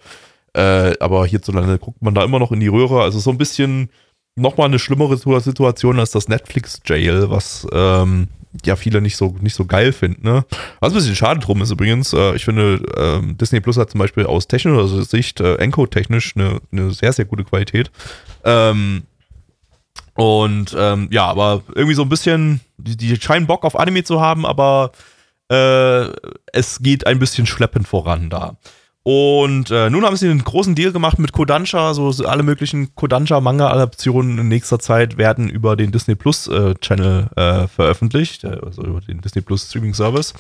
Äh, 0.53 0.93
aber 0.99 1.26
hierzulande 1.26 1.77
guckt 1.77 2.01
man 2.01 2.13
da 2.13 2.23
immer 2.23 2.39
noch 2.39 2.51
in 2.51 2.59
die 2.59 2.67
Röhre. 2.67 3.01
Also 3.01 3.19
so 3.19 3.30
ein 3.30 3.38
bisschen 3.38 3.89
nochmal 4.35 4.67
eine 4.67 4.80
schlimmere 4.80 5.17
Situation 5.17 5.99
als 5.99 6.11
das 6.11 6.27
Netflix 6.27 6.81
Jail, 6.85 7.30
was 7.30 7.67
ähm, 7.71 8.30
ja 8.65 8.76
viele 8.76 9.01
nicht 9.01 9.17
so, 9.17 9.35
nicht 9.41 9.55
so 9.55 9.65
geil 9.65 9.91
finden. 9.91 10.26
Ne? 10.26 10.45
Was 10.80 10.93
ein 10.93 10.95
bisschen 10.95 11.15
schade 11.15 11.39
drum 11.39 11.61
ist 11.61 11.71
übrigens, 11.71 12.13
äh, 12.13 12.35
ich 12.35 12.45
finde, 12.45 12.81
ähm, 12.97 13.38
Disney 13.38 13.59
Plus 13.59 13.77
hat 13.77 13.91
zum 13.91 13.99
Beispiel 13.99 14.26
aus 14.26 14.47
technischer 14.47 14.88
Sicht, 15.03 15.39
äh, 15.39 15.55
Encode-technisch, 15.55 16.35
eine, 16.35 16.59
eine 16.71 16.91
sehr, 16.91 17.13
sehr 17.13 17.26
gute 17.26 17.43
Qualität. 17.43 17.91
Ähm, 18.43 19.03
und 20.15 20.76
ähm, 20.77 21.07
ja, 21.11 21.26
aber 21.26 21.63
irgendwie 21.76 21.95
so 21.95 22.01
ein 22.01 22.09
bisschen, 22.09 22.61
die, 22.77 22.97
die 22.97 23.15
scheinen 23.21 23.47
Bock 23.47 23.63
auf 23.63 23.80
Anime 23.80 24.03
zu 24.03 24.19
haben, 24.19 24.45
aber 24.45 24.91
äh, 25.49 26.09
es 26.51 26.80
geht 26.81 27.07
ein 27.07 27.19
bisschen 27.19 27.45
schleppend 27.45 27.88
voran 27.88 28.30
da. 28.30 28.57
Und 29.03 29.71
äh, 29.71 29.89
nun 29.89 30.03
haben 30.03 30.17
sie 30.17 30.30
einen 30.30 30.43
großen 30.43 30.76
Deal 30.76 30.91
gemacht 30.91 31.19
mit 31.19 31.31
Kodansha, 31.31 31.93
so 31.93 32.11
alle 32.26 32.43
möglichen 32.43 32.93
Kodansha-Manga-Adaptionen 32.95 34.38
in 34.38 34.47
nächster 34.49 34.77
Zeit 34.80 35.17
werden 35.17 35.49
über 35.49 35.77
den 35.77 35.91
Disney 35.91 36.15
Plus 36.15 36.47
äh, 36.47 36.73
äh, 36.73 37.67
veröffentlicht, 37.67 38.43
äh, 38.43 38.57
also 38.61 38.84
über 38.84 38.99
den 38.99 39.21
Disney 39.21 39.41
Plus 39.41 39.69
Streaming 39.69 39.93
Service. 39.93 40.34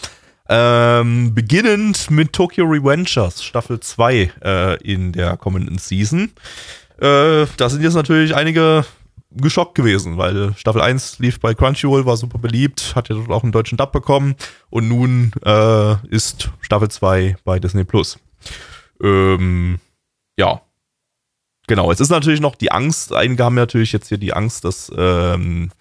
Ähm, 0.49 1.33
beginnend 1.33 2.11
mit 2.11 2.33
Tokyo 2.33 2.65
Revengers 2.65 3.43
Staffel 3.43 3.79
2 3.79 4.31
äh, 4.43 4.83
in 4.83 5.13
der 5.13 5.37
kommenden 5.37 5.77
Season. 5.77 6.31
Da 7.01 7.47
sind 7.69 7.81
jetzt 7.81 7.93
natürlich 7.93 8.35
einige 8.35 8.83
geschockt 9.31 9.73
gewesen, 9.75 10.17
weil 10.17 10.53
Staffel 10.57 10.81
1 10.81 11.19
lief 11.19 11.39
bei 11.39 11.53
Crunchyroll, 11.53 12.05
war 12.05 12.17
super 12.17 12.39
beliebt, 12.39 12.91
hat 12.93 13.07
ja 13.07 13.15
dort 13.15 13.29
auch 13.29 13.43
einen 13.43 13.53
deutschen 13.53 13.77
Dub 13.77 13.93
bekommen 13.93 14.35
und 14.69 14.89
nun 14.89 15.31
ist 16.09 16.51
Staffel 16.59 16.89
2 16.89 17.37
bei 17.45 17.57
Disney 17.57 17.85
Plus. 17.85 18.19
Ähm, 19.01 19.79
ja. 20.37 20.61
Genau, 21.67 21.91
es 21.91 21.99
ist 21.99 22.09
natürlich 22.09 22.41
noch 22.41 22.55
die 22.55 22.71
Angst, 22.71 23.13
einige 23.13 23.43
haben 23.43 23.55
natürlich 23.55 23.91
jetzt 23.91 24.07
hier 24.09 24.17
die 24.17 24.33
Angst, 24.33 24.65
dass, 24.65 24.91
ähm, 24.97 25.71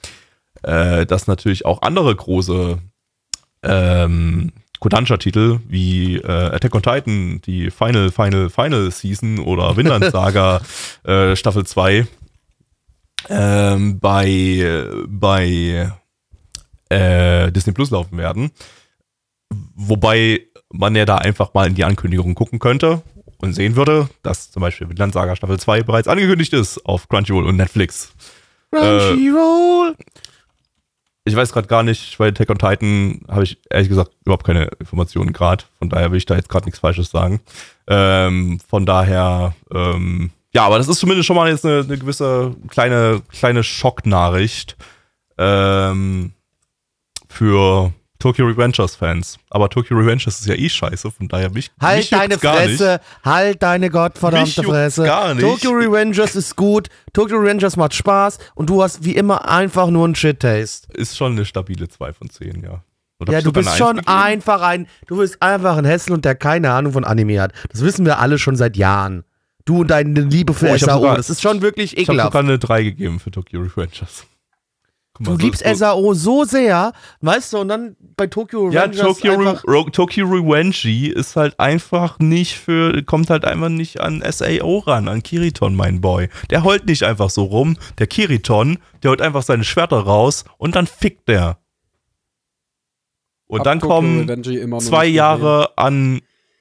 äh, 0.63 1.07
dass 1.07 1.27
natürlich 1.27 1.65
auch 1.65 1.81
andere 1.81 2.15
große 2.15 2.79
ähm, 3.63 4.53
Kodansha-Titel 4.81 5.61
wie 5.67 6.17
äh, 6.17 6.27
Attack 6.27 6.75
on 6.75 6.83
Titan, 6.83 7.41
die 7.41 7.71
Final, 7.71 8.11
Final, 8.11 8.51
Final 8.51 8.91
Season 8.91 9.39
oder 9.39 9.77
Vinland 9.77 10.05
Saga 10.13 10.61
äh, 11.05 11.35
Staffel 11.37 11.65
2 11.65 12.07
ähm, 13.29 13.99
bei, 13.99 14.87
bei 15.09 15.93
äh, 16.89 17.53
Disney 17.53 17.73
Plus 17.73 17.91
laufen 17.91 18.19
werden. 18.19 18.51
Wobei 19.75 20.48
man 20.71 20.95
ja 20.95 21.05
da 21.05 21.17
einfach 21.17 21.55
mal 21.55 21.67
in 21.67 21.75
die 21.75 21.85
Ankündigung 21.85 22.35
gucken 22.35 22.59
könnte 22.59 23.03
und 23.41 23.53
sehen 23.55 23.77
würde, 23.77 24.09
dass 24.23 24.51
zum 24.51 24.61
Beispiel 24.61 24.89
Vinland 24.89 25.13
Saga 25.13 25.37
Staffel 25.37 25.59
2 25.59 25.83
bereits 25.83 26.09
angekündigt 26.09 26.53
ist 26.53 26.85
auf 26.85 27.09
Crunchyroll 27.09 27.47
und 27.47 27.57
Netflix. 27.57 28.13
Crunchyroll. 28.71 29.97
Ich 31.25 31.37
weiß 31.37 31.53
gerade 31.53 31.69
gar 31.69 31.83
nicht, 31.83 32.17
bei 32.17 32.29
Attack 32.29 32.49
on 32.51 32.59
Titan 32.59 33.21
habe 33.29 33.45
ich 33.45 33.59
ehrlich 33.71 33.89
gesagt 33.91 34.13
überhaupt 34.25 34.47
keine 34.47 34.65
Informationen 34.79 35.33
gerade. 35.33 35.65
Von 35.79 35.91
daher 35.91 36.11
will 36.11 36.19
ich 36.19 36.27
da 36.27 36.37
jetzt 36.37 36.49
gerade 36.49 36.65
nichts 36.65 36.81
Falsches 36.81 37.11
sagen. 37.11 37.41
Ähm, 37.87 38.59
von 38.67 38.87
daher, 38.87 39.55
ähm, 39.73 40.31
ja, 40.55 40.65
aber 40.65 40.79
das 40.79 40.89
ist 40.89 40.99
zumindest 40.99 41.27
schon 41.27 41.37
mal 41.37 41.51
jetzt 41.51 41.67
eine, 41.67 41.81
eine 41.81 41.99
gewisse 41.99 42.57
kleine, 42.69 43.23
kleine 43.31 43.63
Schocknachricht 43.63 44.77
ähm, 45.37 46.33
für 47.29 47.93
Tokyo 48.19 48.47
Revengers 48.47 48.97
Fans. 48.97 49.39
Aber 49.51 49.69
Tokyo 49.71 49.97
Revengers 49.97 50.41
ist 50.41 50.47
ja 50.47 50.55
eh 50.55 50.69
scheiße, 50.69 51.11
von 51.11 51.29
daher 51.29 51.51
mich 51.51 51.71
Halt 51.81 51.99
mich 51.99 52.11
deine 52.11 52.37
gar 52.39 52.67
nicht. 52.67 52.79
Fresse, 52.79 53.01
halt 53.25 53.63
deine 53.63 53.87
Mich 53.87 53.93
gottverdammte 53.93 54.51
juckt's 54.63 54.71
Fresse. 54.71 55.05
gar 55.05 55.35
nicht. 55.35 55.45
Tokyo 55.45 55.71
Revengers 55.71 56.35
ist 56.35 56.57
gut, 56.57 56.89
Tokyo 57.13 57.37
Revengers 57.39 57.77
macht 57.77 57.95
Spaß 57.95 58.39
und 58.57 58.69
du 58.71 58.83
hast 58.83 59.05
wie 59.05 59.15
immer 59.15 59.49
einfach 59.49 59.89
nur 59.89 60.05
einen 60.05 60.15
Shit-Taste. 60.17 60.93
Ist 60.95 61.17
schon 61.17 61.33
eine 61.33 61.45
stabile 61.45 61.89
2 61.89 62.13
von 62.13 62.29
10, 62.29 62.63
ja. 62.65 62.83
Oder 63.21 63.33
Ja, 63.33 63.41
du 63.41 63.53
bist 63.53 63.77
schon 63.77 63.97
gegeben? 63.97 64.09
einfach 64.09 64.63
ein, 64.63 64.87
du 65.07 65.17
bist 65.19 65.41
einfach 65.43 65.77
ein 65.77 65.85
Hesselhund, 65.85 66.25
der 66.25 66.35
keine 66.35 66.71
Ahnung 66.73 66.93
von 66.93 67.05
Anime 67.05 67.41
hat. 67.41 67.53
Das 67.71 67.83
wissen 67.83 68.05
wir 68.05 68.19
alle 68.21 68.39
schon 68.39 68.57
seit 68.57 68.77
Jahren. 68.77 69.25
Du 69.65 69.81
und 69.81 69.89
deine 69.91 70.21
Liebe 70.23 70.55
für 70.55 70.71
Oh, 70.71 70.77
SAO, 70.77 70.99
sogar- 71.01 71.17
das 71.17 71.29
ist 71.31 71.43
schon 71.43 71.61
wirklich 71.61 71.93
Ich 71.99 72.09
habe 72.09 72.15
ekelhaft. 72.15 72.33
sogar 72.33 72.43
eine 72.43 72.59
3 72.59 72.83
gegeben 72.85 73.21
für 73.21 73.31
Tokyo 73.31 73.61
Revengers. 73.61 74.25
Mal, 75.19 75.33
Du 75.33 75.41
so- 75.41 75.47
liebst 75.47 75.65
so- 75.65 75.75
SAO 75.75 76.15
so 76.15 76.45
sehr, 76.45 76.93
weißt 77.21 77.53
du, 77.53 77.59
und 77.59 77.69
dann 77.69 77.97
bei 78.17 78.27
Tokyo 78.27 78.71
Ja, 78.71 78.83
Revengers 78.83 79.07
Tokyo, 79.07 79.33
einfach, 79.33 79.65
Re 79.67 79.85
Tokyo 79.93 80.27
Revenge 80.27 81.11
ist 81.15 81.37
halt 81.37 81.59
einfach 81.61 82.19
nicht 82.19 82.57
für, 82.59 83.03
kommt 83.03 83.31
halt 83.31 83.45
einfach 83.45 83.69
nicht 83.69 84.01
an 84.01 84.23
SAO 84.29 84.79
ran, 84.79 85.09
an 85.09 85.23
Kiriton, 85.23 85.75
mein 85.75 86.01
Boy. 86.01 86.29
Der 86.51 86.65
heult 86.65 86.87
nicht 86.87 87.03
einfach 87.03 87.31
so 87.31 87.45
rum. 87.45 87.77
Der 87.99 88.07
Kiriton, 88.07 88.79
der 89.03 89.11
holt 89.11 89.23
einfach 89.23 89.43
seine 89.43 89.65
Schwerter 89.65 89.99
raus 90.01 90.45
und 90.59 90.75
dann 90.77 90.87
fickt 90.87 91.29
der. 91.29 91.59
Und 93.47 93.61
Hab 93.61 93.65
dann 93.65 93.81
Tokyo 93.81 93.95
kommen 93.95 94.81
zwei 94.81 95.07
Jahre 95.07 95.73
an 95.77 96.21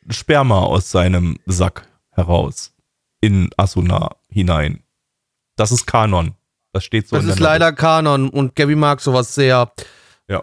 Sperma 0.10 0.62
aus 0.64 0.90
seinem 0.90 1.38
Sack 1.46 1.88
heraus 2.12 2.74
in 3.20 3.50
Asuna 3.58 4.16
hinein. 4.30 4.84
Das 5.58 5.72
ist 5.72 5.86
Kanon. 5.86 6.36
Das 6.78 6.84
steht 6.84 7.08
so 7.08 7.16
Das 7.16 7.26
in 7.26 7.32
ist 7.32 7.40
leider 7.40 7.72
Kanon 7.74 8.30
und 8.30 8.56
Gabby 8.56 8.76
mag 8.76 9.02
sowas 9.02 9.34
sehr. 9.34 9.72
Ja. 10.30 10.40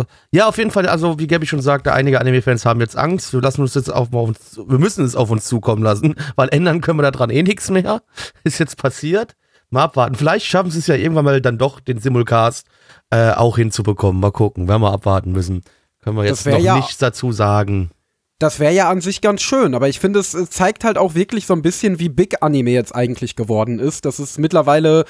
Äh, 0.00 0.04
ja, 0.30 0.46
auf 0.48 0.58
jeden 0.58 0.70
Fall, 0.70 0.86
also 0.88 1.18
wie 1.18 1.26
Gabby 1.26 1.46
schon 1.46 1.60
sagte, 1.60 1.92
einige 1.92 2.20
Anime-Fans 2.20 2.64
haben 2.64 2.80
jetzt 2.80 2.96
Angst. 2.96 3.32
Wir 3.32 3.40
lassen 3.40 3.62
uns 3.62 3.74
jetzt 3.74 3.92
auf, 3.92 4.12
auf 4.12 4.28
uns, 4.28 4.60
wir 4.64 4.78
müssen 4.78 5.04
es 5.04 5.16
auf 5.16 5.30
uns 5.30 5.46
zukommen 5.46 5.82
lassen, 5.82 6.14
weil 6.36 6.48
ändern 6.50 6.80
können 6.80 6.98
wir 7.00 7.10
daran 7.10 7.30
eh 7.30 7.42
nichts 7.42 7.68
mehr. 7.70 8.02
Ist 8.44 8.58
jetzt 8.60 8.76
passiert. 8.76 9.34
Mal 9.70 9.82
abwarten. 9.82 10.14
Vielleicht 10.14 10.46
schaffen 10.46 10.70
sie 10.70 10.78
es 10.78 10.86
ja 10.86 10.94
irgendwann 10.94 11.24
mal 11.24 11.40
dann 11.40 11.58
doch, 11.58 11.80
den 11.80 11.98
Simulcast 11.98 12.66
äh, 13.10 13.32
auch 13.32 13.56
hinzubekommen. 13.56 14.20
Mal 14.20 14.30
gucken, 14.30 14.68
werden 14.68 14.82
wir 14.82 14.92
abwarten 14.92 15.32
müssen. 15.32 15.62
Können 16.02 16.16
wir 16.16 16.24
jetzt 16.24 16.46
noch 16.46 16.58
ja- 16.58 16.76
nichts 16.76 16.98
dazu 16.98 17.32
sagen. 17.32 17.90
Das 18.38 18.60
wäre 18.60 18.72
ja 18.72 18.88
an 18.88 19.00
sich 19.00 19.20
ganz 19.20 19.42
schön, 19.42 19.74
aber 19.74 19.88
ich 19.88 19.98
finde, 19.98 20.20
es 20.20 20.32
äh, 20.34 20.48
zeigt 20.48 20.84
halt 20.84 20.96
auch 20.96 21.14
wirklich 21.14 21.46
so 21.46 21.54
ein 21.54 21.62
bisschen, 21.62 21.98
wie 21.98 22.08
big 22.08 22.40
Anime 22.42 22.70
jetzt 22.70 22.94
eigentlich 22.94 23.34
geworden 23.34 23.78
ist. 23.80 24.04
Das 24.04 24.20
ist 24.20 24.38
mittlerweile 24.38 25.04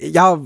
ja 0.00 0.40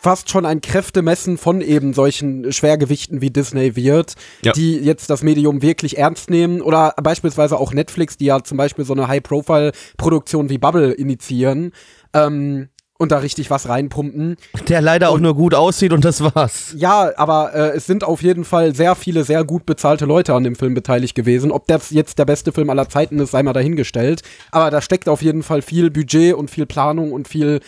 fast 0.00 0.30
schon 0.30 0.46
ein 0.46 0.62
Kräftemessen 0.62 1.36
von 1.36 1.60
eben 1.60 1.92
solchen 1.92 2.50
Schwergewichten 2.50 3.20
wie 3.20 3.28
Disney 3.30 3.76
wird, 3.76 4.14
Ja. 4.42 4.52
die 4.52 4.76
jetzt 4.78 5.10
das 5.10 5.22
Medium 5.22 5.60
wirklich 5.60 5.98
ernst 5.98 6.30
nehmen 6.30 6.62
oder 6.62 6.94
beispielsweise 7.02 7.58
auch 7.58 7.74
Netflix, 7.74 8.16
die 8.16 8.24
ja 8.24 8.42
zum 8.42 8.56
Beispiel 8.56 8.86
so 8.86 8.94
eine 8.94 9.06
High-Profile-Produktion 9.08 10.48
wie 10.48 10.56
Bubble 10.56 10.92
initiieren 10.92 11.72
ähm, 12.14 12.70
und 12.98 13.12
da 13.12 13.18
richtig 13.18 13.50
was 13.50 13.68
reinpumpen. 13.68 14.36
Der 14.68 14.80
leider 14.80 15.10
auch 15.10 15.18
nur 15.18 15.34
gut 15.34 15.54
aussieht 15.54 15.92
und 15.92 16.04
das 16.04 16.22
war's. 16.22 16.74
Ja, 16.76 17.10
aber 17.16 17.54
äh, 17.54 17.76
es 17.76 17.86
sind 17.86 18.04
auf 18.04 18.22
jeden 18.22 18.44
Fall 18.44 18.74
sehr 18.74 18.94
viele 18.94 19.24
sehr 19.24 19.44
gut 19.44 19.66
bezahlte 19.66 20.04
Leute 20.04 20.34
an 20.34 20.44
dem 20.44 20.56
Film 20.56 20.74
beteiligt 20.74 21.14
gewesen. 21.14 21.50
Ob 21.50 21.66
das 21.66 21.90
jetzt 21.90 22.18
der 22.18 22.24
beste 22.24 22.52
Film 22.52 22.70
aller 22.70 22.88
Zeiten 22.88 23.18
ist, 23.18 23.32
sei 23.32 23.42
mal 23.42 23.52
dahingestellt. 23.52 24.22
Aber 24.50 24.70
da 24.70 24.80
steckt 24.80 25.08
auf 25.08 25.22
jeden 25.22 25.42
Fall 25.42 25.62
viel 25.62 25.90
Budget 25.90 26.34
und 26.34 26.50
viel 26.50 26.66
Planung 26.66 27.12
und 27.12 27.28
viel 27.28 27.60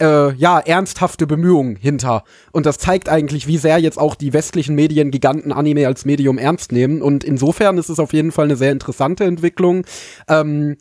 äh, 0.00 0.34
ja, 0.34 0.58
ernsthafte 0.58 1.26
Bemühungen 1.26 1.76
hinter. 1.76 2.24
Und 2.50 2.66
das 2.66 2.78
zeigt 2.78 3.08
eigentlich, 3.08 3.46
wie 3.46 3.58
sehr 3.58 3.78
jetzt 3.78 3.98
auch 3.98 4.14
die 4.14 4.32
westlichen 4.32 4.74
Mediengiganten 4.74 5.52
Anime 5.52 5.86
als 5.86 6.04
Medium 6.04 6.38
ernst 6.38 6.72
nehmen. 6.72 7.02
Und 7.02 7.24
insofern 7.24 7.78
ist 7.78 7.88
es 7.88 7.98
auf 7.98 8.12
jeden 8.12 8.32
Fall 8.32 8.46
eine 8.46 8.56
sehr 8.56 8.72
interessante 8.72 9.24
Entwicklung. 9.24 9.84
Ähm, 10.28 10.76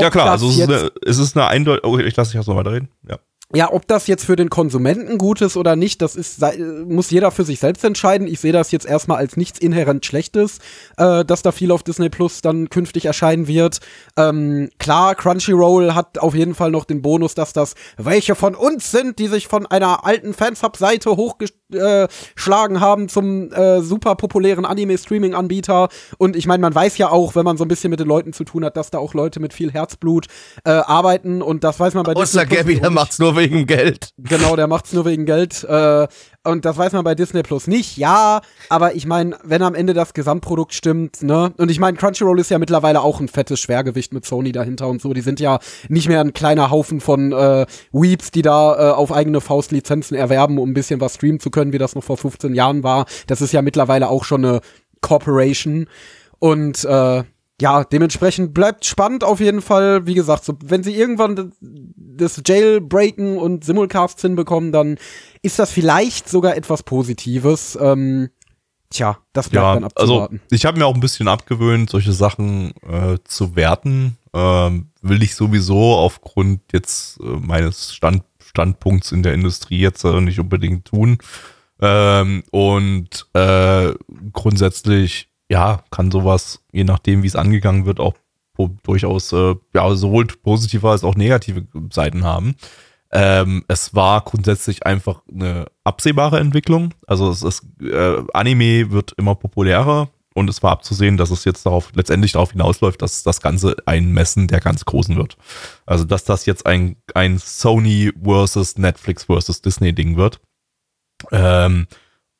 Ja 0.00 0.10
klar, 0.10 0.30
also 0.30 0.48
es 0.48 0.56
ist, 0.56 0.62
eine, 0.62 0.92
es 1.04 1.18
ist 1.18 1.36
eine 1.36 1.46
eindeutige. 1.48 1.86
Oh, 1.86 1.98
ich 1.98 2.16
lasse 2.16 2.30
dich 2.30 2.36
erst 2.36 2.48
noch 2.48 2.56
weiterreden. 2.56 2.88
Ja. 3.08 3.18
Ja, 3.54 3.72
ob 3.72 3.86
das 3.86 4.06
jetzt 4.06 4.24
für 4.24 4.36
den 4.36 4.50
Konsumenten 4.50 5.18
gut 5.18 5.40
ist 5.40 5.56
oder 5.56 5.76
nicht, 5.76 6.02
das 6.02 6.16
ist, 6.16 6.36
sei- 6.38 6.58
muss 6.86 7.10
jeder 7.10 7.30
für 7.30 7.44
sich 7.44 7.60
selbst 7.60 7.84
entscheiden. 7.84 8.26
Ich 8.26 8.40
sehe 8.40 8.52
das 8.52 8.70
jetzt 8.72 8.86
erstmal 8.86 9.18
als 9.18 9.36
nichts 9.36 9.58
inhärent 9.58 10.06
Schlechtes, 10.06 10.58
äh, 10.96 11.24
dass 11.24 11.42
da 11.42 11.52
viel 11.52 11.70
auf 11.70 11.82
Disney 11.82 12.08
Plus 12.08 12.40
dann 12.40 12.70
künftig 12.70 13.04
erscheinen 13.04 13.46
wird. 13.46 13.80
Ähm, 14.16 14.70
klar, 14.78 15.14
Crunchyroll 15.14 15.94
hat 15.94 16.18
auf 16.18 16.34
jeden 16.34 16.54
Fall 16.54 16.70
noch 16.70 16.84
den 16.84 17.02
Bonus, 17.02 17.34
dass 17.34 17.52
das 17.52 17.74
welche 17.96 18.34
von 18.34 18.54
uns 18.54 18.90
sind, 18.90 19.18
die 19.18 19.28
sich 19.28 19.48
von 19.48 19.66
einer 19.66 20.04
alten 20.06 20.34
Fansub-Seite 20.34 21.10
hochgeschlagen 21.16 22.80
haben 22.80 23.08
zum 23.08 23.52
äh, 23.52 23.80
super 23.82 24.14
populären 24.14 24.64
Anime-Streaming-Anbieter. 24.64 25.88
Und 26.18 26.36
ich 26.36 26.46
meine, 26.46 26.60
man 26.60 26.74
weiß 26.74 26.98
ja 26.98 27.10
auch, 27.10 27.34
wenn 27.34 27.44
man 27.44 27.56
so 27.56 27.64
ein 27.64 27.68
bisschen 27.68 27.90
mit 27.90 28.00
den 28.00 28.08
Leuten 28.08 28.32
zu 28.32 28.44
tun 28.44 28.64
hat, 28.64 28.76
dass 28.76 28.90
da 28.90 28.98
auch 28.98 29.14
Leute 29.14 29.40
mit 29.40 29.52
viel 29.52 29.72
Herzblut 29.72 30.26
äh, 30.64 30.70
arbeiten. 30.70 31.42
Und 31.42 31.64
das 31.64 31.78
weiß 31.80 31.94
man 31.94 32.04
bei 32.04 32.14
Außer 32.14 32.44
Plus 32.46 32.58
Gabby, 32.58 32.80
der 32.80 32.90
macht's 32.90 33.18
nur 33.18 33.36
wegen 33.42 33.66
Geld. 33.66 34.10
Genau, 34.18 34.56
der 34.56 34.68
macht's 34.68 34.92
nur 34.92 35.04
wegen 35.04 35.26
Geld. 35.26 35.64
Äh, 35.64 36.06
und 36.44 36.64
das 36.64 36.76
weiß 36.76 36.92
man 36.92 37.04
bei 37.04 37.14
Disney 37.14 37.42
Plus 37.42 37.66
nicht, 37.66 37.96
ja. 37.96 38.40
Aber 38.68 38.94
ich 38.94 39.06
meine, 39.06 39.36
wenn 39.42 39.62
am 39.62 39.74
Ende 39.74 39.94
das 39.94 40.14
Gesamtprodukt 40.14 40.74
stimmt, 40.74 41.22
ne? 41.22 41.52
Und 41.56 41.70
ich 41.70 41.80
meine, 41.80 41.96
Crunchyroll 41.96 42.38
ist 42.38 42.50
ja 42.50 42.58
mittlerweile 42.58 43.00
auch 43.00 43.20
ein 43.20 43.28
fettes 43.28 43.60
Schwergewicht 43.60 44.12
mit 44.12 44.24
Sony 44.24 44.52
dahinter 44.52 44.88
und 44.88 45.00
so. 45.00 45.12
Die 45.12 45.20
sind 45.20 45.40
ja 45.40 45.58
nicht 45.88 46.08
mehr 46.08 46.20
ein 46.20 46.32
kleiner 46.32 46.70
Haufen 46.70 47.00
von 47.00 47.32
äh, 47.32 47.66
Weeps, 47.92 48.30
die 48.30 48.42
da 48.42 48.90
äh, 48.90 48.92
auf 48.92 49.12
eigene 49.12 49.40
Faust 49.40 49.72
Lizenzen 49.72 50.16
erwerben, 50.16 50.58
um 50.58 50.70
ein 50.70 50.74
bisschen 50.74 51.00
was 51.00 51.14
streamen 51.14 51.40
zu 51.40 51.50
können, 51.50 51.72
wie 51.72 51.78
das 51.78 51.94
noch 51.94 52.04
vor 52.04 52.16
15 52.16 52.54
Jahren 52.54 52.82
war. 52.82 53.06
Das 53.26 53.40
ist 53.40 53.52
ja 53.52 53.62
mittlerweile 53.62 54.08
auch 54.08 54.24
schon 54.24 54.44
eine 54.44 54.60
Corporation. 55.00 55.86
Und 56.38 56.84
äh, 56.84 57.24
ja, 57.62 57.84
dementsprechend 57.84 58.54
bleibt 58.54 58.84
spannend 58.84 59.22
auf 59.22 59.38
jeden 59.38 59.62
Fall. 59.62 60.04
Wie 60.04 60.14
gesagt, 60.14 60.44
so, 60.44 60.54
wenn 60.64 60.82
sie 60.82 60.96
irgendwann 60.96 61.52
das 61.60 62.42
Jailbreaken 62.44 63.38
und 63.38 63.64
Simulcasts 63.64 64.20
hinbekommen, 64.20 64.72
dann 64.72 64.98
ist 65.42 65.60
das 65.60 65.70
vielleicht 65.70 66.28
sogar 66.28 66.56
etwas 66.56 66.82
Positives. 66.82 67.78
Ähm, 67.80 68.30
tja, 68.90 69.18
das 69.32 69.48
bleibt 69.48 69.64
Ja, 69.64 69.74
dann 69.74 69.84
also 69.94 70.22
abzuwarten. 70.22 70.40
ich 70.50 70.64
habe 70.64 70.76
mir 70.76 70.86
auch 70.86 70.94
ein 70.96 71.00
bisschen 71.00 71.28
abgewöhnt, 71.28 71.88
solche 71.88 72.12
Sachen 72.12 72.72
äh, 72.82 73.18
zu 73.22 73.54
werten. 73.54 74.16
Ähm, 74.34 74.88
will 75.00 75.22
ich 75.22 75.36
sowieso 75.36 75.94
aufgrund 75.94 76.62
jetzt 76.72 77.20
äh, 77.20 77.26
meines 77.26 77.94
Stand, 77.94 78.24
Standpunkts 78.44 79.12
in 79.12 79.22
der 79.22 79.34
Industrie 79.34 79.78
jetzt 79.78 80.02
äh, 80.04 80.20
nicht 80.20 80.40
unbedingt 80.40 80.86
tun. 80.86 81.18
Ähm, 81.80 82.42
und 82.50 83.28
äh, 83.34 83.92
grundsätzlich, 84.32 85.28
ja, 85.52 85.84
kann 85.90 86.10
sowas, 86.10 86.64
je 86.72 86.84
nachdem, 86.84 87.22
wie 87.22 87.26
es 87.26 87.36
angegangen 87.36 87.84
wird, 87.84 88.00
auch 88.00 88.14
durchaus 88.84 89.32
äh, 89.32 89.54
ja, 89.74 89.94
sowohl 89.94 90.26
positive 90.26 90.88
als 90.88 91.04
auch 91.04 91.14
negative 91.14 91.66
Seiten 91.90 92.24
haben. 92.24 92.54
Ähm, 93.12 93.62
es 93.68 93.94
war 93.94 94.22
grundsätzlich 94.22 94.86
einfach 94.86 95.20
eine 95.30 95.66
absehbare 95.84 96.40
Entwicklung. 96.40 96.94
Also 97.06 97.30
es 97.30 97.42
ist, 97.42 97.66
äh, 97.82 98.22
Anime 98.32 98.90
wird 98.92 99.12
immer 99.18 99.34
populärer 99.34 100.08
und 100.34 100.48
es 100.48 100.62
war 100.62 100.72
abzusehen, 100.72 101.18
dass 101.18 101.30
es 101.30 101.44
jetzt 101.44 101.66
darauf 101.66 101.92
letztendlich 101.94 102.32
darauf 102.32 102.52
hinausläuft, 102.52 103.02
dass 103.02 103.22
das 103.22 103.42
Ganze 103.42 103.76
ein 103.84 104.12
Messen 104.12 104.48
der 104.48 104.60
ganz 104.60 104.86
Großen 104.86 105.16
wird. 105.16 105.36
Also 105.84 106.04
dass 106.04 106.24
das 106.24 106.46
jetzt 106.46 106.64
ein, 106.64 106.96
ein 107.14 107.36
Sony 107.38 108.10
versus 108.24 108.78
Netflix 108.78 109.24
versus 109.24 109.60
Disney 109.60 109.92
Ding 109.92 110.16
wird. 110.16 110.40
Ähm, 111.30 111.86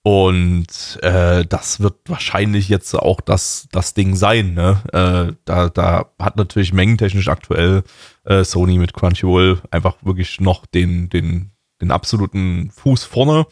und 0.04 0.98
äh, 1.02 1.44
das 1.46 1.78
wird 1.78 1.94
wahrscheinlich 2.06 2.68
jetzt 2.68 2.92
auch 2.94 3.20
das, 3.20 3.68
das 3.70 3.94
Ding 3.94 4.16
sein. 4.16 4.54
Ne? 4.54 4.82
Äh, 4.92 5.34
da, 5.44 5.68
da 5.68 6.06
hat 6.18 6.36
natürlich 6.36 6.72
mengentechnisch 6.72 7.28
aktuell 7.28 7.84
äh, 8.24 8.42
Sony 8.42 8.78
mit 8.78 8.94
Crunchyroll 8.94 9.62
einfach 9.70 9.96
wirklich 10.02 10.40
noch 10.40 10.66
den, 10.66 11.08
den, 11.08 11.52
den 11.80 11.92
absoluten 11.92 12.70
Fuß 12.70 13.04
vorne. 13.04 13.46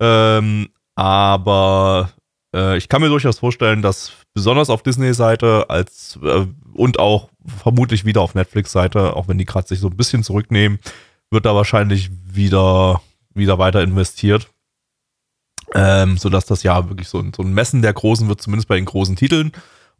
Ähm, 0.00 0.68
aber 0.94 2.10
äh, 2.54 2.78
ich 2.78 2.88
kann 2.88 3.02
mir 3.02 3.08
durchaus 3.10 3.38
vorstellen, 3.38 3.82
dass 3.82 4.12
besonders 4.32 4.70
auf 4.70 4.82
Disney-Seite 4.82 5.66
als 5.68 6.18
äh, 6.22 6.46
und 6.72 6.98
auch 6.98 7.28
vermutlich 7.44 8.06
wieder 8.06 8.22
auf 8.22 8.34
Netflix-Seite, 8.34 9.16
auch 9.16 9.28
wenn 9.28 9.36
die 9.36 9.44
gerade 9.44 9.68
sich 9.68 9.80
so 9.80 9.88
ein 9.88 9.96
bisschen 9.96 10.22
zurücknehmen, 10.22 10.78
wird 11.30 11.44
da 11.44 11.54
wahrscheinlich 11.54 12.10
wieder, 12.24 13.02
wieder 13.34 13.58
weiter 13.58 13.82
investiert. 13.82 14.48
Ähm, 15.74 16.16
sodass 16.16 16.46
das 16.46 16.62
ja 16.62 16.88
wirklich 16.88 17.08
so 17.08 17.18
ein, 17.18 17.32
so 17.34 17.42
ein 17.42 17.54
Messen 17.54 17.82
der 17.82 17.92
Großen 17.92 18.28
wird, 18.28 18.42
zumindest 18.42 18.68
bei 18.68 18.76
den 18.76 18.86
großen 18.86 19.16
Titeln. 19.16 19.52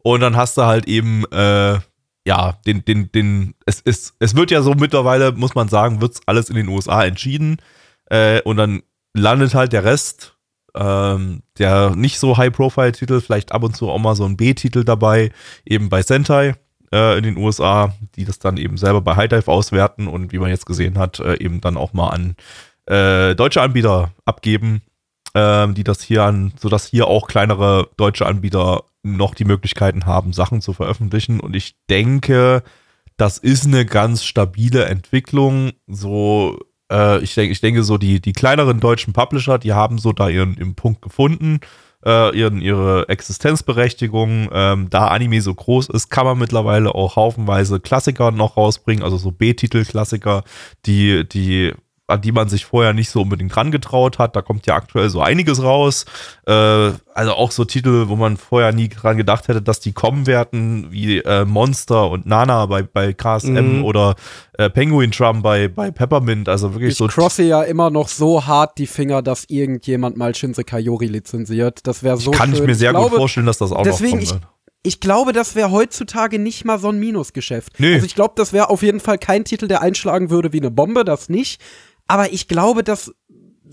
Und 0.03 0.21
dann 0.21 0.35
hast 0.35 0.57
du 0.57 0.63
halt 0.63 0.87
eben, 0.87 1.25
äh, 1.31 1.79
ja, 2.25 2.59
den, 2.65 2.83
den, 2.85 3.11
den, 3.11 3.55
es 3.65 3.79
ist, 3.79 4.15
es 4.19 4.35
wird 4.35 4.51
ja 4.51 4.61
so 4.61 4.73
mittlerweile, 4.73 5.31
muss 5.31 5.55
man 5.55 5.69
sagen, 5.69 6.01
wird's 6.01 6.21
alles 6.25 6.49
in 6.49 6.55
den 6.55 6.67
USA 6.67 7.03
entschieden. 7.03 7.57
Äh, 8.09 8.41
und 8.41 8.57
dann 8.57 8.81
landet 9.13 9.53
halt 9.53 9.73
der 9.73 9.83
Rest, 9.83 10.35
ähm, 10.75 11.43
der 11.57 11.95
nicht 11.95 12.19
so 12.19 12.37
High-Profile-Titel, 12.37 13.21
vielleicht 13.21 13.51
ab 13.51 13.63
und 13.63 13.75
zu 13.75 13.89
auch 13.89 13.99
mal 13.99 14.15
so 14.15 14.25
ein 14.25 14.37
B-Titel 14.37 14.83
dabei, 14.83 15.31
eben 15.65 15.89
bei 15.89 16.01
Sentai 16.01 16.55
äh, 16.93 17.17
in 17.17 17.23
den 17.23 17.37
USA, 17.37 17.93
die 18.15 18.25
das 18.25 18.39
dann 18.39 18.57
eben 18.57 18.77
selber 18.77 19.01
bei 19.01 19.15
High 19.15 19.29
Dive 19.29 19.51
auswerten 19.51 20.07
und 20.07 20.31
wie 20.31 20.39
man 20.39 20.49
jetzt 20.49 20.65
gesehen 20.65 20.97
hat, 20.97 21.19
äh, 21.19 21.35
eben 21.43 21.61
dann 21.61 21.77
auch 21.77 21.93
mal 21.93 22.09
an 22.09 22.35
äh, 22.85 23.35
deutsche 23.35 23.61
Anbieter 23.61 24.11
abgeben, 24.25 24.81
ähm, 25.35 25.73
die 25.73 25.83
das 25.83 26.01
hier 26.01 26.23
an, 26.23 26.53
sodass 26.59 26.87
hier 26.87 27.07
auch 27.07 27.27
kleinere 27.27 27.89
deutsche 27.97 28.25
Anbieter 28.25 28.83
noch 29.03 29.33
die 29.33 29.45
Möglichkeiten 29.45 30.05
haben, 30.05 30.33
Sachen 30.33 30.61
zu 30.61 30.73
veröffentlichen. 30.73 31.39
Und 31.39 31.55
ich 31.55 31.75
denke, 31.89 32.63
das 33.17 33.37
ist 33.37 33.65
eine 33.65 33.85
ganz 33.85 34.23
stabile 34.23 34.85
Entwicklung. 34.85 35.71
So, 35.87 36.59
äh, 36.91 37.19
ich 37.23 37.33
denke, 37.35 37.51
ich 37.51 37.61
denke, 37.61 37.83
so 37.83 37.97
die, 37.97 38.19
die 38.19 38.33
kleineren 38.33 38.79
deutschen 38.79 39.13
Publisher, 39.13 39.57
die 39.57 39.73
haben 39.73 39.97
so 39.97 40.11
da 40.11 40.29
ihren, 40.29 40.55
ihren 40.57 40.75
Punkt 40.75 41.01
gefunden, 41.01 41.59
äh, 42.05 42.35
ihren, 42.37 42.61
ihre 42.61 43.09
Existenzberechtigung. 43.09 44.49
Ähm, 44.51 44.89
da 44.89 45.07
Anime 45.07 45.41
so 45.41 45.53
groß 45.53 45.89
ist, 45.89 46.09
kann 46.09 46.25
man 46.25 46.37
mittlerweile 46.37 46.93
auch 46.93 47.15
haufenweise 47.15 47.79
Klassiker 47.79 48.31
noch 48.31 48.57
rausbringen, 48.57 49.03
also 49.03 49.17
so 49.17 49.31
B-Titel-Klassiker, 49.31 50.43
die, 50.85 51.27
die 51.27 51.73
an 52.11 52.21
die 52.21 52.31
man 52.31 52.49
sich 52.49 52.65
vorher 52.65 52.93
nicht 52.93 53.09
so 53.09 53.21
unbedingt 53.21 53.55
rangetraut 53.57 54.19
hat. 54.19 54.35
Da 54.35 54.41
kommt 54.41 54.67
ja 54.67 54.75
aktuell 54.75 55.09
so 55.09 55.21
einiges 55.21 55.63
raus. 55.63 56.05
Äh, 56.45 56.51
also 57.13 57.33
auch 57.33 57.51
so 57.51 57.65
Titel, 57.65 58.05
wo 58.07 58.15
man 58.15 58.37
vorher 58.37 58.71
nie 58.73 58.89
dran 58.89 59.17
gedacht 59.17 59.47
hätte, 59.47 59.61
dass 59.61 59.79
die 59.79 59.91
kommen 59.93 60.27
werden, 60.27 60.87
wie 60.91 61.17
äh, 61.19 61.45
Monster 61.45 62.09
und 62.09 62.25
Nana 62.25 62.65
bei, 62.67 62.83
bei 62.83 63.13
KSM 63.13 63.77
Mhm. 63.79 63.83
oder 63.83 64.15
äh, 64.57 64.69
Penguin 64.69 65.11
Drum 65.11 65.41
bei, 65.41 65.67
bei 65.67 65.91
Peppermint. 65.91 66.47
Also 66.49 66.73
wirklich 66.73 66.91
Ich 66.91 66.97
so. 66.97 67.07
crosse 67.07 67.43
ja 67.43 67.63
immer 67.63 67.89
noch 67.89 68.07
so 68.07 68.45
hart 68.45 68.77
die 68.77 68.87
Finger, 68.87 69.21
dass 69.21 69.45
irgendjemand 69.49 70.17
mal 70.17 70.35
Shinse 70.35 70.63
Kayori 70.63 71.07
lizenziert. 71.07 71.85
Das 71.87 72.03
wäre 72.03 72.17
so 72.17 72.31
kann 72.31 72.49
schön. 72.51 72.59
ich 72.61 72.67
mir 72.67 72.75
sehr 72.75 72.91
glaube, 72.91 73.09
gut 73.09 73.17
vorstellen, 73.19 73.45
dass 73.45 73.57
das 73.57 73.71
auch 73.71 73.83
deswegen, 73.83 74.17
noch 74.17 74.23
ich, 74.23 74.29
kommen 74.29 74.41
wird. 74.41 74.51
ich 74.83 74.99
glaube, 74.99 75.33
das 75.33 75.55
wäre 75.55 75.71
heutzutage 75.71 76.39
nicht 76.39 76.65
mal 76.65 76.79
so 76.79 76.89
ein 76.89 76.99
Minusgeschäft. 76.99 77.79
Nee. 77.79 77.93
Also 77.95 78.05
ich 78.05 78.15
glaube, 78.15 78.33
das 78.37 78.53
wäre 78.53 78.69
auf 78.69 78.81
jeden 78.83 78.99
Fall 78.99 79.17
kein 79.17 79.43
Titel, 79.45 79.67
der 79.67 79.81
einschlagen 79.81 80.29
würde 80.29 80.53
wie 80.53 80.59
eine 80.59 80.71
Bombe, 80.71 81.03
das 81.05 81.29
nicht. 81.29 81.61
Aber 82.11 82.31
ich 82.33 82.47
glaube, 82.47 82.83
das 82.83 83.11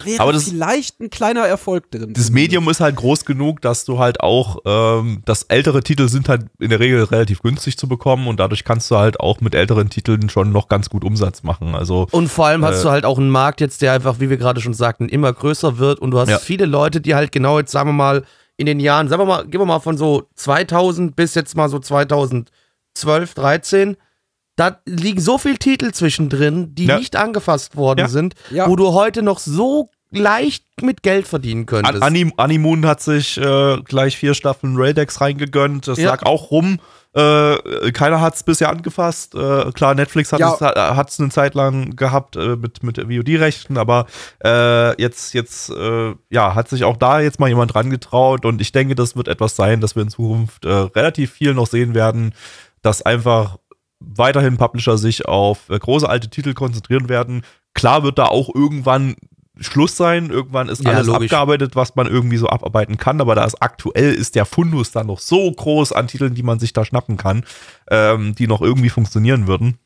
wäre 0.04 0.20
Aber 0.22 0.32
das- 0.32 0.44
vielleicht 0.44 1.00
ein 1.00 1.10
kleiner 1.10 1.40
Erfolg 1.46 1.90
drin. 1.90 2.12
Das 2.14 2.30
Medium 2.30 2.68
ist 2.68 2.78
halt 2.78 2.94
groß 2.94 3.24
genug, 3.24 3.60
dass 3.62 3.84
du 3.84 3.98
halt 3.98 4.20
auch, 4.20 4.58
ähm, 4.64 5.22
dass 5.24 5.42
ältere 5.44 5.82
Titel 5.82 6.08
sind 6.08 6.28
halt 6.28 6.46
in 6.60 6.70
der 6.70 6.78
Regel 6.78 7.02
relativ 7.02 7.42
günstig 7.42 7.76
zu 7.76 7.88
bekommen 7.88 8.28
und 8.28 8.38
dadurch 8.38 8.62
kannst 8.62 8.88
du 8.92 8.96
halt 8.96 9.18
auch 9.18 9.40
mit 9.40 9.56
älteren 9.56 9.90
Titeln 9.90 10.28
schon 10.30 10.52
noch 10.52 10.68
ganz 10.68 10.88
gut 10.88 11.02
Umsatz 11.02 11.42
machen. 11.42 11.74
Also 11.74 12.06
Und 12.12 12.28
vor 12.28 12.46
allem 12.46 12.64
hast 12.64 12.80
Äh, 12.80 12.82
du 12.84 12.90
halt 12.90 13.04
auch 13.04 13.18
einen 13.18 13.30
Markt 13.30 13.60
jetzt, 13.60 13.82
der 13.82 13.92
einfach, 13.92 14.20
wie 14.20 14.30
wir 14.30 14.36
gerade 14.36 14.60
schon 14.60 14.72
sagten, 14.74 15.08
immer 15.08 15.32
größer 15.32 15.78
wird 15.78 15.98
und 15.98 16.12
du 16.12 16.20
hast 16.20 16.28
Ja. 16.30 16.38
viele 16.38 16.66
Leute, 16.66 17.00
die 17.00 17.16
halt 17.16 17.32
genau 17.32 17.58
jetzt, 17.58 17.72
sagen 17.72 17.88
wir 17.88 17.94
mal, 17.94 18.24
in 18.56 18.66
den 18.66 18.78
Jahren, 18.78 19.08
sagen 19.08 19.22
wir 19.22 19.26
mal, 19.26 19.46
gehen 19.48 19.60
wir 19.60 19.66
mal 19.66 19.80
von 19.80 19.96
so 19.98 20.28
2000 20.36 21.16
bis 21.16 21.34
jetzt 21.34 21.56
mal 21.56 21.68
so 21.68 21.80
2012, 21.80 23.34
13, 23.34 23.96
da 24.58 24.78
liegen 24.86 25.20
so 25.20 25.38
viele 25.38 25.58
Titel 25.58 25.92
zwischendrin, 25.92 26.74
die 26.74 26.86
Ja. 26.86 26.98
nicht 26.98 27.16
angefasst 27.16 27.76
worden 27.76 28.00
Ja. 28.00 28.08
sind, 28.08 28.34
Ja. 28.50 28.68
wo 28.68 28.76
du 28.76 28.92
heute 28.92 29.22
noch 29.22 29.38
so 29.38 29.88
leicht 30.10 30.64
mit 30.82 31.02
Geld 31.02 31.26
verdienen 31.28 31.60
An 31.62 31.66
könntest. 31.66 32.02
Anim 32.02 32.32
Animoon 32.36 32.86
hat 32.86 33.00
sich 33.00 33.36
äh, 33.38 33.76
gleich 33.82 34.16
vier 34.16 34.34
Staffeln 34.34 34.76
Raildex 34.76 35.20
reingegönnt. 35.20 35.86
Das 35.86 35.98
Ja. 35.98 36.10
lag 36.10 36.22
auch 36.24 36.50
rum. 36.50 36.80
Äh, 37.14 37.90
keiner 37.92 38.20
hat 38.20 38.34
es 38.34 38.42
bisher 38.42 38.68
angefasst. 38.70 39.34
Äh, 39.34 39.70
klar, 39.72 39.94
Netflix 39.94 40.32
hat 40.32 40.40
Ja. 40.40 40.54
es 40.54 40.60
hat's 40.60 41.20
eine 41.20 41.28
Zeit 41.30 41.54
lang 41.54 41.94
gehabt 41.96 42.36
äh, 42.36 42.56
mit, 42.56 42.82
mit 42.82 42.96
VOD-Rechten, 42.98 43.76
aber 43.76 44.06
äh, 44.44 45.00
jetzt, 45.00 45.34
jetzt 45.34 45.70
äh, 45.70 46.14
ja, 46.30 46.54
hat 46.54 46.68
sich 46.68 46.84
auch 46.84 46.96
da 46.96 47.20
jetzt 47.20 47.38
mal 47.40 47.48
jemand 47.48 47.74
dran 47.74 47.90
getraut 47.90 48.44
und 48.44 48.60
ich 48.60 48.72
denke, 48.72 48.94
das 48.94 49.16
wird 49.16 49.28
etwas 49.28 49.56
sein, 49.56 49.80
dass 49.80 49.94
wir 49.96 50.02
in 50.02 50.10
Zukunft 50.10 50.64
äh, 50.64 50.68
relativ 50.70 51.32
viel 51.32 51.54
noch 51.54 51.66
sehen 51.66 51.94
werden, 51.94 52.34
dass 52.82 53.02
einfach 53.02 53.58
weiterhin 54.00 54.56
Publisher 54.56 54.98
sich 54.98 55.26
auf 55.26 55.68
äh, 55.70 55.78
große 55.78 56.08
alte 56.08 56.28
Titel 56.30 56.54
konzentrieren 56.54 57.08
werden. 57.08 57.42
Klar 57.74 58.02
wird 58.02 58.18
da 58.18 58.26
auch 58.26 58.54
irgendwann 58.54 59.16
Schluss 59.60 59.96
sein, 59.96 60.30
irgendwann 60.30 60.68
ist 60.68 60.84
Ja, 60.84 60.92
alles 60.92 61.08
logisch. 61.08 61.24
abgearbeitet, 61.32 61.74
was 61.74 61.96
man 61.96 62.06
irgendwie 62.06 62.36
so 62.36 62.48
abarbeiten 62.48 62.96
kann, 62.96 63.20
aber 63.20 63.34
da 63.34 63.44
ist 63.44 63.60
aktuell 63.60 64.14
ist 64.14 64.36
der 64.36 64.44
Fundus 64.44 64.92
dann 64.92 65.08
noch 65.08 65.18
so 65.18 65.50
groß 65.50 65.92
an 65.92 66.06
Titeln, 66.06 66.34
die 66.34 66.44
man 66.44 66.60
sich 66.60 66.72
da 66.72 66.84
schnappen 66.84 67.16
kann, 67.16 67.44
ähm, 67.90 68.34
die 68.36 68.46
noch 68.46 68.60
irgendwie 68.60 68.88
funktionieren 68.90 69.48
würden. 69.48 69.78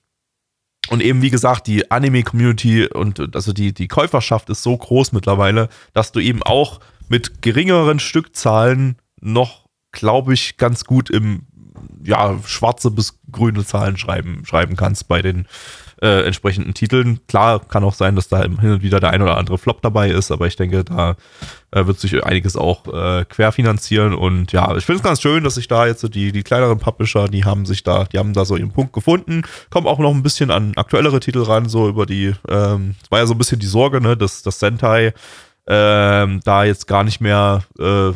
Und 0.91 1.01
eben, 1.01 1.23
wie 1.23 1.31
gesagt, 1.31 1.69
die 1.69 1.91
Anime-Community 1.91 2.87
und 2.89 3.19
äh, 3.19 3.29
also 3.35 3.53
die, 3.53 3.73
die 3.73 3.89
Käuferschaft 3.89 4.51
ist 4.51 4.63
so 4.63 4.77
groß 4.77 5.13
mittlerweile, 5.13 5.69
dass 5.95 6.13
du 6.13 6.21
eben 6.21 6.43
auch 6.43 6.81
mit 7.09 7.41
geringeren 7.41 7.99
Stückzahlen 7.99 8.97
noch, 9.21 9.67
glaube 9.93 10.35
ich, 10.35 10.57
ganz 10.59 10.85
gut 10.85 11.09
im 11.09 11.47
ja, 12.05 12.39
schwarze 12.45 12.91
bis 12.91 13.19
grüne 13.31 13.65
Zahlen 13.65 13.97
schreiben, 13.97 14.45
schreiben 14.45 14.77
kannst 14.77 15.09
bei 15.09 15.23
den 15.23 15.47
äh, 16.03 16.25
entsprechenden 16.27 16.75
Titeln. 16.75 17.21
Klar, 17.29 17.61
kann 17.61 17.85
auch 17.85 17.95
sein, 17.95 18.17
dass 18.17 18.29
da 18.29 18.43
hin 18.43 18.59
und 18.73 18.83
wieder 18.83 18.99
der 18.99 19.11
ein 19.11 19.23
oder 19.23 19.37
andere 19.37 19.57
Flop 19.57 19.83
dabei 19.83 20.11
ist, 20.11 20.33
aber 20.33 20.49
ich 20.49 20.57
denke, 20.57 20.83
da 20.83 21.17
äh, 21.71 21.87
wird 21.87 22.01
sich 22.01 22.25
einiges 22.25 22.57
auch 22.57 22.87
äh, 22.89 23.25
querfinanzieren 23.25 24.13
und 24.13 24.51
ja, 24.51 24.77
ich 24.77 24.85
finde 24.85 24.97
es 24.99 25.05
ganz 25.05 25.23
schön, 25.23 25.45
dass 25.45 25.55
sich 25.55 25.69
da 25.69 25.87
jetzt 25.87 26.01
so 26.01 26.09
die, 26.09 26.33
die 26.33 26.43
kleineren 26.43 26.79
Publisher, 26.79 27.29
die 27.29 27.45
haben 27.45 27.67
sich 27.67 27.85
da, 27.85 28.05
die 28.05 28.19
haben 28.19 28.33
da 28.33 28.45
so 28.45 28.57
ihren 28.57 28.73
Punkt 28.73 28.93
gefunden, 28.93 29.43
kommen 29.71 29.87
auch 29.87 30.01
noch 30.01 30.11
ein 30.11 30.25
bisschen 30.25 30.51
an 30.51 30.73
aktuellere 30.75 31.21
Titel 31.21 31.43
ran, 31.43 31.69
so 31.69 31.89
über 31.89 32.05
die, 32.05 32.35
ähm, 32.49 32.97
war 33.09 33.21
ja 33.21 33.27
so 33.27 33.35
ein 33.35 33.39
bisschen 33.39 33.61
die 33.61 33.67
Sorge, 33.67 34.01
ne, 34.01 34.17
dass 34.17 34.43
das 34.43 34.59
Sentai 34.59 35.15
ähm, 35.67 36.41
da 36.45 36.65
jetzt 36.65 36.87
gar 36.87 37.05
nicht 37.05 37.21
mehr 37.21 37.63
äh, 37.79 38.13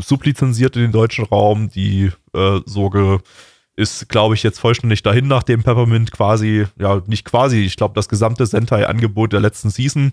sublizenziert 0.00 0.76
in 0.76 0.82
den 0.82 0.92
deutschen 0.92 1.24
Raum. 1.24 1.70
Die 1.70 2.10
äh, 2.34 2.60
Sorge 2.66 3.20
ist, 3.76 4.08
glaube 4.08 4.34
ich, 4.34 4.42
jetzt 4.42 4.60
vollständig 4.60 5.02
dahin, 5.02 5.26
nachdem 5.26 5.62
Peppermint 5.62 6.12
quasi, 6.12 6.66
ja, 6.78 7.02
nicht 7.06 7.24
quasi, 7.24 7.60
ich 7.60 7.76
glaube, 7.76 7.94
das 7.94 8.08
gesamte 8.08 8.46
Sentai-Angebot 8.46 9.32
der 9.32 9.40
letzten 9.40 9.70
Season 9.70 10.12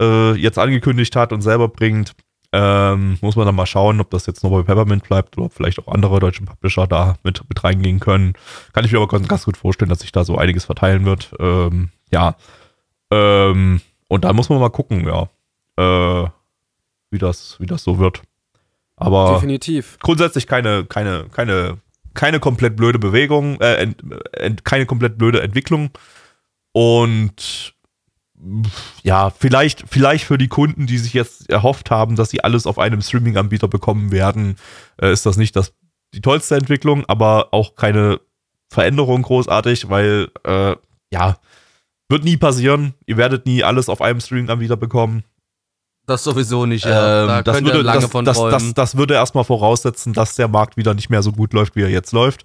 äh, 0.00 0.32
jetzt 0.34 0.58
angekündigt 0.58 1.16
hat 1.16 1.32
und 1.32 1.40
selber 1.40 1.68
bringt. 1.68 2.14
Ähm, 2.50 3.18
muss 3.20 3.36
man 3.36 3.44
dann 3.44 3.54
mal 3.54 3.66
schauen, 3.66 4.00
ob 4.00 4.10
das 4.10 4.24
jetzt 4.24 4.42
nur 4.42 4.50
bei 4.52 4.62
Peppermint 4.62 5.04
bleibt 5.04 5.36
oder 5.36 5.46
ob 5.46 5.52
vielleicht 5.52 5.78
auch 5.78 5.92
andere 5.92 6.18
deutsche 6.18 6.44
Publisher 6.44 6.86
da 6.86 7.16
mit, 7.22 7.42
mit 7.46 7.62
reingehen 7.62 8.00
können. 8.00 8.32
Kann 8.72 8.86
ich 8.86 8.92
mir 8.92 8.98
aber 8.98 9.08
ganz, 9.08 9.28
ganz 9.28 9.44
gut 9.44 9.58
vorstellen, 9.58 9.90
dass 9.90 10.00
sich 10.00 10.12
da 10.12 10.24
so 10.24 10.38
einiges 10.38 10.64
verteilen 10.64 11.04
wird. 11.04 11.30
Ähm, 11.38 11.90
ja. 12.10 12.36
Ähm, 13.10 13.82
und 14.08 14.24
da 14.24 14.32
muss 14.32 14.48
man 14.48 14.60
mal 14.60 14.70
gucken, 14.70 15.06
ja, 15.06 15.28
äh, 15.78 16.28
wie 17.10 17.18
das, 17.18 17.56
wie 17.60 17.66
das 17.66 17.82
so 17.84 17.98
wird. 17.98 18.22
Aber 18.96 19.34
Definitiv. 19.34 19.98
grundsätzlich 20.00 20.46
keine, 20.46 20.84
keine, 20.84 21.26
keine, 21.30 21.78
keine 22.14 22.40
komplett 22.40 22.76
blöde 22.76 22.98
Bewegung, 22.98 23.60
äh, 23.60 23.74
ent, 23.76 24.02
ent, 24.32 24.64
keine 24.64 24.86
komplett 24.86 25.18
blöde 25.18 25.40
Entwicklung. 25.40 25.90
Und 26.72 27.74
ja, 29.02 29.30
vielleicht, 29.30 29.84
vielleicht 29.88 30.24
für 30.24 30.38
die 30.38 30.48
Kunden, 30.48 30.86
die 30.86 30.98
sich 30.98 31.14
jetzt 31.14 31.48
erhofft 31.50 31.90
haben, 31.90 32.16
dass 32.16 32.30
sie 32.30 32.42
alles 32.42 32.66
auf 32.66 32.78
einem 32.78 33.00
Streaming-Anbieter 33.00 33.68
bekommen 33.68 34.10
werden, 34.10 34.56
äh, 35.00 35.12
ist 35.12 35.26
das 35.26 35.36
nicht 35.36 35.56
das, 35.56 35.74
die 36.14 36.20
tollste 36.20 36.56
Entwicklung, 36.56 37.04
aber 37.06 37.48
auch 37.52 37.76
keine 37.76 38.20
Veränderung 38.68 39.22
großartig, 39.22 39.88
weil 39.88 40.28
äh, 40.44 40.76
ja, 41.12 41.38
wird 42.08 42.24
nie 42.24 42.36
passieren. 42.36 42.94
Ihr 43.06 43.16
werdet 43.16 43.46
nie 43.46 43.62
alles 43.64 43.88
auf 43.88 44.02
einem 44.02 44.20
Streaming-Anbieter 44.20 44.76
bekommen. 44.76 45.24
Das 46.08 46.24
sowieso 46.24 46.66
nicht. 46.66 46.84
Ja. 46.84 47.22
Ähm, 47.22 47.28
da 47.28 47.42
das, 47.42 47.62
würde, 47.62 47.82
lange 47.82 48.00
das, 48.00 48.10
von 48.10 48.24
das, 48.24 48.36
träumen. 48.36 48.52
das, 48.52 48.74
das 48.74 48.96
würde 48.96 49.14
erstmal 49.14 49.44
voraussetzen, 49.44 50.12
dass 50.12 50.34
der 50.34 50.48
Markt 50.48 50.76
wieder 50.76 50.94
nicht 50.94 51.10
mehr 51.10 51.22
so 51.22 51.32
gut 51.32 51.52
läuft, 51.52 51.76
wie 51.76 51.82
er 51.82 51.90
jetzt 51.90 52.12
läuft. 52.12 52.44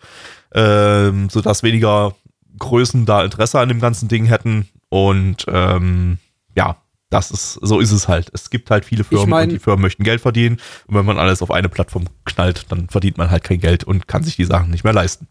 Ähm, 0.54 1.30
sodass 1.30 1.64
weniger 1.64 2.16
Größen 2.60 3.06
da 3.06 3.24
Interesse 3.24 3.60
an 3.60 3.70
dem 3.70 3.80
ganzen 3.80 4.08
Ding 4.08 4.26
hätten. 4.26 4.70
Und 4.90 5.46
ähm, 5.48 6.20
ja, 6.56 6.78
das 7.10 7.32
ist, 7.32 7.54
so 7.62 7.80
ist 7.80 7.92
es 7.92 8.08
halt. 8.08 8.30
Es 8.34 8.50
gibt 8.50 8.70
halt 8.72 8.86
viele 8.86 9.04
Firmen 9.04 9.30
mein- 9.30 9.50
und 9.50 9.54
die 9.54 9.60
Firmen 9.60 9.82
möchten 9.82 10.04
Geld 10.04 10.22
verdienen. 10.22 10.58
Und 10.88 10.96
wenn 10.96 11.06
man 11.06 11.20
alles 11.20 11.42
auf 11.42 11.52
eine 11.52 11.70
Plattform 11.70 12.06
knallt, 12.26 12.66
dann 12.70 12.90
verdient 12.90 13.18
man 13.18 13.30
halt 13.32 13.44
kein 13.44 13.60
Geld 13.60 13.84
und 13.84 14.08
kann 14.08 14.24
sich 14.24 14.36
die 14.36 14.46
Sachen 14.46 14.72
nicht 14.72 14.84
mehr 14.84 14.94
leisten. 14.94 15.28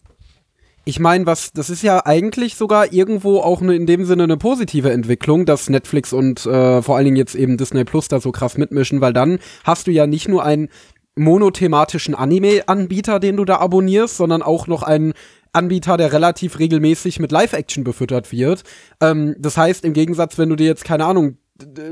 Ich 0.84 0.98
meine, 0.98 1.26
was, 1.26 1.52
das 1.52 1.70
ist 1.70 1.82
ja 1.82 2.04
eigentlich 2.06 2.56
sogar 2.56 2.92
irgendwo 2.92 3.38
auch 3.38 3.60
ne, 3.60 3.76
in 3.76 3.86
dem 3.86 4.04
Sinne 4.04 4.24
eine 4.24 4.36
positive 4.36 4.90
Entwicklung, 4.90 5.46
dass 5.46 5.70
Netflix 5.70 6.12
und 6.12 6.44
äh, 6.44 6.82
vor 6.82 6.96
allen 6.96 7.04
Dingen 7.04 7.16
jetzt 7.16 7.36
eben 7.36 7.56
Disney 7.56 7.84
Plus 7.84 8.08
da 8.08 8.20
so 8.20 8.32
krass 8.32 8.58
mitmischen, 8.58 9.00
weil 9.00 9.12
dann 9.12 9.38
hast 9.62 9.86
du 9.86 9.92
ja 9.92 10.08
nicht 10.08 10.28
nur 10.28 10.44
einen 10.44 10.68
monothematischen 11.14 12.14
Anime-Anbieter, 12.14 13.20
den 13.20 13.36
du 13.36 13.44
da 13.44 13.58
abonnierst, 13.58 14.16
sondern 14.16 14.42
auch 14.42 14.66
noch 14.66 14.82
einen 14.82 15.12
Anbieter, 15.52 15.96
der 15.96 16.12
relativ 16.12 16.58
regelmäßig 16.58 17.20
mit 17.20 17.30
Live-Action 17.30 17.84
befüttert 17.84 18.32
wird. 18.32 18.62
Ähm, 19.00 19.36
das 19.38 19.56
heißt, 19.56 19.84
im 19.84 19.92
Gegensatz, 19.92 20.38
wenn 20.38 20.48
du 20.48 20.56
dir 20.56 20.66
jetzt, 20.66 20.84
keine 20.84 21.04
Ahnung, 21.04 21.36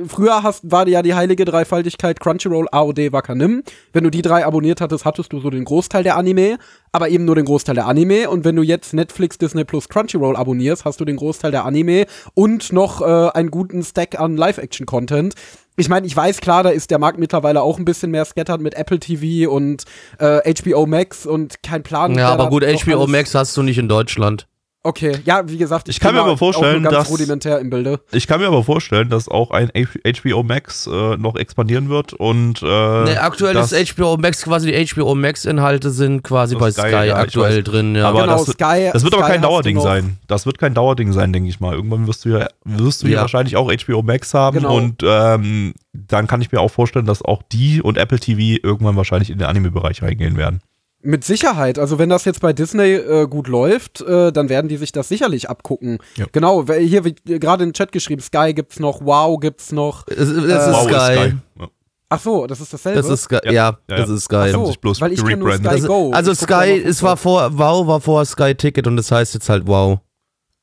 früher 0.09 0.43
hast, 0.43 0.71
war 0.71 0.87
ja 0.89 1.03
die 1.03 1.15
heilige 1.15 1.45
Dreifaltigkeit 1.45 2.21
Crunchyroll, 2.21 2.67
AOD, 2.71 3.13
Wakanim. 3.13 3.63
Wenn 3.93 4.05
du 4.05 4.11
die 4.11 4.23
drei 4.23 4.45
abonniert 4.45 4.81
hattest, 4.81 5.05
hattest 5.05 5.33
du 5.33 5.41
so 5.41 5.51
den 5.51 5.65
Großteil 5.65 6.03
der 6.03 6.17
Anime, 6.17 6.59
aber 6.93 7.09
eben 7.09 7.25
nur 7.25 7.35
den 7.35 7.45
Großteil 7.45 7.75
der 7.75 7.87
Anime. 7.87 8.31
Und 8.31 8.45
wenn 8.45 8.57
du 8.57 8.63
jetzt 8.63 8.95
Netflix, 8.95 9.39
Disney 9.39 9.65
Plus, 9.65 9.89
Crunchyroll 9.89 10.37
abonnierst, 10.37 10.85
hast 10.85 11.01
du 11.01 11.05
den 11.05 11.17
Großteil 11.17 11.51
der 11.51 11.65
Anime 11.65 12.07
und 12.35 12.73
noch 12.73 13.01
äh, 13.01 13.31
einen 13.31 13.51
guten 13.51 13.83
Stack 13.83 14.19
an 14.19 14.37
Live-Action-Content. 14.37 15.35
Ich 15.77 15.89
meine, 15.89 16.07
ich 16.07 16.15
weiß 16.15 16.41
klar, 16.41 16.63
da 16.63 16.71
ist 16.71 16.91
der 16.91 16.99
Markt 16.99 17.19
mittlerweile 17.19 17.63
auch 17.63 17.79
ein 17.79 17.85
bisschen 17.85 18.11
mehr 18.11 18.25
scattert 18.25 18.61
mit 18.61 18.75
Apple 18.75 18.99
TV 18.99 19.51
und 19.51 19.85
äh, 20.19 20.53
HBO 20.53 20.87
Max 20.87 21.27
und 21.27 21.63
kein 21.63 21.83
Plan. 21.83 22.15
ja, 22.17 22.29
aber 22.29 22.51
gut, 22.51 22.65
HBO 22.65 23.07
Max 23.07 23.35
hast 23.35 23.57
du 23.57 23.63
nicht 23.63 23.79
in 23.79 23.89
Deutschland. 23.89 24.47
Okay, 24.83 25.19
ja, 25.27 25.47
wie 25.47 25.59
gesagt, 25.59 25.91
ich, 25.91 25.97
Ich 25.97 26.01
kann 26.01 26.15
bin 26.15 26.23
mir 26.23 26.29
aber 26.29 26.39
vorstellen, 26.39 26.83
dass- 26.85 27.11
rudimentär 27.11 27.59
im 27.59 27.69
Bilde. 27.69 28.01
Ich 28.13 28.27
kann 28.27 28.41
mir 28.41 28.47
aber 28.47 28.65
vorstellen, 28.65 29.11
dass 29.11 29.29
auch 29.29 29.51
ein 29.51 29.71
HBO 29.75 30.43
Max 30.43 30.87
äh, 30.87 31.17
noch 31.19 31.37
expandieren 31.37 31.91
wird 31.91 32.15
und 32.15 32.63
äh, 32.63 33.05
Nee, 33.05 33.17
aktuell 33.19 33.55
ist 33.57 33.75
HBO 33.95 34.17
Max 34.17 34.43
quasi 34.43 34.73
die 34.73 34.87
HBO 34.87 35.15
Max 35.15 35.45
Inhalte 35.45 35.91
sind 35.91 36.23
quasi 36.23 36.57
bei 36.57 36.71
Sky, 36.71 36.81
Sky, 36.89 37.07
ja, 37.09 37.17
aktuell 37.17 37.59
weiß. 37.59 37.65
drin, 37.65 37.95
ja. 37.95 38.09
Aber 38.09 38.23
genau, 38.23 38.39
das- 38.39 38.55
Sky, 38.55 38.89
Das 38.91 39.05
wird 39.05 39.13
aber 39.13 39.25
Sky 39.25 39.33
kein 39.33 39.41
hast 39.43 39.45
du 39.45 39.49
Dauerding 39.51 39.81
sein. 39.81 40.17
Das 40.29 40.47
wird 40.47 40.57
kein 40.59 40.73
Dauerding 40.73 41.13
sein, 41.13 41.33
denke 41.35 41.51
ich 41.51 41.61
mal. 41.61 41.75
Irgendwann 41.75 42.07
wirst 42.07 42.25
du 42.25 42.31
ja, 42.31 42.49
wirst 42.65 43.03
du 43.03 43.07
ja 43.09 43.17
Ja. 43.17 43.21
wahrscheinlich 43.21 43.57
auch 43.57 43.71
HBO 43.71 44.01
Max 44.03 44.33
haben 44.33 44.61
Genau. 44.61 44.75
und 44.77 45.03
ähm, 45.05 45.75
dann 45.93 46.27
kann 46.27 46.41
ich 46.41 46.53
mir 46.53 46.61
auch 46.61 46.71
vorstellen, 46.71 47.05
dass 47.05 47.21
auch 47.23 47.43
die 47.53 47.83
und 47.83 47.99
Apple 47.99 48.19
TV 48.19 48.59
irgendwann 48.67 48.97
wahrscheinlich 48.97 49.29
in 49.29 49.37
den 49.37 49.47
Anime-Bereich 49.47 50.03
reingehen 50.03 50.39
werden. 50.39 50.61
Mit 51.03 51.25
Sicherheit. 51.25 51.79
Also 51.79 51.99
wenn 51.99 52.11
das 52.11 52.27
jetzt 52.27 52.41
bei 52.41 52.53
Disney 52.53 52.93
äh, 52.93 53.27
gut 53.27 53.49
läuft, 53.49 54.03
äh, 54.03 54.33
dann 54.33 54.49
werden 54.51 54.69
die 54.69 54.77
sich 54.77 54.93
das 54.93 55.09
sicherlich 55.09 55.49
abgucken. 55.49 55.99
Ja. 56.17 56.27
Genau, 56.33 56.69
weil 56.69 56.81
hier 56.83 57.05
wird 57.05 57.25
gerade 57.25 57.63
in 57.65 57.71
den 57.71 57.75
Chat 57.75 57.91
geschrieben, 57.93 58.21
Sky 58.21 58.53
gibt's 58.55 58.79
noch, 58.79 59.01
Wow 59.03 59.41
gibt's 59.41 59.73
noch. 59.73 60.07
Es, 60.09 60.19
es 60.19 60.29
ist 60.29 60.45
Äh, 60.45 60.73
Wow, 60.73 60.85
Sky. 60.91 61.35
Ja. 61.59 61.69
Ach 62.13 62.21
so, 62.21 62.47
das 62.47 62.61
ist 62.61 62.73
dasselbe. 62.75 63.01
Das 63.01 63.09
ist 63.11 63.23
Sky. 63.23 63.39
Ja. 63.45 63.53
Ja, 63.53 63.79
Ja, 63.89 63.97
das 63.97 64.09
ja. 64.11 64.15
ist 64.17 64.25
Sky. 64.25 64.37
Ach 64.37 64.51
so, 64.51 64.75
bloß 64.81 65.01
weil 65.01 65.13
ich 65.13 65.25
kenn 65.25 65.39
nur. 65.39 65.53
Sky 65.53 65.63
Das, 65.63 65.87
Go. 65.87 66.11
also 66.13 66.33
da 66.33 66.37
Sky, 66.37 66.83
es 66.85 67.03
war 67.03 67.17
vor, 67.17 67.57
Wow 67.57 67.87
war 67.87 68.01
vor 68.01 68.25
Sky 68.27 68.55
Ticket 68.55 68.87
und 68.87 68.97
das 68.97 69.11
heißt 69.11 69.33
jetzt 69.35 69.49
halt 69.49 69.67
Wow. 69.67 70.01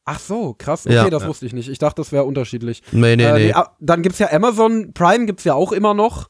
Ach 0.06 0.20
so, 0.20 0.54
krass. 0.58 0.86
Okay, 0.86 0.94
Ja. 0.96 1.10
das 1.10 1.26
wusste 1.26 1.46
ich 1.48 1.54
nicht. 1.54 1.68
Ich 1.70 1.80
dachte, 1.80 2.02
das 2.02 2.12
wäre 2.12 2.26
unterschiedlich. 2.26 2.84
Nee, 2.92 3.16
nee, 3.16 3.24
äh, 3.24 3.34
nee. 3.34 3.54
ah, 3.54 3.76
dann 3.80 4.04
gibt's 4.04 4.20
ja 4.20 4.32
Amazon 4.32 4.94
Prime 4.94 5.26
gibt's 5.26 5.44
ja 5.46 5.54
auch 5.56 5.72
immer 5.72 5.94
noch. 5.94 6.28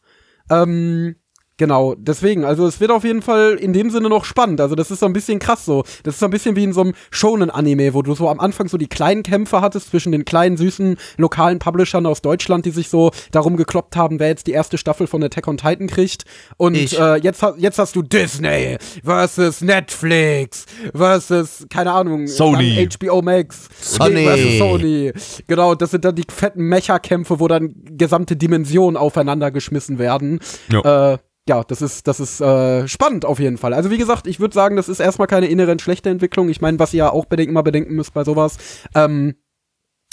Ähm, 0.50 1.16
Genau, 1.58 1.96
deswegen, 1.98 2.46
also 2.46 2.68
es 2.68 2.80
wird 2.80 2.92
auf 2.92 3.04
jeden 3.04 3.24
Fall 3.24 3.56
in 3.56 3.74
dem 3.74 3.90
Sinne 3.90 4.10
noch 4.10 4.26
spannend. 4.26 4.62
Also 4.62 4.76
das 4.76 4.92
ist 4.92 5.00
so 5.00 5.08
ein 5.08 5.14
bisschen 5.14 5.40
krass 5.40 5.66
so. 5.66 5.84
Das 6.04 6.14
ist 6.14 6.20
so 6.20 6.26
ein 6.26 6.32
bisschen 6.32 6.56
wie 6.56 6.64
in 6.64 6.72
so 6.72 6.82
einem 6.82 6.94
Shonen-Anime, 7.10 7.96
wo 7.96 8.04
du 8.04 8.14
so 8.14 8.30
am 8.30 8.40
Anfang 8.40 8.68
so 8.68 8.78
die 8.78 8.88
kleinen 8.88 9.24
Kämpfe 9.24 9.60
hattest 9.60 9.90
zwischen 9.90 10.12
den 10.12 10.24
kleinen, 10.24 10.56
süßen, 10.56 10.98
lokalen 11.18 11.58
Publishern 11.58 12.06
aus 12.06 12.22
Deutschland, 12.22 12.68
die 12.68 12.72
sich 12.72 12.90
so 12.90 13.10
darum 13.32 13.58
gekloppt 13.58 13.96
haben, 13.96 14.20
wer 14.20 14.28
jetzt 14.28 14.46
die 14.46 14.52
erste 14.52 14.78
Staffel 14.78 15.08
von 15.08 15.24
Attack 15.24 15.48
on 15.48 15.58
Titan 15.58 15.88
kriegt. 15.88 16.26
Und 16.58 16.76
äh, 16.76 17.16
jetzt, 17.16 17.44
jetzt 17.58 17.80
hast 17.80 17.96
du 17.96 18.04
Disney 18.04 18.78
versus 19.04 19.62
Netflix 19.62 20.68
versus, 20.94 21.66
keine 21.72 21.92
Ahnung, 21.92 22.28
Sony. 22.28 22.88
HBO 22.88 23.24
Max 23.24 23.68
Sony. 23.82 24.26
versus 24.26 24.58
Sony. 24.60 25.12
Genau, 25.48 25.74
das 25.74 25.90
sind 25.90 26.06
dann 26.06 26.14
die 26.14 26.26
fetten 26.30 26.62
Mecha-Kämpfe, 26.70 27.40
wo 27.40 27.48
dann 27.48 27.74
gesamte 27.84 28.36
Dimensionen 28.36 28.96
aufeinander 28.96 29.50
geschmissen 29.50 29.98
werden. 29.98 30.40
Ja. 30.72 31.14
Äh, 31.14 31.18
ja, 31.48 31.64
das 31.64 31.82
ist, 31.82 32.08
das 32.08 32.20
ist 32.20 32.42
äh, 32.42 32.88
spannend 32.88 33.26
auf 33.26 33.40
jeden 33.40 33.58
Fall. 33.58 33.74
Also 33.74 33.90
wie 33.90 33.98
gesagt, 33.98 34.28
ich 34.28 34.40
würde 34.40 34.54
sagen, 34.54 34.76
das 34.76 34.90
ist 34.90 35.00
erstmal 35.00 35.28
keine 35.28 35.48
inhärent 35.48 35.82
schlechte 35.82 36.10
Entwicklung. 36.10 36.50
Ich 36.50 36.62
meine, 36.62 36.80
was 36.80 36.94
ihr 36.94 37.00
ja 37.00 37.10
auch 37.12 37.26
bedenken, 37.26 37.52
immer 37.52 37.64
bedenken 37.64 37.96
müsst 37.96 38.14
bei 38.14 38.24
sowas, 38.24 38.58
ähm, 38.96 39.36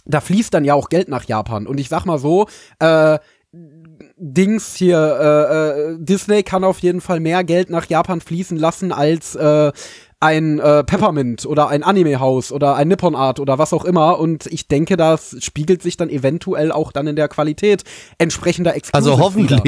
da 0.07 0.21
fließt 0.21 0.53
dann 0.53 0.65
ja 0.65 0.75
auch 0.75 0.89
Geld 0.89 1.09
nach 1.09 1.25
Japan. 1.25 1.67
Und 1.67 1.79
ich 1.79 1.89
sag 1.89 2.05
mal 2.05 2.19
so, 2.19 2.47
äh, 2.79 3.19
Dings 4.17 4.75
hier, 4.75 4.99
äh, 4.99 5.93
äh, 5.93 5.97
Disney 5.99 6.43
kann 6.43 6.65
auf 6.65 6.81
jeden 6.81 7.01
Fall 7.01 7.21
mehr 7.21 7.45
Geld 7.45 7.71
nach 7.71 7.87
Japan 7.87 8.21
fließen 8.21 8.59
lassen 8.59 8.93
als 8.93 9.35
äh, 9.37 9.73
ein 10.21 10.59
äh, 10.59 10.83
Peppermint 10.85 11.45
oder 11.47 11.69
ein 11.69 11.83
Anime-Haus 11.83 12.51
oder 12.51 12.77
ein 12.77 12.89
Nippon 12.89 13.15
Art 13.15 13.41
oder 13.41 13.59
was 13.59 13.73
auch 13.73 13.85
immer. 13.85 14.19
Und 14.19 14.47
ich 14.47 14.69
denke, 14.69 14.97
das 14.97 15.37
spiegelt 15.41 15.83
sich 15.83 15.97
dann 15.97 16.09
eventuell 16.09 16.73
auch 16.73 16.93
dann 16.93 17.07
in 17.07 17.17
der 17.17 17.29
Qualität 17.29 17.85
entsprechender 18.19 18.75
Exclusives 18.75 19.13
Also 19.13 19.37
wieder. 19.37 19.63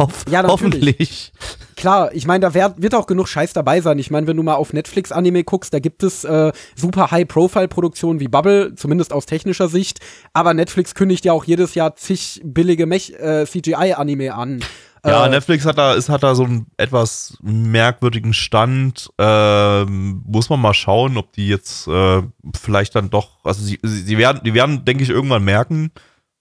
Hoffentlich. 0.00 0.26
Hoff, 0.26 0.32
Ja, 0.32 0.42
hoffentlich. 0.46 1.32
Klar, 1.76 2.10
ich 2.14 2.26
meine, 2.26 2.40
da 2.40 2.52
werd, 2.52 2.82
wird 2.82 2.94
auch 2.94 3.06
genug 3.06 3.26
Scheiß 3.28 3.52
dabei 3.54 3.80
sein. 3.80 3.98
Ich 3.98 4.10
meine, 4.10 4.26
wenn 4.26 4.36
du 4.36 4.42
mal 4.42 4.54
auf 4.56 4.72
Netflix 4.72 5.12
Anime 5.12 5.44
guckst, 5.44 5.72
da 5.72 5.78
gibt 5.78 6.02
es 6.02 6.24
äh, 6.24 6.52
super 6.76 7.10
High-Profile-Produktionen 7.10 8.20
wie 8.20 8.28
Bubble, 8.28 8.74
zumindest 8.74 9.12
aus 9.12 9.24
technischer 9.26 9.68
Sicht. 9.68 10.00
Aber 10.34 10.52
Netflix 10.52 10.94
kündigt 10.94 11.24
ja 11.24 11.32
auch 11.32 11.44
jedes 11.44 11.74
Jahr 11.74 11.96
zig 11.96 12.40
billige 12.44 12.84
Mech- 12.84 13.14
äh, 13.16 13.46
CGI-Anime 13.46 14.34
an. 14.34 14.62
Ja, 15.06 15.24
äh, 15.24 15.30
Netflix 15.30 15.64
hat 15.64 15.78
da, 15.78 15.94
ist, 15.94 16.10
hat 16.10 16.22
da 16.22 16.34
so 16.34 16.44
einen 16.44 16.66
etwas 16.76 17.38
merkwürdigen 17.40 18.34
Stand. 18.34 19.08
Ähm, 19.18 20.22
muss 20.26 20.50
man 20.50 20.60
mal 20.60 20.74
schauen, 20.74 21.16
ob 21.16 21.32
die 21.32 21.48
jetzt 21.48 21.86
äh, 21.88 22.22
vielleicht 22.60 22.94
dann 22.94 23.08
doch, 23.08 23.38
also 23.44 23.62
sie, 23.62 23.78
sie 23.82 24.02
sie 24.02 24.18
werden, 24.18 24.42
die 24.44 24.52
werden, 24.52 24.84
denke 24.84 25.02
ich, 25.02 25.08
irgendwann 25.08 25.44
merken, 25.44 25.90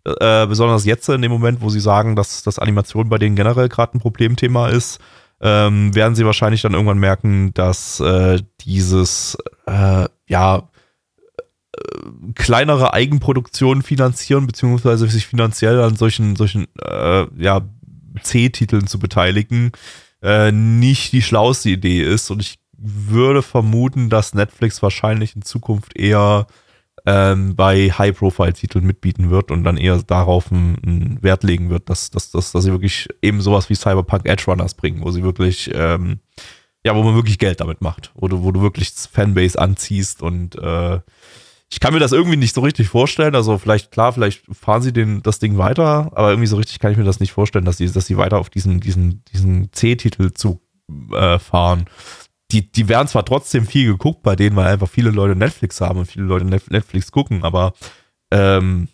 äh, 0.05 0.47
besonders 0.47 0.85
jetzt 0.85 1.09
in 1.09 1.21
dem 1.21 1.31
Moment, 1.31 1.61
wo 1.61 1.69
sie 1.69 1.79
sagen, 1.79 2.15
dass 2.15 2.43
das 2.43 2.59
Animation 2.59 3.09
bei 3.09 3.17
denen 3.17 3.35
generell 3.35 3.69
gerade 3.69 3.97
ein 3.97 3.99
Problemthema 3.99 4.69
ist, 4.69 4.99
ähm, 5.41 5.93
werden 5.95 6.15
sie 6.15 6.25
wahrscheinlich 6.25 6.61
dann 6.61 6.73
irgendwann 6.73 6.99
merken, 6.99 7.53
dass 7.53 7.99
äh, 7.99 8.41
dieses, 8.61 9.37
äh, 9.65 10.05
ja, 10.27 10.57
äh, 10.57 12.31
kleinere 12.35 12.93
Eigenproduktionen 12.93 13.83
finanzieren, 13.83 14.47
beziehungsweise 14.47 15.07
sich 15.07 15.27
finanziell 15.27 15.81
an 15.81 15.95
solchen, 15.95 16.35
solchen, 16.35 16.67
äh, 16.81 17.25
ja, 17.37 17.61
C-Titeln 18.21 18.87
zu 18.87 18.99
beteiligen, 18.99 19.71
äh, 20.21 20.51
nicht 20.51 21.13
die 21.13 21.21
schlauste 21.21 21.69
Idee 21.69 22.01
ist. 22.01 22.31
Und 22.31 22.41
ich 22.41 22.59
würde 22.77 23.41
vermuten, 23.41 24.09
dass 24.09 24.33
Netflix 24.33 24.81
wahrscheinlich 24.81 25.35
in 25.35 25.41
Zukunft 25.41 25.97
eher 25.97 26.47
ähm, 27.05 27.55
bei 27.55 27.89
High-Profile-Titeln 27.89 28.85
mitbieten 28.85 29.29
wird 29.29 29.51
und 29.51 29.63
dann 29.63 29.77
eher 29.77 30.01
darauf 30.03 30.51
einen, 30.51 31.17
Wert 31.21 31.43
legen 31.43 31.69
wird, 31.69 31.89
dass, 31.89 32.09
dass, 32.09 32.31
dass, 32.31 32.51
dass 32.51 32.63
sie 32.63 32.71
wirklich 32.71 33.07
eben 33.21 33.41
sowas 33.41 33.69
wie 33.69 33.75
Cyberpunk 33.75 34.25
Edge 34.25 34.43
Runners 34.47 34.73
bringen, 34.73 35.03
wo 35.03 35.11
sie 35.11 35.23
wirklich, 35.23 35.69
ähm, 35.73 36.19
ja, 36.83 36.95
wo 36.95 37.03
man 37.03 37.15
wirklich 37.15 37.39
Geld 37.39 37.59
damit 37.59 37.81
macht, 37.81 38.11
wo 38.15 38.27
du, 38.27 38.43
wo 38.43 38.51
du 38.51 38.61
wirklich 38.61 38.91
Fanbase 38.91 39.59
anziehst 39.59 40.21
und 40.21 40.55
äh, 40.55 40.99
ich 41.71 41.79
kann 41.79 41.93
mir 41.93 41.99
das 41.99 42.11
irgendwie 42.11 42.37
nicht 42.37 42.55
so 42.55 42.61
richtig 42.61 42.89
vorstellen. 42.89 43.35
Also 43.35 43.59
vielleicht, 43.59 43.91
klar, 43.91 44.11
vielleicht 44.11 44.43
fahren 44.51 44.81
sie 44.81 44.91
den, 44.91 45.21
das 45.21 45.37
Ding 45.37 45.57
weiter, 45.59 46.11
aber 46.15 46.31
irgendwie 46.31 46.47
so 46.47 46.57
richtig 46.57 46.79
kann 46.79 46.91
ich 46.91 46.97
mir 46.97 47.03
das 47.03 47.19
nicht 47.19 47.31
vorstellen, 47.31 47.65
dass 47.65 47.77
sie, 47.77 47.91
dass 47.91 48.07
sie 48.07 48.17
weiter 48.17 48.39
auf 48.39 48.49
diesen, 48.49 48.79
diesen, 48.79 49.23
diesen 49.25 49.71
C-Titel 49.71 50.31
zu 50.31 50.61
äh, 51.13 51.37
fahren. 51.37 51.85
Die, 52.51 52.71
die 52.71 52.87
werden 52.89 53.07
zwar 53.07 53.25
trotzdem 53.25 53.65
viel 53.65 53.91
geguckt 53.91 54.23
bei 54.23 54.35
denen, 54.35 54.55
weil 54.55 54.67
einfach 54.67 54.89
viele 54.89 55.11
Leute 55.11 55.35
Netflix 55.35 55.81
haben 55.81 55.99
und 55.99 56.05
viele 56.05 56.25
Leute 56.25 56.45
Netflix 56.45 57.11
gucken, 57.11 57.43
aber 57.43 57.73
ähm, 58.31 58.87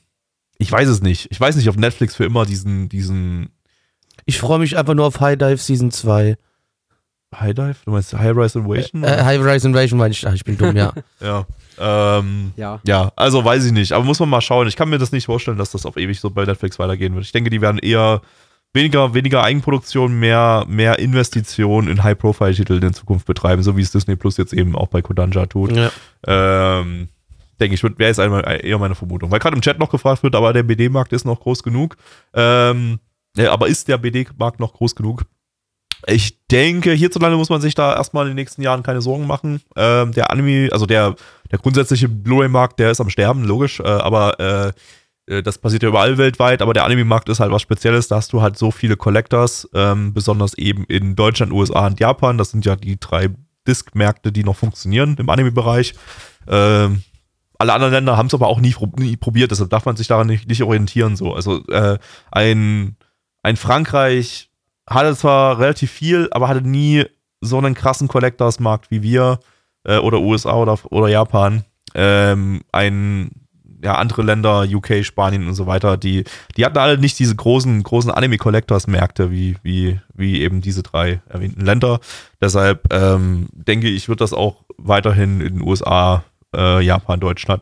ich 0.57 0.71
weiß 0.71 0.87
es 0.89 1.01
nicht. 1.01 1.27
Ich 1.31 1.39
weiß 1.39 1.55
nicht, 1.55 1.69
ob 1.69 1.77
Netflix 1.77 2.15
für 2.15 2.25
immer 2.25 2.45
diesen, 2.45 2.89
diesen 2.89 3.49
Ich 4.25 4.39
freue 4.39 4.59
mich 4.59 4.77
einfach 4.77 4.93
nur 4.93 5.05
auf 5.05 5.19
High 5.21 5.37
Dive 5.37 5.57
Season 5.57 5.91
2. 5.91 6.37
High 7.39 7.53
Dive, 7.53 7.75
du 7.85 7.91
meinst 7.91 8.13
High 8.13 8.35
Rise 8.35 8.59
Invasion? 8.59 9.03
Äh, 9.03 9.23
High 9.23 9.41
Rise 9.41 9.67
Invasion 9.67 9.99
meine 9.99 10.13
ich, 10.13 10.25
ach, 10.25 10.33
ich 10.33 10.43
bin 10.43 10.57
dumm, 10.57 10.75
ja. 10.75 10.93
ja. 11.19 11.45
Ähm, 11.77 12.53
Ja. 12.55 12.79
Ja, 12.85 13.11
also 13.15 13.43
weiß 13.43 13.65
ich 13.65 13.73
nicht, 13.73 13.91
aber 13.91 14.05
muss 14.05 14.19
man 14.19 14.29
mal 14.29 14.41
schauen. 14.41 14.67
Ich 14.67 14.75
kann 14.75 14.89
mir 14.89 14.97
das 14.97 15.11
nicht 15.11 15.25
vorstellen, 15.25 15.57
dass 15.57 15.71
das 15.71 15.85
auf 15.85 15.97
ewig 15.97 16.19
so 16.19 16.29
bei 16.29 16.45
Netflix 16.45 16.79
weitergehen 16.79 17.13
wird. 17.13 17.25
Ich 17.25 17.31
denke, 17.31 17.49
die 17.49 17.61
werden 17.61 17.79
eher 17.79 18.21
weniger, 18.75 19.13
weniger 19.13 19.43
Eigenproduktion, 19.43 20.19
mehr, 20.19 20.65
mehr 20.67 20.99
Investition 20.99 21.87
in 21.87 22.03
High-Profile-Titel 22.03 22.83
in 22.83 22.93
Zukunft 22.93 23.25
betreiben, 23.25 23.63
so 23.63 23.75
wie 23.77 23.81
es 23.81 23.91
Disney 23.91 24.15
Plus 24.15 24.37
jetzt 24.37 24.53
eben 24.53 24.75
auch 24.75 24.87
bei 24.87 25.01
Kodanja 25.01 25.45
tut. 25.47 25.71
ja. 25.71 25.91
Ähm, 26.27 27.09
denke 27.59 27.75
ich, 27.75 27.83
wäre 27.83 27.95
jetzt 27.99 28.19
einmal 28.19 28.59
eher 28.63 28.77
meine 28.77 28.95
Vermutung. 28.95 29.31
Weil 29.31 29.39
gerade 29.39 29.55
im 29.55 29.61
Chat 29.61 29.79
noch 29.79 29.89
gefragt 29.89 30.23
wird, 30.23 30.35
aber 30.35 30.53
der 30.53 30.63
BD-Markt 30.63 31.13
ist 31.13 31.25
noch 31.25 31.39
groß 31.39 31.63
genug. 31.63 31.95
Ähm, 32.33 32.99
aber 33.37 33.67
ist 33.67 33.87
der 33.87 33.97
BD-Markt 33.97 34.59
noch 34.59 34.73
groß 34.73 34.95
genug? 34.95 35.23
Ich 36.07 36.45
denke, 36.47 36.91
hierzulande 36.91 37.37
muss 37.37 37.49
man 37.49 37.61
sich 37.61 37.73
da 37.73 37.95
erstmal 37.95 38.25
in 38.25 38.31
den 38.31 38.35
nächsten 38.35 38.61
Jahren 38.61 38.83
keine 38.83 39.01
Sorgen 39.01 39.25
machen. 39.25 39.61
Ähm, 39.75 40.11
der 40.11 40.31
Anime, 40.31 40.69
also 40.71 40.85
der, 40.85 41.15
der 41.49 41.59
grundsätzliche 41.59 42.09
Blu-ray-Markt, 42.09 42.79
der 42.79 42.91
ist 42.91 43.01
am 43.01 43.09
Sterben, 43.09 43.43
logisch, 43.43 43.79
äh, 43.79 43.83
aber 43.83 44.39
äh, 44.39 44.67
äh, 44.67 44.73
das 45.27 45.57
passiert 45.57 45.83
ja 45.83 45.89
überall 45.89 46.17
weltweit, 46.17 46.61
aber 46.61 46.73
der 46.73 46.85
Anime-Markt 46.85 47.29
ist 47.29 47.39
halt 47.39 47.51
was 47.51 47.61
Spezielles, 47.61 48.07
da 48.07 48.17
hast 48.17 48.31
du 48.33 48.41
halt 48.41 48.57
so 48.57 48.71
viele 48.71 48.95
Collectors, 48.95 49.67
ähm, 49.73 50.13
besonders 50.13 50.53
eben 50.55 50.83
in 50.85 51.15
Deutschland, 51.15 51.51
USA 51.51 51.87
und 51.87 51.99
Japan, 51.99 52.37
das 52.37 52.51
sind 52.51 52.65
ja 52.65 52.75
die 52.75 52.99
drei 52.99 53.29
Disk-Märkte, 53.67 54.31
die 54.31 54.43
noch 54.43 54.55
funktionieren 54.55 55.15
im 55.17 55.29
Anime-Bereich. 55.29 55.95
Ähm, 56.47 57.01
alle 57.57 57.73
anderen 57.73 57.93
Länder 57.93 58.17
haben 58.17 58.27
es 58.27 58.33
aber 58.33 58.47
auch 58.47 58.59
nie, 58.59 58.75
nie 58.97 59.17
probiert, 59.17 59.51
deshalb 59.51 59.69
darf 59.69 59.85
man 59.85 59.95
sich 59.95 60.07
daran 60.07 60.27
nicht, 60.27 60.47
nicht 60.47 60.61
orientieren. 60.61 61.15
So. 61.15 61.33
Also 61.33 61.65
äh, 61.67 61.97
ein, 62.31 62.97
ein 63.41 63.55
Frankreich 63.55 64.49
hatte 64.87 65.15
zwar 65.15 65.59
relativ 65.59 65.91
viel, 65.91 66.27
aber 66.31 66.47
hatte 66.47 66.61
nie 66.61 67.05
so 67.41 67.57
einen 67.57 67.73
krassen 67.73 68.07
Collectors-Markt 68.07 68.91
wie 68.91 69.01
wir 69.01 69.39
äh, 69.83 69.97
oder 69.97 70.19
USA 70.19 70.55
oder, 70.55 70.77
oder 70.91 71.07
Japan. 71.07 71.63
Ähm, 71.93 72.61
ein, 72.71 73.31
ja, 73.83 73.95
andere 73.95 74.21
Länder, 74.21 74.65
UK, 74.67 75.03
Spanien 75.03 75.47
und 75.47 75.53
so 75.53 75.67
weiter, 75.67 75.97
die, 75.97 76.23
die 76.57 76.65
hatten 76.65 76.77
alle 76.77 76.97
nicht 76.97 77.19
diese 77.19 77.35
großen, 77.35 77.83
großen 77.83 78.11
Anime-Collectors-Märkte 78.11 79.31
wie, 79.31 79.57
wie, 79.63 79.99
wie 80.13 80.41
eben 80.41 80.61
diese 80.61 80.83
drei 80.83 81.21
erwähnten 81.27 81.61
Länder. 81.61 81.99
Deshalb 82.41 82.91
ähm, 82.93 83.47
denke 83.51 83.87
ich, 83.87 84.09
wird 84.09 84.21
das 84.21 84.33
auch 84.33 84.63
weiterhin 84.77 85.41
in 85.41 85.55
den 85.55 85.61
USA, 85.61 86.23
äh, 86.55 86.81
Japan, 86.81 87.19
Deutschland, 87.19 87.61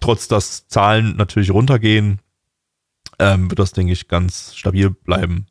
trotz 0.00 0.28
dass 0.28 0.68
Zahlen 0.68 1.16
natürlich 1.16 1.50
runtergehen, 1.50 2.20
ähm, 3.18 3.50
wird 3.50 3.58
das, 3.58 3.72
denke 3.72 3.92
ich, 3.92 4.08
ganz 4.08 4.54
stabil 4.54 4.90
bleiben. 4.90 5.46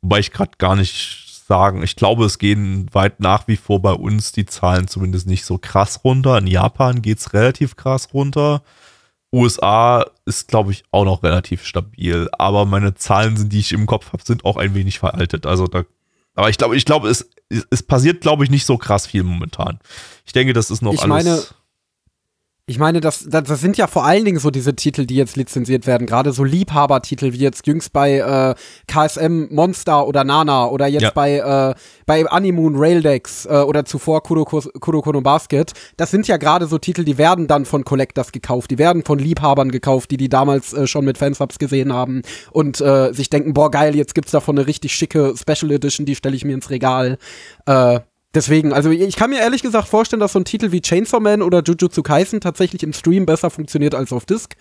Wobei 0.00 0.18
ich 0.18 0.32
gerade 0.32 0.52
gar 0.58 0.76
nicht 0.76 1.22
sagen, 1.46 1.82
ich 1.82 1.96
glaube, 1.96 2.24
es 2.24 2.38
gehen 2.38 2.88
weit 2.92 3.20
nach 3.20 3.46
wie 3.48 3.56
vor 3.56 3.82
bei 3.82 3.92
uns 3.92 4.32
die 4.32 4.46
Zahlen 4.46 4.88
zumindest 4.88 5.26
nicht 5.26 5.44
so 5.44 5.58
krass 5.58 6.00
runter. 6.04 6.38
In 6.38 6.46
Japan 6.46 7.02
geht 7.02 7.18
es 7.18 7.34
relativ 7.34 7.76
krass 7.76 8.08
runter. 8.14 8.62
USA 9.32 10.06
ist, 10.26 10.48
glaube 10.48 10.72
ich, 10.72 10.84
auch 10.90 11.04
noch 11.04 11.22
relativ 11.22 11.64
stabil. 11.64 12.28
Aber 12.32 12.66
meine 12.66 12.94
Zahlen, 12.94 13.36
sind, 13.36 13.52
die 13.52 13.60
ich 13.60 13.72
im 13.72 13.86
Kopf 13.86 14.12
habe, 14.12 14.22
sind 14.24 14.44
auch 14.44 14.56
ein 14.56 14.74
wenig 14.74 14.98
veraltet. 14.98 15.46
Also 15.46 15.66
da, 15.66 15.84
aber 16.34 16.50
ich 16.50 16.58
glaube, 16.58 16.76
ich 16.76 16.84
glaube, 16.84 17.08
es, 17.08 17.28
es 17.70 17.82
passiert, 17.82 18.20
glaube 18.20 18.44
ich, 18.44 18.50
nicht 18.50 18.66
so 18.66 18.76
krass 18.78 19.06
viel 19.06 19.22
momentan. 19.22 19.78
Ich 20.26 20.32
denke, 20.32 20.52
das 20.52 20.70
ist 20.70 20.82
noch 20.82 20.94
Ich 20.94 21.02
alles. 21.02 21.24
meine, 21.24 21.42
Ich 22.66 22.78
meine, 22.78 23.00
das, 23.00 23.26
das, 23.28 23.42
das 23.42 23.60
sind 23.60 23.76
ja 23.76 23.88
vor 23.88 24.04
allen 24.04 24.24
Dingen 24.24 24.38
so 24.38 24.52
diese 24.52 24.76
Titel, 24.76 25.04
die 25.04 25.16
jetzt 25.16 25.34
lizenziert 25.36 25.88
werden, 25.88 26.06
gerade 26.06 26.32
so 26.32 26.44
Liebhabertitel, 26.44 27.32
wie 27.32 27.38
jetzt 27.38 27.66
jüngst 27.66 27.92
bei 27.92 28.18
äh, 28.18 28.54
KSM 28.86 29.48
Monster 29.52 30.06
oder 30.06 30.22
Nana 30.22 30.68
oder 30.68 30.86
jetzt 30.86 31.02
Ja. 31.02 31.10
bei, 31.10 31.38
äh, 31.38 31.74
bei 32.06 32.24
Animoon 32.24 32.76
Raildex 32.76 33.46
äh, 33.46 33.48
oder 33.66 33.84
zuvor 33.84 34.22
Kuroko, 34.22 34.60
Kuroko 34.78 35.10
no 35.10 35.20
Basket. 35.22 35.72
Das 35.96 36.12
sind 36.12 36.28
ja 36.28 36.36
gerade 36.36 36.68
so 36.68 36.78
Titel, 36.78 37.02
die 37.02 37.18
werden 37.18 37.48
dann 37.48 37.64
von 37.64 37.84
Collectors 37.84 38.30
gekauft, 38.30 38.70
die 38.70 38.78
werden 38.78 39.04
von 39.04 39.18
Liebhabern 39.18 39.72
gekauft, 39.72 40.12
die 40.12 40.16
die 40.16 40.28
damals 40.28 40.72
äh, 40.72 40.86
schon 40.86 41.04
mit 41.04 41.18
Fansubs 41.18 41.58
gesehen 41.58 41.92
haben 41.92 42.22
und 42.52 42.80
äh, 42.80 43.12
sich 43.12 43.28
denken, 43.28 43.54
boah 43.54 43.72
geil, 43.72 43.96
jetzt 43.96 44.14
gibt's 44.14 44.30
davon 44.30 44.56
eine 44.56 44.68
richtig 44.68 44.94
schicke 44.94 45.34
Special 45.36 45.72
Edition, 45.72 46.06
die 46.06 46.14
stelle 46.14 46.36
ich 46.36 46.44
mir 46.44 46.54
ins 46.54 46.70
Regal. 46.70 47.18
Äh, 47.66 47.98
Deswegen, 48.34 48.72
also 48.72 48.90
ich 48.90 49.16
kann 49.16 49.30
mir 49.30 49.40
ehrlich 49.40 49.62
gesagt 49.62 49.88
vorstellen, 49.88 50.20
dass 50.20 50.32
so 50.32 50.38
ein 50.38 50.46
Titel 50.46 50.72
wie 50.72 50.80
Chainsaw 50.80 51.20
Man 51.20 51.42
oder 51.42 51.62
Jujutsu 51.62 52.02
Kaisen 52.02 52.40
tatsächlich 52.40 52.82
im 52.82 52.94
Stream 52.94 53.26
besser 53.26 53.50
funktioniert 53.50 53.94
als 53.94 54.12
auf 54.12 54.24
Disc. 54.24 54.54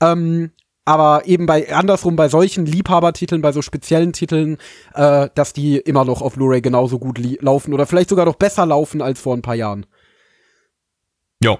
Ähm, 0.00 0.52
aber 0.86 1.26
eben 1.26 1.44
bei 1.44 1.72
andersrum 1.72 2.16
bei 2.16 2.28
solchen 2.28 2.64
Liebhabertiteln, 2.64 3.42
bei 3.42 3.52
so 3.52 3.60
speziellen 3.60 4.14
Titeln, 4.14 4.56
äh, 4.94 5.28
dass 5.34 5.52
die 5.52 5.76
immer 5.76 6.04
noch 6.04 6.22
auf 6.22 6.34
Blu-ray 6.34 6.62
genauso 6.62 6.98
gut 6.98 7.18
laufen 7.42 7.74
oder 7.74 7.86
vielleicht 7.86 8.08
sogar 8.08 8.24
noch 8.24 8.36
besser 8.36 8.64
laufen 8.64 9.02
als 9.02 9.20
vor 9.20 9.36
ein 9.36 9.42
paar 9.42 9.54
Jahren. 9.54 9.84
Ja. 11.42 11.58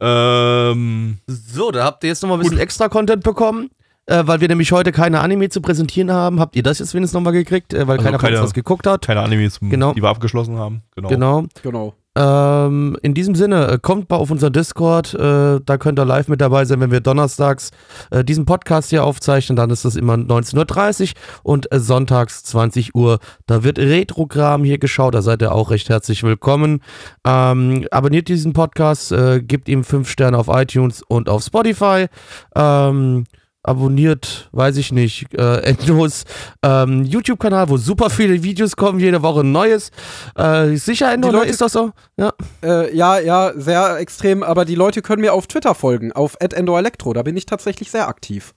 Ähm, 0.00 1.18
so, 1.26 1.70
da 1.70 1.84
habt 1.84 2.02
ihr 2.04 2.08
jetzt 2.08 2.22
nochmal 2.22 2.38
ein 2.38 2.42
bisschen 2.42 2.58
extra 2.58 2.88
Content 2.88 3.22
bekommen. 3.22 3.70
Äh, 4.06 4.22
weil 4.26 4.40
wir 4.40 4.48
nämlich 4.48 4.70
heute 4.72 4.92
keine 4.92 5.20
Anime 5.20 5.48
zu 5.48 5.60
präsentieren 5.60 6.12
haben. 6.12 6.38
Habt 6.40 6.54
ihr 6.56 6.62
das 6.62 6.78
jetzt 6.78 6.94
wenigstens 6.94 7.14
nochmal 7.14 7.32
gekriegt? 7.32 7.74
Äh, 7.74 7.86
weil 7.88 7.98
Also 7.98 8.04
keiner 8.04 8.18
von 8.20 8.30
uns 8.32 8.40
was 8.40 8.54
geguckt 8.54 8.86
hat. 8.86 9.06
keine 9.06 9.20
Animes, 9.20 9.58
Genau. 9.60 9.92
die 9.94 10.02
wir 10.02 10.08
abgeschlossen 10.08 10.58
haben. 10.58 10.82
Genau. 10.94 11.08
Genau. 11.08 11.44
Genau. 11.62 11.94
Ähm, 12.18 12.96
in 13.02 13.12
diesem 13.12 13.34
Sinne, 13.34 13.66
äh, 13.68 13.78
kommt 13.82 14.08
mal 14.08 14.16
auf 14.16 14.30
unser 14.30 14.48
Discord, 14.48 15.12
äh, 15.12 15.60
da 15.62 15.76
könnt 15.76 15.98
ihr 15.98 16.06
live 16.06 16.28
mit 16.28 16.40
dabei 16.40 16.64
sein, 16.64 16.80
wenn 16.80 16.90
wir 16.90 17.00
donnerstags 17.00 17.72
äh, 18.10 18.24
diesen 18.24 18.46
Podcast 18.46 18.88
hier 18.88 19.04
aufzeichnen, 19.04 19.54
dann 19.56 19.68
ist 19.68 19.84
das 19.84 19.96
immer 19.96 20.14
19.30 20.14 21.10
Uhr 21.10 21.12
und 21.42 21.70
äh, 21.74 21.78
sonntags 21.78 22.42
20 22.44 22.94
Uhr. 22.94 23.18
Da 23.46 23.64
wird 23.64 23.78
Retrogramm 23.78 24.64
hier 24.64 24.78
geschaut, 24.78 25.14
da 25.14 25.20
seid 25.20 25.42
ihr 25.42 25.52
auch 25.52 25.70
recht 25.70 25.90
herzlich 25.90 26.22
willkommen. 26.22 26.80
Ähm, 27.26 27.86
abonniert 27.90 28.28
diesen 28.28 28.54
Podcast, 28.54 29.12
äh, 29.12 29.42
gebt 29.42 29.68
ihm 29.68 29.84
5 29.84 30.08
Sterne 30.08 30.38
auf 30.38 30.48
iTunes 30.48 31.02
und 31.02 31.28
auf 31.28 31.42
Spotify. 31.42 32.06
Ähm, 32.54 33.24
abonniert, 33.66 34.48
weiß 34.52 34.76
ich 34.76 34.92
nicht, 34.92 35.34
äh, 35.34 35.58
Endos 35.60 36.24
ähm, 36.62 37.04
YouTube-Kanal, 37.04 37.68
wo 37.68 37.76
super 37.76 38.10
viele 38.10 38.42
Videos 38.42 38.76
kommen, 38.76 38.98
jede 39.00 39.22
Woche 39.22 39.40
ein 39.40 39.52
neues. 39.52 39.90
Äh, 40.36 40.76
sicher, 40.76 41.12
Endo, 41.12 41.30
Leute- 41.30 41.50
ist 41.50 41.60
das 41.60 41.72
so? 41.72 41.90
Ja. 42.16 42.32
Äh, 42.62 42.94
ja, 42.96 43.18
ja, 43.18 43.52
sehr 43.56 43.96
extrem, 43.98 44.42
aber 44.42 44.64
die 44.64 44.74
Leute 44.74 45.02
können 45.02 45.22
mir 45.22 45.32
auf 45.32 45.46
Twitter 45.46 45.74
folgen, 45.74 46.12
auf 46.12 46.36
@endoelektro, 46.40 47.12
da 47.12 47.22
bin 47.22 47.36
ich 47.36 47.46
tatsächlich 47.46 47.90
sehr 47.90 48.08
aktiv. 48.08 48.54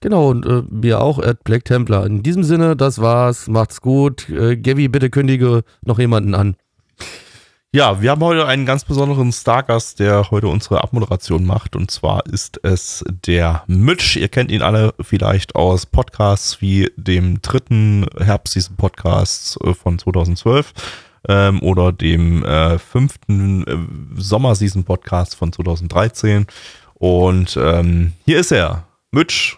Genau, 0.00 0.30
und 0.30 0.46
äh, 0.46 0.62
mir 0.70 1.00
auch, 1.00 1.18
at 1.18 1.42
Black 1.42 1.64
Templar. 1.64 2.06
In 2.06 2.22
diesem 2.22 2.44
Sinne, 2.44 2.76
das 2.76 3.00
war's, 3.00 3.48
macht's 3.48 3.80
gut. 3.80 4.28
Äh, 4.28 4.56
Gavi, 4.56 4.86
bitte 4.86 5.10
kündige 5.10 5.62
noch 5.84 5.98
jemanden 5.98 6.36
an. 6.36 6.54
Ja, 7.74 8.00
wir 8.00 8.12
haben 8.12 8.24
heute 8.24 8.46
einen 8.46 8.64
ganz 8.64 8.86
besonderen 8.86 9.30
Stargast, 9.30 10.00
der 10.00 10.30
heute 10.30 10.48
unsere 10.48 10.82
Abmoderation 10.82 11.44
macht. 11.44 11.76
Und 11.76 11.90
zwar 11.90 12.24
ist 12.24 12.58
es 12.64 13.04
der 13.26 13.62
Mitch. 13.66 14.18
Ihr 14.18 14.28
kennt 14.28 14.50
ihn 14.50 14.62
alle 14.62 14.94
vielleicht 15.02 15.54
aus 15.54 15.84
Podcasts 15.84 16.62
wie 16.62 16.90
dem 16.96 17.42
dritten 17.42 18.06
Herbstseason-Podcast 18.18 19.58
äh, 19.62 19.74
von 19.74 19.98
2012 19.98 20.72
ähm, 21.28 21.62
oder 21.62 21.92
dem 21.92 22.42
äh, 22.42 22.78
fünften 22.78 23.66
äh, 23.66 24.18
Sommerseason-Podcast 24.18 25.36
von 25.36 25.52
2013. 25.52 26.46
Und 26.94 27.58
ähm, 27.60 28.14
hier 28.24 28.40
ist 28.40 28.50
er, 28.50 28.84
Mitch. 29.10 29.57